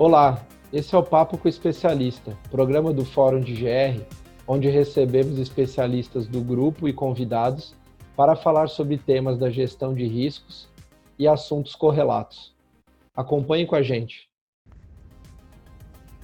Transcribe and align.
Olá, 0.00 0.46
esse 0.72 0.94
é 0.94 0.98
o 0.98 1.02
Papo 1.02 1.36
com 1.36 1.46
o 1.46 1.50
Especialista, 1.50 2.38
programa 2.52 2.92
do 2.92 3.04
Fórum 3.04 3.40
de 3.40 3.52
GR, 3.52 4.00
onde 4.46 4.68
recebemos 4.68 5.40
especialistas 5.40 6.28
do 6.28 6.40
grupo 6.40 6.88
e 6.88 6.92
convidados 6.92 7.74
para 8.14 8.36
falar 8.36 8.68
sobre 8.68 8.96
temas 8.96 9.36
da 9.36 9.50
gestão 9.50 9.92
de 9.92 10.06
riscos 10.06 10.68
e 11.18 11.26
assuntos 11.26 11.74
correlatos. 11.74 12.54
Acompanhe 13.12 13.66
com 13.66 13.74
a 13.74 13.82
gente. 13.82 14.30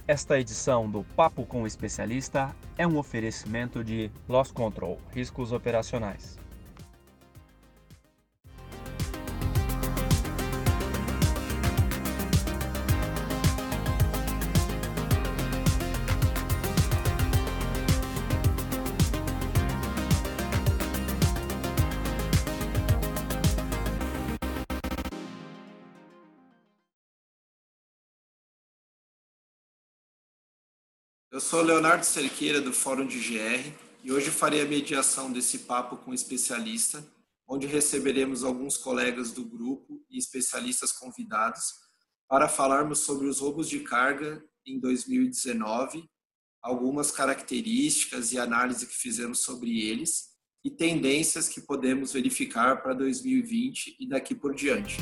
Esta 0.07 0.39
edição 0.39 0.89
do 0.89 1.03
Papo 1.13 1.45
com 1.45 1.63
o 1.63 1.67
Especialista 1.67 2.55
é 2.77 2.87
um 2.87 2.97
oferecimento 2.97 3.83
de 3.83 4.09
Loss 4.29 4.53
Control, 4.53 4.97
riscos 5.13 5.51
operacionais. 5.51 6.44
Sou 31.55 31.63
Leonardo 31.63 32.05
Cerqueira, 32.05 32.59
do 32.59 32.73
Fórum 32.73 33.07
de 33.07 33.17
GR, 33.17 33.71
e 34.03 34.11
hoje 34.11 34.29
farei 34.29 34.59
a 34.59 34.65
mediação 34.65 35.31
desse 35.31 35.59
papo 35.59 35.95
com 35.95 36.11
um 36.11 36.13
especialista, 36.13 37.01
onde 37.47 37.65
receberemos 37.65 38.43
alguns 38.43 38.75
colegas 38.75 39.31
do 39.31 39.45
grupo 39.45 40.03
e 40.09 40.17
especialistas 40.17 40.91
convidados 40.91 41.63
para 42.27 42.49
falarmos 42.49 42.99
sobre 42.99 43.27
os 43.27 43.39
roubos 43.39 43.69
de 43.69 43.79
carga 43.79 44.43
em 44.65 44.81
2019, 44.81 46.03
algumas 46.61 47.09
características 47.09 48.33
e 48.33 48.37
análise 48.37 48.85
que 48.85 48.93
fizemos 48.93 49.39
sobre 49.39 49.79
eles 49.79 50.31
e 50.61 50.69
tendências 50.69 51.47
que 51.47 51.61
podemos 51.61 52.11
verificar 52.11 52.83
para 52.83 52.93
2020 52.93 53.95
e 53.97 54.09
daqui 54.09 54.35
por 54.35 54.53
diante. 54.53 54.97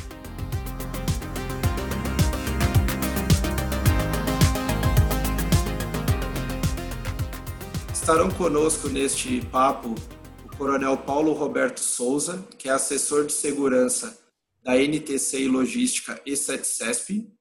Estarão 8.04 8.30
conosco 8.30 8.90
neste 8.90 9.40
papo 9.46 9.96
o 10.44 10.58
Coronel 10.58 10.98
Paulo 10.98 11.32
Roberto 11.32 11.80
Souza, 11.80 12.46
que 12.60 12.68
é 12.68 12.74
assessor 12.74 13.26
de 13.26 13.32
segurança 13.32 14.22
da 14.62 14.76
NTC 14.76 15.44
e 15.44 15.48
Logística 15.48 16.22
E7CESP. 16.26 17.32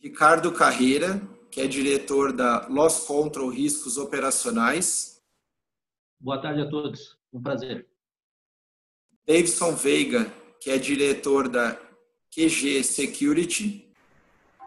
Ricardo 0.00 0.50
Carreira, 0.50 1.22
que 1.48 1.60
é 1.60 1.68
diretor 1.68 2.32
da 2.32 2.66
Loss 2.66 3.06
Control 3.06 3.48
Riscos 3.48 3.96
Operacionais. 3.96 5.22
Boa 6.18 6.42
tarde 6.42 6.62
a 6.62 6.68
todos, 6.68 7.16
um 7.32 7.40
prazer. 7.40 7.86
Davidson 9.24 9.76
Veiga, 9.76 10.26
que 10.60 10.72
é 10.72 10.76
diretor 10.76 11.48
da 11.48 11.78
QG 12.34 12.82
Security. 12.82 13.94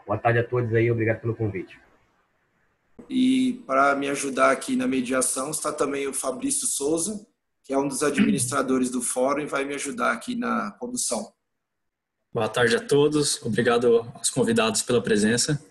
Boa 0.08 0.18
tarde 0.18 0.40
a 0.40 0.48
todos 0.48 0.74
aí, 0.74 0.90
obrigado 0.90 1.20
pelo 1.20 1.36
convite. 1.36 1.84
E 3.10 3.62
para 3.68 3.96
me 3.96 4.10
ajudar 4.10 4.52
aqui 4.52 4.76
na 4.76 4.88
mediação 4.88 5.52
está 5.52 5.72
também 5.72 6.08
o 6.08 6.14
Fabrício 6.14 6.68
Souza, 6.68 7.26
que 7.64 7.74
é 7.74 7.78
um 7.78 7.88
dos 7.88 8.04
administradores 8.04 8.90
do 8.90 9.02
fórum 9.02 9.42
e 9.42 9.46
vai 9.46 9.66
me 9.66 9.76
ajudar 9.76 10.12
aqui 10.12 10.36
na 10.36 10.72
condução. 10.80 11.34
Boa 12.34 12.50
tarde 12.50 12.76
a 12.76 12.86
todos, 12.86 13.42
obrigado 13.44 14.12
aos 14.14 14.30
convidados 14.30 14.82
pela 14.82 15.02
presença. 15.02 15.64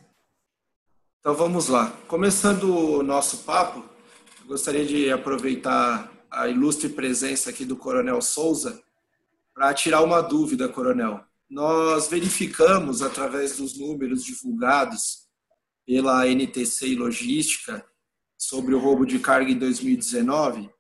Então 1.21 1.35
vamos 1.35 1.69
lá. 1.69 1.91
Começando 2.09 2.65
o 2.65 3.03
nosso 3.03 3.39
papo, 3.39 3.85
gostaria 4.47 4.85
de 4.85 5.11
aproveitar 5.11 6.11
a 6.31 6.49
ilustre 6.49 6.89
presença 6.89 7.51
aqui 7.51 7.65
do 7.65 7.77
Coronel 7.77 8.21
Souza 8.21 8.83
para 9.55 9.73
tirar 9.73 10.03
uma 10.03 10.21
dúvida, 10.21 10.69
Coronel. 10.69 11.21
Nós 11.49 12.09
verificamos 12.09 13.03
através 13.03 13.57
dos 13.57 13.79
números 13.79 14.25
divulgados 14.25 15.24
pela 15.87 16.27
NTC 16.27 16.89
e 16.89 16.97
Logística 16.97 17.85
sobre 18.39 18.75
o 18.75 18.79
roubo 18.79 19.05
de 19.05 19.19
carga 19.19 19.51
em 19.51 19.59
2019 19.59 20.71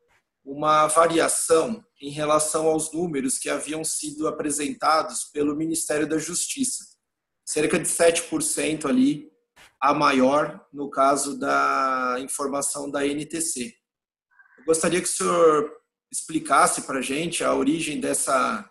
uma 0.44 0.87
variação 0.87 1.82
em 2.00 2.10
relação 2.10 2.66
aos 2.66 2.92
números 2.92 3.38
que 3.38 3.48
haviam 3.48 3.82
sido 3.82 4.28
apresentados 4.28 5.25
pelo 5.25 5.56
Ministério 5.56 6.06
da 6.06 6.19
Justiça. 6.19 6.84
Cerca 7.47 7.78
de 7.78 7.88
7% 7.88 8.84
ali, 8.87 9.31
a 9.81 9.94
maior 9.94 10.66
no 10.72 10.91
caso 10.91 11.38
da 11.38 12.16
informação 12.20 12.91
da 12.91 13.06
NTC. 13.06 13.75
Eu 14.59 14.64
gostaria 14.66 15.00
que 15.00 15.09
o 15.09 15.10
senhor 15.10 15.72
explicasse 16.12 16.82
para 16.82 16.98
a 16.98 17.03
gente 17.03 17.43
a 17.43 17.54
origem 17.54 17.98
dessa 17.98 18.69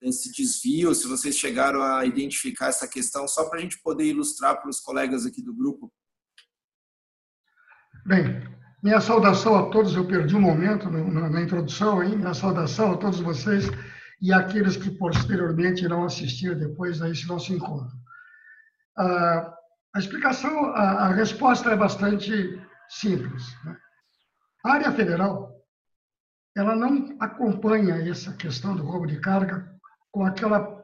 desse 0.00 0.32
desvio, 0.32 0.94
se 0.94 1.08
vocês 1.08 1.36
chegaram 1.36 1.82
a 1.82 2.04
identificar 2.04 2.66
essa 2.66 2.86
questão, 2.86 3.26
só 3.26 3.48
para 3.48 3.58
a 3.58 3.62
gente 3.62 3.80
poder 3.82 4.04
ilustrar 4.04 4.60
para 4.60 4.70
os 4.70 4.80
colegas 4.80 5.26
aqui 5.26 5.42
do 5.42 5.54
grupo. 5.54 5.92
Bem, 8.06 8.42
minha 8.82 9.00
saudação 9.00 9.56
a 9.56 9.70
todos, 9.70 9.94
eu 9.94 10.06
perdi 10.06 10.36
um 10.36 10.40
momento 10.40 10.88
na, 10.88 11.42
introdução, 11.42 12.02
hein? 12.02 12.16
minha 12.16 12.32
saudação 12.32 12.92
a 12.92 12.96
todos 12.96 13.20
vocês 13.20 13.64
e 14.20 14.32
aqueles 14.32 14.76
que 14.76 14.90
posteriormente 14.90 15.84
irão 15.84 16.04
assistir 16.04 16.56
depois 16.56 17.02
a 17.02 17.10
esse 17.10 17.26
nosso 17.26 17.52
encontro. 17.52 17.96
a 18.96 19.98
explicação, 19.98 20.66
a, 20.66 21.06
a 21.06 21.12
resposta 21.12 21.70
é 21.70 21.76
bastante 21.76 22.60
simples. 22.88 23.44
Né? 23.64 23.76
A 24.64 24.72
área 24.74 24.92
federal, 24.92 25.52
ela 26.56 26.74
não 26.74 27.16
acompanha 27.20 27.96
essa 28.08 28.32
questão 28.32 28.76
do 28.76 28.84
roubo 28.84 29.06
de 29.06 29.20
carga 29.20 29.77
com 30.10 30.24
aquela 30.24 30.82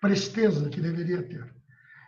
presteza 0.00 0.68
que 0.70 0.80
deveria 0.80 1.22
ter. 1.22 1.54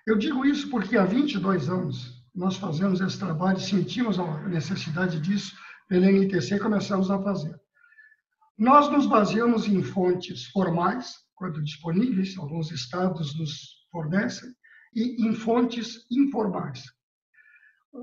Eu 0.07 0.17
digo 0.17 0.45
isso 0.45 0.69
porque 0.71 0.97
há 0.97 1.05
22 1.05 1.69
anos 1.69 2.23
nós 2.35 2.57
fazemos 2.57 3.01
esse 3.01 3.19
trabalho, 3.19 3.61
sentimos 3.61 4.19
a 4.19 4.49
necessidade 4.49 5.21
disso 5.21 5.55
pela 5.89 6.11
NTC 6.11 6.57
e 6.57 6.61
começamos 6.61 7.11
a 7.11 7.23
fazer. 7.23 7.55
Nós 8.59 8.91
nos 8.91 9.07
baseamos 9.07 9.67
em 9.67 9.83
fontes 9.83 10.47
formais, 10.47 11.15
quando 11.35 11.63
disponíveis, 11.63 12.37
alguns 12.39 12.71
estados 12.71 13.39
nos 13.39 13.87
fornecem, 13.91 14.49
e 14.95 15.27
em 15.27 15.35
fontes 15.35 16.07
informais. 16.11 16.83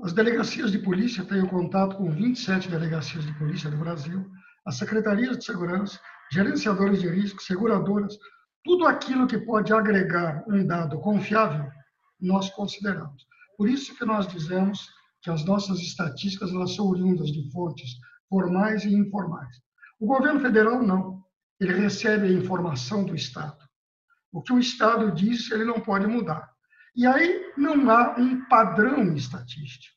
As 0.04 0.12
delegacias 0.12 0.70
de 0.70 0.78
polícia, 0.78 1.24
tenho 1.24 1.48
contato 1.48 1.96
com 1.96 2.10
27 2.10 2.68
delegacias 2.68 3.24
de 3.24 3.36
polícia 3.38 3.70
do 3.70 3.76
Brasil, 3.76 4.30
as 4.64 4.76
secretarias 4.76 5.38
de 5.38 5.44
segurança, 5.44 5.98
gerenciadores 6.30 7.00
de 7.00 7.08
risco, 7.08 7.42
seguradoras, 7.42 8.16
tudo 8.64 8.86
aquilo 8.86 9.26
que 9.26 9.38
pode 9.38 9.72
agregar 9.72 10.44
um 10.46 10.66
dado 10.66 11.00
confiável, 11.00 11.70
nós 12.20 12.50
consideramos. 12.50 13.26
Por 13.56 13.68
isso 13.68 13.96
que 13.96 14.04
nós 14.04 14.26
dizemos 14.26 14.88
que 15.22 15.30
as 15.30 15.44
nossas 15.44 15.78
estatísticas 15.80 16.50
elas 16.50 16.74
são 16.74 16.86
oriundas 16.86 17.30
de 17.30 17.50
fontes 17.50 17.90
formais 18.28 18.84
e 18.84 18.94
informais. 18.94 19.56
O 19.98 20.06
governo 20.06 20.40
federal 20.40 20.82
não. 20.82 21.22
Ele 21.58 21.74
recebe 21.74 22.26
a 22.26 22.32
informação 22.32 23.04
do 23.04 23.14
Estado. 23.14 23.58
O 24.32 24.40
que 24.40 24.52
o 24.52 24.58
Estado 24.58 25.12
diz, 25.12 25.50
ele 25.50 25.64
não 25.64 25.80
pode 25.80 26.06
mudar. 26.06 26.50
E 26.96 27.06
aí 27.06 27.52
não 27.56 27.90
há 27.90 28.14
um 28.18 28.44
padrão 28.46 29.14
estatístico. 29.14 29.96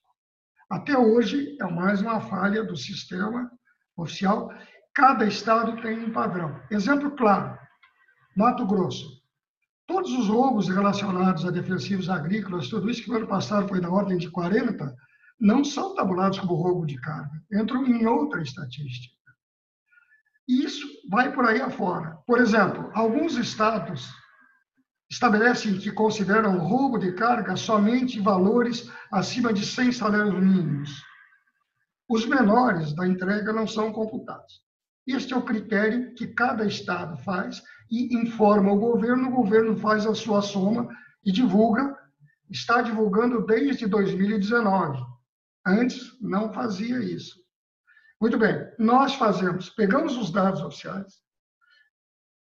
Até 0.70 0.98
hoje 0.98 1.56
é 1.62 1.66
mais 1.66 2.02
uma 2.02 2.20
falha 2.20 2.64
do 2.64 2.76
sistema 2.76 3.50
oficial 3.96 4.52
Cada 4.96 5.26
estado 5.26 5.82
tem 5.82 6.04
um 6.04 6.12
padrão. 6.12 6.62
Exemplo 6.70 7.12
claro: 7.12 7.58
Mato 8.38 8.66
Grosso. 8.66 9.24
Todos 9.88 10.12
os 10.12 10.28
roubos 10.28 10.70
relacionados 10.70 11.46
a 11.46 11.52
defensivos 11.52 12.10
agrícolas, 12.10 12.70
tudo 12.70 12.90
isso 12.90 13.04
que 13.04 13.10
no 13.10 13.18
ano 13.18 13.28
passado 13.28 13.68
foi 13.68 13.82
da 13.82 13.90
ordem 13.90 14.18
de 14.18 14.30
40, 14.30 14.96
não 15.40 15.64
são 15.64 15.94
tabulados 15.94 16.40
como 16.40 16.56
roubo 16.56 16.86
de 16.86 16.96
carga, 17.02 17.44
entram 17.52 17.86
em 17.86 18.06
outra 18.06 18.42
estatística. 18.42 19.14
Isso 20.48 20.88
vai 21.10 21.34
por 21.34 21.46
aí 21.46 21.60
afora. 21.60 22.18
Por 22.26 22.40
exemplo, 22.40 22.90
alguns 22.94 23.36
estados 23.36 24.14
estabelecem 25.10 25.78
que 25.80 25.92
consideram 25.92 26.60
roubo 26.60 26.98
de 26.98 27.12
carga 27.14 27.56
somente 27.56 28.20
valores 28.20 28.90
acima 29.12 29.54
de 29.54 29.66
100 29.66 29.92
salários 29.92 30.34
mínimos. 30.34 31.04
Os 32.08 32.26
menores 32.26 32.94
da 32.94 33.08
entrega 33.08 33.52
não 33.52 33.68
são 33.68 33.92
computados. 33.92 34.62
Este 35.06 35.34
é 35.34 35.38
o 35.38 35.46
critério 35.46 36.14
que 36.16 36.28
cada 36.28 36.66
estado 36.66 37.18
faz 37.24 37.62
e 37.92 38.16
informa 38.16 38.72
o 38.72 38.80
governo, 38.80 39.28
o 39.28 39.36
governo 39.36 39.78
faz 39.78 40.06
a 40.06 40.16
sua 40.16 40.42
soma 40.42 40.88
e 41.24 41.32
divulga, 41.32 41.98
está 42.50 42.82
divulgando 42.82 43.46
desde 43.46 43.86
2019. 43.88 45.04
Antes 45.66 46.20
não 46.22 46.52
fazia 46.54 47.00
isso. 47.00 47.42
Muito 48.20 48.38
bem, 48.38 48.56
nós 48.80 49.16
fazemos, 49.16 49.70
pegamos 49.70 50.16
os 50.18 50.32
dados 50.32 50.62
oficiais, 50.62 51.22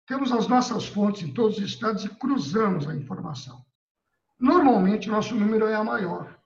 temos 0.06 0.31
as 0.31 0.48
nossas 0.48 0.86
fontes 0.86 1.24
em 1.24 1.33
todos 1.33 1.57
os 1.57 1.63
estados 1.63 2.06
e 2.06 2.09
cruzamos 2.09 2.88
a 2.88 2.95
informação. 2.95 3.65
Normalmente, 4.39 5.09
nosso 5.09 5.33
número 5.33 5.65
é 5.65 5.74
a 5.74 5.83
maior. 5.83 6.38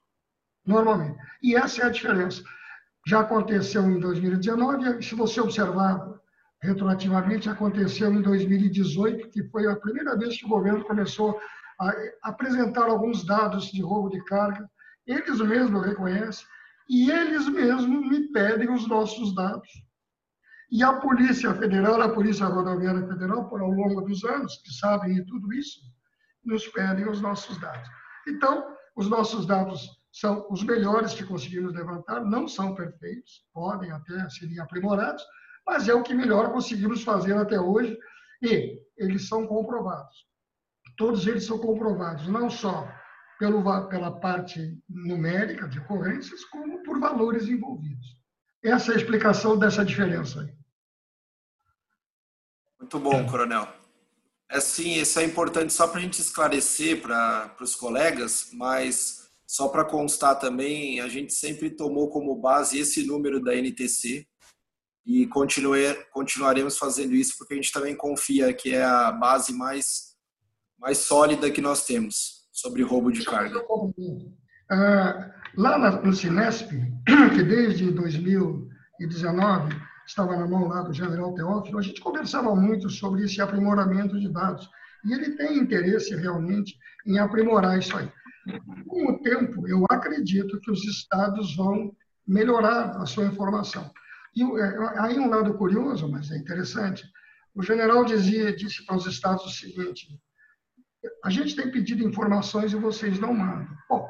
Normalmente. 0.65 1.19
E 1.41 1.55
essa 1.55 1.81
é 1.81 1.85
a 1.85 1.89
diferença. 1.89 2.43
Já 3.07 3.21
aconteceu 3.21 3.83
em 3.89 3.99
2019, 3.99 4.99
e 4.99 5.03
se 5.03 5.15
você 5.15 5.41
observar 5.41 6.19
retroativamente, 6.61 7.49
aconteceu 7.49 8.13
em 8.13 8.21
2018, 8.21 9.29
que 9.29 9.43
foi 9.49 9.67
a 9.67 9.75
primeira 9.75 10.17
vez 10.17 10.37
que 10.37 10.45
o 10.45 10.49
governo 10.49 10.83
começou 10.83 11.39
a 11.79 11.93
apresentar 12.23 12.89
alguns 12.89 13.25
dados 13.25 13.71
de 13.71 13.81
roubo 13.81 14.09
de 14.09 14.23
carga. 14.25 14.69
Eles 15.07 15.39
mesmos 15.39 15.85
reconhecem 15.85 16.45
e 16.89 17.09
eles 17.09 17.47
mesmos 17.47 18.09
me 18.09 18.27
pedem 18.31 18.69
os 18.71 18.87
nossos 18.87 19.33
dados. 19.33 19.69
E 20.71 20.83
a 20.83 20.93
Polícia 20.93 21.53
Federal, 21.55 22.01
a 22.01 22.09
Polícia 22.09 22.45
Rodoviária 22.45 23.07
Federal, 23.07 23.47
por 23.49 23.61
ao 23.61 23.71
longo 23.71 24.01
dos 24.01 24.23
anos, 24.23 24.61
que 24.63 24.71
sabem 24.73 25.23
tudo 25.25 25.51
isso, 25.53 25.79
nos 26.43 26.67
pedem 26.67 27.09
os 27.09 27.21
nossos 27.21 27.59
dados. 27.59 27.89
Então, 28.27 28.75
os 28.95 29.09
nossos 29.09 29.45
dados 29.45 29.98
são 30.19 30.45
os 30.49 30.63
melhores 30.63 31.13
que 31.13 31.23
conseguimos 31.23 31.73
levantar, 31.73 32.25
não 32.25 32.47
são 32.47 32.75
perfeitos, 32.75 33.45
podem 33.53 33.89
até 33.91 34.29
serem 34.29 34.59
aprimorados, 34.59 35.23
mas 35.65 35.87
é 35.87 35.93
o 35.93 36.03
que 36.03 36.13
melhor 36.13 36.51
conseguimos 36.51 37.03
fazer 37.03 37.37
até 37.37 37.59
hoje 37.59 37.97
e 38.41 38.81
eles 38.97 39.27
são 39.27 39.47
comprovados. 39.47 40.27
Todos 40.97 41.25
eles 41.25 41.45
são 41.45 41.57
comprovados, 41.57 42.27
não 42.27 42.49
só 42.49 42.85
pelo, 43.39 43.63
pela 43.87 44.19
parte 44.19 44.77
numérica 44.89 45.67
de 45.69 45.79
ocorrências, 45.79 46.43
como 46.45 46.83
por 46.83 46.99
valores 46.99 47.47
envolvidos. 47.47 48.17
Essa 48.61 48.91
é 48.91 48.95
a 48.95 48.97
explicação 48.97 49.57
dessa 49.57 49.85
diferença 49.85 50.41
aí. 50.41 50.53
Muito 52.77 52.99
bom, 52.99 53.25
coronel. 53.25 53.67
É 54.49 54.59
sim, 54.59 54.95
isso 54.95 55.19
é 55.19 55.23
importante 55.23 55.71
só 55.71 55.87
para 55.87 55.99
a 55.99 56.01
gente 56.01 56.19
esclarecer 56.19 57.01
para 57.01 57.55
os 57.61 57.75
colegas, 57.75 58.49
mas 58.51 59.18
só 59.49 59.67
para 59.67 59.83
constar 59.83 60.37
também, 60.37 60.99
a 60.99 61.07
gente 61.07 61.33
sempre 61.33 61.71
tomou 61.71 62.07
como 62.11 62.35
base 62.35 62.77
esse 62.77 63.03
número 63.03 63.43
da 63.43 63.55
NTC 63.55 64.23
e 65.03 65.25
continue, 65.25 65.95
continuaremos 66.11 66.77
fazendo 66.77 67.15
isso 67.15 67.33
porque 67.35 67.55
a 67.55 67.57
gente 67.57 67.71
também 67.71 67.95
confia 67.95 68.53
que 68.53 68.75
é 68.75 68.83
a 68.83 69.11
base 69.11 69.51
mais, 69.51 70.15
mais 70.77 70.99
sólida 70.99 71.49
que 71.49 71.61
nós 71.61 71.83
temos 71.83 72.47
sobre 72.51 72.83
roubo 72.83 73.11
de 73.11 73.25
carga. 73.25 73.59
Ah, 74.69 75.33
lá 75.57 75.99
no 75.99 76.13
Cinesp, 76.13 76.69
que 77.33 77.41
desde 77.41 77.89
2019 77.89 79.75
estava 80.05 80.37
na 80.37 80.47
mão 80.47 80.67
lá 80.67 80.83
do 80.83 80.93
general 80.93 81.33
Teófilo, 81.33 81.79
a 81.79 81.81
gente 81.81 82.01
conversava 82.01 82.55
muito 82.55 82.87
sobre 82.87 83.23
esse 83.23 83.41
aprimoramento 83.41 84.19
de 84.19 84.31
dados. 84.31 84.69
E 85.05 85.11
ele 85.11 85.35
tem 85.37 85.57
interesse 85.57 86.15
realmente 86.15 86.77
em 87.07 87.17
aprimorar 87.17 87.79
isso 87.79 87.97
aí. 87.97 88.11
Com 88.87 89.11
o 89.11 89.19
tempo, 89.21 89.67
eu 89.67 89.85
acredito 89.89 90.59
que 90.59 90.71
os 90.71 90.83
estados 90.85 91.55
vão 91.55 91.95
melhorar 92.27 92.97
a 92.97 93.05
sua 93.05 93.25
informação. 93.25 93.91
E 94.35 94.43
é, 94.43 94.99
aí 94.99 95.19
um 95.19 95.29
lado 95.29 95.53
curioso, 95.55 96.09
mas 96.09 96.31
é 96.31 96.37
interessante. 96.37 97.03
O 97.55 97.63
general 97.63 98.05
dizia, 98.05 98.55
disse 98.55 98.85
para 98.85 98.95
os 98.95 99.05
estados 99.05 99.45
o 99.45 99.49
seguinte: 99.49 100.07
a 101.23 101.29
gente 101.29 101.55
tem 101.55 101.71
pedido 101.71 102.03
informações 102.03 102.71
e 102.71 102.75
vocês 102.75 103.19
não 103.19 103.33
mandam. 103.33 103.67
Bom, 103.89 104.07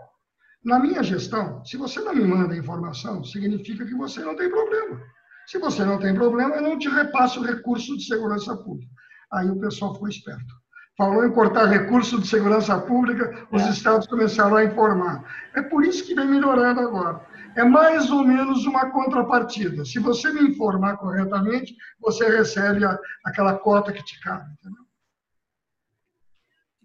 na 0.64 0.80
minha 0.80 1.02
gestão, 1.02 1.64
se 1.64 1.78
você 1.78 2.00
não 2.02 2.14
me 2.14 2.26
manda 2.26 2.56
informação, 2.56 3.24
significa 3.24 3.86
que 3.86 3.96
você 3.96 4.22
não 4.22 4.36
tem 4.36 4.50
problema. 4.50 5.02
Se 5.48 5.58
você 5.58 5.84
não 5.84 6.00
tem 6.00 6.14
problema, 6.14 6.56
eu 6.56 6.62
não 6.62 6.78
te 6.78 6.90
repasso 6.90 7.42
recurso 7.42 7.98
de 7.98 8.04
segurança 8.04 8.56
pública. 8.58 8.92
Aí 9.32 9.50
o 9.50 9.60
pessoal 9.60 9.98
foi 9.98 10.10
esperto. 10.10 10.54
Falou 11.00 11.26
em 11.26 11.32
cortar 11.32 11.68
recurso 11.68 12.20
de 12.20 12.28
segurança 12.28 12.78
pública, 12.78 13.48
os 13.54 13.62
é. 13.62 13.70
estados 13.70 14.06
começaram 14.06 14.58
a 14.58 14.66
informar. 14.66 15.24
É 15.56 15.62
por 15.62 15.86
isso 15.86 16.06
que 16.06 16.14
vem 16.14 16.28
melhorando 16.28 16.82
agora. 16.82 17.26
É 17.56 17.64
mais 17.64 18.12
ou 18.12 18.28
menos 18.28 18.66
uma 18.66 18.92
contrapartida. 18.92 19.86
Se 19.86 19.98
você 19.98 20.30
me 20.34 20.42
informar 20.42 20.98
corretamente, 20.98 21.74
você 22.02 22.28
recebe 22.28 22.84
a, 22.84 23.00
aquela 23.26 23.58
cota 23.58 23.94
que 23.94 24.04
te 24.04 24.20
cabe. 24.20 24.52
Entendeu? 24.60 24.84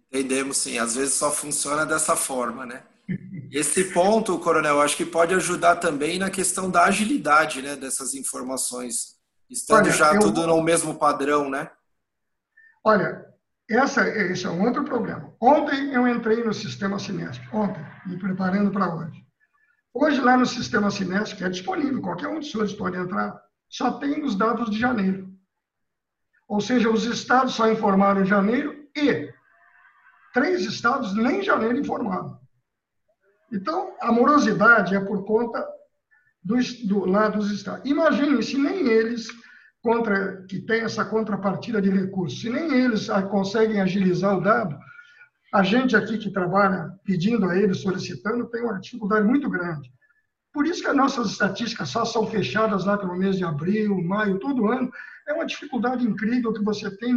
Entendemos, 0.07 0.59
sim. 0.59 0.79
Às 0.79 0.95
vezes 0.95 1.15
só 1.15 1.33
funciona 1.33 1.85
dessa 1.85 2.15
forma, 2.15 2.65
né? 2.65 2.85
Esse 3.51 3.93
ponto, 3.93 4.39
Coronel, 4.39 4.81
acho 4.81 4.97
que 4.97 5.05
pode 5.05 5.35
ajudar 5.35 5.75
também 5.75 6.21
na 6.21 6.31
questão 6.31 6.71
da 6.71 6.85
agilidade 6.85 7.61
né, 7.61 7.75
dessas 7.75 8.15
informações, 8.15 9.17
estando 9.51 9.87
Olha, 9.87 9.91
já 9.91 10.17
tudo 10.21 10.47
no 10.47 10.63
mesmo 10.63 10.95
padrão, 10.95 11.51
né? 11.51 11.69
Olha, 12.85 13.34
essa, 13.77 14.09
esse 14.09 14.47
é 14.47 14.51
um 14.51 14.65
outro 14.65 14.85
problema. 14.85 15.33
Ontem 15.41 15.93
eu 15.93 16.07
entrei 16.07 16.43
no 16.43 16.53
sistema 16.53 16.99
Sinesp, 16.99 17.43
ontem, 17.53 17.85
me 18.07 18.19
preparando 18.19 18.71
para 18.71 18.95
hoje. 18.95 19.25
Hoje, 19.93 20.21
lá 20.21 20.37
no 20.37 20.47
sistema 20.47 20.91
Sinesp, 20.91 21.37
que 21.37 21.45
é 21.45 21.49
disponível, 21.49 22.03
qualquer 22.03 22.29
um 22.29 22.41
dos 22.41 22.51
senhores 22.51 22.73
pode 22.73 22.97
entrar, 22.97 23.41
só 23.69 23.93
tem 23.93 24.25
os 24.25 24.35
dados 24.35 24.71
de 24.71 24.79
janeiro. 24.79 25.33
Ou 26.49 26.61
seja, 26.61 26.91
os 26.91 27.05
estados 27.05 27.55
só 27.55 27.71
informaram 27.71 28.23
em 28.23 28.27
janeiro 28.27 28.75
e 28.97 29.33
três 30.33 30.65
estados 30.65 31.15
nem 31.15 31.43
janeiro 31.43 31.79
informaram. 31.79 32.39
Então, 33.53 33.95
a 34.01 34.11
morosidade 34.11 34.95
é 34.97 35.01
por 35.01 35.25
conta 35.25 35.65
do, 36.43 37.07
lá 37.07 37.29
dos 37.29 37.51
estados. 37.51 37.89
Imaginem 37.89 38.43
se 38.43 38.59
nem 38.59 38.89
eles, 38.89 39.29
contra, 39.85 40.43
que 40.47 40.59
tem 40.61 40.81
essa 40.81 41.05
contrapartida 41.05 41.81
de 41.83 41.91
recursos, 41.91 42.41
se 42.41 42.49
nem 42.49 42.73
eles 42.73 43.09
conseguem 43.31 43.83
agilizar 43.83 44.35
o 44.35 44.41
dado, 44.41 44.75
a 45.53 45.63
gente 45.63 45.95
aqui 45.95 46.17
que 46.17 46.31
trabalha 46.31 46.91
pedindo 47.05 47.45
a 47.45 47.55
eles, 47.55 47.83
solicitando, 47.83 48.47
tem 48.47 48.63
uma 48.63 48.81
dificuldade 48.81 49.27
muito 49.27 49.49
grande. 49.51 49.93
Por 50.55 50.67
isso 50.67 50.81
que 50.81 50.89
as 50.89 50.97
nossas 50.97 51.31
estatísticas 51.33 51.91
só 51.91 52.03
são 52.07 52.27
fechadas 52.27 52.87
lá 52.87 52.97
pelo 52.97 53.15
mês 53.15 53.37
de 53.37 53.45
abril, 53.45 54.03
maio, 54.03 54.39
todo 54.39 54.73
ano. 54.73 54.91
É 55.29 55.35
uma 55.35 55.45
dificuldade 55.45 56.07
incrível 56.07 56.55
que 56.55 56.65
você 56.65 56.91
tem 56.97 57.15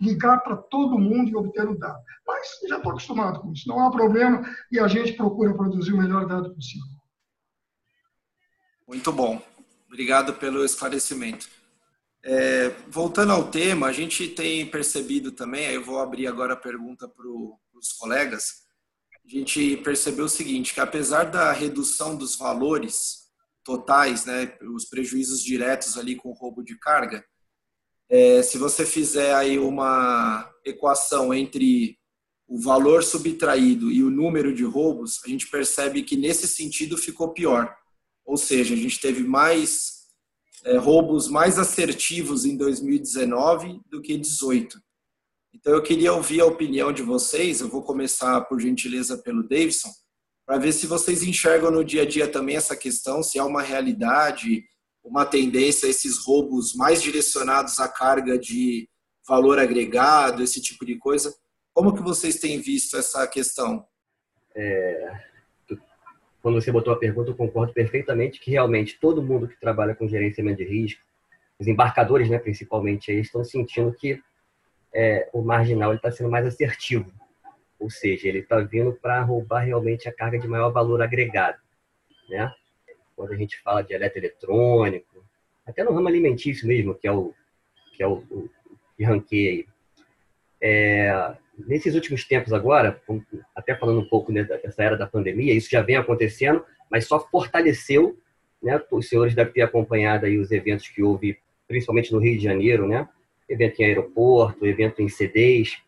ligar 0.00 0.38
para 0.38 0.56
todo 0.56 0.98
mundo 0.98 1.30
e 1.30 1.36
obter 1.36 1.68
o 1.68 1.78
dado. 1.78 2.02
Mas 2.26 2.58
já 2.68 2.78
estou 2.78 2.90
acostumado 2.90 3.40
com 3.40 3.52
isso, 3.52 3.68
não 3.68 3.86
há 3.86 3.90
problema 3.90 4.42
e 4.72 4.80
a 4.80 4.88
gente 4.88 5.12
procura 5.12 5.54
produzir 5.54 5.92
o 5.92 5.98
melhor 5.98 6.26
dado 6.26 6.52
possível. 6.52 6.88
Muito 8.86 9.12
bom. 9.12 9.40
Obrigado 9.86 10.34
pelo 10.34 10.64
esclarecimento. 10.64 11.57
É, 12.30 12.68
voltando 12.90 13.32
ao 13.32 13.50
tema, 13.50 13.86
a 13.86 13.92
gente 13.92 14.28
tem 14.28 14.70
percebido 14.70 15.32
também, 15.32 15.72
eu 15.72 15.82
vou 15.82 15.98
abrir 15.98 16.26
agora 16.26 16.52
a 16.52 16.58
pergunta 16.58 17.08
para 17.08 17.26
os 17.26 17.92
colegas, 17.98 18.64
a 19.24 19.26
gente 19.26 19.78
percebeu 19.78 20.26
o 20.26 20.28
seguinte, 20.28 20.74
que 20.74 20.80
apesar 20.80 21.24
da 21.24 21.50
redução 21.52 22.14
dos 22.14 22.36
valores 22.36 23.30
totais, 23.64 24.26
né, 24.26 24.58
os 24.74 24.84
prejuízos 24.84 25.42
diretos 25.42 25.96
ali 25.96 26.16
com 26.16 26.28
o 26.28 26.34
roubo 26.34 26.62
de 26.62 26.78
carga, 26.78 27.24
é, 28.10 28.42
se 28.42 28.58
você 28.58 28.84
fizer 28.84 29.34
aí 29.34 29.58
uma 29.58 30.52
equação 30.66 31.32
entre 31.32 31.98
o 32.46 32.60
valor 32.60 33.02
subtraído 33.02 33.90
e 33.90 34.02
o 34.02 34.10
número 34.10 34.54
de 34.54 34.64
roubos, 34.64 35.18
a 35.24 35.28
gente 35.30 35.46
percebe 35.46 36.02
que 36.02 36.14
nesse 36.14 36.46
sentido 36.46 36.98
ficou 36.98 37.32
pior. 37.32 37.74
Ou 38.22 38.36
seja, 38.36 38.74
a 38.74 38.76
gente 38.76 39.00
teve 39.00 39.22
mais 39.22 39.97
é, 40.64 40.76
roubos 40.76 41.28
mais 41.28 41.58
assertivos 41.58 42.44
em 42.44 42.56
2019 42.56 43.80
do 43.86 44.00
que 44.00 44.14
2018. 44.14 44.80
Então 45.54 45.72
eu 45.72 45.82
queria 45.82 46.12
ouvir 46.12 46.40
a 46.40 46.46
opinião 46.46 46.92
de 46.92 47.02
vocês. 47.02 47.60
Eu 47.60 47.68
vou 47.68 47.82
começar 47.82 48.40
por 48.42 48.60
gentileza 48.60 49.18
pelo 49.18 49.42
Davidson, 49.42 49.90
para 50.46 50.58
ver 50.58 50.72
se 50.72 50.86
vocês 50.86 51.22
enxergam 51.22 51.70
no 51.70 51.84
dia 51.84 52.02
a 52.02 52.06
dia 52.06 52.26
também 52.26 52.56
essa 52.56 52.76
questão, 52.76 53.22
se 53.22 53.38
há 53.38 53.44
uma 53.44 53.62
realidade, 53.62 54.64
uma 55.04 55.26
tendência 55.26 55.86
a 55.86 55.90
esses 55.90 56.24
roubos 56.24 56.74
mais 56.74 57.02
direcionados 57.02 57.78
à 57.80 57.88
carga 57.88 58.38
de 58.38 58.88
valor 59.26 59.58
agregado, 59.58 60.42
esse 60.42 60.60
tipo 60.60 60.86
de 60.86 60.96
coisa. 60.96 61.34
Como 61.74 61.94
que 61.94 62.02
vocês 62.02 62.36
têm 62.36 62.60
visto 62.60 62.96
essa 62.96 63.26
questão? 63.26 63.84
É, 64.56 65.27
quando 66.42 66.60
você 66.60 66.70
botou 66.70 66.92
a 66.92 66.98
pergunta, 66.98 67.30
eu 67.30 67.36
concordo 67.36 67.72
perfeitamente 67.72 68.40
que 68.40 68.50
realmente 68.50 68.98
todo 69.00 69.22
mundo 69.22 69.48
que 69.48 69.58
trabalha 69.58 69.94
com 69.94 70.08
gerenciamento 70.08 70.58
de 70.58 70.64
risco, 70.64 71.02
os 71.58 71.66
embarcadores, 71.66 72.30
né, 72.30 72.38
principalmente, 72.38 73.10
aí, 73.10 73.20
estão 73.20 73.44
sentindo 73.44 73.92
que 73.92 74.22
é, 74.94 75.28
o 75.32 75.42
marginal 75.42 75.92
está 75.94 76.10
sendo 76.10 76.30
mais 76.30 76.46
assertivo. 76.46 77.12
Ou 77.78 77.90
seja, 77.90 78.28
ele 78.28 78.38
está 78.40 78.58
vindo 78.60 78.92
para 78.92 79.20
roubar 79.22 79.60
realmente 79.60 80.08
a 80.08 80.12
carga 80.12 80.38
de 80.38 80.46
maior 80.48 80.70
valor 80.70 81.02
agregado. 81.02 81.58
Né? 82.28 82.52
quando 83.18 83.32
a 83.32 83.36
gente 83.36 83.60
fala 83.60 83.82
de 83.82 83.92
eletroeletrônico, 83.92 85.24
até 85.66 85.82
no 85.82 85.92
ramo 85.92 86.06
alimentício 86.06 86.68
mesmo, 86.68 86.94
que 86.94 87.08
é 87.08 87.10
o 87.10 87.34
que 87.96 88.02
é 88.04 88.06
o, 88.06 88.18
o 88.30 88.48
que 88.96 89.02
ranqueia 89.02 89.66
é, 90.60 91.34
nesses 91.66 91.94
últimos 91.94 92.24
tempos 92.24 92.52
agora, 92.52 93.00
até 93.54 93.74
falando 93.74 94.00
um 94.00 94.08
pouco 94.08 94.32
dessa 94.32 94.82
era 94.82 94.96
da 94.96 95.06
pandemia, 95.06 95.54
isso 95.54 95.70
já 95.70 95.82
vem 95.82 95.96
acontecendo, 95.96 96.64
mas 96.90 97.06
só 97.06 97.20
fortaleceu, 97.20 98.18
né? 98.62 98.80
Os 98.90 99.08
senhores 99.08 99.34
devem 99.34 99.52
ter 99.52 99.62
acompanhado 99.62 100.26
aí 100.26 100.38
os 100.38 100.50
eventos 100.50 100.88
que 100.88 101.02
houve, 101.02 101.38
principalmente 101.66 102.12
no 102.12 102.18
Rio 102.18 102.36
de 102.36 102.44
Janeiro, 102.44 102.86
né? 102.86 103.08
evento 103.48 103.80
em 103.80 103.86
aeroporto, 103.86 104.66
evento 104.66 105.00
em 105.00 105.08
CDs. 105.08 105.78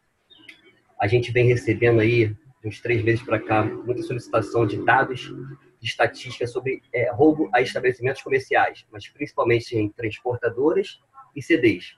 A 0.99 1.07
gente 1.07 1.31
vem 1.31 1.47
recebendo 1.47 2.01
aí, 2.01 2.35
uns 2.65 2.81
três 2.81 3.03
meses 3.03 3.23
para 3.23 3.39
cá, 3.39 3.65
muita 3.65 4.03
solicitação 4.03 4.67
de 4.67 4.83
dados 4.85 5.33
de 5.81 5.89
estatísticas 5.89 6.53
sobre 6.53 6.83
é, 6.93 7.11
roubo 7.11 7.49
a 7.55 7.61
estabelecimentos 7.61 8.23
comerciais, 8.23 8.87
mas 8.91 9.09
principalmente 9.09 9.77
em 9.77 9.89
transportadoras 9.89 11.01
e 11.35 11.43
CDs. 11.43 11.97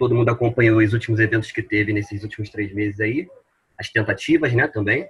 Todo 0.00 0.14
mundo 0.14 0.30
acompanhou 0.30 0.78
os 0.78 0.94
últimos 0.94 1.20
eventos 1.20 1.52
que 1.52 1.62
teve 1.62 1.92
nesses 1.92 2.22
últimos 2.22 2.48
três 2.48 2.72
meses 2.72 2.98
aí, 3.00 3.28
as 3.76 3.90
tentativas, 3.90 4.50
né, 4.54 4.66
também. 4.66 5.06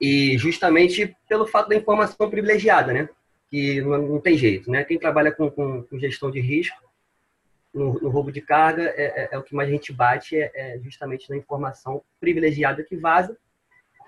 E 0.00 0.38
justamente 0.38 1.14
pelo 1.28 1.46
fato 1.46 1.68
da 1.68 1.76
informação 1.76 2.30
privilegiada, 2.30 2.94
né, 2.94 3.10
que 3.50 3.82
não, 3.82 4.18
tem 4.18 4.38
jeito, 4.38 4.70
né? 4.70 4.82
Quem 4.84 4.98
trabalha 4.98 5.30
com, 5.30 5.50
com, 5.50 5.82
com 5.82 5.98
gestão 5.98 6.30
de 6.30 6.40
risco 6.40 6.82
no, 7.74 7.92
no, 8.00 8.08
roubo 8.08 8.32
de 8.32 8.40
carga 8.40 8.84
é, 8.96 9.02
é, 9.24 9.28
é, 9.32 9.38
o 9.38 9.42
que 9.42 9.54
mais 9.54 9.68
a 9.68 9.72
gente 9.72 9.92
bate 9.92 10.34
é, 10.34 10.50
é, 10.54 10.78
justamente 10.78 11.28
na 11.28 11.36
informação 11.36 12.02
privilegiada 12.18 12.82
que 12.82 12.96
vaza 12.96 13.36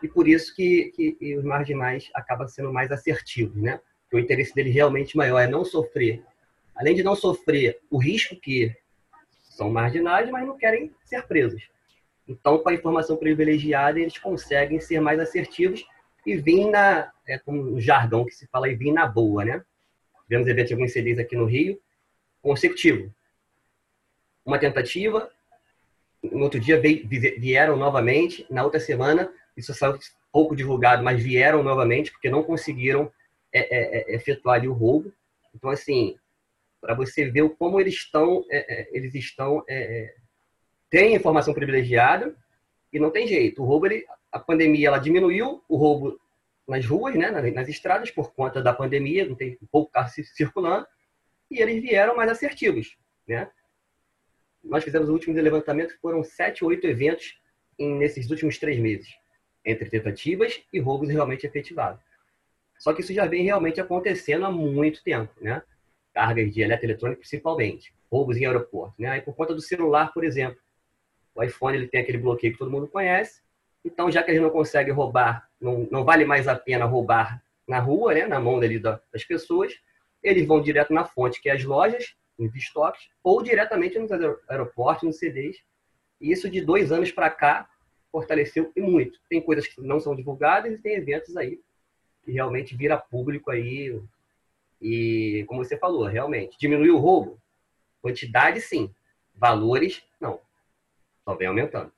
e 0.02 0.08
por 0.08 0.26
isso 0.26 0.56
que, 0.56 0.90
que 1.18 1.36
os 1.36 1.44
marginais 1.44 2.10
acabam 2.14 2.48
sendo 2.48 2.72
mais 2.72 2.90
assertivos, 2.90 3.60
né? 3.60 3.78
o 4.10 4.18
interesse 4.18 4.54
dele 4.54 4.70
realmente 4.70 5.16
maior 5.16 5.40
é 5.40 5.46
não 5.46 5.64
sofrer, 5.64 6.22
além 6.74 6.94
de 6.94 7.02
não 7.02 7.14
sofrer 7.14 7.80
o 7.90 7.98
risco 7.98 8.36
que 8.36 8.74
são 9.54 9.70
marginais, 9.70 10.28
mas 10.30 10.46
não 10.46 10.56
querem 10.56 10.92
ser 11.04 11.26
presos. 11.26 11.68
Então, 12.26 12.58
com 12.58 12.68
a 12.68 12.75
informação 12.75 13.16
privilegiada, 13.16 14.00
eles 14.00 14.18
conseguem 14.18 14.80
ser 14.80 15.00
mais 15.00 15.20
assertivos 15.20 15.87
e 16.26 16.37
vir 16.37 16.70
na, 16.70 17.12
é 17.26 17.38
como 17.38 17.75
o 17.75 17.80
jargão 17.80 18.25
que 18.25 18.34
se 18.34 18.46
fala, 18.46 18.68
e 18.68 18.75
vir 18.75 18.92
na 18.92 19.06
boa, 19.06 19.44
né? 19.44 19.62
Tivemos 20.23 20.49
eventos 20.49 20.68
de 20.68 20.75
alguns 20.75 20.92
CDs 20.92 21.18
aqui 21.18 21.37
no 21.37 21.44
Rio, 21.44 21.78
consecutivo. 22.42 23.14
Uma 24.44 24.58
tentativa, 24.58 25.30
no 26.23 26.44
outro 26.44 26.58
dia 26.58 26.80
vieram 26.80 27.76
novamente, 27.76 28.46
na 28.50 28.64
outra 28.64 28.80
semana 28.80 29.30
isso 29.56 29.73
saiu 29.75 29.99
pouco 30.32 30.56
divulgado, 30.56 31.04
mas 31.04 31.23
vieram 31.23 31.62
novamente 31.62 32.11
porque 32.11 32.28
não 32.28 32.42
conseguiram 32.42 33.12
é, 33.52 33.61
é, 33.61 34.12
é 34.12 34.16
efetuar 34.16 34.56
ali 34.56 34.66
o 34.66 34.73
roubo. 34.73 35.12
Então, 35.54 35.70
assim, 35.70 36.16
para 36.84 36.94
você 36.94 37.30
ver 37.30 37.48
como 37.56 37.80
eles 37.80 37.94
estão, 37.94 38.44
é, 38.50 38.82
é 38.82 38.88
eles 38.92 39.14
estão 39.14 39.64
é, 39.66 40.14
têm 40.90 41.14
informação 41.14 41.54
privilegiada 41.54 42.36
e 42.92 42.98
não 42.98 43.10
tem 43.10 43.26
jeito. 43.26 43.62
O 43.62 43.64
roubo, 43.64 43.86
ele, 43.86 44.04
a 44.30 44.38
pandemia, 44.38 44.88
ela 44.88 44.98
diminuiu 44.98 45.64
o 45.66 45.76
roubo 45.76 46.20
nas 46.68 46.84
ruas, 46.84 47.14
né, 47.14 47.30
nas, 47.30 47.54
nas 47.54 47.68
estradas 47.70 48.10
por 48.10 48.34
conta 48.34 48.62
da 48.62 48.74
pandemia, 48.74 49.26
não 49.26 49.34
tem 49.34 49.58
pouco 49.72 49.90
carro 49.90 50.10
circulando 50.10 50.86
e 51.50 51.62
eles 51.62 51.82
vieram 51.82 52.14
mais 52.14 52.30
assertivos, 52.30 52.98
né? 53.26 53.50
Nós 54.62 54.84
fizemos 54.84 55.08
o 55.08 55.12
último 55.12 55.34
levantamento, 55.34 55.98
foram 56.00 56.22
sete, 56.22 56.64
oito 56.64 56.86
eventos 56.86 57.38
em, 57.78 57.96
nesses 57.96 58.30
últimos 58.30 58.58
três 58.58 58.78
meses 58.78 59.08
entre 59.64 59.88
tentativas 59.88 60.62
e 60.70 60.78
roubos 60.78 61.08
realmente 61.08 61.46
efetivados. 61.46 62.02
Só 62.78 62.92
que 62.92 63.00
isso 63.00 63.14
já 63.14 63.24
vem 63.24 63.42
realmente 63.42 63.80
acontecendo 63.80 64.44
há 64.44 64.50
muito 64.50 65.02
tempo, 65.02 65.32
né? 65.40 65.62
Cargas 66.14 66.54
de 66.54 66.62
eletroeletrônico 66.62 67.21
principalmente, 67.21 67.92
roubos 68.11 68.37
em 68.37 68.47
aeroporto, 68.47 68.94
né? 68.99 69.09
Aí 69.09 69.21
por 69.21 69.35
conta 69.35 69.54
do 69.54 69.61
celular, 69.61 70.12
por 70.14 70.25
exemplo, 70.25 70.59
o 71.35 71.42
iPhone 71.42 71.76
ele 71.76 71.88
tem 71.88 72.00
aquele 72.00 72.18
bloqueio 72.18 72.52
que 72.52 72.59
todo 72.59 72.71
mundo 72.71 72.87
conhece, 72.87 73.42
então 73.85 74.11
já 74.11 74.23
que 74.23 74.33
gente 74.33 74.42
não 74.42 74.50
consegue 74.50 74.90
roubar, 74.90 75.49
não, 75.61 75.87
não 75.90 76.04
vale 76.04 76.25
mais 76.25 76.49
a 76.49 76.54
pena 76.54 76.85
roubar 76.85 77.42
na 77.68 77.80
rua, 77.80 78.14
né? 78.14 78.26
Na 78.26 78.40
mão 78.40 78.59
dali 78.61 78.78
das 78.78 79.25
pessoas, 79.26 79.75
eles 80.23 80.47
vão 80.47 80.62
direto 80.62 80.94
na 80.94 81.04
fonte, 81.04 81.40
que 81.40 81.50
é 81.50 81.52
as 81.52 81.64
lojas, 81.64 82.14
nos 82.38 82.54
estoques, 82.54 83.09
ou 83.23 83.42
diretamente 83.42 83.99
nos 83.99 84.11
aeroportos, 84.49 85.04
nos 85.04 85.18
CDs. 85.18 85.59
E 86.21 86.33
isso 86.33 86.49
de 86.49 86.61
dois 86.61 86.90
anos 86.92 87.12
para 87.12 87.30
cá 87.30 87.68
fortaleceu 88.11 88.73
e 88.75 88.80
muito. 88.80 89.18
Tem 89.28 89.40
coisas 89.40 89.66
que 89.66 89.80
não 89.80 90.00
são 90.00 90.14
divulgadas 90.14 90.73
e 90.73 90.78
tem 90.78 90.94
eventos 90.94 91.37
aí 91.37 91.61
que 92.25 92.33
realmente 92.33 92.75
vira 92.75 92.97
público 92.97 93.50
aí. 93.50 94.00
E, 94.84 95.46
como 95.48 95.64
você 95.64 95.78
falou, 95.78 96.04
realmente, 96.04 96.58
diminuiu 96.60 96.96
o 96.96 97.00
roubo? 97.00 97.40
Quantidade, 98.02 98.60
sim. 98.60 98.90
Valores, 99.34 100.02
não. 100.20 100.38
Só 101.24 101.34
vem 101.34 101.48
aumentando. 101.48 101.90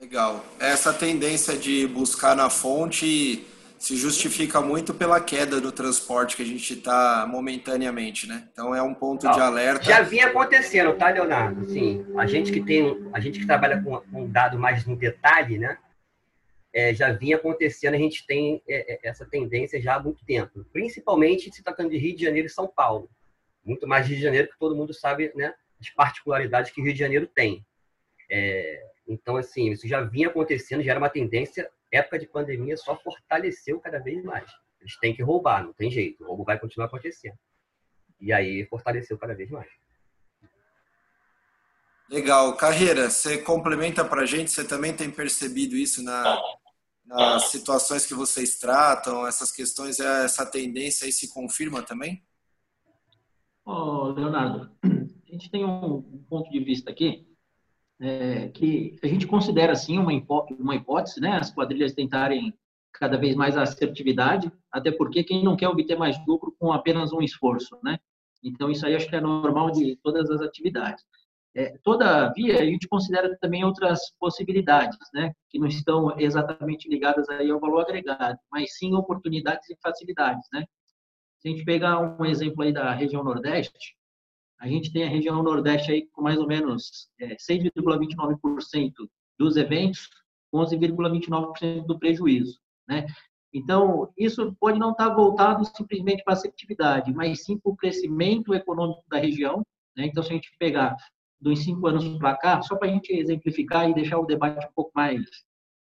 Legal. 0.00 0.42
Essa 0.58 0.90
tendência 0.90 1.54
de 1.54 1.86
buscar 1.86 2.34
na 2.34 2.48
fonte 2.48 3.46
se 3.78 3.96
justifica 3.96 4.58
muito 4.60 4.94
pela 4.94 5.20
queda 5.20 5.60
do 5.60 5.70
transporte 5.70 6.34
que 6.34 6.42
a 6.42 6.46
gente 6.46 6.72
está 6.72 7.26
momentaneamente, 7.28 8.26
né? 8.26 8.48
Então 8.50 8.74
é 8.74 8.82
um 8.82 8.94
ponto 8.94 9.26
Não, 9.26 9.32
de 9.32 9.40
alerta. 9.40 9.84
Já 9.84 10.00
vinha 10.00 10.28
acontecendo, 10.28 10.94
tá, 10.94 11.10
Leonardo? 11.10 11.68
Sim, 11.68 12.06
a 12.16 12.24
gente 12.26 12.50
que 12.50 12.62
tem, 12.62 13.06
a 13.12 13.20
gente 13.20 13.38
que 13.38 13.46
trabalha 13.46 13.82
com, 13.82 14.00
um 14.14 14.26
dado 14.26 14.58
mais 14.58 14.86
no 14.86 14.96
detalhe, 14.96 15.58
né? 15.58 15.76
É, 16.74 16.94
já 16.94 17.12
vinha 17.12 17.36
acontecendo, 17.36 17.94
a 17.94 17.98
gente 17.98 18.26
tem 18.26 18.62
é, 18.66 18.94
é, 18.94 19.08
essa 19.08 19.26
tendência 19.26 19.80
já 19.80 19.96
há 19.96 20.02
muito 20.02 20.24
tempo, 20.24 20.64
principalmente 20.72 21.52
se 21.52 21.62
tratando 21.62 21.90
de 21.90 21.98
Rio 21.98 22.16
de 22.16 22.24
Janeiro 22.24 22.46
e 22.46 22.50
São 22.50 22.66
Paulo. 22.66 23.10
Muito 23.64 23.86
mais 23.86 24.06
Rio 24.06 24.16
de 24.16 24.22
Janeiro, 24.22 24.48
que 24.48 24.58
todo 24.58 24.74
mundo 24.74 24.94
sabe, 24.94 25.30
né? 25.34 25.54
As 25.78 25.90
particularidades 25.90 26.70
que 26.70 26.80
Rio 26.80 26.92
de 26.92 26.98
Janeiro 26.98 27.26
tem. 27.26 27.64
É, 28.30 28.82
então, 29.06 29.36
assim, 29.36 29.70
isso 29.70 29.86
já 29.86 30.00
vinha 30.00 30.28
acontecendo, 30.28 30.82
já 30.82 30.92
era 30.92 31.00
uma 31.00 31.10
tendência 31.10 31.70
época 31.92 32.18
de 32.18 32.26
pandemia 32.26 32.76
só 32.76 32.96
fortaleceu 32.96 33.78
cada 33.78 33.98
vez 33.98 34.24
mais. 34.24 34.50
Eles 34.80 34.96
têm 34.96 35.14
que 35.14 35.22
roubar, 35.22 35.62
não 35.62 35.72
tem 35.72 35.90
jeito. 35.90 36.24
O 36.24 36.28
roubo 36.28 36.44
vai 36.44 36.58
continuar 36.58 36.86
acontecendo. 36.86 37.38
E 38.18 38.32
aí 38.32 38.64
fortaleceu 38.66 39.18
cada 39.18 39.34
vez 39.34 39.50
mais. 39.50 39.68
Legal. 42.08 42.56
Carreira, 42.56 43.10
você 43.10 43.38
complementa 43.38 44.04
para 44.04 44.22
a 44.22 44.26
gente, 44.26 44.50
você 44.50 44.64
também 44.64 44.94
tem 44.94 45.10
percebido 45.10 45.76
isso 45.76 46.02
na, 46.02 46.40
nas 47.04 47.44
situações 47.44 48.06
que 48.06 48.14
vocês 48.14 48.58
tratam, 48.58 49.26
essas 49.26 49.52
questões, 49.52 50.00
essa 50.00 50.46
tendência 50.46 51.04
aí 51.04 51.12
se 51.12 51.32
confirma 51.32 51.82
também? 51.82 52.22
Oh, 53.64 54.08
Leonardo, 54.08 54.70
a 54.82 55.32
gente 55.32 55.50
tem 55.50 55.64
um 55.64 56.02
ponto 56.28 56.50
de 56.50 56.60
vista 56.60 56.90
aqui 56.90 57.26
é, 58.00 58.48
que 58.48 58.96
a 59.02 59.06
gente 59.06 59.26
considera 59.26 59.72
assim 59.72 59.98
uma, 59.98 60.12
uma 60.58 60.74
hipótese, 60.74 61.20
né? 61.20 61.36
As 61.36 61.52
quadrilhas 61.52 61.94
tentarem 61.94 62.52
cada 62.92 63.16
vez 63.16 63.36
mais 63.36 63.56
a 63.56 63.62
assertividade, 63.62 64.50
até 64.70 64.90
porque 64.90 65.24
quem 65.24 65.44
não 65.44 65.56
quer 65.56 65.68
obter 65.68 65.96
mais 65.96 66.16
lucro 66.26 66.54
com 66.58 66.72
apenas 66.72 67.12
um 67.12 67.22
esforço, 67.22 67.78
né? 67.82 67.98
Então 68.42 68.70
isso 68.70 68.84
aí 68.84 68.96
acho 68.96 69.08
que 69.08 69.14
é 69.14 69.20
normal 69.20 69.70
de 69.70 69.96
todas 70.02 70.28
as 70.30 70.40
atividades. 70.40 71.04
É, 71.54 71.76
todavia 71.82 72.60
a 72.60 72.64
gente 72.64 72.88
considera 72.88 73.36
também 73.38 73.62
outras 73.64 74.00
possibilidades, 74.18 74.98
né? 75.12 75.32
Que 75.50 75.58
não 75.58 75.66
estão 75.66 76.18
exatamente 76.18 76.88
ligadas 76.88 77.28
aí 77.28 77.50
ao 77.50 77.60
valor 77.60 77.82
agregado, 77.82 78.38
mas 78.50 78.76
sim 78.76 78.94
oportunidades 78.94 79.68
e 79.68 79.76
facilidades, 79.82 80.46
né? 80.52 80.64
Se 81.40 81.48
a 81.48 81.50
gente 81.50 81.64
pegar 81.64 82.00
um 82.00 82.24
exemplo 82.24 82.62
aí 82.62 82.72
da 82.72 82.92
região 82.92 83.22
Nordeste, 83.22 83.96
a 84.60 84.68
gente 84.68 84.92
tem 84.92 85.04
a 85.04 85.08
região 85.08 85.42
Nordeste 85.42 85.92
aí 85.92 86.06
com 86.12 86.22
mais 86.22 86.38
ou 86.38 86.46
menos 86.46 87.10
é, 87.20 87.34
6,29% 87.36 88.92
dos 89.38 89.56
eventos, 89.56 90.08
11,29% 90.54 91.84
do 91.84 91.98
prejuízo, 91.98 92.58
né? 92.88 93.06
Então, 93.54 94.10
isso 94.16 94.56
pode 94.58 94.78
não 94.78 94.92
estar 94.92 95.10
voltado 95.10 95.64
simplesmente 95.76 96.24
para 96.24 96.32
a 96.32 96.36
seletividade, 96.36 97.12
mas 97.12 97.44
sim 97.44 97.58
para 97.58 97.70
o 97.70 97.76
crescimento 97.76 98.54
econômico 98.54 99.04
da 99.10 99.18
região. 99.18 99.62
Né? 99.94 100.06
Então, 100.06 100.22
se 100.22 100.30
a 100.30 100.32
gente 100.32 100.50
pegar 100.58 100.96
dos 101.42 101.64
cinco 101.64 101.88
anos 101.88 102.16
para 102.18 102.36
cá, 102.36 102.62
só 102.62 102.76
para 102.76 102.88
a 102.88 102.92
gente 102.92 103.12
exemplificar 103.12 103.90
e 103.90 103.94
deixar 103.94 104.18
o 104.18 104.24
debate 104.24 104.64
um 104.64 104.72
pouco 104.74 104.92
mais 104.94 105.20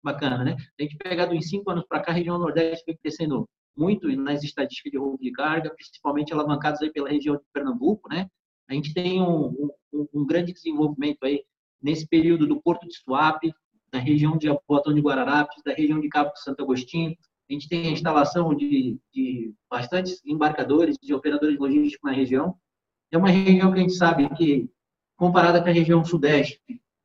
bacana, 0.02 0.44
né? 0.44 0.56
A 0.80 0.82
gente 0.82 0.96
pegar 0.98 1.26
dos 1.26 1.50
cinco 1.50 1.70
anos 1.70 1.86
para 1.88 2.00
cá, 2.00 2.12
a 2.12 2.16
região 2.16 2.40
Nordeste 2.40 2.86
vem 2.88 2.98
crescendo 2.98 3.48
muito 3.78 4.08
nas 4.16 4.42
estatísticas 4.42 4.92
de 4.92 4.98
roubo 4.98 5.18
de 5.22 5.32
carga, 5.32 5.70
principalmente 5.76 6.34
alavancados 6.34 6.82
aí 6.82 6.92
pela 6.92 7.10
região 7.10 7.36
de 7.36 7.44
Pernambuco, 7.54 8.10
né? 8.10 8.28
A 8.70 8.74
gente 8.74 8.94
tem 8.94 9.22
um, 9.22 9.70
um, 9.92 10.08
um 10.14 10.26
grande 10.26 10.54
desenvolvimento 10.54 11.24
aí 11.24 11.44
nesse 11.82 12.08
período 12.08 12.48
do 12.48 12.62
Porto 12.62 12.88
de 12.88 12.96
Suape, 12.96 13.54
da 13.92 14.00
região 14.00 14.38
de 14.38 14.48
Apoatão 14.48 14.94
de 14.94 15.02
Guararapes, 15.02 15.62
da 15.66 15.74
região 15.74 16.00
de 16.00 16.08
Cabo 16.08 16.32
Santo 16.36 16.64
Agostinho. 16.64 17.16
A 17.50 17.54
gente 17.54 17.68
tem 17.68 17.88
a 17.88 17.92
instalação 17.92 18.56
de, 18.56 18.98
de 19.14 19.54
bastantes 19.70 20.22
embarcadores, 20.26 20.96
de 21.02 21.14
operadores 21.14 21.58
logísticos 21.58 22.10
na 22.10 22.16
região. 22.16 22.56
É 23.12 23.18
uma 23.18 23.30
região 23.30 23.74
que 23.74 23.80
a 23.80 23.82
gente 23.82 23.96
sabe 23.96 24.30
que, 24.36 24.70
comparada 25.20 25.62
com 25.62 25.68
a 25.68 25.74
região 25.74 26.04
sudeste, 26.04 26.62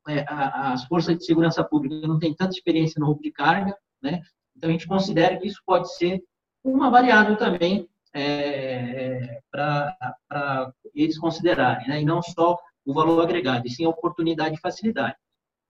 é, 0.09 0.25
as 0.29 0.85
forças 0.85 1.19
de 1.19 1.25
segurança 1.25 1.65
pública 1.65 2.07
não 2.07 2.19
têm 2.19 2.33
tanta 2.33 2.53
experiência 2.53 3.01
no 3.01 3.07
roubo 3.07 3.21
de 3.21 3.33
carga, 3.33 3.77
né? 4.01 4.23
Então 4.57 4.71
a 4.71 4.73
gente 4.73 4.87
considera 4.87 5.37
que 5.37 5.49
isso 5.49 5.61
pode 5.67 5.93
ser 5.97 6.23
uma 6.63 6.91
variável 6.91 7.37
também 7.37 7.89
é, 8.15 9.41
para 9.51 10.73
eles 10.95 11.19
considerarem, 11.19 11.89
né? 11.89 12.01
e 12.01 12.05
não 12.05 12.23
só 12.23 12.57
o 12.87 12.95
valor 12.95 13.21
agregado, 13.21 13.67
e 13.67 13.71
sim 13.71 13.85
a 13.85 13.89
oportunidade 13.89 14.55
e 14.55 14.61
facilidade. 14.61 15.17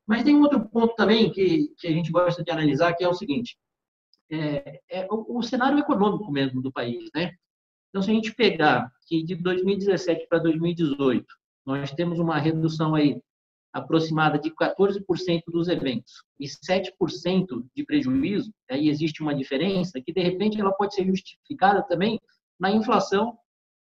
Mas 0.06 0.22
tem 0.22 0.36
um 0.36 0.42
outro 0.42 0.60
ponto 0.68 0.94
também 0.94 1.32
que, 1.32 1.72
que 1.78 1.88
a 1.88 1.90
gente 1.90 2.12
gosta 2.12 2.44
de 2.44 2.50
analisar, 2.50 2.92
que 2.92 3.02
é 3.02 3.08
o 3.08 3.14
seguinte, 3.14 3.56
é, 4.30 4.80
é 4.90 5.06
o, 5.10 5.38
o, 5.38 5.42
cenário 5.42 5.78
econômico 5.78 6.30
mesmo 6.30 6.60
do 6.60 6.70
país. 6.70 7.08
Né? 7.14 7.32
Então, 7.88 8.02
se 8.02 8.10
a 8.10 8.14
gente 8.14 8.34
pegar 8.34 8.92
que 9.06 9.22
de 9.22 9.34
2017 9.36 10.26
para 10.28 10.40
2018, 10.40 11.24
nós 11.64 11.90
temos 11.92 12.18
uma 12.18 12.38
redução 12.38 12.94
aí 12.94 13.20
aproximada 13.72 14.38
de 14.38 14.50
14% 14.50 15.42
dos 15.48 15.68
eventos 15.68 16.22
e 16.38 16.46
7% 16.46 17.64
de 17.74 17.84
prejuízo, 17.84 18.52
aí 18.70 18.88
existe 18.88 19.22
uma 19.22 19.34
diferença 19.34 20.00
que, 20.00 20.12
de 20.12 20.20
repente, 20.20 20.60
ela 20.60 20.72
pode 20.72 20.94
ser 20.94 21.04
justificada 21.04 21.82
também 21.82 22.20
na 22.58 22.70
inflação, 22.70 23.36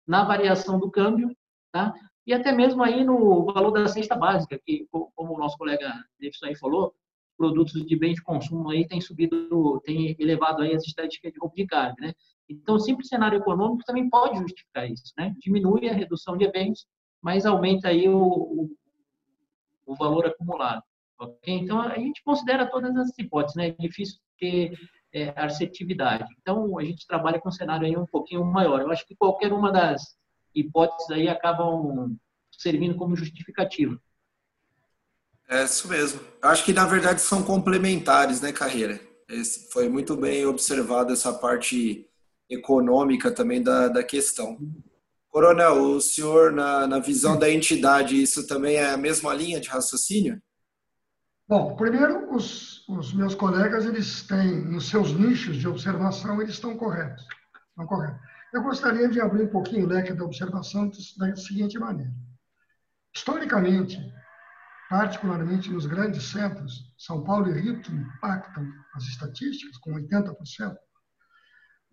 na 0.08 0.24
variação 0.24 0.80
do 0.80 0.90
câmbio, 0.90 1.36
tá? 1.72 1.94
e 2.28 2.34
até 2.34 2.52
mesmo 2.52 2.84
aí 2.84 3.06
no 3.06 3.46
valor 3.46 3.72
da 3.72 3.88
cesta 3.88 4.14
básica, 4.14 4.60
que, 4.66 4.86
como 4.92 5.34
o 5.34 5.38
nosso 5.38 5.58
colega 5.58 5.94
Davidson 6.20 6.48
aí 6.48 6.56
falou, 6.58 6.94
produtos 7.38 7.86
de 7.86 7.96
bens 7.96 8.16
de 8.16 8.24
consumo 8.24 8.70
aí 8.70 8.86
têm 8.86 9.00
subido, 9.00 9.80
têm 9.86 10.14
elevado 10.20 10.62
aí 10.62 10.76
as 10.76 10.84
estatísticas 10.84 11.32
de 11.32 11.40
roubo 11.40 11.56
de 11.56 11.66
carga, 11.66 11.96
né? 12.02 12.14
Então, 12.50 12.76
o 12.76 12.80
simples 12.80 13.08
cenário 13.08 13.38
econômico 13.38 13.84
também 13.86 14.10
pode 14.10 14.40
justificar 14.40 14.90
isso, 14.92 15.14
né? 15.18 15.34
Diminui 15.40 15.88
a 15.88 15.94
redução 15.94 16.36
de 16.36 16.44
eventos, 16.44 16.86
mas 17.22 17.46
aumenta 17.46 17.90
aí 17.90 18.08
o, 18.08 18.20
o, 18.20 18.70
o 19.86 19.96
valor 19.96 20.26
acumulado, 20.26 20.84
ok? 21.20 21.54
Então, 21.54 21.82
a 21.82 21.98
gente 21.98 22.24
considera 22.24 22.70
todas 22.70 22.96
as 22.96 23.18
hipóteses, 23.18 23.56
né? 23.56 23.68
É 23.70 23.72
difícil 23.72 24.20
ter 24.40 24.78
é, 25.14 25.34
assertividade. 25.36 26.28
Então, 26.42 26.78
a 26.78 26.84
gente 26.84 27.08
trabalha 27.08 27.40
com 27.40 27.50
um 27.50 27.52
cenário 27.52 27.88
aí 27.88 27.98
um 27.98 28.06
pouquinho 28.06 28.46
maior. 28.46 28.82
Eu 28.82 28.92
acho 28.92 29.06
que 29.06 29.16
qualquer 29.16 29.52
uma 29.52 29.72
das 29.72 30.02
hipóteses 30.54 31.10
aí 31.12 31.28
acabam 31.28 32.16
servindo 32.52 32.96
como 32.96 33.16
justificativa. 33.16 34.00
É 35.50 35.64
isso 35.64 35.88
mesmo. 35.88 36.20
Acho 36.42 36.66
que 36.66 36.74
na 36.74 36.86
verdade 36.86 37.22
são 37.22 37.42
complementares, 37.42 38.42
né, 38.42 38.52
carreira? 38.52 39.00
Esse, 39.30 39.72
foi 39.72 39.88
muito 39.88 40.16
bem 40.16 40.46
observado 40.46 41.14
essa 41.14 41.34
parte 41.34 42.06
econômica 42.50 43.32
também 43.32 43.62
da, 43.62 43.88
da 43.88 44.04
questão. 44.04 44.58
Coronel, 45.30 45.82
o 45.82 46.02
senhor, 46.02 46.52
na, 46.52 46.88
na 46.88 47.00
visão 47.00 47.38
da 47.38 47.50
entidade, 47.50 48.22
isso 48.22 48.48
também 48.48 48.76
é 48.76 48.92
a 48.92 48.98
mesma 48.98 49.34
linha 49.34 49.60
de 49.60 49.70
raciocínio? 49.70 50.42
Bom, 51.48 51.76
primeiro, 51.76 52.34
os, 52.36 52.88
os 52.90 53.14
meus 53.14 53.34
colegas, 53.34 53.86
eles 53.86 54.24
têm, 54.24 54.66
nos 54.66 54.90
seus 54.90 55.14
nichos 55.14 55.58
de 55.58 55.68
observação, 55.68 56.42
eles 56.42 56.56
estão 56.56 56.76
corretos. 56.76 57.26
Estão 57.70 57.86
corretos. 57.86 58.20
Eu 58.54 58.64
gostaria 58.64 59.08
de 59.08 59.22
abrir 59.22 59.44
um 59.44 59.50
pouquinho 59.50 59.86
o 59.86 59.88
leque 59.88 60.14
da 60.14 60.26
observação 60.26 60.90
da 61.18 61.36
seguinte 61.36 61.78
maneira. 61.78 62.12
Historicamente, 63.16 63.98
particularmente 64.90 65.70
nos 65.70 65.86
grandes 65.86 66.24
centros, 66.32 66.94
São 66.98 67.24
Paulo 67.24 67.50
e 67.50 67.60
Rio, 67.60 67.82
impactam 67.92 68.68
as 68.96 69.04
estatísticas 69.04 69.78
com 69.78 69.92
80%, 69.94 70.78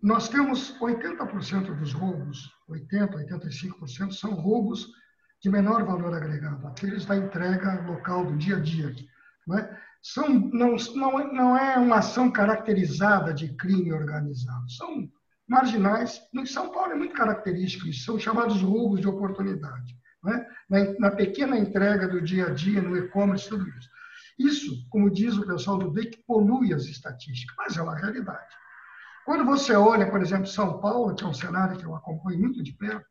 nós 0.01 0.29
temos 0.29 0.77
80% 0.79 1.77
dos 1.77 1.93
roubos, 1.93 2.51
80%, 2.69 3.13
85% 3.29 4.11
são 4.11 4.33
roubos 4.33 4.87
de 5.41 5.49
menor 5.49 5.83
valor 5.85 6.13
agregado, 6.13 6.67
aqueles 6.67 7.05
da 7.05 7.15
entrega 7.15 7.81
local 7.81 8.25
do 8.25 8.37
dia 8.37 8.57
a 8.57 8.59
dia. 8.59 8.93
Não 9.47 9.57
é? 9.57 9.81
São, 10.01 10.29
não, 10.29 10.75
não, 10.95 11.19
é, 11.19 11.33
não 11.33 11.57
é 11.57 11.77
uma 11.77 11.97
ação 11.97 12.31
caracterizada 12.31 13.33
de 13.33 13.49
crime 13.55 13.91
organizado, 13.91 14.69
são 14.69 15.09
marginais. 15.47 16.21
Em 16.33 16.45
São 16.45 16.71
Paulo 16.71 16.91
é 16.91 16.95
muito 16.95 17.15
característico 17.15 17.87
isso, 17.87 18.05
são 18.05 18.19
chamados 18.19 18.61
roubos 18.61 19.01
de 19.01 19.07
oportunidade 19.07 19.95
né? 20.25 20.47
na, 20.69 20.99
na 20.99 21.11
pequena 21.11 21.57
entrega 21.57 22.07
do 22.07 22.21
dia 22.21 22.47
a 22.47 22.49
dia, 22.49 22.81
no 22.81 22.97
e-commerce, 22.97 23.47
tudo 23.47 23.67
isso. 23.69 23.89
Isso, 24.37 24.89
como 24.89 25.09
diz 25.09 25.37
o 25.37 25.47
pessoal 25.47 25.77
do 25.77 25.91
DEIC, 25.91 26.23
polui 26.27 26.73
as 26.73 26.85
estatísticas, 26.85 27.55
mas 27.57 27.77
é 27.77 27.81
uma 27.81 27.95
realidade. 27.95 28.53
Quando 29.25 29.43
você 29.43 29.73
olha, 29.73 30.09
por 30.09 30.21
exemplo, 30.21 30.47
São 30.47 30.79
Paulo, 30.79 31.15
que 31.15 31.23
é 31.23 31.27
um 31.27 31.33
cenário 31.33 31.77
que 31.77 31.85
eu 31.85 31.95
acompanho 31.95 32.39
muito 32.39 32.63
de 32.63 32.71
perto, 32.73 33.05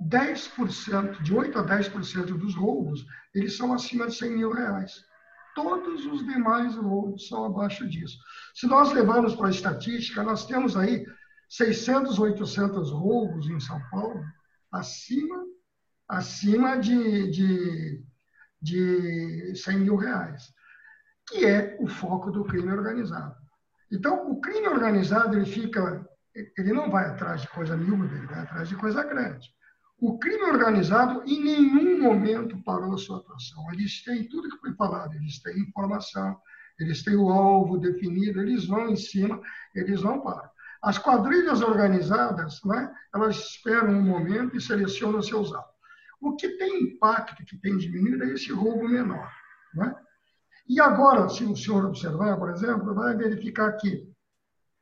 10%, 0.00 1.22
de 1.22 1.34
8% 1.34 1.56
a 1.56 1.64
10% 1.64 2.38
dos 2.38 2.54
roubos, 2.54 3.04
eles 3.34 3.56
são 3.56 3.72
acima 3.72 4.06
de 4.06 4.14
100 4.14 4.30
mil 4.30 4.52
reais. 4.52 5.04
Todos 5.56 6.06
os 6.06 6.24
demais 6.24 6.76
roubos 6.76 7.26
são 7.26 7.44
abaixo 7.44 7.88
disso. 7.88 8.16
Se 8.54 8.68
nós 8.68 8.92
levarmos 8.92 9.34
para 9.34 9.48
a 9.48 9.50
estatística, 9.50 10.22
nós 10.22 10.46
temos 10.46 10.76
aí 10.76 11.04
600, 11.48 12.16
800 12.18 12.92
roubos 12.92 13.48
em 13.50 13.58
São 13.58 13.80
Paulo, 13.90 14.22
acima 14.70 15.44
acima 16.08 16.78
de, 16.78 17.30
de, 17.30 18.04
de 18.62 19.54
100 19.56 19.78
mil 19.80 19.96
reais, 19.96 20.42
que 21.26 21.44
é 21.44 21.76
o 21.80 21.86
foco 21.86 22.30
do 22.30 22.44
crime 22.44 22.72
organizado. 22.72 23.36
Então, 23.90 24.30
o 24.30 24.40
crime 24.40 24.68
organizado, 24.68 25.36
ele 25.36 25.46
fica, 25.46 26.06
ele 26.34 26.72
não 26.72 26.90
vai 26.90 27.06
atrás 27.06 27.42
de 27.42 27.48
coisa 27.48 27.76
miúda, 27.76 28.14
ele 28.14 28.26
vai 28.26 28.40
atrás 28.40 28.68
de 28.68 28.76
coisa 28.76 29.02
grande. 29.02 29.48
O 30.00 30.18
crime 30.18 30.44
organizado, 30.44 31.22
em 31.26 31.42
nenhum 31.42 32.00
momento 32.00 32.62
parou 32.62 32.94
a 32.94 32.98
sua 32.98 33.18
atuação. 33.18 33.72
Eles 33.72 34.04
têm 34.04 34.28
tudo 34.28 34.48
que 34.48 34.58
foi 34.58 34.72
falado, 34.74 35.14
eles 35.14 35.42
têm 35.42 35.58
informação, 35.58 36.38
eles 36.78 37.02
têm 37.02 37.16
o 37.16 37.30
alvo 37.30 37.78
definido, 37.78 38.40
eles 38.40 38.66
vão 38.66 38.88
em 38.88 38.96
cima, 38.96 39.40
eles 39.74 40.02
não 40.02 40.20
param. 40.20 40.48
As 40.82 40.98
quadrilhas 40.98 41.60
organizadas, 41.60 42.60
né, 42.64 42.94
elas 43.12 43.36
esperam 43.36 43.90
um 43.90 44.02
momento 44.02 44.56
e 44.56 44.60
selecionam 44.60 45.20
seus 45.20 45.52
alvos. 45.52 45.74
O 46.20 46.36
que 46.36 46.48
tem 46.50 46.84
impacto, 46.84 47.44
que 47.44 47.56
tem 47.58 47.76
diminuído, 47.76 48.22
é 48.24 48.32
esse 48.32 48.52
roubo 48.52 48.88
menor. 48.88 49.28
Né? 49.74 49.94
E 50.68 50.80
agora, 50.80 51.28
se 51.30 51.44
o 51.44 51.56
senhor 51.56 51.86
observar, 51.86 52.36
por 52.36 52.50
exemplo, 52.50 52.94
vai 52.94 53.16
verificar 53.16 53.72
que 53.72 54.06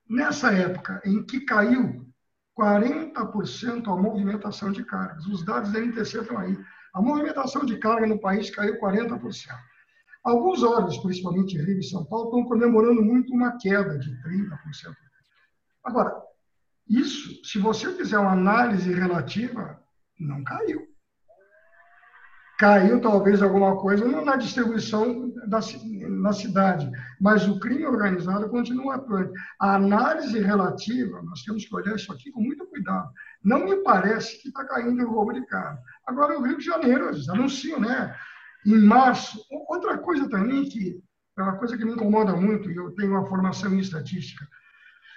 nessa 0.08 0.52
época 0.52 1.00
em 1.04 1.24
que 1.24 1.40
caiu 1.40 2.04
40% 2.58 3.86
a 3.86 3.96
movimentação 3.96 4.72
de 4.72 4.84
cargas, 4.84 5.26
os 5.26 5.44
dados 5.44 5.72
da 5.72 5.80
NTC 5.80 6.20
estão 6.20 6.38
aí, 6.38 6.58
a 6.92 7.00
movimentação 7.00 7.64
de 7.64 7.76
carga 7.78 8.06
no 8.06 8.18
país 8.18 8.50
caiu 8.50 8.80
40%. 8.80 9.20
Alguns 10.24 10.64
órgãos, 10.64 10.98
principalmente 10.98 11.56
Rio 11.56 11.78
e 11.78 11.84
São 11.84 12.04
Paulo, 12.04 12.26
estão 12.26 12.44
comemorando 12.46 13.00
muito 13.00 13.32
uma 13.32 13.56
queda 13.56 13.96
de 13.96 14.10
30%. 14.22 14.58
Agora, 15.84 16.20
isso, 16.88 17.44
se 17.44 17.60
você 17.60 17.94
fizer 17.94 18.18
uma 18.18 18.32
análise 18.32 18.92
relativa, 18.92 19.80
não 20.18 20.42
caiu 20.42 20.95
caiu 22.58 23.00
talvez 23.00 23.42
alguma 23.42 23.76
coisa 23.76 24.06
na 24.22 24.36
distribuição 24.36 25.30
da, 25.46 25.60
na 26.08 26.32
cidade, 26.32 26.90
mas 27.20 27.46
o 27.46 27.60
crime 27.60 27.86
organizado 27.86 28.48
continua 28.48 28.96
atuante. 28.96 29.32
A 29.60 29.74
análise 29.74 30.38
relativa, 30.38 31.22
nós 31.22 31.42
temos 31.42 31.66
que 31.66 31.74
olhar 31.74 31.94
isso 31.94 32.12
aqui 32.12 32.30
com 32.30 32.40
muito 32.40 32.66
cuidado. 32.66 33.10
Não 33.44 33.64
me 33.64 33.76
parece 33.82 34.40
que 34.40 34.48
está 34.48 34.64
caindo 34.64 35.04
o 35.04 35.10
roubo 35.10 35.32
de 35.32 35.44
carro. 35.46 35.78
Agora, 36.06 36.38
o 36.38 36.42
Rio 36.42 36.58
de 36.58 36.64
Janeiro, 36.64 37.08
eles 37.08 37.28
anunciam, 37.28 37.78
né? 37.78 38.14
Em 38.64 38.78
março. 38.78 39.38
Outra 39.68 39.98
coisa 39.98 40.28
também 40.28 40.64
que 40.64 41.00
é 41.38 41.42
uma 41.42 41.58
coisa 41.58 41.76
que 41.76 41.84
me 41.84 41.92
incomoda 41.92 42.34
muito, 42.34 42.70
e 42.70 42.76
eu 42.76 42.92
tenho 42.92 43.10
uma 43.10 43.28
formação 43.28 43.74
em 43.74 43.78
estatística. 43.78 44.46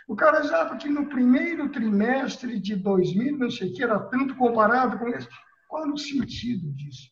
O 0.08 0.16
cara 0.16 0.44
já, 0.44 0.66
porque 0.66 0.90
no 0.90 1.08
primeiro 1.08 1.70
trimestre 1.70 2.60
de 2.60 2.76
2000, 2.76 3.38
não 3.38 3.50
sei 3.50 3.70
o 3.70 3.74
que, 3.74 3.84
era 3.84 4.00
tanto 4.00 4.36
comparado 4.36 5.00
com 5.00 5.08
esse. 5.08 5.30
Qual 5.70 5.88
o 5.88 5.98
sentido 5.98 6.74
disso? 6.74 7.10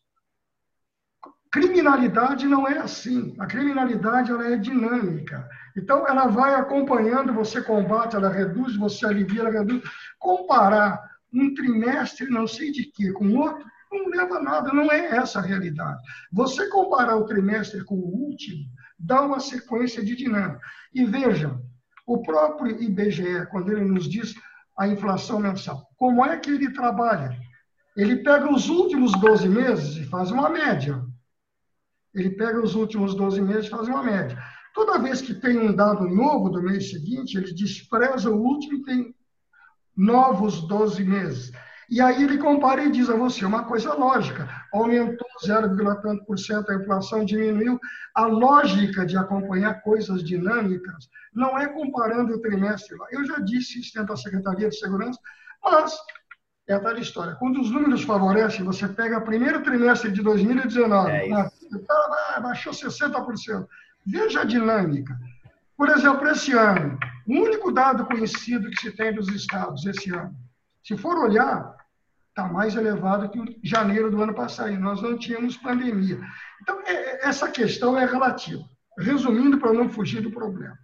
Criminalidade 1.50 2.46
não 2.46 2.66
é 2.68 2.78
assim. 2.78 3.34
A 3.38 3.46
criminalidade 3.46 4.30
ela 4.30 4.48
é 4.48 4.56
dinâmica. 4.56 5.48
Então, 5.76 6.06
ela 6.06 6.26
vai 6.26 6.54
acompanhando, 6.54 7.32
você 7.32 7.62
combate, 7.62 8.16
ela 8.16 8.28
reduz, 8.28 8.76
você 8.76 9.06
alivia, 9.06 9.40
ela 9.40 9.50
reduz. 9.50 9.82
Comparar 10.18 11.00
um 11.32 11.54
trimestre, 11.54 12.28
não 12.28 12.46
sei 12.46 12.72
de 12.72 12.86
quê, 12.86 13.12
com 13.12 13.34
outro, 13.36 13.64
não 13.90 14.08
leva 14.08 14.36
a 14.36 14.42
nada, 14.42 14.72
não 14.72 14.90
é 14.90 15.16
essa 15.16 15.38
a 15.38 15.42
realidade. 15.42 16.00
Você 16.32 16.68
comparar 16.68 17.16
o 17.16 17.26
trimestre 17.26 17.84
com 17.84 17.94
o 17.94 18.26
último, 18.26 18.64
dá 18.98 19.22
uma 19.22 19.40
sequência 19.40 20.04
de 20.04 20.16
dinâmica. 20.16 20.60
E 20.94 21.04
veja, 21.04 21.58
o 22.06 22.22
próprio 22.22 22.82
IBGE, 22.82 23.46
quando 23.50 23.70
ele 23.70 23.84
nos 23.84 24.08
diz 24.08 24.34
a 24.78 24.88
inflação 24.88 25.38
mensal, 25.40 25.88
como 25.96 26.24
é 26.24 26.36
que 26.38 26.50
ele 26.50 26.72
trabalha? 26.72 27.36
Ele 27.96 28.16
pega 28.16 28.52
os 28.52 28.68
últimos 28.68 29.12
12 29.12 29.48
meses 29.48 29.96
e 29.96 30.04
faz 30.04 30.30
uma 30.30 30.48
média. 30.48 31.02
Ele 32.18 32.30
pega 32.30 32.60
os 32.60 32.74
últimos 32.74 33.14
12 33.14 33.40
meses 33.40 33.66
e 33.66 33.70
faz 33.70 33.88
uma 33.88 34.02
média. 34.02 34.38
Toda 34.74 34.98
vez 34.98 35.20
que 35.20 35.34
tem 35.34 35.58
um 35.58 35.74
dado 35.74 36.08
novo 36.08 36.50
do 36.50 36.62
mês 36.62 36.90
seguinte, 36.90 37.36
ele 37.36 37.52
despreza 37.52 38.30
o 38.30 38.40
último 38.40 38.78
e 38.78 38.82
tem 38.82 39.14
novos 39.96 40.66
12 40.68 41.02
meses. 41.04 41.52
E 41.90 42.02
aí 42.02 42.22
ele 42.22 42.36
compara 42.36 42.84
e 42.84 42.90
diz 42.90 43.08
a 43.08 43.16
você 43.16 43.44
uma 43.46 43.64
coisa 43.64 43.94
lógica. 43.94 44.46
Aumentou 44.72 45.26
0, 45.44 45.74
tanto 46.02 46.24
por 46.26 46.38
cento 46.38 46.70
a 46.70 46.74
inflação, 46.74 47.24
diminuiu. 47.24 47.80
A 48.14 48.26
lógica 48.26 49.06
de 49.06 49.16
acompanhar 49.16 49.80
coisas 49.80 50.22
dinâmicas 50.22 51.08
não 51.32 51.58
é 51.58 51.66
comparando 51.66 52.34
o 52.34 52.40
trimestre. 52.40 52.94
Eu 53.10 53.24
já 53.24 53.38
disse 53.38 53.80
isso 53.80 53.94
dentro 53.94 54.10
da 54.10 54.16
Secretaria 54.16 54.68
de 54.68 54.78
Segurança, 54.78 55.18
mas 55.64 55.96
é 56.68 56.74
a 56.74 56.80
tal 56.80 56.96
história. 56.98 57.34
Quando 57.36 57.60
os 57.60 57.70
números 57.70 58.02
favorecem, 58.02 58.64
você 58.64 58.86
pega 58.86 59.18
o 59.18 59.24
primeiro 59.24 59.62
trimestre 59.62 60.12
de 60.12 60.22
2019, 60.22 61.10
é 61.10 61.28
né? 61.28 61.50
o 61.72 61.78
cara 61.86 62.40
baixou 62.40 62.72
60%. 62.72 63.66
Veja 64.06 64.42
a 64.42 64.44
dinâmica. 64.44 65.18
Por 65.76 65.88
exemplo, 65.88 66.28
esse 66.28 66.52
ano, 66.52 66.98
o 67.26 67.32
único 67.32 67.72
dado 67.72 68.04
conhecido 68.04 68.68
que 68.70 68.80
se 68.80 68.92
tem 68.92 69.14
dos 69.14 69.28
estados 69.28 69.86
esse 69.86 70.10
ano, 70.12 70.34
se 70.82 70.96
for 70.96 71.16
olhar, 71.18 71.76
está 72.28 72.44
mais 72.44 72.76
elevado 72.76 73.28
que 73.28 73.40
o 73.40 73.46
janeiro 73.62 74.10
do 74.10 74.22
ano 74.22 74.34
passado, 74.34 74.70
e 74.70 74.76
nós 74.76 75.02
não 75.02 75.18
tínhamos 75.18 75.56
pandemia. 75.56 76.20
Então, 76.62 76.80
é, 76.86 76.92
é, 76.92 77.28
essa 77.28 77.50
questão 77.50 77.98
é 77.98 78.04
relativa. 78.04 78.62
Resumindo, 78.98 79.58
para 79.58 79.72
não 79.72 79.88
fugir 79.88 80.20
do 80.20 80.30
problema, 80.30 80.76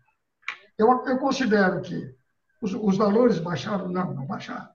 eu, 0.78 0.88
eu 1.06 1.18
considero 1.18 1.80
que 1.80 2.14
os, 2.60 2.74
os, 2.74 2.96
valores 2.96 3.38
baixaram, 3.38 3.88
não, 3.88 4.14
não 4.14 4.26
baixaram. 4.26 4.68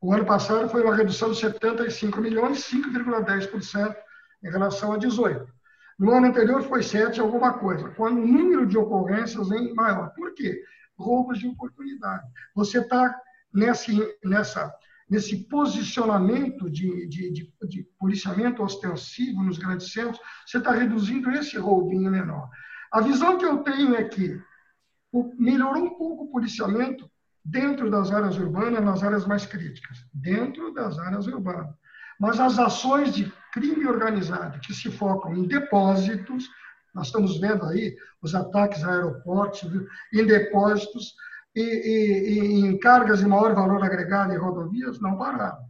O 0.00 0.12
ano 0.12 0.24
passado 0.24 0.68
foi 0.68 0.82
uma 0.82 0.94
redução 0.94 1.30
de 1.30 1.38
75 1.38 2.20
milhões, 2.20 2.58
5,10% 2.58 3.96
em 4.44 4.50
relação 4.50 4.92
a 4.92 4.98
18. 4.98 5.46
No 5.98 6.12
ano 6.12 6.26
anterior 6.26 6.62
foi 6.62 6.82
7 6.82 7.20
alguma 7.20 7.54
coisa, 7.54 7.88
quando 7.90 8.18
o 8.18 8.26
número 8.26 8.66
de 8.66 8.76
ocorrências 8.76 9.48
vem 9.48 9.74
maior. 9.74 10.10
Por 10.10 10.34
quê? 10.34 10.62
Roubos 10.98 11.38
de 11.38 11.48
oportunidade. 11.48 12.24
Você 12.54 12.80
está 12.80 13.14
nessa, 13.52 13.92
nessa 14.24 14.74
nesse 15.08 15.44
posicionamento 15.48 16.68
de, 16.68 17.06
de, 17.06 17.30
de, 17.30 17.52
de, 17.68 17.82
policiamento 17.98 18.62
ostensivo 18.62 19.42
nos 19.42 19.56
grandes 19.56 19.92
centros, 19.92 20.20
você 20.44 20.58
está 20.58 20.72
reduzindo 20.72 21.30
esse 21.30 21.56
roubinho 21.56 22.10
menor. 22.10 22.50
A 22.90 23.00
visão 23.00 23.38
que 23.38 23.44
eu 23.44 23.58
tenho 23.58 23.94
é 23.94 24.04
que 24.04 24.40
melhorou 25.38 25.84
um 25.84 25.96
pouco 25.96 26.24
o 26.24 26.30
policiamento 26.30 27.08
dentro 27.48 27.88
das 27.90 28.10
áreas 28.10 28.36
urbanas, 28.36 28.84
nas 28.84 29.02
áreas 29.04 29.24
mais 29.24 29.46
críticas, 29.46 30.04
dentro 30.12 30.74
das 30.74 30.98
áreas 30.98 31.26
urbanas. 31.26 31.72
Mas 32.18 32.40
as 32.40 32.58
ações 32.58 33.14
de 33.14 33.32
crime 33.52 33.86
organizado 33.86 34.58
que 34.60 34.74
se 34.74 34.90
focam 34.90 35.34
em 35.34 35.46
depósitos, 35.46 36.48
nós 36.92 37.06
estamos 37.06 37.38
vendo 37.38 37.64
aí 37.66 37.94
os 38.20 38.34
ataques 38.34 38.82
a 38.82 38.90
aeroportos, 38.90 39.62
em 40.12 40.26
depósitos, 40.26 41.14
e, 41.54 41.62
e, 41.62 42.38
e 42.38 42.66
em 42.66 42.78
cargas 42.78 43.20
de 43.20 43.26
maior 43.26 43.54
valor 43.54 43.82
agregado 43.82 44.32
em 44.32 44.38
rodovias 44.38 45.00
não 45.00 45.16
pararam. 45.16 45.64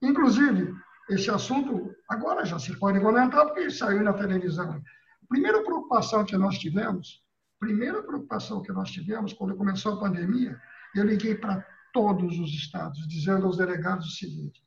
Inclusive, 0.00 0.72
esse 1.10 1.30
assunto 1.30 1.94
agora 2.08 2.44
já 2.44 2.58
se 2.58 2.74
pode 2.78 3.00
comentar 3.00 3.44
porque 3.46 3.70
saiu 3.70 4.02
na 4.02 4.12
televisão. 4.12 4.70
A 4.70 5.26
primeira 5.28 5.62
preocupação 5.62 6.24
que 6.24 6.36
nós 6.36 6.58
tivemos, 6.58 7.22
primeira 7.58 8.02
preocupação 8.02 8.62
que 8.62 8.72
nós 8.72 8.90
tivemos 8.90 9.32
quando 9.32 9.56
começou 9.56 9.94
a 9.94 10.00
pandemia, 10.00 10.58
eu 10.98 11.04
liguei 11.04 11.34
para 11.34 11.64
todos 11.92 12.38
os 12.38 12.50
estados, 12.50 13.06
dizendo 13.08 13.46
aos 13.46 13.56
delegados 13.56 14.06
o 14.06 14.16
seguinte: 14.16 14.62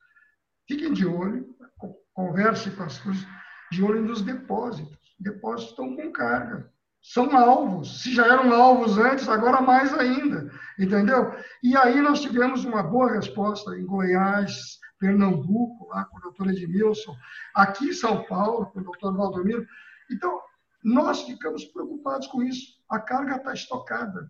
fiquem 0.68 0.94
de 0.94 1.06
olho, 1.06 1.56
converse 2.14 2.72
com 2.72 2.84
as 2.84 2.98
coisas, 3.00 3.26
de 3.72 3.84
olho 3.84 4.02
nos 4.02 4.22
depósitos. 4.22 4.98
Depósitos 5.20 5.72
estão 5.72 5.96
com 5.96 6.12
carga 6.12 6.72
são 7.02 7.36
alvos. 7.36 8.02
Se 8.02 8.14
já 8.14 8.26
eram 8.26 8.54
alvos 8.54 8.98
antes, 8.98 9.28
agora 9.30 9.62
mais 9.62 9.94
ainda, 9.94 10.52
entendeu? 10.78 11.34
E 11.64 11.76
aí 11.78 12.02
nós 12.02 12.22
tivemos 12.22 12.66
uma 12.66 12.84
boa 12.84 13.12
resposta 13.12 13.76
em 13.78 13.86
Goiás, 13.86 14.80
Pernambuco, 15.00 15.88
lá 15.88 16.06
com 16.06 16.18
o 16.18 16.22
doutor 16.22 16.50
Edmilson, 16.50 17.16
aqui 17.56 17.90
em 17.90 17.94
São 17.94 18.24
Paulo, 18.26 18.66
com 18.68 18.80
o 18.80 18.84
doutor 18.84 19.16
Valdomiro. 19.16 19.66
Então, 20.12 20.42
nós 20.84 21.24
ficamos 21.24 21.66
preocupados 21.66 22.28
com 22.28 22.44
isso. 22.44 22.80
A 22.90 23.00
carga 23.00 23.38
está 23.38 23.54
estocada 23.54 24.30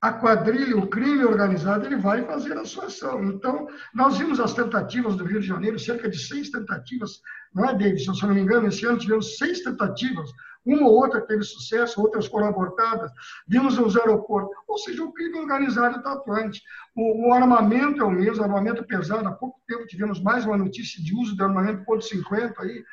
a 0.00 0.12
quadrilha, 0.12 0.76
o 0.76 0.86
crime 0.86 1.24
organizado, 1.24 1.84
ele 1.84 1.96
vai 1.96 2.24
fazer 2.24 2.56
a 2.56 2.64
sua 2.64 2.86
ação. 2.86 3.24
Então, 3.24 3.66
nós 3.92 4.16
vimos 4.16 4.38
as 4.38 4.54
tentativas 4.54 5.16
do 5.16 5.24
Rio 5.24 5.40
de 5.40 5.46
Janeiro, 5.46 5.78
cerca 5.78 6.08
de 6.08 6.18
seis 6.18 6.50
tentativas, 6.50 7.20
não 7.52 7.68
é, 7.68 7.74
David? 7.74 8.00
Se 8.00 8.22
eu 8.22 8.28
não 8.28 8.34
me 8.34 8.42
engano, 8.42 8.68
esse 8.68 8.86
ano 8.86 8.98
tivemos 8.98 9.36
seis 9.38 9.62
tentativas, 9.62 10.30
uma 10.64 10.86
ou 10.86 10.94
outra 10.94 11.20
teve 11.22 11.42
sucesso, 11.42 12.00
outras 12.00 12.26
foram 12.26 12.46
abortadas, 12.46 13.10
vimos 13.46 13.76
os 13.78 13.96
aeroportos. 13.96 14.54
Ou 14.68 14.78
seja, 14.78 15.02
o 15.02 15.12
crime 15.12 15.38
organizado 15.38 15.96
está 15.96 16.12
atuante. 16.12 16.62
O, 16.94 17.28
o, 17.28 17.32
armamento 17.32 18.02
é 18.02 18.04
o 18.04 18.10
mesmo, 18.10 18.44
armamento 18.44 18.84
pesado. 18.84 19.26
Há 19.26 19.32
pouco 19.32 19.60
tempo 19.66 19.86
tivemos 19.86 20.22
mais 20.22 20.44
uma 20.44 20.56
notícia 20.56 21.02
de 21.02 21.14
uso 21.14 21.34
de 21.34 21.42
armamento 21.42 21.84
ponto 21.84 22.04
.50 22.04 22.54
aí. 22.58 22.84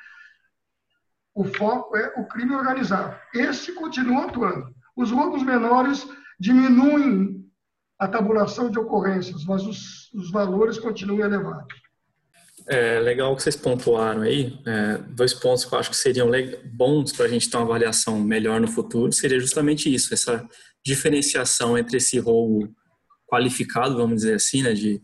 O 1.35 1.43
foco 1.43 1.97
é 1.97 2.13
o 2.17 2.25
crime 2.25 2.55
organizado. 2.55 3.15
Esse 3.33 3.73
continua 3.73 4.25
atuando. 4.25 4.73
Os 4.95 5.11
roubos 5.11 5.43
menores 5.43 6.07
diminuem 6.39 7.45
a 7.97 8.07
tabulação 8.07 8.69
de 8.69 8.77
ocorrências, 8.77 9.45
mas 9.45 9.65
os, 9.65 10.11
os 10.13 10.31
valores 10.31 10.77
continuam 10.77 11.25
elevados. 11.25 11.73
É 12.67 12.99
legal 12.99 13.35
que 13.35 13.43
vocês 13.43 13.55
pontuaram 13.55 14.21
aí, 14.21 14.59
é, 14.65 14.97
dois 15.09 15.33
pontos 15.33 15.65
que 15.65 15.73
eu 15.73 15.79
acho 15.79 15.91
que 15.91 15.95
seriam 15.95 16.29
bons 16.73 17.13
para 17.13 17.25
a 17.25 17.27
gente 17.27 17.49
ter 17.49 17.57
uma 17.57 17.65
avaliação 17.65 18.19
melhor 18.19 18.59
no 18.59 18.67
futuro, 18.67 19.11
seria 19.11 19.39
justamente 19.39 19.93
isso, 19.93 20.13
essa 20.13 20.47
diferenciação 20.83 21.77
entre 21.77 21.97
esse 21.97 22.17
roubo 22.17 22.73
qualificado, 23.27 23.95
vamos 23.95 24.17
dizer 24.17 24.35
assim, 24.35 24.63
né, 24.63 24.73
de, 24.73 24.99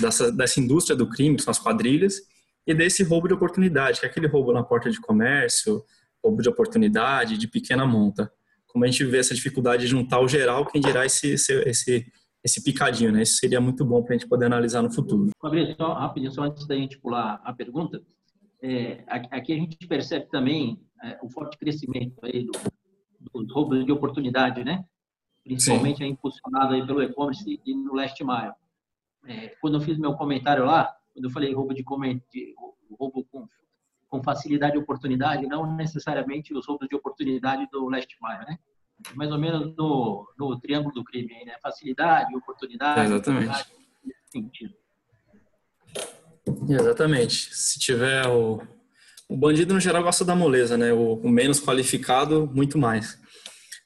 dessa, 0.00 0.32
dessa 0.32 0.60
indústria 0.60 0.96
do 0.96 1.08
crime, 1.08 1.36
que 1.36 1.42
são 1.42 1.52
as 1.52 1.58
quadrilhas, 1.58 2.20
e 2.66 2.74
desse 2.74 3.02
roubo 3.04 3.28
de 3.28 3.34
oportunidade, 3.34 4.00
que 4.00 4.06
é 4.06 4.08
aquele 4.08 4.26
roubo 4.26 4.52
na 4.52 4.62
porta 4.62 4.90
de 4.90 5.00
comércio, 5.00 5.84
roubo 6.22 6.42
de 6.42 6.48
oportunidade, 6.48 7.38
de 7.38 7.46
pequena 7.46 7.86
monta 7.86 8.30
como 8.74 8.84
a 8.84 8.88
gente 8.88 9.04
vê 9.04 9.18
essa 9.18 9.32
dificuldade 9.32 9.82
de 9.82 9.88
juntar 9.88 10.18
o 10.18 10.26
geral, 10.26 10.66
quem 10.66 10.80
dirá 10.80 11.06
esse, 11.06 11.34
esse, 11.34 11.52
esse, 11.60 12.12
esse 12.42 12.64
picadinho, 12.64 13.12
né? 13.12 13.22
Isso 13.22 13.36
seria 13.36 13.60
muito 13.60 13.84
bom 13.84 14.02
para 14.02 14.16
a 14.16 14.18
gente 14.18 14.28
poder 14.28 14.46
analisar 14.46 14.82
no 14.82 14.92
futuro. 14.92 15.30
Fabrício, 15.40 15.76
só 15.76 15.92
rapidinho, 15.92 16.32
só 16.32 16.42
antes 16.42 16.66
da 16.66 16.74
gente 16.74 16.98
pular 16.98 17.40
a 17.44 17.52
pergunta, 17.52 18.02
é, 18.60 19.04
aqui 19.06 19.52
a 19.52 19.56
gente 19.56 19.78
percebe 19.86 20.26
também 20.26 20.82
é, 21.04 21.16
o 21.22 21.30
forte 21.30 21.56
crescimento 21.56 22.16
aí 22.24 22.44
do, 22.44 22.52
dos 23.32 23.54
roubos 23.54 23.86
de 23.86 23.92
oportunidade, 23.92 24.64
né? 24.64 24.84
Principalmente 25.44 26.02
aí 26.02 26.10
impulsionado 26.10 26.74
aí 26.74 26.84
pelo 26.84 27.00
e-commerce 27.00 27.60
e 27.64 27.74
no 27.76 27.94
last 27.94 28.24
mile. 28.24 28.54
É, 29.26 29.54
quando 29.60 29.74
eu 29.74 29.80
fiz 29.80 29.96
meu 29.98 30.14
comentário 30.14 30.64
lá, 30.64 30.92
quando 31.12 31.26
eu 31.26 31.30
falei 31.30 31.54
roubo 31.54 31.72
de, 31.72 31.84
de 32.32 32.54
roubo 32.98 33.24
com 33.30 33.46
com 34.14 34.22
facilidade 34.22 34.76
e 34.76 34.78
oportunidade, 34.78 35.44
não 35.48 35.74
necessariamente 35.74 36.54
os 36.54 36.64
roubos 36.68 36.88
de 36.88 36.94
oportunidade 36.94 37.68
do 37.72 37.88
last 37.88 38.16
mile, 38.22 38.44
né? 38.46 38.58
Mais 39.16 39.32
ou 39.32 39.38
menos 39.38 39.74
no, 39.76 40.32
no 40.38 40.60
triângulo 40.60 40.94
do 40.94 41.02
crime, 41.02 41.44
né? 41.44 41.56
Facilidade, 41.60 42.34
oportunidade. 42.36 43.00
É 43.00 43.04
exatamente. 43.06 43.66
Sentido. 44.30 44.74
Exatamente. 46.68 47.54
Se 47.56 47.80
tiver 47.80 48.24
o, 48.28 48.62
o 49.28 49.36
bandido 49.36 49.74
no 49.74 49.80
geral 49.80 50.04
gosta 50.04 50.24
da 50.24 50.36
moleza, 50.36 50.78
né? 50.78 50.92
O, 50.92 51.14
o 51.14 51.28
menos 51.28 51.60
qualificado 51.60 52.48
muito 52.54 52.78
mais. 52.78 53.18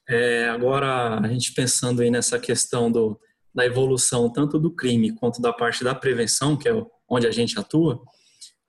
É, 0.07 0.51
agora 0.51 1.21
a 1.21 1.29
gente 1.29 1.55
pensando 1.55 2.03
aí 2.03 2.11
nessa 2.11 2.38
questão 2.38 2.93
do, 2.93 3.19
da 3.55 3.64
evolução 3.64 4.31
tanto 4.31 4.59
do 4.59 4.71
crime 4.71 5.14
quanto 5.14 5.41
da 5.41 5.55
parte 5.55 5.83
da 5.83 5.95
prevenção, 5.95 6.55
que 6.55 6.69
é 6.69 6.73
onde 7.09 7.27
a 7.27 7.31
gente 7.31 7.59
atua, 7.59 8.03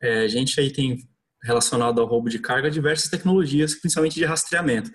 é, 0.02 0.22
a 0.22 0.28
gente 0.30 0.58
aí 0.58 0.72
tem 0.72 1.09
relacionado 1.44 2.02
ao 2.02 2.08
roubo 2.08 2.30
de 2.30 2.40
carga 2.40 2.70
diversas 2.70 3.10
tecnologias, 3.10 3.76
principalmente 3.76 4.16
de 4.16 4.26
rastreamento. 4.26 4.92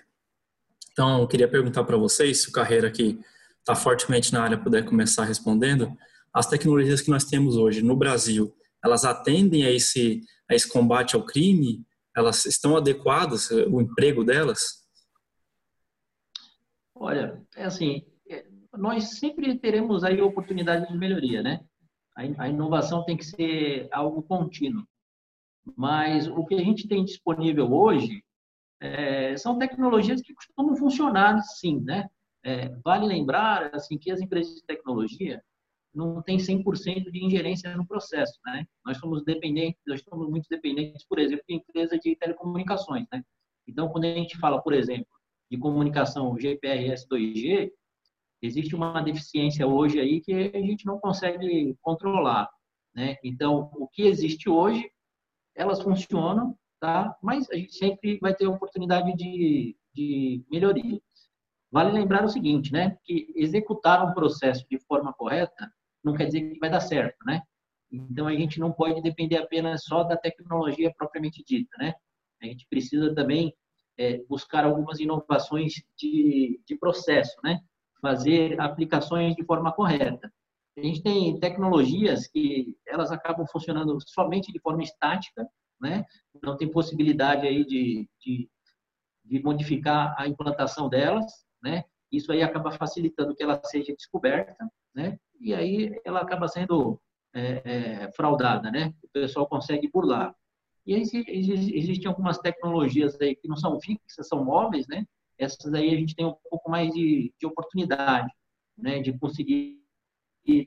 Então, 0.91 1.21
eu 1.21 1.27
queria 1.27 1.47
perguntar 1.47 1.83
para 1.83 1.97
vocês, 1.97 2.41
se 2.41 2.49
o 2.49 2.51
Carreira 2.51 2.87
aqui 2.87 3.19
está 3.59 3.75
fortemente 3.75 4.31
na 4.31 4.43
área 4.43 4.57
puder 4.57 4.85
começar 4.85 5.25
respondendo, 5.25 5.91
as 6.33 6.47
tecnologias 6.47 7.01
que 7.01 7.09
nós 7.09 7.23
temos 7.23 7.57
hoje 7.57 7.81
no 7.81 7.95
Brasil, 7.95 8.55
elas 8.83 9.03
atendem 9.03 9.65
a 9.65 9.71
esse, 9.71 10.21
a 10.49 10.53
esse 10.53 10.69
combate 10.69 11.15
ao 11.15 11.25
crime? 11.25 11.83
Elas 12.15 12.45
estão 12.45 12.77
adequadas, 12.77 13.49
o 13.49 13.81
emprego 13.81 14.23
delas? 14.23 14.85
Olha, 16.93 17.41
é 17.55 17.65
assim, 17.65 18.05
é, 18.29 18.45
nós 18.77 19.17
sempre 19.19 19.57
teremos 19.57 20.03
aí 20.03 20.21
oportunidade 20.21 20.87
de 20.87 20.97
melhoria, 20.97 21.41
né? 21.41 21.59
A 22.37 22.47
inovação 22.47 23.03
tem 23.03 23.17
que 23.17 23.25
ser 23.25 23.89
algo 23.91 24.23
contínuo. 24.23 24.87
Mas 25.75 26.27
o 26.27 26.45
que 26.45 26.55
a 26.55 26.63
gente 26.63 26.87
tem 26.87 27.03
disponível 27.03 27.71
hoje 27.73 28.23
é, 28.79 29.35
são 29.37 29.57
tecnologias 29.57 30.21
que 30.21 30.33
costumam 30.33 30.75
funcionar, 30.75 31.41
sim, 31.41 31.79
né? 31.81 32.09
É, 32.43 32.69
vale 32.83 33.07
lembrar 33.07 33.73
assim 33.73 33.97
que 33.97 34.11
as 34.11 34.21
empresas 34.21 34.53
de 34.55 34.63
tecnologia 34.63 35.41
não 35.93 36.21
têm 36.21 36.37
100% 36.37 37.09
de 37.09 37.25
ingerência 37.25 37.75
no 37.75 37.87
processo, 37.87 38.39
né? 38.45 38.67
Nós 38.85 38.97
somos 38.97 39.23
dependentes, 39.23 39.81
nós 39.87 40.01
estamos 40.01 40.29
muito 40.29 40.47
dependentes, 40.49 41.05
por 41.07 41.17
exemplo, 41.17 41.43
de 41.47 41.55
empresas 41.55 41.99
de 41.99 42.15
telecomunicações, 42.15 43.07
né? 43.11 43.23
Então, 43.67 43.89
quando 43.89 44.05
a 44.05 44.13
gente 44.13 44.37
fala, 44.37 44.61
por 44.61 44.73
exemplo, 44.73 45.07
de 45.49 45.57
comunicação 45.57 46.37
GPRS 46.37 47.07
2G, 47.07 47.71
existe 48.41 48.75
uma 48.75 49.01
deficiência 49.01 49.65
hoje 49.65 49.99
aí 49.99 50.21
que 50.21 50.33
a 50.33 50.59
gente 50.59 50.85
não 50.85 50.99
consegue 50.99 51.75
controlar, 51.81 52.49
né? 52.93 53.15
Então, 53.23 53.71
o 53.73 53.87
que 53.87 54.03
existe 54.03 54.49
hoje 54.49 54.91
elas 55.55 55.81
funcionam, 55.81 56.57
tá? 56.79 57.17
Mas 57.21 57.49
a 57.49 57.55
gente 57.55 57.73
sempre 57.73 58.19
vai 58.19 58.35
ter 58.35 58.47
oportunidade 58.47 59.15
de, 59.15 59.75
de 59.93 60.43
melhoria. 60.51 60.99
Vale 61.71 61.91
lembrar 61.91 62.23
o 62.23 62.29
seguinte, 62.29 62.71
né? 62.71 62.97
Que 63.03 63.33
executar 63.35 64.05
um 64.05 64.13
processo 64.13 64.65
de 64.69 64.79
forma 64.79 65.13
correta 65.13 65.71
não 66.03 66.13
quer 66.13 66.25
dizer 66.25 66.51
que 66.51 66.59
vai 66.59 66.69
dar 66.69 66.81
certo, 66.81 67.17
né? 67.25 67.41
Então 67.91 68.27
a 68.27 68.35
gente 68.35 68.59
não 68.59 68.71
pode 68.71 69.01
depender 69.01 69.37
apenas 69.37 69.83
só 69.83 70.03
da 70.03 70.15
tecnologia 70.15 70.93
propriamente 70.95 71.43
dita, 71.43 71.75
né? 71.77 71.93
A 72.41 72.45
gente 72.45 72.67
precisa 72.69 73.13
também 73.15 73.53
é, 73.97 74.19
buscar 74.29 74.65
algumas 74.65 74.99
inovações 74.99 75.73
de, 75.97 76.61
de 76.65 76.77
processo, 76.77 77.35
né? 77.43 77.59
Fazer 78.01 78.59
aplicações 78.59 79.35
de 79.35 79.43
forma 79.43 79.71
correta. 79.71 80.31
A 80.77 80.81
gente 80.81 81.01
tem 81.01 81.39
tecnologias 81.39 82.27
que 82.27 82.75
elas 82.85 83.11
acabam 83.11 83.45
funcionando 83.47 83.97
somente 84.05 84.51
de 84.51 84.59
forma 84.59 84.83
estática, 84.83 85.47
né? 85.79 86.05
Não 86.43 86.57
tem 86.57 86.69
possibilidade 86.69 87.47
aí 87.47 87.65
de, 87.65 88.09
de, 88.19 88.49
de 89.23 89.41
modificar 89.41 90.13
a 90.17 90.27
implantação 90.27 90.89
delas, 90.89 91.25
né? 91.63 91.85
Isso 92.11 92.31
aí 92.31 92.41
acaba 92.41 92.71
facilitando 92.71 93.35
que 93.35 93.43
ela 93.43 93.61
seja 93.63 93.93
descoberta, 93.95 94.69
né? 94.93 95.17
E 95.39 95.53
aí 95.53 95.99
ela 96.05 96.21
acaba 96.21 96.47
sendo 96.47 96.99
é, 97.33 97.61
é, 97.63 98.11
fraudada, 98.11 98.69
né? 98.69 98.93
O 99.03 99.07
pessoal 99.09 99.47
consegue 99.47 99.89
burlar. 99.89 100.35
E 100.85 100.93
aí 100.93 101.01
existem 101.01 102.07
algumas 102.07 102.37
tecnologias 102.37 103.19
aí 103.19 103.35
que 103.35 103.47
não 103.47 103.57
são 103.57 103.79
fixas, 103.79 104.27
são 104.27 104.43
móveis, 104.43 104.87
né? 104.87 105.05
Essas 105.37 105.73
aí 105.73 105.93
a 105.93 105.97
gente 105.97 106.15
tem 106.15 106.25
um 106.25 106.35
pouco 106.49 106.69
mais 106.69 106.93
de, 106.93 107.33
de 107.39 107.45
oportunidade, 107.45 108.31
né? 108.77 108.99
De 108.99 109.17
conseguir 109.17 109.84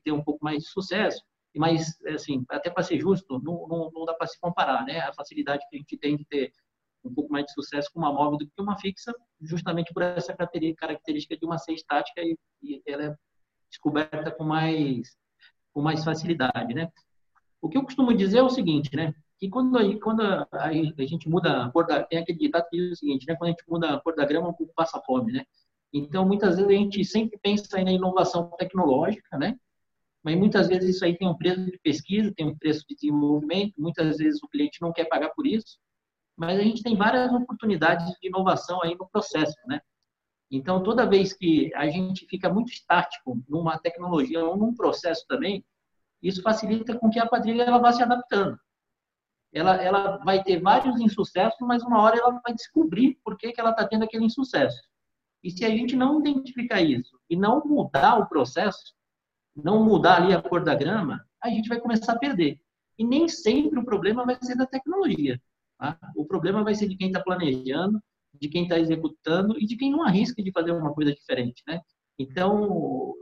ter 0.05 0.13
um 0.13 0.23
pouco 0.23 0.45
mais 0.45 0.63
de 0.63 0.69
sucesso. 0.69 1.23
Mas, 1.57 1.99
assim, 2.07 2.45
até 2.51 2.71
para 2.71 2.83
ser 2.83 3.01
justo, 3.01 3.41
não, 3.43 3.67
não, 3.67 3.91
não 3.93 4.05
dá 4.05 4.15
para 4.15 4.27
se 4.27 4.39
comparar, 4.39 4.85
né? 4.85 5.01
A 5.01 5.13
facilidade 5.13 5.65
que 5.69 5.77
a 5.77 5.79
gente 5.79 5.97
tem 5.97 6.17
de 6.17 6.25
ter 6.25 6.53
um 7.05 7.15
pouco 7.15 7.33
mais 7.33 7.47
de 7.47 7.53
sucesso 7.53 7.91
com 7.93 7.99
uma 8.01 8.13
móvel 8.13 8.39
do 8.39 8.47
que 8.47 8.61
uma 8.61 8.79
fixa, 8.79 9.13
justamente 9.41 9.93
por 9.93 10.03
essa 10.03 10.35
característica 10.35 11.37
de 11.37 11.45
uma 11.45 11.59
ser 11.59 11.73
estática 11.73 12.21
e, 12.21 12.37
e 12.63 12.83
ela 12.87 13.05
é 13.05 13.17
descoberta 13.69 14.31
com 14.31 14.45
mais 14.45 15.17
com 15.73 15.83
mais 15.83 16.05
facilidade, 16.05 16.75
né? 16.75 16.91
O 17.61 17.69
que 17.69 17.77
eu 17.77 17.83
costumo 17.83 18.15
dizer 18.15 18.39
é 18.39 18.43
o 18.43 18.51
seguinte, 18.51 18.95
né? 18.97 19.15
Que 19.39 19.49
quando 19.49 19.79
a, 19.79 20.01
quando 20.01 20.23
a, 20.23 20.49
a 20.53 21.07
gente 21.07 21.29
muda 21.29 21.65
a 21.65 21.71
cor 21.71 21.87
da 21.87 22.03
tem 22.03 22.19
aquele 22.19 22.39
ditado 22.39 22.69
que 22.69 22.77
diz 22.77 22.93
o 22.93 22.97
seguinte, 22.97 23.27
né? 23.27 23.37
Quando 23.37 23.49
a 23.49 23.51
gente 23.53 23.65
muda 23.69 23.95
a 23.95 24.01
cor 24.01 24.15
da 24.15 24.25
grama, 24.25 24.49
o 24.49 24.55
povo 24.55 24.73
passa 24.75 25.01
fome, 25.05 25.33
né? 25.33 25.45
Então, 25.93 26.27
muitas 26.27 26.57
vezes 26.57 26.71
a 26.71 26.75
gente 26.75 27.05
sempre 27.05 27.39
pensa 27.39 27.83
na 27.83 27.93
inovação 27.93 28.51
tecnológica, 28.59 29.39
né? 29.39 29.57
Mas 30.23 30.37
muitas 30.37 30.69
vezes 30.69 30.97
isso 30.97 31.05
aí 31.05 31.17
tem 31.17 31.29
um 31.29 31.37
preço 31.37 31.65
de 31.65 31.79
pesquisa, 31.79 32.33
tem 32.35 32.47
um 32.47 32.57
preço 32.57 32.85
de 32.89 32.95
desenvolvimento, 32.95 33.75
muitas 33.79 34.19
vezes 34.19 34.43
o 34.43 34.49
cliente 34.49 34.81
não 34.81 34.93
quer 34.93 35.05
pagar 35.05 35.31
por 35.31 35.47
isso 35.47 35.79
mas 36.39 36.57
a 36.57 36.63
gente 36.63 36.85
tem 36.85 36.97
várias 36.97 37.33
oportunidades 37.33 38.07
de 38.21 38.29
inovação 38.29 38.81
aí 38.81 38.95
no 38.95 39.09
processo, 39.09 39.57
né? 39.67 39.81
Então, 40.49 40.83
toda 40.83 41.05
vez 41.05 41.33
que 41.33 41.75
a 41.75 41.89
gente 41.89 42.27
fica 42.27 42.49
muito 42.49 42.73
estático 42.73 43.43
numa 43.49 43.77
tecnologia 43.77 44.45
ou 44.45 44.57
num 44.57 44.73
processo 44.73 45.27
também, 45.27 45.65
isso 46.23 46.41
facilita 46.41 46.97
com 46.97 47.11
que 47.11 47.19
a 47.19 47.29
quadrilha 47.29 47.65
ela 47.65 47.79
vá 47.79 47.93
se 47.93 48.03
adaptando. 48.03 48.57
Ela, 49.53 49.83
ela 49.83 50.19
vai 50.19 50.43
ter 50.43 50.61
vários 50.61 51.01
insucessos, 51.01 51.59
mas 51.61 51.83
uma 51.83 52.01
hora 52.01 52.17
ela 52.17 52.41
vai 52.41 52.55
descobrir 52.55 53.19
por 53.25 53.37
que, 53.37 53.53
que 53.53 53.61
ela 53.61 53.71
está 53.71 53.87
tendo 53.87 54.05
aquele 54.05 54.25
insucesso. 54.25 54.81
E 55.43 55.51
se 55.51 55.65
a 55.65 55.71
gente 55.71 55.97
não 55.97 56.21
identificar 56.21 56.81
isso 56.81 57.19
e 57.29 57.37
não 57.37 57.65
mudar 57.65 58.17
o 58.19 58.29
processo, 58.29 58.95
não 59.63 59.85
mudar 59.85 60.23
ali 60.23 60.35
a 60.35 60.43
cor 60.43 60.65
da 60.65 60.75
grama, 60.75 61.25
a 61.43 61.49
gente 61.49 61.69
vai 61.69 61.81
começar 61.81 62.13
a 62.13 62.19
perder. 62.19 62.61
E 62.99 63.05
nem 63.05 63.29
sempre 63.29 63.79
o 63.79 63.85
problema 63.85 64.25
vai 64.25 64.37
ser 64.41 64.57
da 64.57 64.67
tecnologia. 64.67 65.41
Tá? 65.79 65.99
O 66.17 66.25
problema 66.25 66.65
vai 66.65 66.75
ser 66.75 66.89
de 66.89 66.97
quem 66.97 67.09
está 67.09 67.21
planejando, 67.21 68.01
de 68.35 68.49
quem 68.49 68.65
está 68.65 68.79
executando 68.79 69.59
e 69.59 69.67
de 69.67 69.77
quem 69.77 69.91
não 69.91 70.03
arrisca 70.03 70.43
de 70.43 70.53
fazer 70.53 70.73
uma 70.73 70.93
coisa 70.93 71.13
diferente, 71.13 71.63
né? 71.67 71.81
Então, 72.19 73.15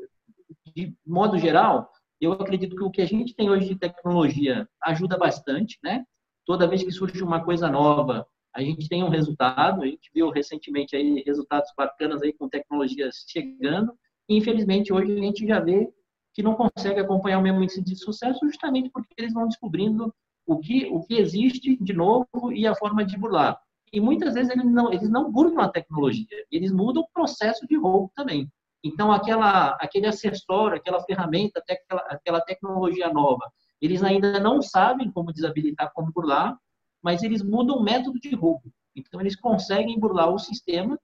de 0.75 0.95
modo 1.07 1.39
geral, 1.39 1.91
eu 2.21 2.33
acredito 2.33 2.75
que 2.75 2.83
o 2.83 2.91
que 2.91 3.03
a 3.03 3.07
gente 3.07 3.35
tem 3.35 3.51
hoje 3.51 3.69
de 3.69 3.79
tecnologia 3.79 4.69
ajuda 4.83 5.19
bastante, 5.19 5.79
né? 5.83 6.05
Toda 6.45 6.67
vez 6.67 6.83
que 6.83 6.91
surge 6.91 7.23
uma 7.23 7.45
coisa 7.45 7.69
nova, 7.69 8.27
a 8.55 8.63
gente 8.63 8.89
tem 8.89 9.05
um 9.05 9.11
resultado. 9.11 9.83
A 9.83 9.87
gente 9.87 10.11
viu 10.15 10.31
recentemente 10.31 10.97
aí 10.97 11.23
resultados 11.27 11.71
bacanas 11.77 12.23
aí 12.23 12.33
com 12.33 12.49
tecnologias 12.49 13.25
chegando. 13.29 13.93
E, 14.29 14.37
infelizmente, 14.37 14.93
hoje 14.93 15.13
a 15.13 15.21
gente 15.21 15.47
já 15.47 15.61
vê 15.61 15.89
que 16.37 16.43
não 16.43 16.55
consegue 16.55 17.01
acompanhar 17.01 17.39
o 17.39 17.43
mesmo 17.43 17.63
índice 17.63 17.83
de 17.83 17.97
sucesso 17.97 18.39
justamente 18.45 18.91
porque 18.91 19.09
eles 19.17 19.33
vão 19.33 19.49
descobrindo 19.49 20.15
o 20.47 20.59
que, 20.59 20.87
o 20.87 21.03
que 21.03 21.15
existe 21.15 21.83
de 21.83 21.95
novo 21.95 22.53
e 22.53 22.67
a 22.67 22.75
forma 22.75 23.03
de 23.07 23.17
burlar. 23.17 23.59
E 23.91 23.99
muitas 23.99 24.35
vezes 24.35 24.51
eles 24.51 24.71
não, 24.71 24.93
eles 24.93 25.09
não 25.09 25.33
burlam 25.33 25.65
a 25.65 25.71
tecnologia, 25.71 26.27
eles 26.53 26.71
mudam 26.71 27.03
o 27.03 27.09
processo 27.09 27.67
de 27.67 27.75
roubo 27.79 28.13
também. 28.15 28.53
Então, 28.85 29.11
aquela, 29.11 29.71
aquele 29.81 30.07
acessório, 30.07 30.77
aquela 30.77 31.01
ferramenta, 31.01 31.63
aquela, 31.67 32.03
aquela 32.03 32.41
tecnologia 32.43 33.11
nova, 33.11 33.51
eles 33.81 34.03
ainda 34.03 34.39
não 34.39 34.61
sabem 34.61 35.11
como 35.11 35.33
desabilitar, 35.33 35.91
como 35.95 36.13
burlar, 36.13 36.55
mas 37.03 37.23
eles 37.23 37.43
mudam 37.43 37.79
o 37.79 37.83
método 37.83 38.21
de 38.21 38.35
roubo. 38.35 38.71
Então, 38.95 39.23
eles 39.23 39.37
conseguem 39.37 39.99
burlar 39.99 40.29
o 40.29 40.39
sistema 40.39 41.01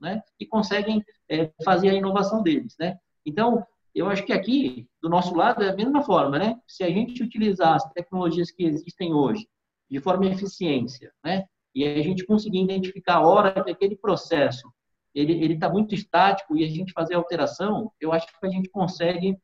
né, 0.00 0.20
e 0.40 0.44
conseguem 0.44 1.04
é, 1.28 1.52
fazer 1.64 1.90
a 1.90 1.94
inovação 1.94 2.42
deles. 2.42 2.74
Né? 2.78 2.98
Então, 3.24 3.64
eu 3.94 4.08
acho 4.08 4.24
que 4.24 4.32
aqui, 4.32 4.88
do 5.02 5.08
nosso 5.08 5.34
lado, 5.34 5.62
é 5.62 5.70
a 5.70 5.76
mesma 5.76 6.02
forma, 6.02 6.38
né? 6.38 6.60
Se 6.66 6.82
a 6.82 6.88
gente 6.88 7.22
utilizar 7.22 7.74
as 7.74 7.84
tecnologias 7.92 8.50
que 8.50 8.64
existem 8.64 9.12
hoje 9.12 9.46
de 9.90 10.00
forma 10.00 10.26
eficiência, 10.26 11.12
né? 11.22 11.44
E 11.74 11.84
a 11.84 12.02
gente 12.02 12.24
conseguir 12.24 12.62
identificar 12.62 13.16
a 13.16 13.26
hora 13.26 13.62
que 13.62 13.70
aquele 13.70 13.96
processo 13.96 14.72
ele 15.14 15.52
está 15.52 15.68
muito 15.68 15.94
estático 15.94 16.56
e 16.56 16.64
a 16.64 16.68
gente 16.68 16.92
fazer 16.92 17.14
alteração, 17.14 17.92
eu 18.00 18.12
acho 18.12 18.26
que 18.26 18.46
a 18.46 18.48
gente 18.48 18.70
consegue 18.70 19.36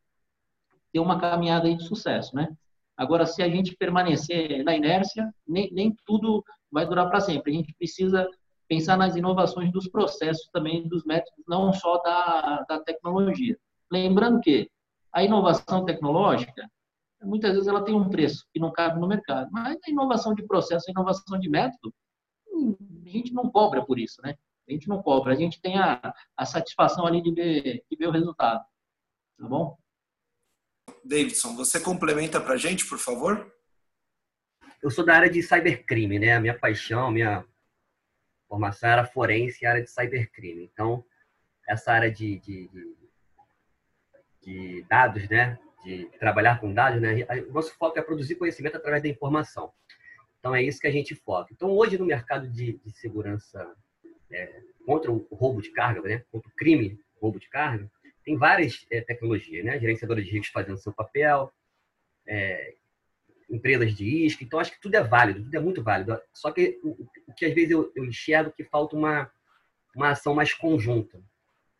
ter 0.90 0.98
uma 0.98 1.20
caminhada 1.20 1.74
de 1.74 1.84
sucesso, 1.84 2.34
né? 2.34 2.48
Agora, 2.96 3.26
se 3.26 3.42
a 3.42 3.48
gente 3.48 3.76
permanecer 3.76 4.64
na 4.64 4.74
inércia, 4.74 5.32
nem, 5.46 5.70
nem 5.72 5.94
tudo 6.04 6.42
vai 6.70 6.86
durar 6.86 7.08
para 7.08 7.20
sempre. 7.20 7.52
A 7.52 7.54
gente 7.54 7.74
precisa 7.74 8.26
pensar 8.66 8.96
nas 8.96 9.14
inovações 9.14 9.70
dos 9.70 9.88
processos 9.88 10.48
também, 10.52 10.88
dos 10.88 11.04
métodos, 11.04 11.44
não 11.46 11.72
só 11.72 11.98
da, 11.98 12.64
da 12.68 12.80
tecnologia. 12.80 13.56
Lembrando 13.90 14.40
que 14.40 14.70
a 15.12 15.22
inovação 15.22 15.84
tecnológica, 15.84 16.70
muitas 17.22 17.52
vezes 17.52 17.66
ela 17.66 17.84
tem 17.84 17.94
um 17.94 18.08
preço 18.08 18.46
que 18.52 18.60
não 18.60 18.72
cabe 18.72 19.00
no 19.00 19.08
mercado, 19.08 19.48
mas 19.50 19.78
a 19.86 19.90
inovação 19.90 20.34
de 20.34 20.46
processo, 20.46 20.86
a 20.88 20.92
inovação 20.92 21.38
de 21.38 21.48
método, 21.48 21.92
a 23.04 23.08
gente 23.08 23.32
não 23.32 23.50
cobra 23.50 23.84
por 23.84 23.98
isso, 23.98 24.20
né? 24.22 24.36
A 24.68 24.72
gente 24.72 24.88
não 24.88 25.02
cobra, 25.02 25.32
a 25.32 25.36
gente 25.36 25.60
tem 25.60 25.78
a, 25.78 26.14
a 26.36 26.44
satisfação 26.44 27.06
ali 27.06 27.22
de 27.22 27.32
ver, 27.32 27.84
de 27.90 27.96
ver 27.96 28.06
o 28.06 28.12
resultado. 28.12 28.62
Tá 29.38 29.46
bom? 29.46 29.78
Davidson, 31.04 31.56
você 31.56 31.80
complementa 31.80 32.40
para 32.40 32.54
a 32.54 32.56
gente, 32.58 32.86
por 32.86 32.98
favor? 32.98 33.50
Eu 34.82 34.90
sou 34.90 35.04
da 35.04 35.14
área 35.14 35.30
de 35.30 35.42
cybercrime, 35.42 36.18
né? 36.18 36.34
A 36.34 36.40
minha 36.40 36.58
paixão, 36.58 37.10
minha 37.10 37.44
formação 38.46 38.90
era 38.90 39.06
forense 39.06 39.64
e 39.64 39.66
área 39.66 39.82
de 39.82 39.90
cybercrime. 39.90 40.64
Então, 40.64 41.04
essa 41.66 41.92
área 41.92 42.10
de, 42.10 42.38
de, 42.40 42.68
de 42.68 42.97
de 44.48 44.82
dados, 44.88 45.28
né? 45.28 45.58
De 45.84 46.06
trabalhar 46.18 46.60
com 46.60 46.72
dados, 46.72 47.00
né? 47.00 47.26
O 47.48 47.52
nosso 47.52 47.74
foco 47.76 47.98
é 47.98 48.02
produzir 48.02 48.36
conhecimento 48.36 48.76
através 48.76 49.02
da 49.02 49.08
informação. 49.08 49.72
Então 50.38 50.54
é 50.54 50.62
isso 50.62 50.80
que 50.80 50.86
a 50.86 50.90
gente 50.90 51.14
foca. 51.14 51.52
Então 51.52 51.70
hoje 51.70 51.98
no 51.98 52.06
mercado 52.06 52.48
de, 52.48 52.78
de 52.84 52.92
segurança 52.92 53.74
é, 54.30 54.62
contra 54.86 55.12
o 55.12 55.26
roubo 55.30 55.60
de 55.60 55.70
carga, 55.70 56.00
né? 56.00 56.24
Contra 56.32 56.48
o 56.48 56.54
crime 56.54 56.98
roubo 57.20 57.38
de 57.38 57.48
carga, 57.48 57.90
tem 58.24 58.36
várias 58.36 58.86
é, 58.90 59.00
tecnologias, 59.00 59.64
né? 59.64 59.78
Gerenciadores 59.78 60.24
de 60.24 60.30
riscos 60.30 60.52
fazendo 60.52 60.78
seu 60.78 60.92
papel, 60.92 61.52
é, 62.26 62.74
empresas 63.50 63.94
de 63.94 64.24
isca. 64.26 64.42
Então 64.44 64.58
acho 64.58 64.72
que 64.72 64.80
tudo 64.80 64.94
é 64.94 65.02
válido, 65.02 65.42
tudo 65.42 65.54
é 65.54 65.60
muito 65.60 65.82
válido. 65.82 66.18
Só 66.32 66.50
que 66.50 66.80
o, 66.82 67.06
o 67.26 67.34
que 67.34 67.44
às 67.44 67.54
vezes 67.54 67.70
eu, 67.70 67.92
eu 67.94 68.04
enxergo 68.04 68.52
que 68.52 68.64
falta 68.64 68.96
uma 68.96 69.30
uma 69.94 70.10
ação 70.10 70.32
mais 70.32 70.54
conjunta 70.54 71.20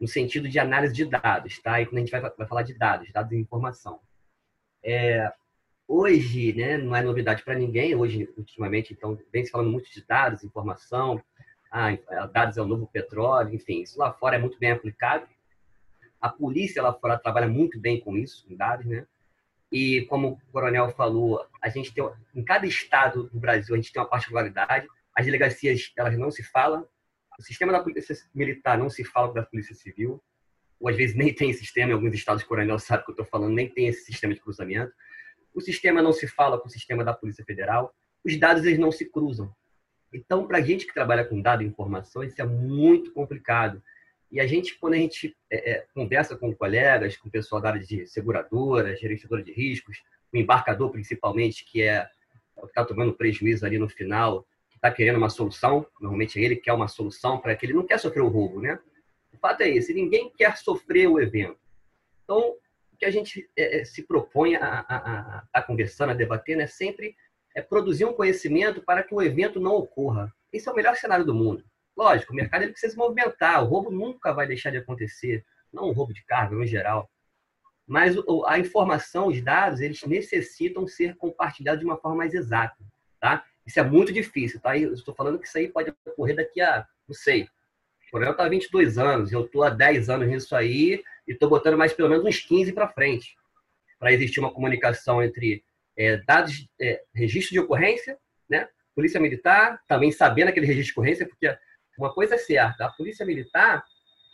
no 0.01 0.07
sentido 0.07 0.49
de 0.49 0.59
análise 0.59 0.95
de 0.95 1.05
dados, 1.05 1.59
tá? 1.59 1.81
E 1.81 1.87
quando 1.87 1.97
a 1.97 2.01
gente 2.01 2.11
vai, 2.11 2.21
vai 2.21 2.47
falar 2.47 2.63
de 2.63 2.75
dados, 2.75 3.11
dados 3.13 3.31
de 3.31 3.37
informação. 3.37 4.01
É, 4.83 5.33
hoje, 5.87 6.53
né, 6.53 6.79
não 6.79 6.95
é 6.95 7.03
novidade 7.03 7.43
para 7.43 7.55
ninguém, 7.55 7.95
hoje, 7.95 8.29
ultimamente, 8.37 8.93
então, 8.93 9.19
vem 9.33 9.45
se 9.45 9.51
falando 9.51 9.71
muito 9.71 9.91
de 9.91 10.05
dados, 10.07 10.45
informação, 10.45 11.23
ah, 11.71 11.91
dados 12.33 12.57
é 12.57 12.63
o 12.63 12.67
novo 12.67 12.87
petróleo, 12.87 13.55
enfim, 13.55 13.83
isso 13.83 13.99
lá 13.99 14.13
fora 14.13 14.37
é 14.37 14.39
muito 14.39 14.59
bem 14.59 14.71
aplicado. 14.71 15.27
A 16.21 16.29
polícia 16.29 16.83
lá 16.83 16.93
fora 16.93 17.19
trabalha 17.19 17.49
muito 17.49 17.79
bem 17.79 18.01
com 18.01 18.17
isso, 18.17 18.47
com 18.47 18.57
dados, 18.57 18.87
né? 18.87 19.07
E 19.71 20.03
como 20.07 20.29
o 20.29 20.53
coronel 20.53 20.91
falou, 20.91 21.45
a 21.61 21.69
gente 21.69 21.93
tem, 21.93 22.09
em 22.35 22.43
cada 22.43 22.67
estado 22.67 23.25
do 23.25 23.39
Brasil, 23.39 23.75
a 23.75 23.79
gente 23.79 23.93
tem 23.93 24.01
uma 24.01 24.09
particularidade. 24.09 24.87
As 25.15 25.27
delegacias, 25.27 25.93
elas 25.97 26.17
não 26.17 26.31
se 26.31 26.43
falam, 26.43 26.87
o 27.39 27.43
sistema 27.43 27.73
da 27.73 27.81
polícia 27.81 28.17
militar 28.35 28.77
não 28.77 28.91
se 28.91 29.05
fala 29.05 29.33
da 29.33 29.45
polícia 29.45 29.75
civil, 29.75 30.23
ou 30.81 30.89
às 30.89 30.97
vezes 30.97 31.15
nem 31.15 31.33
tem 31.33 31.53
sistema, 31.53 31.91
em 31.91 31.95
alguns 31.95 32.15
estados, 32.15 32.43
o 32.43 32.47
coronel 32.47 32.79
sabe 32.79 33.05
que 33.05 33.11
eu 33.11 33.13
estou 33.13 33.27
falando, 33.27 33.55
nem 33.55 33.69
tem 33.69 33.87
esse 33.89 34.05
sistema 34.05 34.35
de 34.35 34.41
cruzamento. 34.41 34.93
O 35.55 35.61
sistema 35.61 36.03
não 36.03 36.13
se 36.13 36.27
fala 36.27 36.59
com 36.59 36.69
o 36.69 36.71
sistema 36.71 37.05
da 37.05 37.15
Polícia 37.15 37.45
Federal, 37.45 37.95
os 38.25 38.39
dados 38.39 38.65
eles 38.65 38.79
não 38.79 38.93
se 38.93 39.09
cruzam. 39.11 39.53
Então, 40.13 40.47
para 40.47 40.59
a 40.59 40.61
gente 40.61 40.87
que 40.87 40.95
trabalha 40.95 41.25
com 41.25 41.41
dados 41.41 41.65
e 41.65 41.69
informação, 41.69 42.23
isso 42.23 42.41
é 42.41 42.45
muito 42.45 43.13
complicado. 43.13 43.83
E 44.31 44.41
a 44.41 44.47
gente, 44.47 44.79
quando 44.79 44.95
a 44.95 44.99
gente 44.99 45.37
é, 45.51 45.71
é, 45.71 45.87
conversa 45.95 46.37
com 46.37 46.55
colegas, 46.55 47.17
com 47.17 47.29
o 47.29 47.33
pessoal 47.33 47.61
da 47.61 47.71
área 47.71 47.81
de 47.81 48.07
seguradora, 48.07 48.97
gerenciadora 48.97 49.43
de 49.43 49.53
riscos, 49.53 50.03
o 50.33 50.37
embarcador 50.37 50.91
principalmente, 50.91 51.65
que 51.65 51.83
é 51.83 52.09
o 52.57 52.63
que 52.63 52.69
está 52.69 52.85
tomando 52.85 53.15
prejuízo 53.15 53.65
ali 53.65 53.79
no 53.79 53.89
final, 53.89 54.47
está 54.79 54.91
querendo 54.91 55.17
uma 55.17 55.29
solução, 55.29 55.87
normalmente 56.01 56.39
é 56.39 56.43
ele 56.43 56.57
quer 56.57 56.73
uma 56.73 56.89
solução 56.89 57.39
para 57.39 57.55
que 57.55 57.67
ele 57.67 57.75
não 57.75 57.85
quer 57.85 57.99
sofrer 57.99 58.23
o 58.23 58.29
roubo, 58.29 58.61
né? 58.61 58.79
O 59.33 59.37
fato 59.37 59.61
é 59.61 59.69
esse, 59.69 59.93
ninguém 59.93 60.31
quer 60.31 60.57
sofrer 60.57 61.09
o 61.09 61.21
evento. 61.21 61.59
Então, 62.25 62.57
que 62.99 63.05
a 63.05 63.11
gente 63.11 63.49
é, 63.57 63.81
é 63.81 63.85
se 63.85 64.03
propõe 64.03 64.57
a, 64.57 64.65
a, 64.67 64.97
a, 64.97 65.45
a, 65.53 65.63
conversar, 65.63 66.09
a 66.09 66.15
debater, 66.15 66.57
né, 66.57 66.67
sempre 66.67 67.15
é 67.55 67.63
produzir 67.63 68.05
um 68.05 68.13
conhecimento 68.13 68.83
para 68.83 69.03
que 69.03 69.15
o 69.15 69.23
evento 69.23 69.61
não 69.61 69.73
ocorra. 69.73 70.33
Esse 70.53 70.69
é 70.69 70.73
o 70.73 70.75
melhor 70.75 70.97
cenário 70.97 71.25
do 71.25 71.35
mundo. 71.35 71.65
Lógico, 71.97 72.33
o 72.33 72.37
mercado 72.37 72.63
ele 72.63 72.73
precisa 72.73 72.93
se 72.93 72.99
movimentar, 72.99 73.63
o 73.63 73.67
roubo 73.67 73.91
nunca 73.91 74.33
vai 74.33 74.47
deixar 74.47 74.71
de 74.71 74.79
acontecer, 74.79 75.45
não 75.73 75.85
o 75.85 75.93
roubo 75.93 76.13
de 76.13 76.25
carga, 76.25 76.57
em 76.57 76.67
geral. 76.67 77.11
Mas 77.87 78.15
a 78.47 78.59
informação, 78.59 79.29
os 79.29 79.41
dados, 79.43 79.81
eles 79.81 80.03
necessitam 80.05 80.87
ser 80.87 81.17
compartilhados 81.17 81.81
de 81.81 81.87
uma 81.87 81.97
forma 81.97 82.19
mais 82.19 82.35
exata, 82.35 82.77
tá? 83.19 83.45
Isso 83.69 83.79
é 83.79 83.83
muito 83.83 84.11
difícil, 84.11 84.59
tá? 84.59 84.79
Eu 84.79 84.95
estou 84.95 85.15
falando 85.15 85.39
que 85.39 85.47
isso 85.47 85.59
aí 85.59 85.69
pode 85.69 85.93
ocorrer 86.07 86.35
daqui 86.35 86.59
a, 86.59 86.87
não 87.07 87.15
sei, 87.15 87.43
o 87.43 88.11
programa 88.11 88.33
está 88.33 88.47
há 88.47 88.49
22 88.49 88.97
anos, 88.97 89.31
eu 89.31 89.45
estou 89.45 89.63
há 89.63 89.69
10 89.69 90.09
anos 90.09 90.27
nisso 90.27 90.57
aí 90.57 91.05
e 91.27 91.33
estou 91.33 91.51
botando 91.51 91.77
mais 91.77 91.93
pelo 91.93 92.09
menos 92.09 92.25
uns 92.25 92.39
15 92.39 92.73
para 92.73 92.89
frente, 92.89 93.37
para 93.99 94.11
existir 94.11 94.41
uma 94.41 94.51
comunicação 94.51 95.23
entre 95.23 95.63
é, 95.99 96.17
dados, 96.17 96.67
é, 96.81 97.03
registro 97.15 97.53
de 97.53 97.61
ocorrência, 97.61 98.19
né? 98.49 98.67
Polícia 98.95 99.21
Militar, 99.21 99.79
também 99.87 100.11
sabendo 100.11 100.49
aquele 100.49 100.65
registro 100.65 100.95
de 100.95 101.01
ocorrência, 101.01 101.29
porque 101.29 101.55
uma 101.99 102.15
coisa 102.15 102.37
é 102.37 102.39
certa, 102.39 102.87
a 102.87 102.91
Polícia 102.93 103.27
Militar 103.27 103.85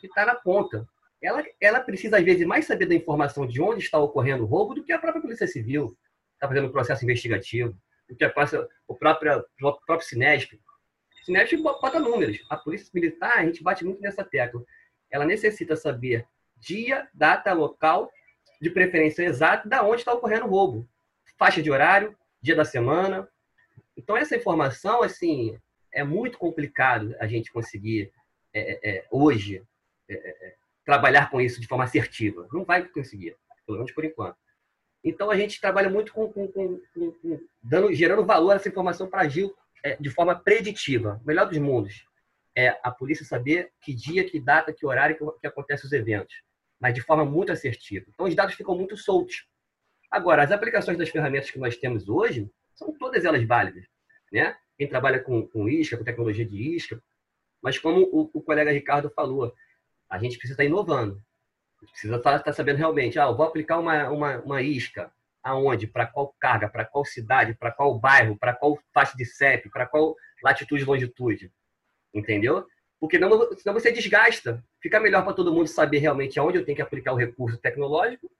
que 0.01 0.07
está 0.07 0.25
na 0.25 0.37
ponta, 0.37 0.87
ela, 1.21 1.43
ela 1.61 1.81
precisa, 1.81 2.19
às 2.19 2.25
vezes, 2.25 2.47
mais 2.47 2.67
saber 2.67 2.87
da 2.87 2.95
informação 2.95 3.49
de 3.49 3.61
onde 3.61 3.83
está 3.83 3.99
ocorrendo 3.99 4.45
o 4.45 4.47
roubo 4.47 4.75
do 4.75 4.85
que 4.85 4.93
a 4.93 4.99
própria 5.01 5.21
Polícia 5.21 5.49
Civil, 5.49 5.99
está 6.35 6.47
fazendo 6.47 6.69
um 6.69 6.73
processo 6.73 7.03
investigativo 7.03 7.77
do 8.09 8.17
que 8.17 8.29
própria, 8.29 8.69
o 8.87 8.95
próprio, 8.95 9.45
o 9.63 9.73
próprio 9.87 10.09
Sinesp. 10.09 10.55
O 10.55 11.25
Sinesp 11.25 11.57
bota 11.57 11.99
números. 11.99 12.45
A 12.49 12.57
Polícia 12.57 12.91
Militar, 12.95 13.39
a 13.39 13.45
gente 13.45 13.63
bate 13.63 13.85
muito 13.85 14.01
nessa 14.01 14.25
tecla. 14.25 14.63
Ela 15.11 15.25
necessita 15.25 15.77
saber 15.77 16.27
dia, 16.57 17.09
data, 17.15 17.53
local, 17.53 18.11
de 18.61 18.71
preferência 18.71 19.23
exata, 19.23 19.69
da 19.69 19.83
onde 19.83 20.01
está 20.01 20.13
ocorrendo 20.13 20.47
o 20.47 20.51
roubo. 20.51 20.89
Faixa 21.39 21.63
de 21.63 21.71
horário, 21.71 22.17
dia 22.41 22.55
da 22.55 22.65
semana. 22.65 23.29
Então, 23.97 24.17
essa 24.17 24.37
informação, 24.37 25.03
assim, 25.03 25.59
é 25.93 26.03
muito 26.03 26.39
complicado 26.39 27.15
a 27.21 27.27
gente 27.27 27.53
conseguir, 27.53 28.13
é, 28.53 28.91
é, 28.91 28.97
é 28.97 29.07
hoje, 29.11 29.63
é, 30.09 30.15
é, 30.15 30.55
trabalhar 30.85 31.31
com 31.31 31.41
isso 31.41 31.61
de 31.61 31.67
forma 31.67 31.85
assertiva. 31.85 32.47
Não 32.53 32.65
vai 32.65 32.87
conseguir, 32.89 33.37
pelo 33.67 33.79
menos 33.79 33.93
por 33.93 34.05
enquanto. 34.05 34.37
Então 35.05 35.31
a 35.31 35.37
gente 35.37 35.61
trabalha 35.61 35.91
muito 35.91 36.13
com, 36.15 36.33
com, 36.33 36.49
com, 36.49 36.81
com 36.95 37.41
dando, 37.63 37.93
gerando 37.93 38.25
valor 38.25 38.53
a 38.53 38.55
essa 38.57 38.69
informação 38.69 39.09
para 39.09 39.21
agir 39.21 39.53
é, 39.85 39.97
de 39.97 40.09
forma 40.09 40.35
preditiva. 40.35 41.21
O 41.23 41.27
melhor 41.27 41.47
dos 41.47 41.59
mundos 41.59 42.07
é 42.57 42.79
a 42.83 42.91
polícia 42.91 43.25
saber 43.25 43.71
que 43.83 43.93
dia, 43.93 44.25
que 44.25 44.41
data, 44.41 44.73
que 44.73 44.87
horário 44.87 45.17
que, 45.17 45.41
que 45.41 45.47
acontecem 45.47 45.87
os 45.87 45.93
eventos, 45.93 46.35
mas 46.81 46.95
de 46.95 47.03
forma 47.03 47.25
muito 47.25 47.53
assertiva. 47.53 48.07
Então 48.09 48.27
os 48.27 48.35
dados 48.35 48.55
ficam 48.55 48.75
muito 48.75 48.97
soltos. 48.97 49.47
Agora, 50.11 50.43
as 50.43 50.53
aplicações 50.53 50.97
das 50.97 51.11
ferramentas 51.11 51.51
que 51.51 51.59
nós 51.59 51.77
temos 51.77 52.09
hoje 52.09 52.49
são 52.75 52.93
todas 52.97 53.25
elas 53.25 53.45
válidas, 53.45 53.85
né? 54.33 54.57
Quem 54.79 54.89
trabalha 54.89 55.21
com, 55.21 55.47
com 55.47 55.69
isca, 55.69 55.97
com 55.97 56.05
tecnologia 56.05 56.47
de 56.47 56.77
isca, 56.77 57.01
mas 57.61 57.79
como 57.79 58.03
o, 58.13 58.31
o 58.33 58.43
colega 58.43 58.73
Ricardo 58.73 59.11
falou, 59.11 59.53
a 60.09 60.19
gente 60.19 60.39
precisa 60.39 60.55
estar 60.55 60.65
inovando 60.65 61.21
precisa 61.91 62.17
estar, 62.17 62.37
estar 62.37 62.53
sabendo 62.53 62.79
realmente, 62.79 63.19
ah, 63.19 63.25
eu 63.25 63.37
vou 63.37 63.47
aplicar 63.47 63.79
uma, 63.79 64.09
uma, 64.11 64.39
uma 64.39 64.63
isca, 64.63 65.11
aonde, 65.43 65.87
para 65.87 66.07
qual 66.07 66.35
carga, 66.41 66.69
para 66.69 66.85
qual 66.85 67.05
cidade, 67.05 67.55
para 67.55 67.71
qual 67.71 67.99
bairro, 67.99 68.37
para 68.37 68.55
qual 68.55 68.79
faixa 68.93 69.17
de 69.17 69.27
CEP, 69.27 69.69
para 69.71 69.87
qual 69.87 70.17
latitude 70.43 70.83
e 70.83 70.87
longitude. 70.87 71.53
Entendeu? 72.15 72.67
Porque 72.99 73.19
não, 73.19 73.55
senão 73.55 73.75
você 73.75 73.93
desgasta. 73.93 74.65
Fica 74.81 74.99
melhor 74.99 75.23
para 75.25 75.35
todo 75.35 75.53
mundo 75.53 75.67
saber 75.67 75.99
realmente 75.99 76.39
aonde 76.39 76.59
eu 76.59 76.65
tenho 76.65 76.77
que 76.77 76.83
aplicar 76.83 77.13
o 77.13 77.17
recurso 77.17 77.59
tecnológico, 77.59 78.31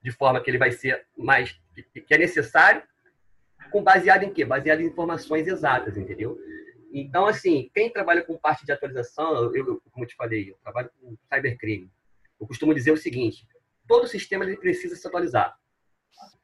de 0.00 0.12
forma 0.12 0.40
que 0.40 0.50
ele 0.50 0.58
vai 0.58 0.70
ser 0.70 1.04
mais 1.16 1.58
que 2.06 2.14
é 2.14 2.18
necessário, 2.18 2.82
com 3.72 3.82
baseado 3.82 4.22
em 4.22 4.32
quê? 4.32 4.44
Baseado 4.44 4.80
em 4.80 4.86
informações 4.86 5.48
exatas, 5.48 5.96
entendeu? 5.96 6.38
Então, 6.92 7.26
assim, 7.26 7.68
quem 7.74 7.90
trabalha 7.90 8.22
com 8.22 8.38
parte 8.38 8.64
de 8.64 8.70
atualização, 8.70 9.52
eu, 9.52 9.82
como 9.90 10.04
eu 10.04 10.08
te 10.08 10.14
falei, 10.14 10.50
eu 10.50 10.56
trabalho 10.62 10.90
com 11.00 11.16
cybercrime. 11.32 11.90
Eu 12.44 12.48
costumo 12.48 12.74
dizer 12.74 12.92
o 12.92 12.96
seguinte: 12.96 13.48
todo 13.88 14.06
sistema 14.06 14.44
ele 14.44 14.58
precisa 14.58 14.94
se 14.94 15.06
atualizar. 15.06 15.58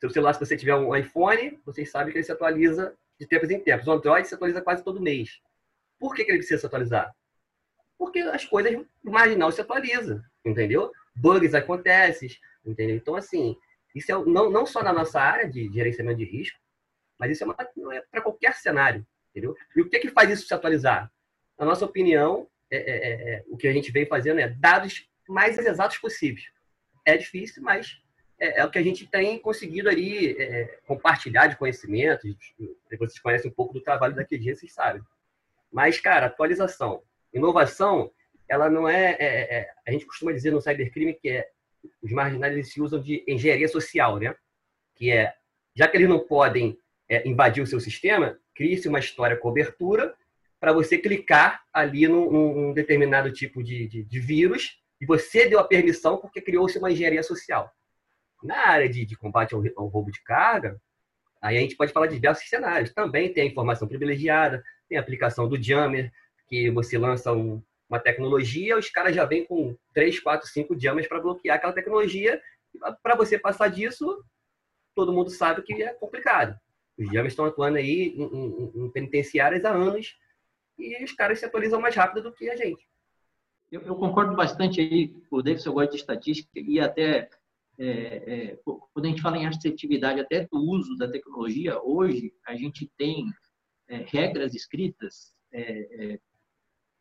Seu 0.01 0.09
celular, 0.09 0.33
se 0.33 0.41
você 0.41 0.57
tiver 0.57 0.75
um 0.75 0.97
iPhone, 0.97 1.61
vocês 1.65 1.91
sabem 1.91 2.11
que 2.11 2.19
ele 2.19 2.25
se 2.25 2.33
atualiza 2.33 2.97
de 3.19 3.27
tempos 3.27 3.51
em 3.51 3.61
tempos. 3.61 3.87
O 3.87 3.93
Android 3.93 4.27
se 4.27 4.35
atualiza 4.35 4.63
quase 4.63 4.83
todo 4.83 5.01
mês. 5.01 5.41
Por 5.99 6.15
que, 6.15 6.25
que 6.25 6.31
ele 6.31 6.39
precisa 6.39 6.59
se 6.59 6.67
atualizar? 6.67 7.15
Porque 7.99 8.21
as 8.21 8.47
coisas 8.47 8.83
marginal 9.03 9.53
se 9.53 9.61
atualiza, 9.61 10.25
entendeu? 10.43 10.91
Bugs 11.15 11.55
acontecem, 11.55 12.31
entendeu? 12.65 12.97
Então, 12.97 13.15
assim, 13.15 13.55
isso 13.95 14.11
é 14.11 14.15
não, 14.25 14.51
não 14.51 14.65
só 14.65 14.83
na 14.83 14.95
nossa 14.95 15.21
área 15.21 15.47
de 15.47 15.71
gerenciamento 15.71 16.17
de 16.17 16.25
risco, 16.25 16.59
mas 17.19 17.31
isso 17.31 17.45
é, 17.45 17.97
é 17.97 18.03
para 18.11 18.23
qualquer 18.23 18.55
cenário, 18.55 19.07
entendeu? 19.31 19.55
E 19.77 19.83
o 19.83 19.91
que, 19.91 19.99
que 19.99 20.09
faz 20.09 20.31
isso 20.31 20.47
se 20.47 20.55
atualizar? 20.55 21.13
Na 21.59 21.67
nossa 21.67 21.85
opinião, 21.85 22.49
é, 22.71 22.79
é, 22.79 22.81
é, 22.81 23.35
é 23.35 23.45
o 23.49 23.57
que 23.59 23.69
a 23.69 23.73
gente 23.73 23.93
vem 23.93 24.07
fazendo 24.07 24.41
é 24.41 24.49
dados 24.49 25.10
mais 25.31 25.59
exatos 25.59 25.99
possíveis. 25.99 26.45
É 27.05 27.16
difícil, 27.16 27.62
mas 27.62 28.01
é, 28.38 28.61
é 28.61 28.64
o 28.64 28.71
que 28.71 28.79
a 28.79 28.83
gente 28.83 29.07
tem 29.07 29.38
conseguido 29.38 29.88
ali 29.88 30.37
é, 30.40 30.79
compartilhar 30.87 31.47
de 31.47 31.57
conhecimentos. 31.57 32.37
Vocês 32.90 33.19
conhecem 33.19 33.51
um 33.51 33.55
pouco 33.55 33.75
do 33.75 33.81
trabalho 33.81 34.14
daquele 34.14 34.43
dia, 34.43 34.57
vocês 34.57 34.73
sabem. 34.73 35.03
Mas, 35.73 36.01
cara, 36.01 36.27
atualização, 36.27 37.03
inovação, 37.33 38.11
ela 38.49 38.69
não 38.69 38.88
é, 38.88 39.12
é, 39.12 39.59
é 39.59 39.71
a 39.87 39.93
gente 39.93 40.07
costuma 40.07 40.33
dizer 40.33 40.51
no 40.51 40.61
cybercrime 40.61 41.14
que 41.14 41.29
é 41.29 41.49
os 42.03 42.12
marginais 42.12 42.73
se 42.73 42.81
usam 42.81 43.01
de 43.01 43.25
engenharia 43.27 43.69
social, 43.69 44.19
né? 44.19 44.35
Que 44.95 45.11
é, 45.11 45.33
já 45.75 45.88
que 45.88 45.97
eles 45.97 46.09
não 46.09 46.19
podem 46.19 46.79
é, 47.09 47.27
invadir 47.27 47.62
o 47.62 47.66
seu 47.66 47.81
sistema, 47.81 48.38
crie-se 48.55 48.88
uma 48.88 48.99
história 48.99 49.37
cobertura 49.37 50.14
para 50.59 50.73
você 50.73 50.99
clicar 50.99 51.64
ali 51.73 52.07
num, 52.07 52.31
num 52.31 52.73
determinado 52.75 53.33
tipo 53.33 53.62
de, 53.62 53.87
de, 53.87 54.05
de, 54.05 54.21
vírus 54.21 54.80
e 55.01 55.07
você 55.07 55.49
deu 55.49 55.59
a 55.59 55.65
permissão 55.65 56.19
porque 56.19 56.41
criou-se 56.41 56.79
uma 56.79 56.91
engenharia 56.91 57.23
social. 57.23 57.73
Na 58.43 58.69
área 58.69 58.89
de, 58.89 59.05
de 59.07 59.17
combate 59.17 59.55
ao, 59.55 59.63
ao, 59.77 59.87
roubo 59.87 60.11
de 60.11 60.23
carga, 60.23 60.81
aí 61.41 61.57
a 61.57 61.61
gente 61.61 61.77
pode 61.77 61.93
falar 61.93 62.07
de 62.07 62.15
diversos 62.15 62.49
cenários. 62.49 62.93
Também 62.93 63.33
tem 63.33 63.45
a 63.45 63.47
informação 63.47 63.89
privilegiada, 63.89 64.63
tem 64.89 64.99
a 64.99 65.01
aplicação 65.01 65.49
do 65.49 65.61
jammer, 65.61 66.13
que 66.47 66.71
você 66.71 66.99
lança 66.99 67.33
um, 67.33 67.63
uma 67.89 67.99
tecnologia, 67.99 68.77
os 68.77 68.91
caras 68.91 69.15
já 69.15 69.25
vêm 69.25 69.47
com 69.47 69.77
3, 69.95 70.21
4, 70.21 70.49
5 70.49 70.79
jammers 70.79 71.09
para 71.09 71.21
bloquear 71.21 71.57
aquela 71.57 71.73
tecnologia. 71.73 72.41
Para 73.03 73.17
você 73.17 73.39
passar 73.39 73.69
disso, 73.69 74.23
todo 74.95 75.13
mundo 75.13 75.31
sabe 75.31 75.63
que 75.63 75.83
é 75.83 75.95
complicado. 75.95 76.59
Os 76.99 77.07
jammers 77.07 77.33
estão 77.33 77.47
atuando 77.47 77.79
aí 77.79 78.09
em, 78.09 78.23
em, 78.23 78.85
em 78.85 78.91
penitenciárias 78.91 79.65
há 79.65 79.71
anos 79.71 80.17
e 80.79 81.03
os 81.03 81.13
caras 81.13 81.39
se 81.39 81.45
atualizam 81.45 81.81
mais 81.81 81.95
rápido 81.95 82.23
do 82.23 82.33
que 82.33 82.51
a 82.51 82.57
gente. 82.57 82.89
Eu, 83.70 83.83
eu 83.83 83.94
concordo 83.96 84.35
bastante 84.35 84.80
aí 84.80 85.09
com 85.28 85.37
o 85.37 85.42
Davidson, 85.42 85.70
eu 85.70 85.74
gosto 85.74 85.92
de 85.92 85.98
estatística 85.98 86.59
e 86.59 86.80
até 86.80 87.30
é, 87.78 87.87
é, 87.87 88.59
quando 88.64 89.06
a 89.06 89.09
gente 89.09 89.22
fala 89.22 89.38
em 89.38 89.46
assertividade, 89.46 90.20
até 90.20 90.46
do 90.46 90.59
uso 90.59 90.96
da 90.98 91.11
tecnologia, 91.11 91.80
hoje 91.83 92.33
a 92.46 92.54
gente 92.54 92.90
tem 92.98 93.24
é, 93.88 94.04
regras 94.06 94.54
escritas 94.54 95.35
é, 95.52 95.62
é, 96.12 96.20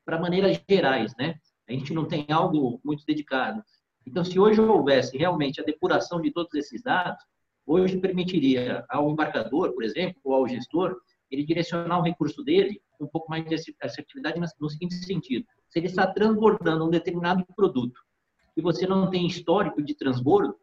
para 0.06 0.22
maneiras 0.22 0.62
gerais, 0.70 1.14
né? 1.18 1.36
A 1.68 1.74
gente 1.74 1.94
não 1.94 2.08
tem 2.08 2.26
algo 2.30 2.80
muito 2.84 3.06
dedicado. 3.06 3.62
Então, 4.06 4.24
se 4.24 4.40
hoje 4.40 4.62
houvesse 4.62 5.18
realmente 5.18 5.60
a 5.60 5.64
depuração 5.66 6.22
de 6.22 6.32
todos 6.32 6.54
esses 6.54 6.82
dados, 6.82 7.24
hoje 7.66 8.00
permitiria 8.00 8.86
ao 8.90 9.12
embarcador, 9.12 9.74
por 9.74 9.84
exemplo, 9.84 10.22
ou 10.24 10.34
ao 10.34 10.48
gestor, 10.48 11.00
ele 11.30 11.46
direcionar 11.46 12.00
o 12.00 12.04
recurso 12.04 12.42
dele 12.44 12.82
um 13.00 13.08
pouco 13.08 13.30
mais 13.30 13.46
de 13.46 13.56
assertividade 13.82 14.40
no 14.60 14.70
seguinte 14.70 14.96
sentido 14.96 15.46
se 15.70 15.80
ele 15.80 15.88
está 15.88 16.08
transbordando 16.08 16.86
um 16.86 16.90
determinado 16.90 17.46
produto 17.56 18.02
e 18.58 18.62
você 18.62 18.86
não 18.88 19.10
tem 19.10 19.28
histórico 19.28 19.82
de 19.82 19.96
transbordo, 19.96 20.56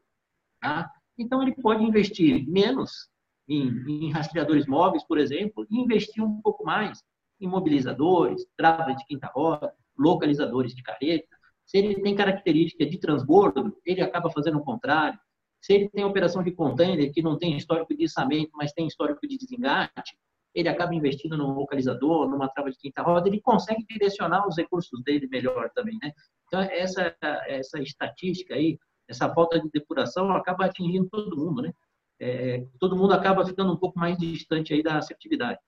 tá? 0.60 0.90
então 1.16 1.42
ele 1.42 1.54
pode 1.54 1.82
investir 1.82 2.46
menos 2.48 3.08
em, 3.48 3.68
em 3.88 4.10
rastreadores 4.10 4.66
móveis, 4.66 5.04
por 5.06 5.18
exemplo, 5.18 5.66
e 5.70 5.78
investir 5.78 6.22
um 6.22 6.40
pouco 6.42 6.64
mais 6.64 7.02
em 7.40 7.48
mobilizadores, 7.48 8.46
travas 8.56 8.96
de 8.96 9.06
quinta 9.06 9.30
roda, 9.32 9.72
localizadores 9.96 10.74
de 10.74 10.82
careta. 10.82 11.36
Se 11.64 11.78
ele 11.78 12.00
tem 12.02 12.14
característica 12.14 12.84
de 12.84 12.98
transbordo, 12.98 13.76
ele 13.84 14.02
acaba 14.02 14.30
fazendo 14.30 14.58
o 14.58 14.64
contrário. 14.64 15.18
Se 15.60 15.72
ele 15.72 15.88
tem 15.88 16.04
operação 16.04 16.42
de 16.42 16.52
container, 16.52 17.12
que 17.12 17.22
não 17.22 17.38
tem 17.38 17.56
histórico 17.56 17.96
de 17.96 18.04
içamento, 18.04 18.50
mas 18.54 18.72
tem 18.72 18.86
histórico 18.86 19.26
de 19.26 19.38
desengate, 19.38 20.16
ele 20.56 20.68
acaba 20.68 20.94
investindo 20.94 21.36
num 21.36 21.52
localizador, 21.52 22.28
numa 22.28 22.48
trava 22.48 22.70
de 22.70 22.78
quinta 22.78 23.02
roda, 23.02 23.28
ele 23.28 23.40
consegue 23.40 23.84
direcionar 23.88 24.48
os 24.48 24.56
recursos 24.56 25.02
dele 25.04 25.28
melhor 25.28 25.70
também, 25.74 25.98
né? 26.02 26.10
Então, 26.46 26.60
essa, 26.60 27.14
essa 27.46 27.78
estatística 27.80 28.54
aí, 28.54 28.78
essa 29.08 29.32
falta 29.32 29.60
de 29.60 29.68
depuração 29.70 30.30
acaba 30.32 30.64
atingindo 30.64 31.08
todo 31.10 31.36
mundo, 31.36 31.62
né? 31.62 31.72
É, 32.18 32.64
todo 32.80 32.96
mundo 32.96 33.12
acaba 33.12 33.44
ficando 33.44 33.72
um 33.72 33.76
pouco 33.76 33.98
mais 33.98 34.16
distante 34.16 34.72
aí 34.72 34.82
da 34.82 34.96
assertividade. 34.96 35.60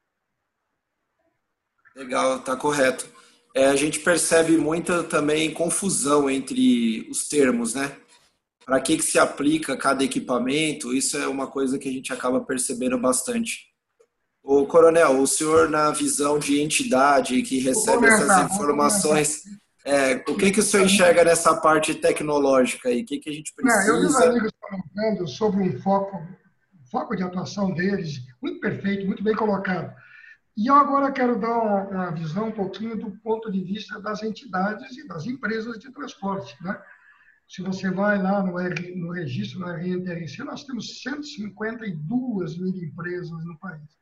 Legal, 1.95 2.41
tá 2.41 2.57
correto. 2.57 3.07
É, 3.55 3.67
a 3.67 3.77
gente 3.77 4.01
percebe 4.01 4.57
muita 4.57 5.05
também 5.05 5.53
confusão 5.53 6.31
entre 6.31 7.07
os 7.11 7.29
termos, 7.29 7.75
né? 7.75 7.97
para 8.69 8.81
que, 8.83 8.99
que 8.99 9.03
se 9.03 9.19
aplica 9.19 9.79
cada 9.79 10.05
equipamento, 10.05 10.93
isso 10.93 11.17
é 11.17 11.27
uma 11.27 11.47
coisa 11.47 11.79
que 11.79 11.89
a 11.89 11.93
gente 11.93 12.13
acaba 12.13 12.39
percebendo 12.39 12.99
bastante. 12.99 13.68
O 14.49 14.65
coronel, 14.65 15.21
o 15.21 15.27
senhor 15.27 15.69
na 15.69 15.91
visão 15.91 16.39
de 16.39 16.59
entidade 16.59 17.43
que 17.43 17.59
recebe 17.59 18.07
essas 18.07 18.51
informações, 18.51 19.43
é, 19.85 20.15
o 20.27 20.35
que, 20.39 20.51
que 20.51 20.61
o 20.61 20.63
senhor 20.63 20.87
enxerga 20.87 21.23
nessa 21.23 21.55
parte 21.61 21.95
tecnológica 21.95 22.89
aí? 22.89 23.03
O 23.03 23.05
que, 23.05 23.19
que 23.19 23.29
a 23.29 23.33
gente 23.35 23.53
precisa? 23.55 23.93
Não, 23.93 23.95
eu 23.95 24.01
vi 24.01 24.07
os 24.07 24.17
amigos 24.17 24.51
comentando 24.59 25.29
sobre 25.29 25.61
um 25.61 25.79
foco, 25.83 26.17
um 26.17 26.87
foco 26.91 27.15
de 27.15 27.23
atuação 27.25 27.75
deles, 27.75 28.21
muito 28.41 28.59
perfeito, 28.59 29.05
muito 29.05 29.23
bem 29.23 29.37
colocado. 29.37 29.95
E 30.57 30.69
eu 30.69 30.77
agora 30.77 31.13
quero 31.13 31.39
dar 31.39 31.59
uma, 31.59 31.83
uma, 31.89 32.11
visão 32.13 32.49
um 32.49 32.53
pouquinho 32.53 32.97
do 32.97 33.11
ponto 33.19 33.53
de 33.53 33.63
vista 33.63 34.01
das 34.01 34.23
entidades 34.23 34.97
e 34.97 35.07
das 35.07 35.27
empresas 35.27 35.79
de 35.79 35.93
transporte. 35.93 36.57
Né? 36.63 36.75
Se 37.47 37.61
você 37.61 37.91
vai 37.91 38.17
lá 38.17 38.43
no, 38.43 38.59
R, 38.59 38.95
no 38.97 39.13
registro, 39.13 39.61
no 39.61 39.69
RNTRC, 39.69 40.43
nós 40.43 40.65
temos 40.65 41.03
152 41.03 42.57
mil 42.57 42.69
empresas 42.69 43.45
no 43.45 43.59
país. 43.59 43.99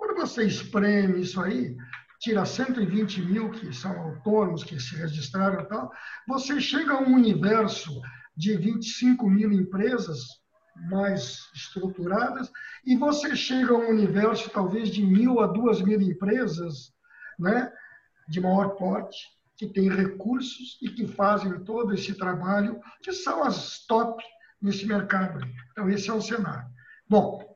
Quando 0.00 0.16
você 0.16 0.44
espreme 0.44 1.20
isso 1.20 1.38
aí, 1.42 1.76
tira 2.20 2.46
120 2.46 3.20
mil 3.20 3.50
que 3.50 3.70
são 3.70 3.94
autônomos, 4.00 4.64
que 4.64 4.80
se 4.80 4.96
registraram 4.96 5.60
e 5.60 5.68
tal, 5.68 5.92
você 6.26 6.58
chega 6.58 6.94
a 6.94 7.02
um 7.02 7.14
universo 7.14 8.00
de 8.34 8.56
25 8.56 9.28
mil 9.28 9.52
empresas 9.52 10.20
mais 10.88 11.50
estruturadas 11.54 12.50
e 12.86 12.96
você 12.96 13.36
chega 13.36 13.74
a 13.74 13.76
um 13.76 13.90
universo 13.90 14.48
talvez 14.48 14.88
de 14.88 15.04
mil 15.04 15.38
a 15.38 15.46
duas 15.46 15.82
mil 15.82 16.00
empresas 16.00 16.94
né, 17.38 17.70
de 18.26 18.40
maior 18.40 18.76
porte, 18.76 19.18
que 19.54 19.68
têm 19.68 19.90
recursos 19.90 20.78
e 20.80 20.88
que 20.88 21.06
fazem 21.08 21.62
todo 21.64 21.92
esse 21.92 22.14
trabalho, 22.14 22.80
que 23.02 23.12
são 23.12 23.44
as 23.44 23.84
top 23.84 24.24
nesse 24.62 24.86
mercado. 24.86 25.46
Então, 25.72 25.90
esse 25.90 26.08
é 26.08 26.14
o 26.14 26.22
cenário. 26.22 26.66
Bom, 27.06 27.49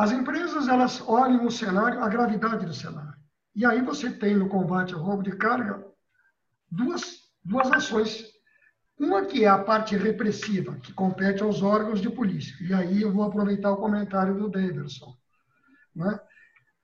as 0.00 0.12
empresas 0.12 0.66
elas 0.66 1.06
olham 1.06 1.44
o 1.44 1.50
cenário, 1.50 2.02
a 2.02 2.08
gravidade 2.08 2.64
do 2.64 2.72
cenário. 2.72 3.20
E 3.54 3.66
aí 3.66 3.82
você 3.82 4.10
tem 4.10 4.34
no 4.34 4.48
combate 4.48 4.94
ao 4.94 5.02
roubo 5.02 5.22
de 5.22 5.36
carga 5.36 5.84
duas, 6.70 7.18
duas 7.44 7.70
ações. 7.70 8.24
Uma 8.98 9.26
que 9.26 9.44
é 9.44 9.48
a 9.48 9.58
parte 9.58 9.94
repressiva, 9.98 10.76
que 10.76 10.94
compete 10.94 11.42
aos 11.42 11.62
órgãos 11.62 12.00
de 12.00 12.08
polícia. 12.08 12.56
E 12.62 12.72
aí 12.72 13.02
eu 13.02 13.12
vou 13.12 13.24
aproveitar 13.24 13.72
o 13.72 13.76
comentário 13.76 14.38
do 14.38 14.48
Davidson. 14.48 15.14
Né? 15.94 16.18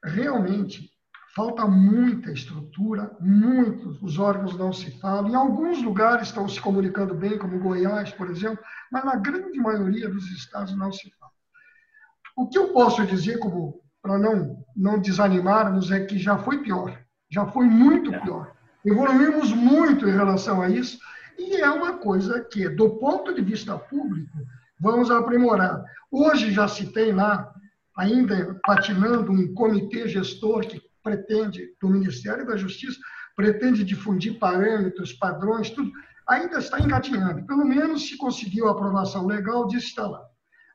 Realmente, 0.04 0.90
falta 1.34 1.66
muita 1.66 2.30
estrutura, 2.30 3.16
muitos, 3.18 4.02
os 4.02 4.18
órgãos 4.18 4.58
não 4.58 4.74
se 4.74 4.90
falam. 5.00 5.30
Em 5.30 5.34
alguns 5.34 5.82
lugares 5.82 6.28
estão 6.28 6.46
se 6.46 6.60
comunicando 6.60 7.14
bem, 7.14 7.38
como 7.38 7.60
Goiás, 7.60 8.12
por 8.12 8.30
exemplo, 8.30 8.62
mas 8.92 9.06
na 9.06 9.16
grande 9.16 9.58
maioria 9.58 10.10
dos 10.10 10.30
estados 10.32 10.76
não 10.76 10.92
se 10.92 11.10
fala. 11.18 11.25
O 12.36 12.46
que 12.46 12.58
eu 12.58 12.68
posso 12.72 13.04
dizer, 13.06 13.38
como 13.38 13.80
para 14.02 14.18
não, 14.18 14.62
não 14.76 15.00
desanimarmos, 15.00 15.90
é 15.90 16.04
que 16.04 16.18
já 16.18 16.36
foi 16.36 16.62
pior, 16.62 16.96
já 17.30 17.46
foi 17.46 17.64
muito 17.64 18.14
é. 18.14 18.20
pior. 18.20 18.52
Evoluímos 18.84 19.52
muito 19.52 20.06
em 20.06 20.12
relação 20.12 20.60
a 20.60 20.68
isso, 20.68 20.98
e 21.38 21.56
é 21.56 21.70
uma 21.70 21.94
coisa 21.94 22.44
que, 22.44 22.68
do 22.68 22.90
ponto 22.98 23.34
de 23.34 23.40
vista 23.40 23.76
público, 23.76 24.38
vamos 24.78 25.10
aprimorar. 25.10 25.82
Hoje 26.10 26.52
já 26.52 26.68
se 26.68 26.92
tem 26.92 27.12
lá, 27.12 27.52
ainda 27.96 28.58
patinando, 28.64 29.32
um 29.32 29.54
comitê 29.54 30.06
gestor 30.06 30.60
que 30.66 30.80
pretende, 31.02 31.74
do 31.80 31.88
Ministério 31.88 32.46
da 32.46 32.56
Justiça, 32.56 33.00
pretende 33.34 33.82
difundir 33.82 34.38
parâmetros, 34.38 35.12
padrões, 35.14 35.70
tudo, 35.70 35.90
ainda 36.28 36.58
está 36.58 36.78
engatinhando. 36.80 37.46
Pelo 37.46 37.64
menos 37.64 38.08
se 38.08 38.16
conseguiu 38.16 38.68
a 38.68 38.72
aprovação 38.72 39.26
legal, 39.26 39.66
disso 39.66 39.86
está 39.86 40.06
lá. 40.06 40.22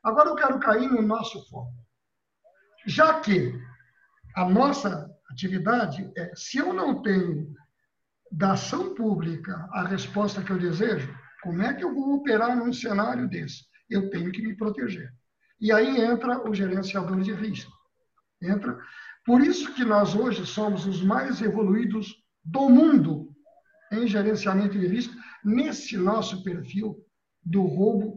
Agora 0.02 0.28
eu 0.28 0.34
quero 0.34 0.58
cair 0.58 0.90
no 0.90 1.02
nosso 1.02 1.48
foco. 1.48 1.72
Já 2.86 3.20
que 3.20 3.54
a 4.34 4.48
nossa 4.48 5.08
atividade 5.30 6.10
é, 6.16 6.32
se 6.34 6.58
eu 6.58 6.72
não 6.72 7.02
tenho 7.02 7.54
da 8.30 8.52
ação 8.52 8.94
pública 8.94 9.68
a 9.72 9.86
resposta 9.86 10.42
que 10.42 10.50
eu 10.50 10.58
desejo, 10.58 11.14
como 11.42 11.62
é 11.62 11.74
que 11.74 11.84
eu 11.84 11.94
vou 11.94 12.14
operar 12.14 12.56
num 12.56 12.72
cenário 12.72 13.28
desse? 13.28 13.64
Eu 13.88 14.10
tenho 14.10 14.32
que 14.32 14.42
me 14.42 14.56
proteger. 14.56 15.12
E 15.60 15.70
aí 15.70 16.00
entra 16.00 16.48
o 16.48 16.54
gerenciador 16.54 17.20
de 17.20 17.32
risco. 17.32 17.70
Entra. 18.42 18.78
Por 19.24 19.40
isso 19.40 19.72
que 19.74 19.84
nós 19.84 20.14
hoje 20.14 20.44
somos 20.46 20.86
os 20.86 21.02
mais 21.02 21.40
evoluídos 21.40 22.16
do 22.44 22.68
mundo 22.68 23.30
em 23.92 24.06
gerenciamento 24.06 24.78
de 24.78 24.86
risco, 24.86 25.14
nesse 25.44 25.96
nosso 25.96 26.42
perfil 26.42 26.96
do 27.44 27.62
roubo 27.62 28.16